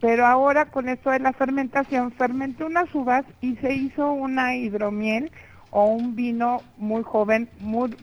pero 0.00 0.24
ahora 0.24 0.64
con 0.64 0.88
esto 0.88 1.10
de 1.10 1.18
la 1.18 1.34
fermentación, 1.34 2.10
fermenté 2.12 2.64
unas 2.64 2.92
uvas 2.94 3.26
y 3.42 3.56
se 3.56 3.74
hizo 3.74 4.12
una 4.12 4.56
hidromiel 4.56 5.30
o 5.72 5.84
un 5.84 6.16
vino 6.16 6.62
muy 6.78 7.02
joven, 7.02 7.50
muy, 7.60 7.94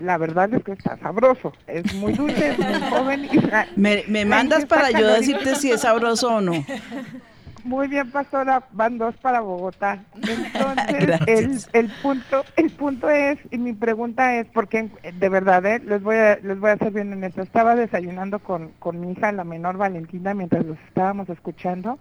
la 0.00 0.18
verdad 0.18 0.52
es 0.54 0.64
que 0.64 0.72
está 0.72 0.96
sabroso, 0.98 1.52
es 1.68 1.94
muy 1.94 2.14
dulce, 2.14 2.50
es 2.50 2.58
muy 2.58 2.80
joven. 2.90 3.28
Y 3.30 3.40
Me, 3.76 4.02
me 4.08 4.24
mandas 4.24 4.66
para 4.66 4.90
yo 4.90 5.06
decirte 5.06 5.54
si 5.54 5.70
es 5.70 5.82
sabroso 5.82 6.34
o 6.36 6.40
no. 6.40 6.52
Muy 7.68 7.86
bien, 7.86 8.10
pastora, 8.10 8.62
van 8.72 8.96
dos 8.96 9.14
para 9.18 9.42
Bogotá. 9.42 10.02
Entonces, 10.14 11.68
el, 11.74 11.90
punto 12.00 12.42
el 12.56 12.70
punto 12.70 13.10
es, 13.10 13.38
y 13.50 13.58
mi 13.58 13.74
pregunta 13.74 14.36
es, 14.36 14.46
porque 14.46 14.88
de 15.12 15.28
verdad, 15.28 15.66
eh, 15.66 15.78
les 15.84 16.02
voy 16.02 16.16
a 16.16 16.36
les 16.36 16.58
voy 16.58 16.70
a 16.70 16.78
ser 16.78 16.92
bien 16.92 17.12
honesto, 17.12 17.42
estaba 17.42 17.76
desayunando 17.76 18.38
con, 18.38 18.68
con 18.78 18.98
mi 18.98 19.12
hija, 19.12 19.32
la 19.32 19.44
menor 19.44 19.76
Valentina, 19.76 20.32
mientras 20.32 20.64
los 20.64 20.78
estábamos 20.88 21.28
escuchando, 21.28 21.98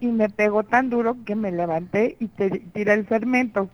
y 0.00 0.08
me 0.08 0.28
pegó 0.28 0.64
tan 0.64 0.90
duro 0.90 1.18
que 1.24 1.36
me 1.36 1.52
levanté 1.52 2.16
y 2.18 2.26
te, 2.26 2.50
tiré 2.50 2.94
el 2.94 3.06
fermento. 3.06 3.70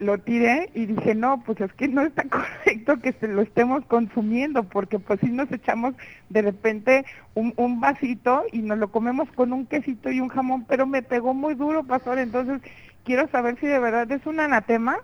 Lo 0.00 0.18
tiré 0.18 0.70
y 0.74 0.86
dije, 0.86 1.14
no, 1.14 1.42
pues 1.44 1.60
es 1.60 1.72
que 1.74 1.86
no 1.86 2.02
está 2.02 2.24
correcto 2.28 2.98
que 3.00 3.12
se 3.12 3.28
lo 3.28 3.42
estemos 3.42 3.84
consumiendo, 3.86 4.64
porque 4.64 4.98
pues 4.98 5.20
si 5.20 5.26
nos 5.28 5.52
echamos 5.52 5.94
de 6.30 6.42
repente 6.42 7.04
un, 7.34 7.52
un 7.56 7.80
vasito 7.80 8.42
y 8.52 8.58
nos 8.62 8.78
lo 8.78 8.90
comemos 8.90 9.28
con 9.34 9.52
un 9.52 9.66
quesito 9.66 10.10
y 10.10 10.20
un 10.20 10.28
jamón, 10.28 10.64
pero 10.64 10.86
me 10.86 11.02
pegó 11.02 11.34
muy 11.34 11.54
duro, 11.54 11.84
pastor, 11.84 12.18
entonces 12.18 12.60
quiero 13.04 13.28
saber 13.28 13.56
si 13.60 13.66
de 13.66 13.78
verdad 13.78 14.10
es 14.10 14.26
un 14.26 14.40
anatema 14.40 14.96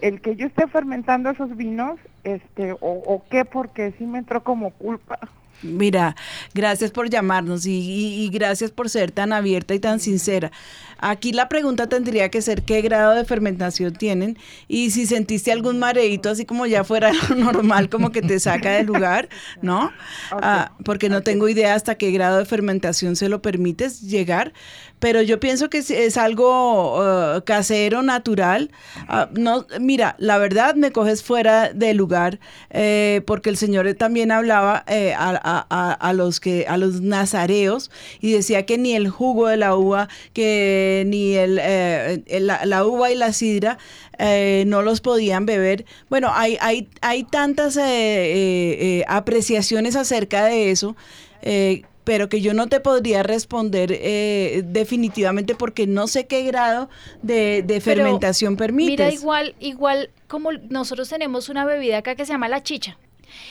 el 0.00 0.20
que 0.20 0.36
yo 0.36 0.46
esté 0.46 0.66
fermentando 0.68 1.30
esos 1.30 1.56
vinos, 1.56 1.98
este, 2.22 2.74
o, 2.80 3.24
qué, 3.30 3.44
porque 3.44 3.94
sí 3.98 4.04
me 4.06 4.18
entró 4.18 4.42
como 4.42 4.70
culpa. 4.70 5.18
Mira, 5.62 6.14
gracias 6.52 6.90
por 6.90 7.08
llamarnos 7.08 7.64
y- 7.64 8.24
y 8.24 8.28
gracias 8.28 8.70
por 8.70 8.90
ser 8.90 9.10
tan 9.10 9.32
abierta 9.32 9.72
y 9.74 9.78
tan 9.80 10.00
sincera. 10.00 10.52
Aquí 10.98 11.32
la 11.32 11.48
pregunta 11.48 11.88
tendría 11.88 12.30
que 12.30 12.40
ser 12.42 12.62
qué 12.62 12.80
grado 12.82 13.14
de 13.14 13.24
fermentación 13.24 13.92
tienen 13.94 14.38
y 14.68 14.90
si 14.90 15.06
sentiste 15.06 15.52
algún 15.52 15.78
mareíto 15.78 16.30
así 16.30 16.44
como 16.44 16.66
ya 16.66 16.84
fuera 16.84 17.12
lo 17.28 17.34
normal, 17.36 17.88
como 17.88 18.12
que 18.12 18.22
te 18.22 18.40
saca 18.40 18.70
del 18.72 18.86
lugar, 18.86 19.28
¿no? 19.62 19.92
Ah, 20.30 20.72
porque 20.84 21.08
no 21.08 21.22
tengo 21.22 21.48
idea 21.48 21.74
hasta 21.74 21.96
qué 21.96 22.10
grado 22.12 22.38
de 22.38 22.44
fermentación 22.46 23.16
se 23.16 23.28
lo 23.28 23.42
permites 23.42 24.00
llegar, 24.02 24.52
pero 24.98 25.20
yo 25.22 25.38
pienso 25.40 25.68
que 25.68 25.78
es, 25.78 25.90
es 25.90 26.16
algo 26.16 27.02
eh, 27.36 27.42
casero, 27.44 28.02
natural. 28.02 28.70
Ah, 29.08 29.28
no, 29.32 29.66
mira, 29.80 30.16
la 30.18 30.38
verdad 30.38 30.74
me 30.76 30.92
coges 30.92 31.22
fuera 31.22 31.72
de 31.72 31.92
lugar 31.94 32.38
eh, 32.70 33.22
porque 33.26 33.50
el 33.50 33.56
Señor 33.56 33.92
también 33.94 34.30
hablaba 34.32 34.84
eh, 34.88 35.14
a- 35.16 35.96
a 36.00 36.12
los 36.12 36.40
que 36.40 36.64
a 36.68 36.76
los 36.76 37.00
nazareos 37.02 37.90
y 38.20 38.32
decía 38.32 38.64
que 38.64 38.78
ni 38.78 38.94
el 38.94 39.08
jugo 39.08 39.48
de 39.48 39.56
la 39.58 39.76
uva, 39.76 40.08
que 40.32 40.85
ni 41.06 41.34
el, 41.34 41.58
eh, 41.62 42.22
el- 42.26 42.46
la, 42.46 42.64
la 42.66 42.84
uva 42.84 43.10
y 43.10 43.14
la 43.14 43.32
sidra 43.32 43.78
eh, 44.18 44.64
no 44.66 44.82
los 44.82 45.00
podían 45.00 45.46
beber. 45.46 45.84
Bueno, 46.08 46.30
hay, 46.32 46.56
hay, 46.60 46.88
hay 47.00 47.24
tantas 47.24 47.76
eh, 47.76 47.82
eh, 47.82 48.76
eh, 49.00 49.04
apreciaciones 49.08 49.96
acerca 49.96 50.44
de 50.44 50.70
eso. 50.70 50.96
eh, 51.42 51.82
pero 52.04 52.28
que 52.28 52.40
yo 52.40 52.54
no 52.54 52.68
te 52.68 52.78
podría 52.78 53.24
responder 53.24 53.90
eh, 53.92 54.62
definitivamente 54.64 55.56
porque 55.56 55.88
no 55.88 56.06
sé 56.06 56.28
qué 56.28 56.44
grado 56.44 56.88
de, 57.22 57.64
de 57.66 57.80
fermentación 57.80 58.56
permites. 58.56 58.96
Mira, 58.96 59.12
igual, 59.12 59.56
igual 59.58 60.10
como 60.28 60.52
nosotros 60.52 61.08
tenemos 61.08 61.48
una 61.48 61.64
bebida 61.64 61.98
acá 61.98 62.14
que 62.14 62.24
se 62.24 62.30
llama 62.32 62.48
la 62.48 62.62
chicha. 62.62 62.96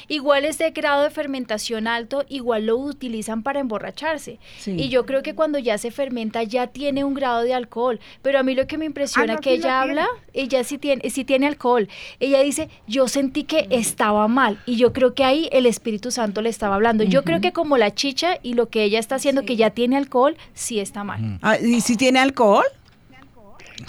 Igual 0.08 0.46
es 0.46 0.58
de 0.58 0.72
grado 0.72 1.04
de 1.04 1.10
fermentación 1.10 1.88
alto, 1.88 2.26
igual 2.30 2.66
lo 2.68 2.78
utilizan 2.78 3.44
para 3.44 3.60
emborracharse. 3.60 4.40
Sí. 4.60 4.76
Y 4.78 4.90
yo 4.90 5.06
creo 5.06 5.24
que 5.24 5.36
cuando 5.36 5.60
ya 5.60 5.78
se 5.78 5.92
fermenta 5.92 6.44
ya 6.44 6.68
tiene 6.68 7.04
un 7.04 7.14
grado 7.14 7.42
de 7.44 7.54
alcohol. 7.54 8.00
Pero 8.22 8.40
a 8.40 8.44
mí 8.44 8.56
lo 8.56 8.68
que 8.68 8.78
me 8.78 8.86
impresiona 8.86 9.34
Ah, 9.34 9.36
no, 9.36 9.42
que 9.42 9.50
sí 9.52 9.56
ella 9.58 9.62
tiene. 9.84 10.02
habla, 10.02 10.08
ella 10.34 10.64
sí 10.64 10.78
tiene, 10.78 11.10
sí 11.10 11.24
tiene 11.26 11.48
alcohol. 11.48 11.88
Ella 12.20 12.42
dice, 12.42 12.70
yo 12.88 13.08
sentí 13.08 13.44
que 13.44 13.68
estaba 13.70 14.28
mal. 14.28 14.62
Y 14.66 14.78
yo 14.78 14.94
creo 14.94 15.14
que 15.14 15.24
ahí 15.24 15.50
el 15.52 15.66
Espíritu 15.66 16.12
Santo 16.12 16.42
le 16.42 16.50
estaba 16.50 16.76
hablando. 16.76 17.04
Yo 17.04 17.24
creo 17.24 17.42
que 17.42 17.52
como 17.54 17.78
la 17.78 17.94
chicha 17.94 18.38
y 18.44 18.54
lo 18.54 18.70
que 18.70 18.84
ella 18.84 19.00
está 19.00 19.16
haciendo, 19.16 19.44
que 19.44 19.56
ya 19.56 19.70
tiene 19.72 19.98
alcohol, 19.98 20.38
sí 20.54 20.80
está 20.80 21.04
mal. 21.04 21.40
Ah, 21.42 21.58
¿Y 21.60 21.82
si 21.82 21.96
tiene 21.98 22.20
alcohol? 22.20 22.66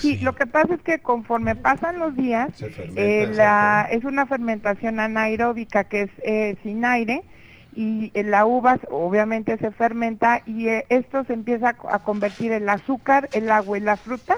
Sí, 0.01 0.19
lo 0.21 0.35
que 0.35 0.47
pasa 0.47 0.75
es 0.75 0.83
que 0.83 1.01
conforme 1.01 1.57
pasan 1.57 1.99
los 1.99 2.15
días, 2.17 2.51
eh, 2.95 3.27
la, 3.29 3.87
es 3.91 4.05
una 4.05 4.27
fermentación 4.27 5.01
anaeróbica 5.01 5.85
que 5.85 6.03
es 6.03 6.11
eh, 6.25 6.57
sin 6.63 6.85
aire 6.85 7.25
y 7.73 8.11
eh, 8.15 8.23
la 8.25 8.47
uva 8.47 8.79
obviamente 8.91 9.57
se 9.59 9.71
fermenta 9.71 10.43
y 10.47 10.69
eh, 10.69 10.87
esto 10.89 11.25
se 11.25 11.35
empieza 11.35 11.71
a, 11.71 11.75
co- 11.75 11.91
a 11.91 12.03
convertir 12.03 12.53
el 12.53 12.69
azúcar, 12.69 13.29
el 13.33 13.51
agua 13.51 13.79
y 13.79 13.81
la 13.83 13.97
fruta 13.99 14.37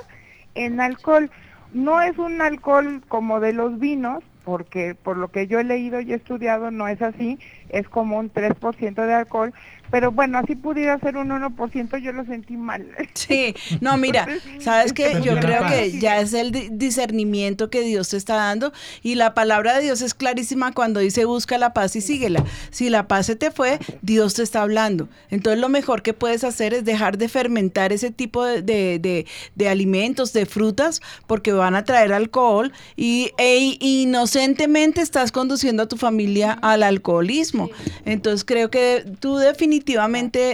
en 0.55 0.81
alcohol. 0.81 1.31
No 1.73 2.01
es 2.01 2.19
un 2.19 2.41
alcohol 2.41 3.03
como 3.09 3.41
de 3.41 3.53
los 3.53 3.79
vinos, 3.79 4.25
porque 4.45 4.95
por 4.95 5.17
lo 5.19 5.29
que 5.31 5.47
yo 5.47 5.61
he 5.61 5.65
leído 5.65 6.01
y 6.01 6.13
estudiado 6.13 6.71
no 6.71 6.89
es 6.89 7.03
así, 7.03 7.39
es 7.69 7.89
como 7.89 8.19
un 8.19 8.31
3% 8.31 9.03
de 9.03 9.15
alcohol, 9.15 9.53
pero 9.91 10.13
bueno, 10.13 10.39
así 10.39 10.55
pudiera 10.57 10.99
ser 11.01 11.17
un 11.17 11.29
1%, 11.31 11.99
yo 12.03 12.13
lo 12.13 12.25
sentí 12.25 12.57
mal. 12.57 12.87
Sí, 13.15 13.55
no, 13.81 13.97
mira, 13.99 14.27
sabes 14.61 14.93
que 14.93 15.21
yo 15.23 15.39
creo 15.41 15.67
que 15.67 15.99
ya 15.99 16.21
es 16.21 16.33
el 16.35 16.53
di- 16.53 16.69
discernimiento 16.71 17.69
que 17.71 17.81
Dios 17.83 18.09
te 18.11 18.17
está 18.17 18.35
dando 18.37 18.73
y 19.03 19.17
la 19.17 19.35
palabra 19.35 19.77
de 19.77 19.83
Dios 19.83 20.03
es 20.03 20.15
clarísima 20.15 20.73
cuando 20.73 21.01
dice 21.01 21.25
busca 21.25 21.59
la 21.59 21.73
paz 21.73 21.97
y 21.97 22.01
síguela. 22.01 22.45
Si 22.71 22.91
la 22.91 23.09
paz 23.09 23.27
se 23.27 23.37
te 23.37 23.51
fue, 23.51 23.79
Dios 24.03 24.35
te 24.35 24.43
está 24.43 24.63
hablando. 24.63 25.09
Entonces 25.31 25.61
lo 25.61 25.69
mejor 25.69 26.03
que 26.03 26.13
puedes 26.15 26.45
hacer 26.45 26.75
es 26.75 26.85
dejar 26.85 27.19
de 27.19 27.29
fermentar 27.29 27.93
ese 27.93 28.11
tipo 28.11 28.45
de, 28.45 28.63
de- 28.63 28.99
de- 28.99 29.27
de 29.55 29.69
alimentos, 29.69 30.33
de 30.33 30.47
frutas, 30.47 31.01
porque 31.27 31.53
van 31.53 31.75
a 31.75 31.85
traer 31.85 32.13
alcohol 32.13 32.73
y 32.97 33.33
e 33.39 33.77
inocentemente 33.81 35.01
estás 35.01 35.33
conduciendo 35.33 35.83
a 35.83 35.87
tu 35.87 35.97
familia 35.97 36.53
al 36.63 36.83
alcoholismo. 36.83 37.71
Entonces 38.05 38.45
creo 38.45 38.71
que 38.71 39.05
tú 39.21 39.37
definitivamente 39.37 39.78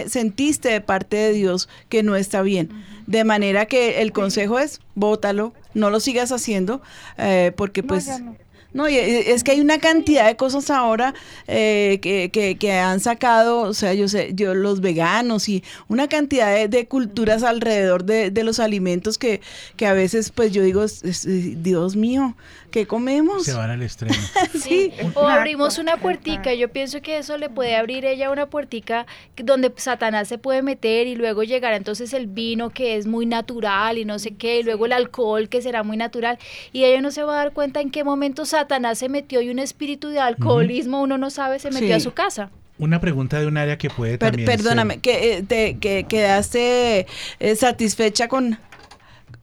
sentiste 0.07 0.69
de 0.69 0.81
parte 0.81 1.15
de 1.17 1.33
Dios 1.33 1.69
que 1.89 2.03
no 2.03 2.15
está 2.15 2.41
bien. 2.41 2.69
De 3.07 3.23
manera 3.23 3.67
que 3.67 4.01
el 4.01 4.11
consejo 4.11 4.59
es, 4.59 4.79
bótalo, 4.95 5.53
no 5.73 5.89
lo 5.89 5.99
sigas 5.99 6.31
haciendo, 6.31 6.81
eh, 7.17 7.51
porque 7.55 7.83
pues... 7.83 8.07
no. 8.19 8.35
No, 8.75 8.89
y 8.89 8.95
e- 8.97 9.31
es 9.31 9.45
que 9.45 9.51
hay 9.51 9.61
una 9.61 9.79
cantidad 9.79 10.27
de 10.27 10.35
cosas 10.35 10.69
ahora 10.69 11.13
eh, 11.47 11.99
que, 12.01 12.29
que- 12.29 12.57
que 12.57 12.73
han 12.73 12.99
sacado, 12.99 13.61
o 13.61 13.73
sea, 13.73 13.93
yo 13.93 14.09
sé, 14.09 14.31
yo 14.35 14.53
los 14.53 14.81
veganos 14.81 15.47
y 15.47 15.63
una 15.87 16.09
cantidad 16.09 16.53
de, 16.53 16.67
de 16.67 16.85
culturas 16.85 17.41
alrededor 17.43 18.03
de, 18.03 18.31
de 18.31 18.43
los 18.43 18.59
alimentos 18.59 19.17
que, 19.17 19.39
que 19.77 19.87
a 19.87 19.93
veces, 19.93 20.29
pues 20.31 20.51
yo 20.51 20.61
digo, 20.61 20.83
es- 20.83 21.03
es- 21.05 21.63
Dios 21.63 21.95
mío, 21.95 22.35
¿qué 22.69 22.85
comemos? 22.85 23.45
Se 23.45 23.53
van 23.53 23.69
al 23.71 23.81
extremo. 23.81 24.13
sí. 24.61 24.91
O 25.13 25.25
abrimos 25.25 25.77
una 25.77 25.95
puertica, 25.95 26.53
yo 26.53 26.67
pienso 26.67 27.01
que 27.01 27.17
eso 27.19 27.37
le 27.37 27.49
puede 27.49 27.77
abrir 27.77 28.03
ella 28.03 28.29
una 28.29 28.47
puertica 28.49 29.05
donde 29.37 29.71
Satanás 29.77 30.27
se 30.27 30.37
puede 30.37 30.61
meter 30.61 31.07
y 31.07 31.15
luego 31.15 31.43
llegará 31.43 31.77
entonces 31.77 32.11
el 32.11 32.27
vino 32.27 32.71
que 32.71 32.97
es 32.97 33.07
muy 33.07 33.25
natural 33.25 33.97
y 33.97 34.03
no 34.03 34.19
sé 34.19 34.31
qué, 34.35 34.59
y 34.59 34.63
luego 34.63 34.85
el 34.85 34.91
alcohol 34.91 35.47
que 35.47 35.61
será 35.61 35.83
muy 35.83 35.95
natural 35.95 36.37
y 36.73 36.83
ella 36.83 36.99
no 36.99 37.11
se 37.11 37.23
va 37.23 37.35
a 37.35 37.37
dar 37.37 37.53
cuenta 37.53 37.79
en 37.79 37.89
qué 37.89 38.03
momento 38.03 38.43
Satanás 38.43 38.64
se 38.95 39.09
metió 39.09 39.41
y 39.41 39.49
un 39.49 39.59
espíritu 39.59 40.09
de 40.09 40.19
alcoholismo, 40.19 41.01
uno 41.01 41.17
no 41.17 41.29
sabe, 41.29 41.59
se 41.59 41.69
metió 41.71 41.87
Sí. 41.87 41.93
a 41.93 41.99
su 41.99 42.13
casa. 42.13 42.49
Una 42.77 42.99
pregunta 42.99 43.39
de 43.39 43.47
un 43.47 43.57
área 43.57 43.77
que 43.77 43.89
puede 43.89 44.17
Per- 44.17 44.31
también 44.31 44.47
ser- 44.49 44.57
perdóname, 44.57 44.99
que, 44.99 45.37
eh, 45.37 45.43
te, 45.43 45.77
que 45.77 46.05
quedaste 46.09 47.07
eh, 47.39 47.55
satisfecha 47.55 48.27
con... 48.27 48.57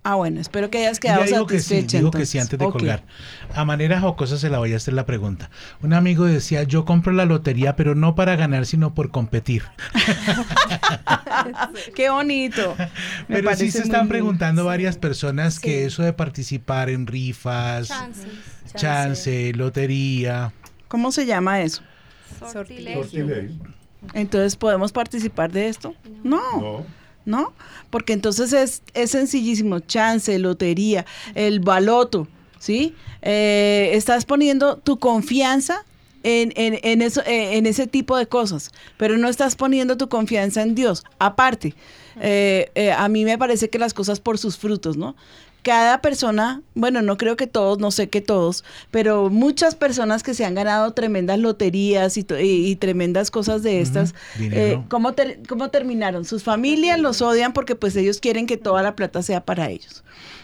Ah, 0.05 0.17
bueno, 0.17 0.41
espero 0.41 0.69
que 0.69 0.79
hayas 0.79 0.99
quedado 0.99 1.21
Ya 1.25 1.37
digo 1.37 1.47
que 1.47 1.61
sí, 1.61 1.77
satisfecha. 1.77 1.99
digo 1.99 2.11
que 2.11 2.27
sí 2.27 2.37
antes 2.41 2.59
de 2.59 2.65
Ok. 2.65 2.73
colgar. 2.73 3.05
A 3.55 3.65
manera 3.65 4.01
jocosa 4.01 4.37
se 4.37 4.51
la 4.51 4.59
voy 4.59 4.73
a 4.73 4.77
hacer 4.77 4.95
la 4.95 5.07
pregunta. 5.07 5.49
Un 5.81 5.93
amigo 5.95 6.25
decía, 6.25 6.65
yo 6.65 6.85
compro 6.85 7.13
la 7.13 7.25
lotería, 7.25 7.77
pero 7.77 7.95
no 7.95 8.17
para 8.17 8.35
ganar, 8.35 8.67
sino 8.67 8.95
por 8.95 9.13
competir. 9.13 9.63
Qué 11.95 12.11
bonito. 12.11 12.75
Me 13.29 13.37
Pero 13.37 13.55
sí 13.57 13.71
se 13.71 13.83
están 13.83 14.09
preguntando 14.09 14.65
varias 14.65 14.97
personas 14.99 15.61
que 15.61 15.85
eso 15.85 16.03
de 16.03 16.13
participar 16.13 16.91
en 16.91 17.07
rifas, 17.07 17.89
Chances. 17.89 18.27
Chance, 18.75 19.53
lotería. 19.55 20.53
¿Cómo 20.89 21.13
se 21.13 21.27
llama 21.27 21.63
eso? 21.63 21.83
Sortilegio. 22.53 23.27
Entonces, 24.15 24.57
¿podemos 24.57 24.93
participar 24.93 25.53
de 25.53 25.69
esto? 25.69 25.95
No. 26.25 26.85
No. 27.25 27.53
Porque 27.91 28.13
entonces 28.13 28.53
es, 28.53 28.83
es 28.95 29.13
sencillísimo. 29.13 29.79
Chance, 29.81 30.39
lotería, 30.39 31.07
el 31.35 31.61
baloto, 31.61 32.27
¿sí? 32.59 32.95
Eh, 33.23 33.91
estás 33.93 34.25
poniendo 34.25 34.77
tu 34.79 34.99
confianza 34.99 35.85
en, 36.25 36.53
en, 36.57 36.79
en 36.83 37.03
eso, 37.03 37.21
eh, 37.23 37.57
en 37.57 37.67
ese 37.67 37.87
tipo 37.87 38.17
de 38.17 38.27
cosas, 38.27 38.73
pero 38.97 39.17
no 39.19 39.29
estás 39.29 39.57
poniendo 39.57 39.97
tu 39.97 40.09
confianza 40.09 40.63
en 40.63 40.75
Dios. 40.75 41.05
Aparte, 41.19 41.75
eh, 42.21 42.71
eh, 42.75 42.93
a 42.93 43.09
mí 43.09 43.25
me 43.25 43.39
parece 43.39 43.71
que 43.71 43.79
las 43.79 43.95
cosas 43.95 44.21
por 44.21 44.39
sus 44.39 44.57
frutos, 44.57 44.97
¿no? 44.97 45.15
Cada 45.63 46.01
persona, 46.01 46.61
bueno, 46.75 47.03
no 47.03 47.17
creo 47.17 47.37
que 47.37 47.47
todos, 47.47 47.79
no 47.79 47.93
sé 47.93 48.09
que 48.09 48.21
todos, 48.21 48.65
pero 48.91 49.31
muchas 49.31 49.77
personas 49.77 50.25
que 50.25 50.35
se 50.35 50.45
han 50.45 50.55
ganado 50.57 50.93
tremendas 50.93 51.39
loterías 51.39 52.17
y, 52.17 52.27
y- 52.41 52.67
y 52.71 52.77
tremendas 52.77 53.31
cosas 53.31 53.63
de 53.63 53.81
estas, 53.81 54.13
eh, 54.41 54.83
¿cómo, 54.89 55.13
ter- 55.13 55.39
¿cómo 55.49 55.71
terminaron? 55.71 56.25
Sus 56.25 56.43
familias 56.43 56.99
los 56.99 57.23
odian 57.23 57.53
porque 57.53 57.77
pues 57.77 57.95
ellos 57.95 58.19
quieren 58.19 58.47
que 58.49 58.57
toda 58.57 58.83
la 58.83 58.97
plata 58.97 59.23
sea 59.23 59.45
para 59.45 59.71
ellos. 59.71 60.03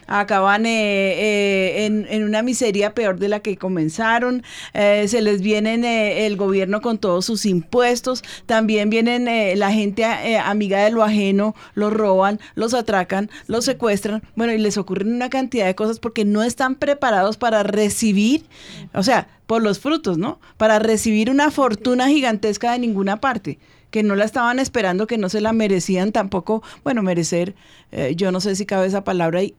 Acaban 0.09 0.66
eh, 0.66 0.70
eh, 0.72 1.85
en, 1.86 2.06
en 2.09 2.24
una 2.24 2.43
miseria 2.43 2.94
peor 2.94 3.18
de 3.18 3.28
la 3.28 3.40
que 3.40 3.56
comenzaron, 3.56 4.43
eh, 4.72 5.06
se 5.06 5.20
les 5.20 5.43
vienen 5.43 5.85
eh, 5.85 6.26
el 6.26 6.36
gobierno 6.36 6.80
con 6.80 6.98
todos 6.98 7.26
sus 7.26 7.47
impuestos, 7.47 8.24
también 8.47 8.90
vienen 8.90 9.28
eh, 9.28 9.55
la 9.56 9.70
gente 9.70 10.05
amiga 10.05 10.82
de 10.82 10.90
lo 10.90 11.05
ajeno, 11.05 11.55
los 11.74 11.93
roban, 11.93 12.40
los 12.55 12.74
atracan, 12.74 13.30
los 13.47 13.66
secuestran, 13.66 14.22
bueno, 14.35 14.52
y 14.55 14.59
les 14.59 14.78
ocurren 14.78 15.12
una 15.12 15.30
cantidad 15.30 15.66
de 15.66 15.74
cosas 15.74 16.01
porque 16.01 16.24
no 16.24 16.43
están 16.43 16.74
preparados 16.74 17.36
para 17.36 17.62
recibir, 17.62 18.47
o 18.94 19.02
sea, 19.02 19.28
por 19.47 19.62
los 19.62 19.78
frutos, 19.78 20.18
¿no? 20.18 20.40
Para 20.56 20.78
recibir 20.78 21.30
una 21.30 21.51
fortuna 21.51 22.09
gigantesca 22.09 22.72
de 22.72 22.78
ninguna 22.78 23.20
parte 23.20 23.59
que 23.90 24.02
no 24.02 24.15
la 24.15 24.24
estaban 24.24 24.59
esperando, 24.59 25.06
que 25.06 25.19
no 25.19 25.28
se 25.28 25.40
la 25.40 25.52
merecían 25.52 26.12
tampoco, 26.12 26.62
bueno, 26.85 27.02
merecer, 27.02 27.55
eh, 27.93 28.15
yo 28.16 28.32
no 28.32 28.40
sé 28.40 28.56
si 28.56 28.66
cabe 28.66 28.86
esa 28.86 29.05
palabra 29.05 29.43
y 29.43 29.55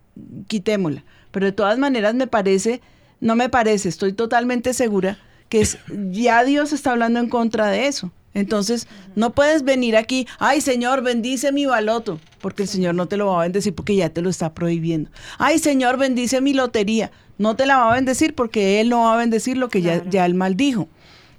quitémosla, 0.47 1.03
pero 1.31 1.47
de 1.47 1.51
todas 1.51 1.79
maneras 1.79 2.15
me 2.15 2.27
parece, 2.27 2.81
no 3.21 3.35
me 3.35 3.49
parece, 3.49 3.89
estoy 3.89 4.13
totalmente 4.13 4.73
segura 4.73 5.17
que 5.49 5.61
es, 5.61 5.77
ya 6.11 6.43
Dios 6.43 6.71
está 6.71 6.91
hablando 6.91 7.19
en 7.19 7.29
contra 7.29 7.67
de 7.67 7.87
eso. 7.87 8.11
Entonces, 8.35 8.87
no 9.15 9.31
puedes 9.31 9.63
venir 9.63 9.97
aquí, 9.97 10.27
ay 10.37 10.61
Señor, 10.61 11.01
bendice 11.01 11.51
mi 11.51 11.65
baloto, 11.65 12.19
porque 12.41 12.63
el 12.63 12.69
Señor 12.69 12.93
no 12.93 13.07
te 13.07 13.17
lo 13.17 13.25
va 13.25 13.39
a 13.39 13.43
bendecir 13.43 13.73
porque 13.73 13.95
ya 13.95 14.09
te 14.11 14.21
lo 14.21 14.29
está 14.29 14.53
prohibiendo. 14.53 15.09
Ay 15.39 15.57
Señor, 15.57 15.97
bendice 15.97 16.39
mi 16.39 16.53
lotería, 16.53 17.11
no 17.39 17.55
te 17.55 17.65
la 17.65 17.77
va 17.77 17.91
a 17.91 17.95
bendecir 17.95 18.35
porque 18.35 18.79
Él 18.81 18.89
no 18.89 19.01
va 19.01 19.15
a 19.15 19.17
bendecir 19.17 19.57
lo 19.57 19.69
que 19.69 19.81
ya, 19.81 20.07
ya 20.07 20.25
Él 20.27 20.35
maldijo. 20.35 20.87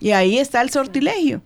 Y 0.01 0.11
ahí 0.11 0.39
está 0.39 0.62
el 0.62 0.71
sortilegio, 0.71 1.43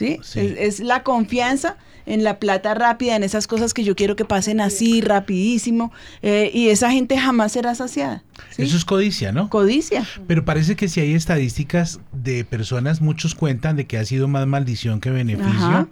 ¿sí? 0.00 0.18
Sí. 0.22 0.40
Es, 0.40 0.54
es 0.58 0.80
la 0.80 1.02
confianza 1.02 1.76
en 2.06 2.24
la 2.24 2.38
plata 2.38 2.74
rápida, 2.74 3.16
en 3.16 3.22
esas 3.22 3.46
cosas 3.46 3.74
que 3.74 3.84
yo 3.84 3.94
quiero 3.94 4.16
que 4.16 4.24
pasen 4.24 4.60
así, 4.60 5.00
rapidísimo, 5.00 5.92
eh, 6.22 6.50
y 6.52 6.68
esa 6.68 6.90
gente 6.90 7.18
jamás 7.18 7.52
será 7.52 7.74
saciada. 7.74 8.24
¿sí? 8.50 8.62
Eso 8.62 8.76
es 8.76 8.84
codicia, 8.84 9.32
¿no? 9.32 9.50
Codicia. 9.50 10.06
Pero 10.26 10.44
parece 10.44 10.74
que 10.76 10.88
si 10.88 11.00
hay 11.00 11.12
estadísticas 11.14 12.00
de 12.12 12.44
personas, 12.44 13.00
muchos 13.00 13.34
cuentan 13.34 13.76
de 13.76 13.86
que 13.86 13.98
ha 13.98 14.04
sido 14.04 14.26
más 14.26 14.46
maldición 14.46 15.00
que 15.00 15.10
beneficio. 15.10 15.50
Ajá. 15.50 15.88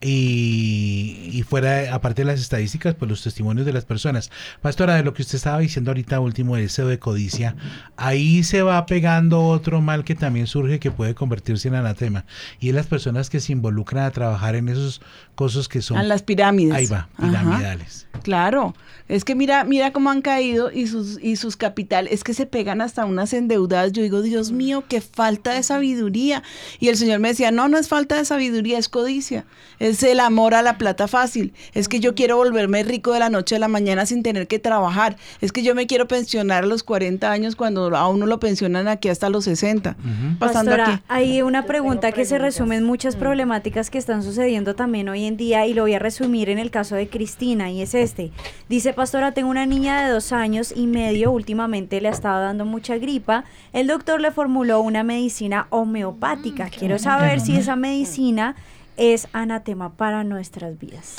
Y, 0.00 1.30
y 1.32 1.42
fuera, 1.42 1.94
aparte 1.94 2.22
de 2.22 2.26
las 2.26 2.40
estadísticas, 2.40 2.94
pues 2.94 3.08
los 3.08 3.22
testimonios 3.22 3.64
de 3.64 3.72
las 3.72 3.86
personas. 3.86 4.30
Pastora, 4.60 4.94
de 4.94 5.02
lo 5.02 5.14
que 5.14 5.22
usted 5.22 5.36
estaba 5.36 5.58
diciendo 5.58 5.90
ahorita 5.90 6.20
último, 6.20 6.56
de 6.56 6.62
deseo 6.62 6.86
de 6.86 6.98
codicia, 6.98 7.56
ahí 7.96 8.44
se 8.44 8.62
va 8.62 8.84
pegando 8.84 9.44
otro 9.44 9.80
mal 9.80 10.04
que 10.04 10.14
también 10.14 10.46
surge 10.46 10.78
que 10.78 10.90
puede 10.90 11.14
convertirse 11.14 11.68
en 11.68 11.76
anatema. 11.76 12.26
Y 12.60 12.68
es 12.68 12.74
las 12.74 12.86
personas 12.86 13.30
que 13.30 13.40
se 13.40 13.52
involucran 13.52 14.04
a 14.04 14.10
trabajar 14.10 14.54
en 14.54 14.68
esos 14.68 15.00
cosas 15.34 15.68
que 15.68 15.80
son... 15.80 15.96
A 15.96 16.02
las 16.02 16.22
pirámides. 16.22 16.74
Ahí 16.74 16.86
va, 16.86 17.08
Ajá. 17.16 17.28
piramidales. 17.28 18.06
Claro, 18.22 18.74
es 19.08 19.24
que 19.24 19.34
mira, 19.34 19.62
mira 19.64 19.92
cómo 19.92 20.10
han 20.10 20.20
caído 20.20 20.72
y 20.72 20.88
sus 20.88 21.22
y 21.22 21.36
sus 21.36 21.56
capital, 21.56 22.08
es 22.08 22.24
que 22.24 22.34
se 22.34 22.44
pegan 22.44 22.80
hasta 22.80 23.04
unas 23.04 23.32
endeudadas. 23.32 23.92
Yo 23.92 24.02
digo, 24.02 24.20
Dios 24.20 24.50
mío, 24.50 24.82
qué 24.88 25.00
falta 25.00 25.52
de 25.52 25.62
sabiduría. 25.62 26.42
Y 26.80 26.88
el 26.88 26.96
Señor 26.96 27.20
me 27.20 27.28
decía, 27.28 27.52
no, 27.52 27.68
no 27.68 27.78
es 27.78 27.88
falta 27.88 28.16
de 28.16 28.24
sabiduría, 28.24 28.78
es 28.78 28.88
codicia. 28.88 29.44
Es 29.78 29.85
el 30.02 30.20
amor 30.20 30.54
a 30.54 30.62
la 30.62 30.78
plata 30.78 31.08
fácil. 31.08 31.52
Es 31.74 31.88
que 31.88 32.00
yo 32.00 32.14
quiero 32.14 32.36
volverme 32.36 32.82
rico 32.82 33.12
de 33.12 33.20
la 33.20 33.30
noche 33.30 33.56
a 33.56 33.58
la 33.58 33.68
mañana 33.68 34.06
sin 34.06 34.22
tener 34.22 34.46
que 34.46 34.58
trabajar. 34.58 35.16
Es 35.40 35.52
que 35.52 35.62
yo 35.62 35.74
me 35.74 35.86
quiero 35.86 36.08
pensionar 36.08 36.64
a 36.64 36.66
los 36.66 36.82
40 36.82 37.30
años 37.30 37.56
cuando 37.56 37.94
a 37.96 38.08
uno 38.08 38.26
lo 38.26 38.40
pensionan 38.40 38.88
aquí 38.88 39.08
hasta 39.08 39.28
los 39.28 39.44
60. 39.44 39.96
Pasando 40.38 40.70
Pastora, 40.70 40.94
aquí. 40.94 41.02
hay 41.08 41.42
una 41.42 41.66
pregunta 41.66 42.12
que 42.12 42.24
se 42.24 42.38
resume 42.38 42.76
en 42.76 42.84
muchas 42.84 43.16
problemáticas 43.16 43.90
que 43.90 43.98
están 43.98 44.22
sucediendo 44.22 44.74
también 44.74 45.08
hoy 45.08 45.24
en 45.24 45.36
día 45.36 45.66
y 45.66 45.74
lo 45.74 45.82
voy 45.82 45.94
a 45.94 45.98
resumir 45.98 46.50
en 46.50 46.58
el 46.58 46.70
caso 46.70 46.96
de 46.96 47.08
Cristina 47.08 47.70
y 47.70 47.82
es 47.82 47.94
este. 47.94 48.32
Dice, 48.68 48.92
pastora, 48.92 49.32
tengo 49.32 49.50
una 49.50 49.66
niña 49.66 50.04
de 50.04 50.12
dos 50.12 50.32
años 50.32 50.72
y 50.74 50.86
medio, 50.86 51.30
últimamente 51.30 52.00
le 52.00 52.08
ha 52.08 52.12
estado 52.12 52.42
dando 52.42 52.64
mucha 52.64 52.98
gripa. 52.98 53.44
El 53.72 53.86
doctor 53.86 54.20
le 54.20 54.30
formuló 54.30 54.80
una 54.80 55.02
medicina 55.02 55.66
homeopática. 55.70 56.70
Quiero 56.70 56.98
saber 56.98 57.40
si 57.40 57.56
esa 57.56 57.76
medicina 57.76 58.56
es 58.96 59.28
anatema 59.32 59.94
para 59.96 60.24
nuestras 60.24 60.78
vidas. 60.78 61.16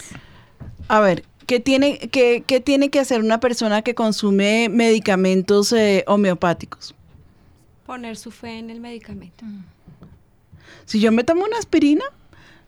A 0.87 0.99
ver, 0.99 1.23
¿qué 1.45 1.59
tiene, 1.59 1.97
qué, 1.97 2.43
qué 2.45 2.59
tiene 2.59 2.89
que 2.89 2.99
hacer 2.99 3.21
una 3.21 3.39
persona 3.39 3.81
que 3.81 3.95
consume 3.95 4.69
medicamentos 4.69 5.71
eh, 5.73 6.03
homeopáticos? 6.07 6.95
Poner 7.85 8.17
su 8.17 8.31
fe 8.31 8.57
en 8.59 8.69
el 8.69 8.79
medicamento. 8.79 9.45
Si 10.85 10.99
yo 10.99 11.11
me 11.11 11.23
tomo 11.23 11.43
una 11.45 11.57
aspirina, 11.57 12.03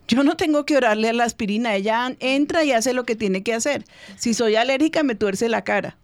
yo 0.07 0.23
no 0.23 0.36
tengo 0.38 0.65
que 0.65 0.76
orarle 0.77 1.10
a 1.10 1.14
la 1.14 1.23
aspirina. 1.26 1.76
Ella 1.76 2.15
entra 2.19 2.64
y 2.64 2.72
hace 2.72 2.94
lo 2.94 3.06
que 3.06 3.15
tiene 3.15 3.44
que 3.44 3.53
hacer. 3.53 3.86
Si 4.18 4.34
soy 4.34 4.56
alérgica, 4.56 5.03
me 5.03 5.15
tuerce 5.15 5.48
la 5.49 5.64
cara, 5.64 5.98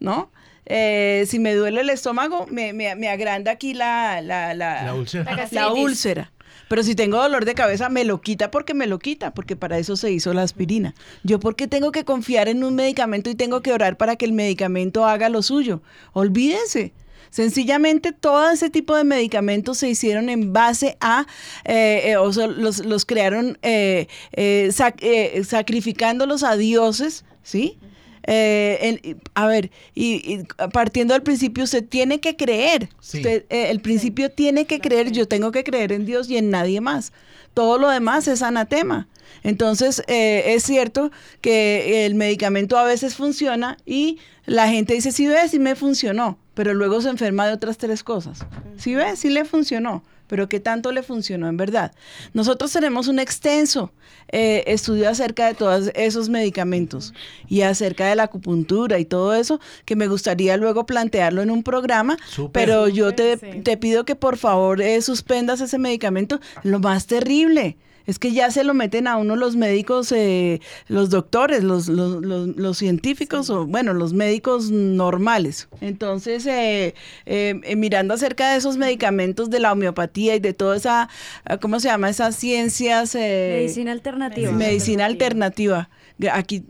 ¿no? 0.00 0.30
Eh, 0.66 1.24
si 1.26 1.38
me 1.38 1.54
duele 1.54 1.80
el 1.80 1.90
estómago, 1.90 2.46
me, 2.48 2.72
me- 2.72 2.94
me 2.94 3.08
agranda 3.08 3.50
aquí 3.52 3.74
la, 3.74 4.20
la, 4.20 4.54
la, 4.54 4.82
La 4.84 4.94
úlcera. 4.94 5.36
la 5.36 5.48
La 5.50 5.72
úlcera. 5.72 6.31
Pero 6.68 6.82
si 6.82 6.94
tengo 6.94 7.18
dolor 7.20 7.44
de 7.44 7.54
cabeza, 7.54 7.88
me 7.88 8.04
lo 8.04 8.20
quita 8.20 8.50
porque 8.50 8.74
me 8.74 8.86
lo 8.86 8.98
quita, 8.98 9.34
porque 9.34 9.56
para 9.56 9.78
eso 9.78 9.96
se 9.96 10.10
hizo 10.10 10.32
la 10.32 10.42
aspirina. 10.42 10.94
Yo 11.22 11.38
porque 11.40 11.68
tengo 11.68 11.92
que 11.92 12.04
confiar 12.04 12.48
en 12.48 12.64
un 12.64 12.74
medicamento 12.74 13.28
y 13.30 13.34
tengo 13.34 13.60
que 13.60 13.72
orar 13.72 13.96
para 13.96 14.16
que 14.16 14.24
el 14.24 14.32
medicamento 14.32 15.04
haga 15.06 15.28
lo 15.28 15.42
suyo. 15.42 15.82
Olvídense. 16.12 16.92
Sencillamente 17.30 18.12
todo 18.12 18.50
ese 18.50 18.68
tipo 18.68 18.94
de 18.94 19.04
medicamentos 19.04 19.78
se 19.78 19.88
hicieron 19.88 20.28
en 20.28 20.52
base 20.52 20.98
a, 21.00 21.26
eh, 21.64 22.02
eh, 22.10 22.16
o 22.18 22.30
sea, 22.30 22.46
los, 22.46 22.84
los 22.84 23.06
crearon 23.06 23.56
eh, 23.62 24.06
eh, 24.32 24.68
sac- 24.70 24.98
eh, 25.00 25.42
sacrificándolos 25.42 26.42
a 26.42 26.56
dioses, 26.56 27.24
¿sí? 27.42 27.78
Eh, 28.26 28.98
en- 29.04 29.20
a 29.34 29.46
ver, 29.46 29.70
y, 29.94 30.14
y 30.34 30.44
partiendo 30.72 31.14
del 31.14 31.22
principio, 31.22 31.64
usted 31.64 31.84
tiene 31.84 32.20
que 32.20 32.36
creer. 32.36 32.88
Sí. 33.00 33.18
Usted, 33.18 33.44
eh, 33.50 33.70
el 33.70 33.80
principio 33.80 34.30
tiene 34.30 34.64
que 34.66 34.80
creer, 34.80 35.10
yo 35.12 35.26
tengo 35.26 35.50
que 35.52 35.64
creer 35.64 35.92
en 35.92 36.06
Dios 36.06 36.28
y 36.30 36.36
en 36.36 36.50
nadie 36.50 36.80
más. 36.80 37.12
Todo 37.54 37.78
lo 37.78 37.88
demás 37.90 38.28
es 38.28 38.42
anatema. 38.42 39.08
Entonces, 39.42 40.02
eh, 40.06 40.54
es 40.54 40.62
cierto 40.62 41.10
que 41.40 42.06
el 42.06 42.14
medicamento 42.14 42.78
a 42.78 42.84
veces 42.84 43.14
funciona 43.14 43.76
y 43.84 44.18
la 44.46 44.68
gente 44.68 44.94
dice, 44.94 45.10
sí 45.12 45.26
ves, 45.26 45.50
sí 45.50 45.58
me 45.58 45.74
funcionó, 45.74 46.38
pero 46.54 46.74
luego 46.74 47.00
se 47.00 47.08
enferma 47.08 47.46
de 47.46 47.52
otras 47.54 47.76
tres 47.78 48.02
cosas. 48.04 48.46
Sí 48.76 48.94
ves, 48.94 49.18
sí 49.18 49.30
le 49.30 49.44
funcionó, 49.44 50.02
pero 50.26 50.48
¿qué 50.48 50.60
tanto 50.60 50.92
le 50.92 51.02
funcionó 51.02 51.48
en 51.48 51.56
verdad? 51.56 51.92
Nosotros 52.32 52.72
tenemos 52.72 53.08
un 53.08 53.18
extenso 53.18 53.92
eh, 54.28 54.64
estudio 54.66 55.08
acerca 55.08 55.46
de 55.46 55.54
todos 55.54 55.90
esos 55.94 56.28
medicamentos 56.28 57.12
y 57.48 57.62
acerca 57.62 58.06
de 58.06 58.16
la 58.16 58.24
acupuntura 58.24 58.98
y 58.98 59.04
todo 59.04 59.34
eso, 59.34 59.60
que 59.84 59.96
me 59.96 60.08
gustaría 60.08 60.56
luego 60.56 60.86
plantearlo 60.86 61.42
en 61.42 61.50
un 61.50 61.62
programa, 61.62 62.16
pero 62.52 62.88
yo 62.88 63.14
te, 63.14 63.36
sí. 63.36 63.60
te 63.62 63.76
pido 63.76 64.04
que 64.04 64.16
por 64.16 64.36
favor 64.36 64.80
eh, 64.80 65.00
suspendas 65.02 65.60
ese 65.60 65.78
medicamento. 65.78 66.40
Lo 66.62 66.78
más 66.78 67.06
terrible 67.06 67.76
es 68.06 68.18
que 68.18 68.32
ya 68.32 68.50
se 68.50 68.64
lo 68.64 68.74
meten 68.74 69.06
a 69.06 69.16
uno 69.16 69.36
los 69.36 69.56
médicos, 69.56 70.12
eh, 70.12 70.60
los 70.88 71.10
doctores, 71.10 71.62
los, 71.64 71.88
los, 71.88 72.22
los- 72.24 72.48
los 72.56 72.78
científicos, 72.78 73.50
o 73.50 73.66
bueno, 73.66 73.94
los 73.94 74.12
médicos 74.12 74.70
normales. 74.70 75.68
Entonces, 75.80 76.46
eh, 76.46 76.94
eh, 77.26 77.60
eh, 77.64 77.76
mirando 77.76 78.14
acerca 78.14 78.50
de 78.52 78.58
esos 78.58 78.76
medicamentos 78.76 79.50
de 79.50 79.60
la 79.60 79.72
homeopatía 79.72 80.34
y 80.36 80.40
de 80.40 80.52
toda 80.52 80.76
esa, 80.76 81.08
ah, 81.44 81.58
¿cómo 81.58 81.80
se 81.80 81.88
llama? 81.88 82.10
Esas 82.10 82.36
ciencias... 82.36 83.14
eh, 83.14 83.56
Medicina 83.60 83.92
alternativa. 83.92 84.52
Medicina 84.52 85.06
alternativa. 85.06 85.88
Aquí, 86.32 86.62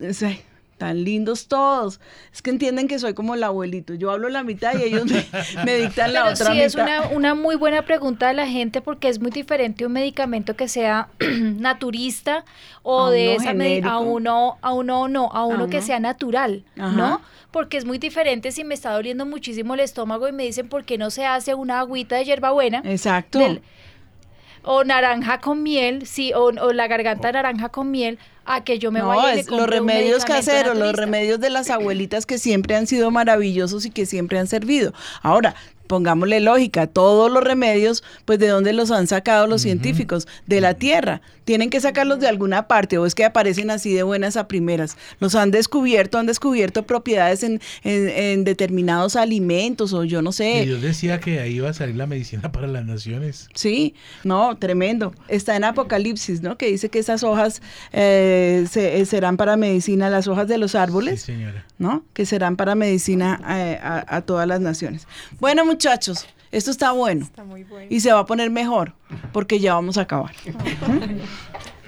tan 0.82 1.04
lindos 1.04 1.46
todos. 1.46 2.00
Es 2.32 2.42
que 2.42 2.50
entienden 2.50 2.88
que 2.88 2.98
soy 2.98 3.14
como 3.14 3.36
el 3.36 3.44
abuelito. 3.44 3.94
Yo 3.94 4.10
hablo 4.10 4.28
la 4.30 4.42
mitad 4.42 4.74
y 4.76 4.82
ellos 4.82 5.04
me, 5.04 5.24
me 5.64 5.76
dictan 5.76 6.12
la 6.12 6.22
Pero 6.22 6.32
otra 6.34 6.46
sí 6.46 6.52
mitad. 6.54 6.64
es 6.66 6.74
una, 6.74 7.08
una 7.10 7.34
muy 7.36 7.54
buena 7.54 7.82
pregunta 7.82 8.26
de 8.26 8.34
la 8.34 8.48
gente 8.48 8.80
porque 8.80 9.06
es 9.06 9.20
muy 9.20 9.30
diferente 9.30 9.86
un 9.86 9.92
medicamento 9.92 10.56
que 10.56 10.66
sea 10.66 11.06
naturista 11.62 12.44
o 12.82 13.04
A 13.06 13.10
de 13.12 13.34
esa 13.36 13.50
a 13.84 13.98
uno 14.00 14.58
a 14.60 14.72
uno 14.72 15.06
no, 15.08 15.30
a 15.32 15.44
uno 15.46 15.68
que 15.68 15.76
uno. 15.78 15.86
sea 15.86 16.00
natural, 16.00 16.64
Ajá. 16.76 16.96
¿no? 16.96 17.20
Porque 17.52 17.76
es 17.76 17.84
muy 17.84 17.98
diferente 17.98 18.50
si 18.50 18.64
me 18.64 18.74
está 18.74 18.92
doliendo 18.92 19.24
muchísimo 19.24 19.74
el 19.74 19.80
estómago 19.80 20.26
y 20.26 20.32
me 20.32 20.42
dicen 20.42 20.68
por 20.68 20.84
qué 20.84 20.98
no 20.98 21.10
se 21.10 21.26
hace 21.26 21.54
una 21.54 21.78
agüita 21.80 22.16
de 22.16 22.24
hierbabuena 22.24 22.82
Exacto. 22.84 23.38
del- 23.38 23.62
o 24.62 24.84
naranja 24.84 25.40
con 25.40 25.62
miel, 25.62 26.06
sí, 26.06 26.32
o, 26.34 26.44
o 26.44 26.72
la 26.72 26.86
garganta 26.86 27.32
naranja 27.32 27.68
con 27.68 27.90
miel, 27.90 28.18
a 28.44 28.64
que 28.64 28.78
yo 28.78 28.90
me 28.90 29.00
no, 29.00 29.08
vaya 29.08 29.36
y 29.36 29.40
es 29.40 29.48
los 29.48 29.66
remedios 29.66 30.24
caseros, 30.24 30.76
los 30.76 30.92
remedios 30.94 31.40
de 31.40 31.50
las 31.50 31.70
abuelitas 31.70 32.26
que 32.26 32.38
siempre 32.38 32.76
han 32.76 32.86
sido 32.86 33.10
maravillosos 33.10 33.86
y 33.86 33.90
que 33.90 34.06
siempre 34.06 34.38
han 34.38 34.46
servido. 34.46 34.92
Ahora, 35.22 35.54
pongámosle 35.92 36.40
lógica, 36.40 36.86
todos 36.86 37.30
los 37.30 37.44
remedios, 37.44 38.02
pues 38.24 38.38
de 38.38 38.48
dónde 38.48 38.72
los 38.72 38.90
han 38.90 39.06
sacado 39.06 39.46
los 39.46 39.60
científicos, 39.60 40.26
de 40.46 40.62
la 40.62 40.72
tierra. 40.72 41.20
Tienen 41.44 41.68
que 41.68 41.80
sacarlos 41.82 42.18
de 42.18 42.28
alguna 42.28 42.66
parte 42.66 42.96
o 42.96 43.04
es 43.04 43.14
que 43.14 43.26
aparecen 43.26 43.70
así 43.70 43.92
de 43.92 44.02
buenas 44.04 44.38
a 44.38 44.48
primeras. 44.48 44.96
Los 45.20 45.34
han 45.34 45.50
descubierto, 45.50 46.16
han 46.16 46.24
descubierto 46.24 46.84
propiedades 46.84 47.42
en, 47.42 47.60
en- 47.84 48.08
en 48.08 48.44
determinados 48.44 49.16
alimentos 49.16 49.92
o 49.92 50.04
yo 50.04 50.22
no 50.22 50.30
Y 50.30 50.32
sé. 50.32 50.64
Dios 50.64 50.80
decía 50.80 51.20
que 51.20 51.40
ahí 51.40 51.56
iba 51.56 51.68
a 51.68 51.74
salir 51.74 51.96
la 51.96 52.06
medicina 52.06 52.50
para 52.52 52.68
las 52.68 52.86
naciones. 52.86 53.48
Sí, 53.54 53.94
no, 54.24 54.56
tremendo. 54.56 55.12
Está 55.28 55.56
en 55.56 55.64
Apocalipsis, 55.64 56.40
¿no? 56.40 56.56
Que 56.56 56.68
dice 56.68 56.88
que 56.88 57.00
esas 57.00 57.22
hojas 57.22 57.60
eh, 57.92 58.64
se- 58.70 58.98
eh, 59.00 59.04
serán 59.04 59.36
para 59.36 59.56
medicina, 59.58 60.08
las 60.08 60.28
hojas 60.28 60.48
de 60.48 60.56
los 60.56 60.70
Sí, 60.72 60.78
árboles, 60.78 61.20
señora. 61.22 61.66
¿no? 61.78 62.04
Que 62.14 62.24
serán 62.24 62.56
para 62.56 62.74
medicina 62.76 63.40
eh, 63.50 63.78
a, 63.82 64.04
a 64.16 64.20
todas 64.22 64.46
las 64.46 64.60
naciones. 64.60 65.06
Bueno, 65.40 65.64
muchachos, 65.82 66.28
esto 66.52 66.70
está 66.70 66.92
bueno. 66.92 67.24
Está 67.24 67.42
muy 67.42 67.64
bueno. 67.64 67.88
Y 67.90 67.98
se 67.98 68.12
va 68.12 68.20
a 68.20 68.26
poner 68.26 68.50
mejor, 68.50 68.94
porque 69.32 69.58
ya 69.58 69.74
vamos 69.74 69.98
a 69.98 70.02
acabar. 70.02 70.32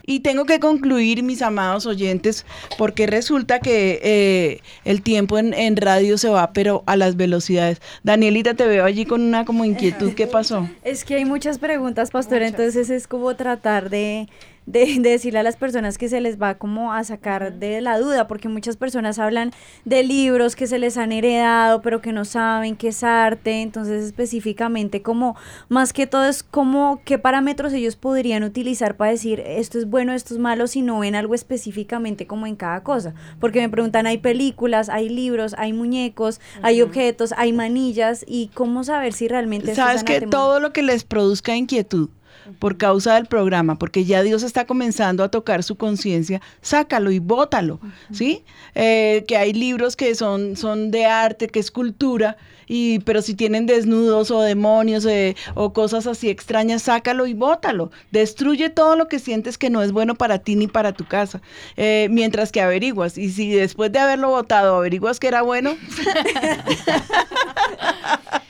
Y 0.06 0.20
tengo 0.20 0.44
que 0.44 0.60
concluir, 0.60 1.22
mis 1.22 1.40
amados 1.40 1.86
oyentes, 1.86 2.44
porque 2.76 3.06
resulta 3.06 3.60
que 3.60 4.00
eh, 4.02 4.60
el 4.84 5.00
tiempo 5.00 5.38
en, 5.38 5.54
en 5.54 5.78
radio 5.78 6.18
se 6.18 6.28
va, 6.28 6.52
pero 6.52 6.84
a 6.84 6.94
las 6.96 7.16
velocidades. 7.16 7.80
Danielita, 8.02 8.52
te 8.52 8.66
veo 8.66 8.84
allí 8.84 9.06
con 9.06 9.22
una 9.22 9.46
como 9.46 9.64
inquietud. 9.64 10.12
¿Qué 10.12 10.26
pasó? 10.26 10.68
Es 10.82 11.06
que 11.06 11.14
hay 11.14 11.24
muchas 11.24 11.58
preguntas, 11.58 12.10
pastora, 12.10 12.46
entonces 12.46 12.90
es 12.90 13.08
como 13.08 13.34
tratar 13.34 13.88
de, 13.88 14.28
de, 14.66 14.98
de 15.00 15.10
decirle 15.10 15.40
a 15.40 15.42
las 15.42 15.56
personas 15.56 15.98
que 15.98 16.08
se 16.08 16.20
les 16.20 16.40
va 16.40 16.54
como 16.56 16.92
a 16.92 17.04
sacar 17.04 17.54
de 17.54 17.80
la 17.80 17.98
duda, 17.98 18.26
porque 18.28 18.48
muchas 18.48 18.76
personas 18.76 19.18
hablan 19.18 19.52
de 19.84 20.02
libros 20.02 20.56
que 20.56 20.66
se 20.66 20.78
les 20.78 20.96
han 20.96 21.12
heredado, 21.12 21.82
pero 21.82 22.00
que 22.00 22.12
no 22.12 22.24
saben 22.24 22.76
qué 22.76 22.88
es 22.88 23.04
arte, 23.04 23.62
entonces 23.62 24.04
específicamente 24.04 25.02
como, 25.02 25.36
más 25.68 25.92
que 25.92 26.06
todo 26.06 26.24
es 26.24 26.42
como 26.42 27.00
qué 27.04 27.18
parámetros 27.18 27.72
ellos 27.72 27.96
podrían 27.96 28.44
utilizar 28.44 28.96
para 28.96 29.10
decir 29.10 29.40
esto 29.40 29.78
es 29.78 29.88
bueno, 29.88 30.12
esto 30.12 30.34
es 30.34 30.40
malo, 30.40 30.66
si 30.66 30.82
no 30.82 31.00
ven 31.00 31.14
algo 31.14 31.34
específicamente 31.34 32.26
como 32.26 32.46
en 32.46 32.56
cada 32.56 32.82
cosa, 32.82 33.14
porque 33.40 33.60
me 33.60 33.68
preguntan, 33.68 34.06
hay 34.06 34.18
películas, 34.18 34.88
hay 34.88 35.08
libros, 35.08 35.54
hay 35.58 35.72
muñecos, 35.72 36.40
hay 36.62 36.82
objetos, 36.82 37.32
hay 37.36 37.52
manillas, 37.52 38.24
y 38.26 38.50
cómo 38.54 38.84
saber 38.84 39.12
si 39.12 39.28
realmente 39.28 39.74
Sabes 39.74 40.04
que 40.04 40.20
todo 40.22 40.60
lo 40.60 40.72
que 40.72 40.82
les 40.82 41.04
produzca 41.04 41.56
inquietud 41.56 42.08
por 42.58 42.76
causa 42.76 43.14
del 43.14 43.26
programa, 43.26 43.76
porque 43.78 44.04
ya 44.04 44.22
Dios 44.22 44.42
está 44.42 44.66
comenzando 44.66 45.24
a 45.24 45.30
tocar 45.30 45.62
su 45.62 45.76
conciencia, 45.76 46.40
sácalo 46.60 47.10
y 47.10 47.18
bótalo, 47.18 47.80
¿sí? 48.12 48.44
Eh, 48.74 49.24
que 49.26 49.36
hay 49.36 49.52
libros 49.52 49.96
que 49.96 50.14
son, 50.14 50.56
son 50.56 50.90
de 50.90 51.06
arte, 51.06 51.48
que 51.48 51.60
es 51.60 51.70
cultura, 51.70 52.36
y, 52.66 53.00
pero 53.00 53.22
si 53.22 53.34
tienen 53.34 53.66
desnudos 53.66 54.30
o 54.30 54.40
demonios 54.40 55.04
eh, 55.06 55.36
o 55.54 55.72
cosas 55.72 56.06
así 56.06 56.30
extrañas, 56.30 56.82
sácalo 56.82 57.26
y 57.26 57.34
bótalo. 57.34 57.90
Destruye 58.10 58.70
todo 58.70 58.96
lo 58.96 59.08
que 59.08 59.18
sientes 59.18 59.58
que 59.58 59.70
no 59.70 59.82
es 59.82 59.92
bueno 59.92 60.14
para 60.14 60.38
ti 60.38 60.56
ni 60.56 60.66
para 60.66 60.92
tu 60.92 61.04
casa, 61.04 61.42
eh, 61.76 62.08
mientras 62.10 62.52
que 62.52 62.60
averiguas. 62.60 63.18
Y 63.18 63.30
si 63.30 63.50
después 63.50 63.92
de 63.92 63.98
haberlo 63.98 64.30
botado 64.30 64.76
averiguas 64.76 65.20
que 65.20 65.28
era 65.28 65.42
bueno, 65.42 65.76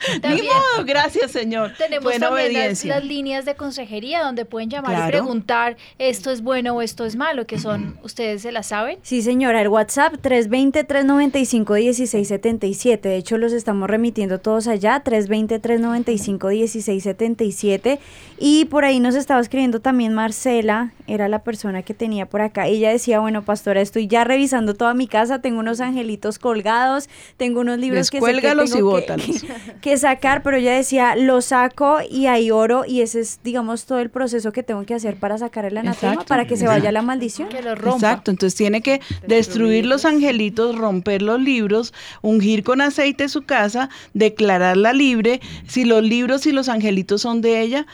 ni 0.23 0.41
modo, 0.41 0.85
gracias 0.85 1.31
Señor. 1.31 1.73
Tenemos 1.77 2.03
Buena 2.05 2.27
también 2.27 2.53
las, 2.53 2.85
las 2.85 3.03
líneas 3.03 3.45
de 3.45 3.55
consejería 3.85 4.23
donde 4.23 4.45
pueden 4.45 4.69
llamar 4.69 4.91
Claro. 4.95 5.07
y 5.07 5.11
preguntar 5.11 5.77
esto 5.99 6.31
es 6.31 6.41
bueno 6.41 6.73
o 6.75 6.81
esto 6.81 7.05
es 7.05 7.15
malo, 7.15 7.45
que 7.45 7.59
son, 7.59 7.97
¿ustedes 8.03 8.41
se 8.41 8.51
la 8.51 8.63
saben? 8.63 8.97
Sí, 9.03 9.21
señora, 9.21 9.61
el 9.61 9.67
WhatsApp 9.69 10.13
320-395-1677. 10.23 13.01
De 13.01 13.15
hecho, 13.17 13.37
los 13.37 13.53
estamos 13.53 13.87
remitiendo 13.89 14.39
todos 14.39 14.67
allá, 14.67 15.03
320-395-1677. 15.03 17.99
Y 18.39 18.65
por 18.65 18.83
ahí 18.85 18.99
nos 18.99 19.15
estaba 19.15 19.39
escribiendo 19.39 19.79
también 19.79 20.13
Marcela, 20.13 20.91
era 21.07 21.27
la 21.29 21.43
persona 21.43 21.83
que 21.83 21.93
tenía 21.93 22.25
por 22.25 22.41
acá. 22.41 22.67
Ella 22.67 22.89
decía, 22.89 23.19
bueno, 23.19 23.43
pastora, 23.43 23.81
estoy 23.81 24.07
ya 24.07 24.23
revisando 24.23 24.73
toda 24.73 24.93
mi 24.93 25.07
casa, 25.07 25.39
tengo 25.39 25.59
unos 25.59 25.79
angelitos 25.79 26.39
colgados, 26.39 27.07
tengo 27.37 27.61
unos 27.61 27.77
libros 27.79 28.09
que, 28.11 28.19
sé 28.19 28.25
que 28.33 28.37
y 28.37 28.41
tengo 28.41 28.63
que- 28.65 28.81
bótalos. 28.81 29.25
que, 29.25 29.47
que 29.81 29.97
sacar, 29.97 30.41
pero 30.43 30.57
ella 30.57 30.73
decía, 30.73 31.15
lo 31.15 31.41
saco 31.41 31.99
y 32.09 32.25
hay 32.27 32.51
oro 32.51 32.83
y 32.85 33.01
ese 33.01 33.19
es, 33.21 33.39
digamos, 33.43 33.74
todo 33.83 33.99
el 33.99 34.09
proceso 34.09 34.53
que 34.53 34.63
tengo 34.63 34.85
que 34.85 34.93
hacer 34.93 35.17
para 35.17 35.37
sacar 35.37 35.65
el 35.65 35.77
anatema, 35.77 36.13
Exacto. 36.13 36.29
para 36.29 36.47
que 36.47 36.55
se 36.55 36.67
vaya 36.67 36.93
la 36.93 37.01
maldición. 37.01 37.49
Que 37.49 37.61
lo 37.61 37.75
rompa. 37.75 38.07
Exacto, 38.07 38.31
entonces 38.31 38.55
tiene 38.55 38.81
que 38.81 39.01
destruir 39.27 39.85
los 39.85 40.05
angelitos, 40.05 40.77
romper 40.77 41.21
los 41.21 41.41
libros, 41.41 41.93
ungir 42.21 42.63
con 42.63 42.79
aceite 42.79 43.27
su 43.27 43.41
casa, 43.41 43.89
declararla 44.13 44.93
libre. 44.93 45.41
Si 45.67 45.83
los 45.83 46.01
libros 46.01 46.45
y 46.45 46.53
los 46.53 46.69
angelitos 46.69 47.21
son 47.21 47.41
de 47.41 47.59
ella, 47.59 47.85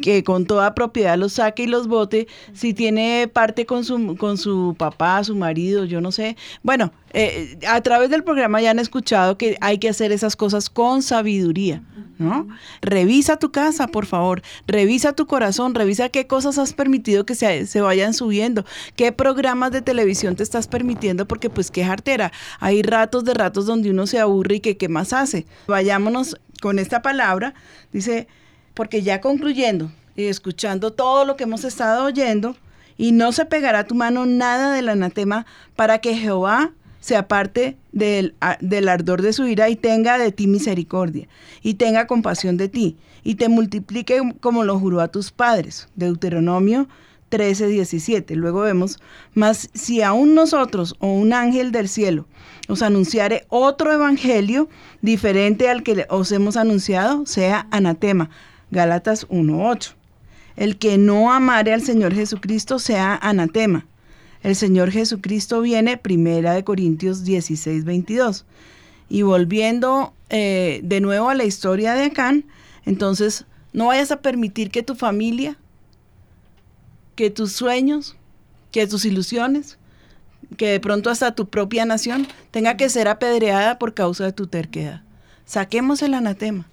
que 0.00 0.24
con 0.24 0.46
toda 0.46 0.74
propiedad 0.74 1.16
los 1.16 1.34
saque 1.34 1.64
y 1.64 1.66
los 1.66 1.88
bote. 1.88 2.28
Si 2.52 2.74
tiene 2.74 3.28
parte 3.32 3.66
con 3.66 3.84
su, 3.84 4.16
con 4.16 4.38
su 4.38 4.74
papá, 4.78 5.22
su 5.24 5.36
marido, 5.36 5.84
yo 5.84 6.00
no 6.00 6.12
sé. 6.12 6.36
Bueno, 6.62 6.92
eh, 7.12 7.58
a 7.66 7.80
través 7.80 8.10
del 8.10 8.22
programa 8.24 8.60
ya 8.60 8.70
han 8.70 8.78
escuchado 8.78 9.38
que 9.38 9.56
hay 9.60 9.78
que 9.78 9.88
hacer 9.88 10.12
esas 10.12 10.36
cosas 10.36 10.68
con 10.68 11.02
sabiduría, 11.02 11.82
¿no? 12.18 12.48
Revisa 12.82 13.38
tu 13.38 13.50
casa, 13.50 13.86
por 13.88 14.06
favor. 14.06 14.42
Revisa 14.66 15.12
tu 15.14 15.26
corazón. 15.26 15.74
Revisa 15.74 16.08
qué 16.08 16.26
cosas 16.26 16.58
has 16.58 16.72
permitido 16.74 17.24
que 17.24 17.34
se, 17.34 17.66
se 17.66 17.80
vayan 17.80 18.14
subiendo. 18.14 18.64
Qué 18.96 19.12
programas 19.12 19.72
de 19.72 19.82
televisión 19.82 20.36
te 20.36 20.42
estás 20.42 20.68
permitiendo, 20.68 21.26
porque 21.26 21.50
pues 21.50 21.70
qué 21.70 21.84
jartera. 21.84 22.32
Hay 22.60 22.82
ratos 22.82 23.24
de 23.24 23.34
ratos 23.34 23.66
donde 23.66 23.90
uno 23.90 24.06
se 24.06 24.18
aburre 24.18 24.56
y 24.56 24.60
que 24.60 24.76
qué 24.76 24.88
más 24.88 25.12
hace. 25.12 25.46
Vayámonos 25.66 26.36
con 26.60 26.78
esta 26.78 27.02
palabra. 27.02 27.54
Dice, 27.92 28.28
porque 28.78 29.02
ya 29.02 29.20
concluyendo, 29.20 29.90
y 30.14 30.26
escuchando 30.26 30.92
todo 30.92 31.24
lo 31.24 31.34
que 31.34 31.42
hemos 31.42 31.64
estado 31.64 32.04
oyendo, 32.04 32.54
y 32.96 33.10
no 33.10 33.32
se 33.32 33.44
pegará 33.44 33.80
a 33.80 33.86
tu 33.88 33.96
mano 33.96 34.24
nada 34.24 34.72
del 34.72 34.88
anatema 34.88 35.46
para 35.74 35.98
que 35.98 36.14
Jehová 36.14 36.70
se 37.00 37.16
aparte 37.16 37.76
del, 37.90 38.36
del 38.60 38.88
ardor 38.88 39.20
de 39.20 39.32
su 39.32 39.48
ira 39.48 39.68
y 39.68 39.74
tenga 39.74 40.16
de 40.16 40.30
ti 40.30 40.46
misericordia, 40.46 41.26
y 41.60 41.74
tenga 41.74 42.06
compasión 42.06 42.56
de 42.56 42.68
ti, 42.68 42.96
y 43.24 43.34
te 43.34 43.48
multiplique 43.48 44.20
como 44.38 44.62
lo 44.62 44.78
juró 44.78 45.00
a 45.00 45.08
tus 45.08 45.32
padres. 45.32 45.88
Deuteronomio 45.96 46.88
13, 47.30 47.66
17. 47.66 48.36
Luego 48.36 48.60
vemos, 48.60 49.00
mas 49.34 49.70
si 49.74 50.02
aún 50.02 50.36
nosotros 50.36 50.94
o 51.00 51.08
un 51.08 51.32
ángel 51.32 51.72
del 51.72 51.88
cielo 51.88 52.26
os 52.68 52.82
anunciare 52.82 53.44
otro 53.48 53.92
evangelio 53.92 54.68
diferente 55.02 55.68
al 55.68 55.82
que 55.82 56.06
os 56.10 56.30
hemos 56.30 56.56
anunciado, 56.56 57.26
sea 57.26 57.66
anatema. 57.72 58.30
Gálatas 58.70 59.28
1.8. 59.28 59.94
El 60.56 60.78
que 60.78 60.98
no 60.98 61.32
amare 61.32 61.72
al 61.72 61.82
Señor 61.82 62.14
Jesucristo 62.14 62.78
sea 62.78 63.16
anatema. 63.16 63.86
El 64.42 64.56
Señor 64.56 64.90
Jesucristo 64.90 65.60
viene, 65.60 65.96
primera 65.96 66.52
de 66.52 66.64
Corintios 66.64 67.24
16, 67.24 67.84
22. 67.84 68.44
Y 69.08 69.22
volviendo 69.22 70.12
eh, 70.30 70.80
de 70.82 71.00
nuevo 71.00 71.28
a 71.28 71.34
la 71.34 71.44
historia 71.44 71.94
de 71.94 72.04
Acán, 72.04 72.44
entonces 72.84 73.46
no 73.72 73.86
vayas 73.86 74.10
a 74.10 74.20
permitir 74.20 74.70
que 74.70 74.82
tu 74.82 74.94
familia, 74.94 75.56
que 77.14 77.30
tus 77.30 77.52
sueños, 77.52 78.16
que 78.70 78.86
tus 78.86 79.04
ilusiones, 79.04 79.78
que 80.56 80.68
de 80.68 80.80
pronto 80.80 81.10
hasta 81.10 81.34
tu 81.34 81.48
propia 81.48 81.84
nación 81.84 82.26
tenga 82.50 82.76
que 82.76 82.88
ser 82.88 83.08
apedreada 83.08 83.78
por 83.78 83.94
causa 83.94 84.24
de 84.24 84.32
tu 84.32 84.46
terquedad. 84.46 85.02
Saquemos 85.44 86.02
el 86.02 86.14
anatema. 86.14 86.68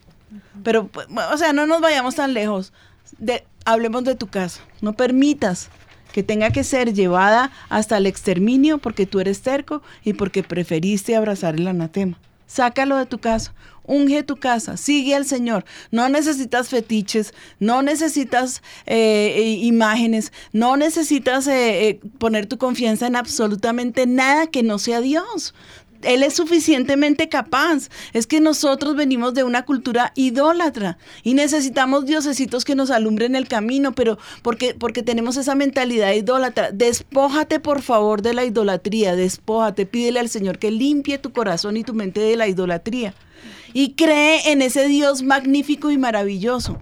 Pero, 0.63 0.87
pues, 0.87 1.07
o 1.31 1.37
sea, 1.37 1.53
no 1.53 1.65
nos 1.65 1.81
vayamos 1.81 2.15
tan 2.15 2.33
lejos. 2.33 2.73
De, 3.17 3.45
hablemos 3.65 4.03
de 4.03 4.15
tu 4.15 4.27
casa. 4.27 4.61
No 4.81 4.93
permitas 4.93 5.69
que 6.15 6.23
tenga 6.23 6.49
que 6.51 6.63
ser 6.63 6.93
llevada 6.93 7.51
hasta 7.67 7.97
el 7.97 8.05
exterminio 8.05 8.77
porque 8.77 9.05
tú 9.05 9.19
eres 9.19 9.41
terco 9.41 9.81
y 10.03 10.13
porque 10.13 10.43
preferiste 10.43 11.15
abrazar 11.15 11.55
el 11.55 11.67
anatema. 11.67 12.17
Sácalo 12.47 12.95
de 12.95 13.05
tu 13.05 13.17
casa, 13.17 13.53
unge 13.83 14.23
tu 14.23 14.37
casa, 14.37 14.77
sigue 14.77 15.15
al 15.15 15.25
Señor. 15.25 15.65
No 15.91 16.07
necesitas 16.09 16.69
fetiches, 16.69 17.33
no 17.59 17.81
necesitas 17.81 18.61
eh, 18.85 19.57
imágenes, 19.61 20.31
no 20.53 20.77
necesitas 20.77 21.47
eh, 21.47 21.89
eh, 21.89 21.99
poner 22.17 22.45
tu 22.45 22.57
confianza 22.57 23.07
en 23.07 23.15
absolutamente 23.15 24.05
nada 24.05 24.47
que 24.47 24.63
no 24.63 24.77
sea 24.79 25.01
Dios. 25.01 25.53
Él 26.05 26.23
es 26.23 26.35
suficientemente 26.35 27.29
capaz. 27.29 27.89
Es 28.13 28.27
que 28.27 28.39
nosotros 28.39 28.95
venimos 28.95 29.33
de 29.33 29.43
una 29.43 29.65
cultura 29.65 30.11
idólatra 30.15 30.97
y 31.23 31.33
necesitamos 31.33 32.05
diosesitos 32.05 32.65
que 32.65 32.75
nos 32.75 32.91
alumbren 32.91 33.35
el 33.35 33.47
camino, 33.47 33.93
pero 33.93 34.17
porque, 34.41 34.73
porque 34.73 35.03
tenemos 35.03 35.37
esa 35.37 35.55
mentalidad 35.55 36.13
idólatra. 36.13 36.71
Despójate 36.71 37.59
por 37.59 37.81
favor 37.81 38.21
de 38.21 38.33
la 38.33 38.45
idolatría, 38.45 39.15
despójate, 39.15 39.85
pídele 39.85 40.19
al 40.19 40.29
Señor 40.29 40.59
que 40.59 40.71
limpie 40.71 41.17
tu 41.17 41.31
corazón 41.31 41.77
y 41.77 41.83
tu 41.83 41.93
mente 41.93 42.19
de 42.19 42.35
la 42.35 42.47
idolatría. 42.47 43.13
Y 43.73 43.93
cree 43.93 44.51
en 44.51 44.61
ese 44.61 44.87
Dios 44.87 45.21
magnífico 45.23 45.91
y 45.91 45.97
maravilloso 45.97 46.79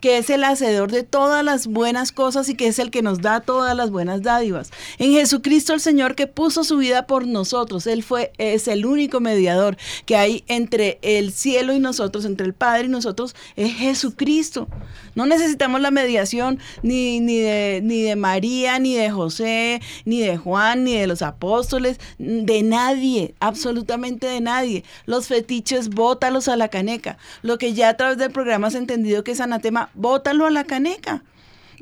que 0.00 0.18
es 0.18 0.30
el 0.30 0.44
hacedor 0.44 0.90
de 0.90 1.02
todas 1.02 1.44
las 1.44 1.66
buenas 1.66 2.12
cosas 2.12 2.48
y 2.48 2.54
que 2.54 2.66
es 2.66 2.78
el 2.78 2.90
que 2.90 3.02
nos 3.02 3.20
da 3.20 3.40
todas 3.40 3.76
las 3.76 3.90
buenas 3.90 4.22
dádivas. 4.22 4.70
En 4.98 5.12
Jesucristo 5.12 5.72
el 5.72 5.80
Señor 5.80 6.14
que 6.14 6.26
puso 6.26 6.64
su 6.64 6.76
vida 6.76 7.06
por 7.06 7.26
nosotros, 7.26 7.86
Él 7.86 8.02
fue, 8.02 8.32
es 8.38 8.68
el 8.68 8.86
único 8.86 9.20
mediador 9.20 9.76
que 10.06 10.16
hay 10.16 10.44
entre 10.48 10.98
el 11.02 11.32
cielo 11.32 11.72
y 11.74 11.78
nosotros, 11.78 12.24
entre 12.24 12.46
el 12.46 12.54
Padre 12.54 12.86
y 12.86 12.88
nosotros, 12.88 13.34
es 13.56 13.74
Jesucristo. 13.74 14.68
No 15.14 15.26
necesitamos 15.26 15.80
la 15.80 15.90
mediación 15.90 16.58
ni, 16.82 17.20
ni, 17.20 17.38
de, 17.38 17.80
ni 17.82 18.02
de 18.02 18.16
María, 18.16 18.78
ni 18.78 18.94
de 18.94 19.10
José, 19.10 19.80
ni 20.04 20.20
de 20.20 20.36
Juan, 20.36 20.84
ni 20.84 20.96
de 20.96 21.06
los 21.06 21.22
apóstoles, 21.22 21.98
de 22.18 22.62
nadie, 22.62 23.34
absolutamente 23.40 24.26
de 24.26 24.40
nadie. 24.40 24.84
Los 25.06 25.26
fetiches, 25.26 25.88
bótalos 25.90 26.48
a 26.48 26.56
la 26.56 26.68
caneca. 26.68 27.18
Lo 27.42 27.58
que 27.58 27.74
ya 27.74 27.90
a 27.90 27.96
través 27.96 28.18
del 28.18 28.30
programa 28.30 28.68
has 28.68 28.74
entendido 28.74 29.24
que 29.24 29.32
es 29.32 29.40
anatema, 29.40 29.89
bótalo 29.94 30.46
a 30.46 30.50
la 30.50 30.64
caneca. 30.64 31.24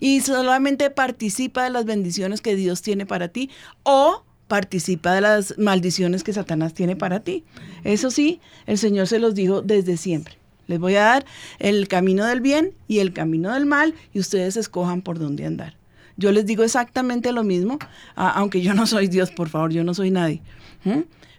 Y 0.00 0.20
solamente 0.20 0.90
participa 0.90 1.64
de 1.64 1.70
las 1.70 1.84
bendiciones 1.84 2.40
que 2.40 2.54
Dios 2.54 2.82
tiene 2.82 3.04
para 3.04 3.28
ti 3.28 3.50
o 3.82 4.22
participa 4.46 5.12
de 5.12 5.20
las 5.20 5.58
maldiciones 5.58 6.24
que 6.24 6.32
Satanás 6.32 6.72
tiene 6.74 6.96
para 6.96 7.20
ti. 7.20 7.44
Eso 7.84 8.10
sí, 8.10 8.40
el 8.66 8.78
Señor 8.78 9.06
se 9.06 9.18
los 9.18 9.34
dijo 9.34 9.60
desde 9.60 9.96
siempre. 9.96 10.38
Les 10.68 10.78
voy 10.78 10.96
a 10.96 11.02
dar 11.02 11.26
el 11.58 11.88
camino 11.88 12.26
del 12.26 12.40
bien 12.40 12.74
y 12.88 12.98
el 12.98 13.12
camino 13.12 13.52
del 13.52 13.66
mal 13.66 13.94
y 14.12 14.20
ustedes 14.20 14.56
escojan 14.56 15.02
por 15.02 15.18
dónde 15.18 15.46
andar. 15.46 15.76
Yo 16.16 16.32
les 16.32 16.46
digo 16.46 16.64
exactamente 16.64 17.32
lo 17.32 17.44
mismo, 17.44 17.78
aunque 18.16 18.60
yo 18.60 18.74
no 18.74 18.86
soy 18.86 19.06
Dios, 19.06 19.30
por 19.30 19.48
favor, 19.48 19.72
yo 19.72 19.84
no 19.84 19.94
soy 19.94 20.10
nadie. 20.10 20.42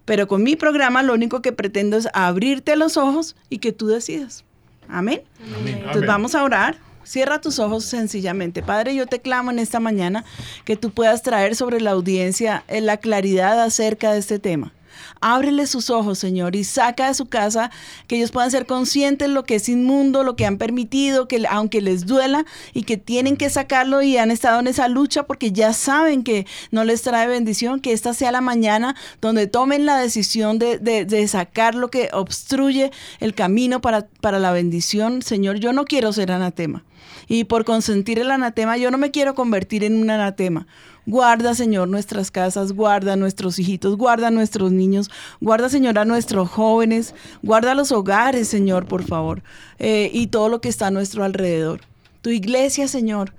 Pero 0.05 0.27
con 0.27 0.41
mi 0.41 0.55
programa 0.55 1.03
lo 1.03 1.13
único 1.13 1.41
que 1.41 1.51
pretendo 1.51 1.97
es 1.97 2.07
abrirte 2.13 2.75
los 2.75 2.97
ojos 2.97 3.35
y 3.49 3.59
que 3.59 3.71
tú 3.71 3.87
decidas. 3.87 4.45
Amén. 4.89 5.21
Entonces 5.65 6.07
vamos 6.07 6.35
a 6.35 6.43
orar. 6.43 6.77
Cierra 7.03 7.41
tus 7.41 7.57
ojos 7.59 7.85
sencillamente. 7.85 8.61
Padre, 8.61 8.93
yo 8.93 9.07
te 9.07 9.19
clamo 9.19 9.49
en 9.49 9.59
esta 9.59 9.79
mañana 9.79 10.25
que 10.65 10.75
tú 10.75 10.91
puedas 10.91 11.23
traer 11.23 11.55
sobre 11.55 11.81
la 11.81 11.91
audiencia 11.91 12.63
eh, 12.67 12.81
la 12.81 12.97
claridad 12.97 13.61
acerca 13.63 14.11
de 14.11 14.19
este 14.19 14.37
tema. 14.37 14.73
Ábrele 15.21 15.67
sus 15.67 15.89
ojos, 15.89 16.19
Señor, 16.19 16.55
y 16.55 16.63
saca 16.63 17.07
de 17.07 17.13
su 17.13 17.25
casa 17.27 17.71
que 18.07 18.17
ellos 18.17 18.31
puedan 18.31 18.51
ser 18.51 18.65
conscientes 18.65 19.27
de 19.27 19.33
lo 19.33 19.43
que 19.43 19.55
es 19.55 19.69
inmundo, 19.69 20.23
lo 20.23 20.35
que 20.35 20.45
han 20.45 20.57
permitido, 20.57 21.27
que 21.27 21.43
aunque 21.49 21.81
les 21.81 22.05
duela 22.05 22.45
y 22.73 22.83
que 22.83 22.97
tienen 22.97 23.37
que 23.37 23.49
sacarlo 23.49 24.01
y 24.01 24.17
han 24.17 24.31
estado 24.31 24.59
en 24.59 24.67
esa 24.67 24.87
lucha 24.87 25.23
porque 25.23 25.51
ya 25.51 25.73
saben 25.73 26.23
que 26.23 26.45
no 26.71 26.83
les 26.83 27.01
trae 27.01 27.27
bendición, 27.27 27.79
que 27.79 27.93
esta 27.93 28.13
sea 28.13 28.31
la 28.31 28.41
mañana 28.41 28.95
donde 29.21 29.47
tomen 29.47 29.85
la 29.85 29.97
decisión 29.99 30.59
de, 30.59 30.77
de- 30.79 31.05
de 31.05 31.27
sacar 31.27 31.75
lo 31.75 31.89
que 31.89 32.09
obstruye 32.13 32.91
el 33.19 33.33
camino 33.33 33.81
para, 33.81 34.07
para 34.21 34.39
la 34.39 34.51
bendición. 34.51 35.21
Señor, 35.21 35.59
yo 35.59 35.73
no 35.73 35.85
quiero 35.85 36.13
ser 36.13 36.31
anatema. 36.31 36.83
Y 37.27 37.45
por 37.45 37.65
consentir 37.65 38.19
el 38.19 38.31
anatema, 38.31 38.77
yo 38.77 38.91
no 38.91 38.97
me 38.97 39.11
quiero 39.11 39.35
convertir 39.35 39.83
en 39.83 40.01
un 40.01 40.09
anatema. 40.09 40.67
Guarda, 41.05 41.55
Señor, 41.55 41.87
nuestras 41.87 42.29
casas, 42.29 42.73
guarda 42.73 43.15
nuestros 43.15 43.57
hijitos, 43.57 43.97
guarda 43.97 44.29
nuestros 44.31 44.71
niños, 44.71 45.09
guarda, 45.41 45.69
Señor, 45.69 45.97
a 45.97 46.05
nuestros 46.05 46.49
jóvenes, 46.49 47.15
guarda 47.41 47.73
los 47.73 47.91
hogares, 47.91 48.47
Señor, 48.47 48.85
por 48.85 49.03
favor, 49.03 49.41
eh, 49.79 50.11
y 50.13 50.27
todo 50.27 50.49
lo 50.49 50.61
que 50.61 50.69
está 50.69 50.87
a 50.87 50.91
nuestro 50.91 51.23
alrededor. 51.23 51.81
Tu 52.21 52.29
iglesia, 52.29 52.87
Señor, 52.87 53.33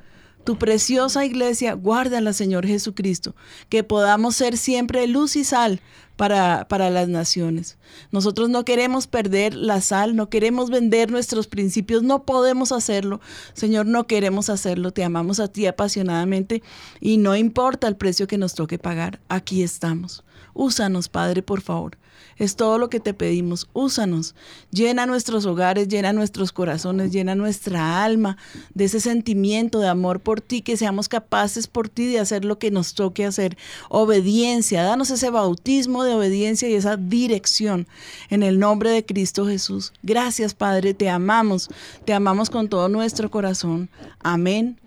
tu 0.51 0.59
preciosa 0.59 1.25
iglesia, 1.25 1.75
guárdala, 1.75 2.33
Señor 2.33 2.67
Jesucristo, 2.67 3.37
que 3.69 3.85
podamos 3.85 4.35
ser 4.35 4.57
siempre 4.57 5.07
luz 5.07 5.37
y 5.37 5.45
sal 5.45 5.81
para, 6.17 6.67
para 6.67 6.91
las 6.91 7.09
naciones. 7.09 7.79
Nosotros 8.11 8.49
no 8.49 8.65
queremos 8.65 9.07
perder 9.07 9.55
la 9.55 9.81
sal, 9.81 10.17
no 10.17 10.29
queremos 10.29 10.69
vender 10.69 11.13
nuestros 11.13 11.47
principios, 11.47 12.03
no 12.03 12.25
podemos 12.25 12.73
hacerlo. 12.73 13.21
Señor, 13.53 13.87
no 13.87 14.09
queremos 14.09 14.51
hacerlo, 14.51 14.91
te 14.91 15.05
amamos 15.05 15.39
a 15.39 15.47
ti 15.47 15.67
apasionadamente 15.67 16.65
y 17.01 17.19
no 17.19 17.37
importa 17.37 17.87
el 17.87 17.95
precio 17.95 18.27
que 18.27 18.37
nos 18.37 18.57
toque 18.57 18.77
pagar, 18.77 19.21
aquí 19.29 19.63
estamos. 19.63 20.25
Úsanos, 20.55 21.09
Padre, 21.09 21.43
por 21.43 21.61
favor. 21.61 21.97
Es 22.41 22.57
todo 22.57 22.79
lo 22.79 22.89
que 22.89 23.01
te 23.01 23.13
pedimos. 23.13 23.69
Úsanos. 23.75 24.35
Llena 24.71 25.05
nuestros 25.05 25.45
hogares, 25.45 25.89
llena 25.89 26.15
nuestros 26.15 26.53
corazones, 26.53 27.13
llena 27.13 27.35
nuestra 27.35 28.03
alma 28.03 28.39
de 28.73 28.87
ese 28.87 28.99
sentimiento 29.01 29.79
de 29.79 29.89
amor 29.89 30.21
por 30.21 30.41
ti, 30.41 30.63
que 30.63 30.79
seamos 30.79 31.11
capaces 31.11 31.67
por 31.67 31.91
ti 31.91 32.07
de 32.07 32.19
hacer 32.19 32.47
lo 32.47 32.59
que 32.59 32.71
nos 32.71 32.95
toque 32.95 33.27
hacer. 33.27 33.59
Obediencia. 33.91 34.83
Danos 34.83 35.11
ese 35.11 35.29
bautismo 35.29 36.03
de 36.03 36.15
obediencia 36.15 36.67
y 36.67 36.75
esa 36.75 36.97
dirección 36.97 37.87
en 38.31 38.43
el 38.43 38.59
nombre 38.59 38.91
de 38.91 39.05
Cristo 39.05 39.47
Jesús. 39.47 39.93
Gracias, 40.03 40.55
Padre. 40.55 40.95
Te 40.95 41.11
amamos. 41.11 41.69
Te 42.07 42.15
amamos 42.15 42.49
con 42.49 42.71
todo 42.71 42.89
nuestro 42.89 43.31
corazón. 43.31 43.91
Amén 44.21 44.79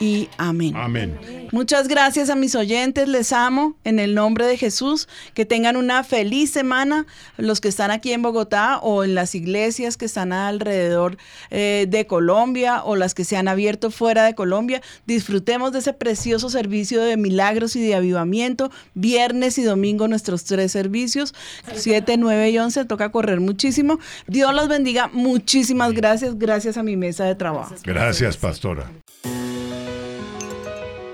y 0.00 0.30
amén. 0.38 0.74
Amén. 0.74 1.18
Muchas 1.52 1.86
gracias 1.86 2.30
a 2.30 2.34
mis 2.34 2.54
oyentes, 2.54 3.06
les 3.06 3.32
amo 3.32 3.76
en 3.84 3.98
el 3.98 4.14
nombre 4.14 4.46
de 4.46 4.56
Jesús. 4.56 5.08
Que 5.34 5.44
tengan 5.44 5.76
una 5.76 6.02
feliz 6.04 6.50
semana 6.50 7.06
los 7.36 7.60
que 7.60 7.68
están 7.68 7.90
aquí 7.90 8.12
en 8.12 8.22
Bogotá 8.22 8.78
o 8.78 9.04
en 9.04 9.14
las 9.14 9.34
iglesias 9.34 9.98
que 9.98 10.06
están 10.06 10.32
alrededor 10.32 11.18
eh, 11.50 11.86
de 11.88 12.06
Colombia 12.06 12.82
o 12.82 12.96
las 12.96 13.14
que 13.14 13.24
se 13.24 13.36
han 13.36 13.46
abierto 13.46 13.90
fuera 13.90 14.24
de 14.24 14.34
Colombia. 14.34 14.80
Disfrutemos 15.06 15.72
de 15.72 15.80
ese 15.80 15.92
precioso 15.92 16.48
servicio 16.48 17.02
de 17.02 17.18
milagros 17.18 17.76
y 17.76 17.82
de 17.82 17.94
avivamiento. 17.94 18.70
Viernes 18.94 19.58
y 19.58 19.62
domingo 19.62 20.08
nuestros 20.08 20.44
tres 20.44 20.72
servicios, 20.72 21.34
7, 21.74 22.16
9 22.16 22.50
y 22.50 22.58
11. 22.58 22.86
Toca 22.86 23.12
correr 23.12 23.40
muchísimo. 23.40 23.98
Dios 24.26 24.54
los 24.54 24.68
bendiga. 24.68 25.10
Muchísimas 25.12 25.92
gracias. 25.92 26.38
Gracias 26.38 26.78
a 26.78 26.82
mi 26.82 26.96
mesa 26.96 27.24
de 27.24 27.34
trabajo. 27.34 27.74
Gracias, 27.84 28.38
pastora. 28.38 28.90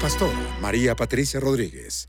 Pastora 0.00 0.58
María 0.60 0.96
Patricia 0.96 1.40
Rodríguez. 1.40 2.08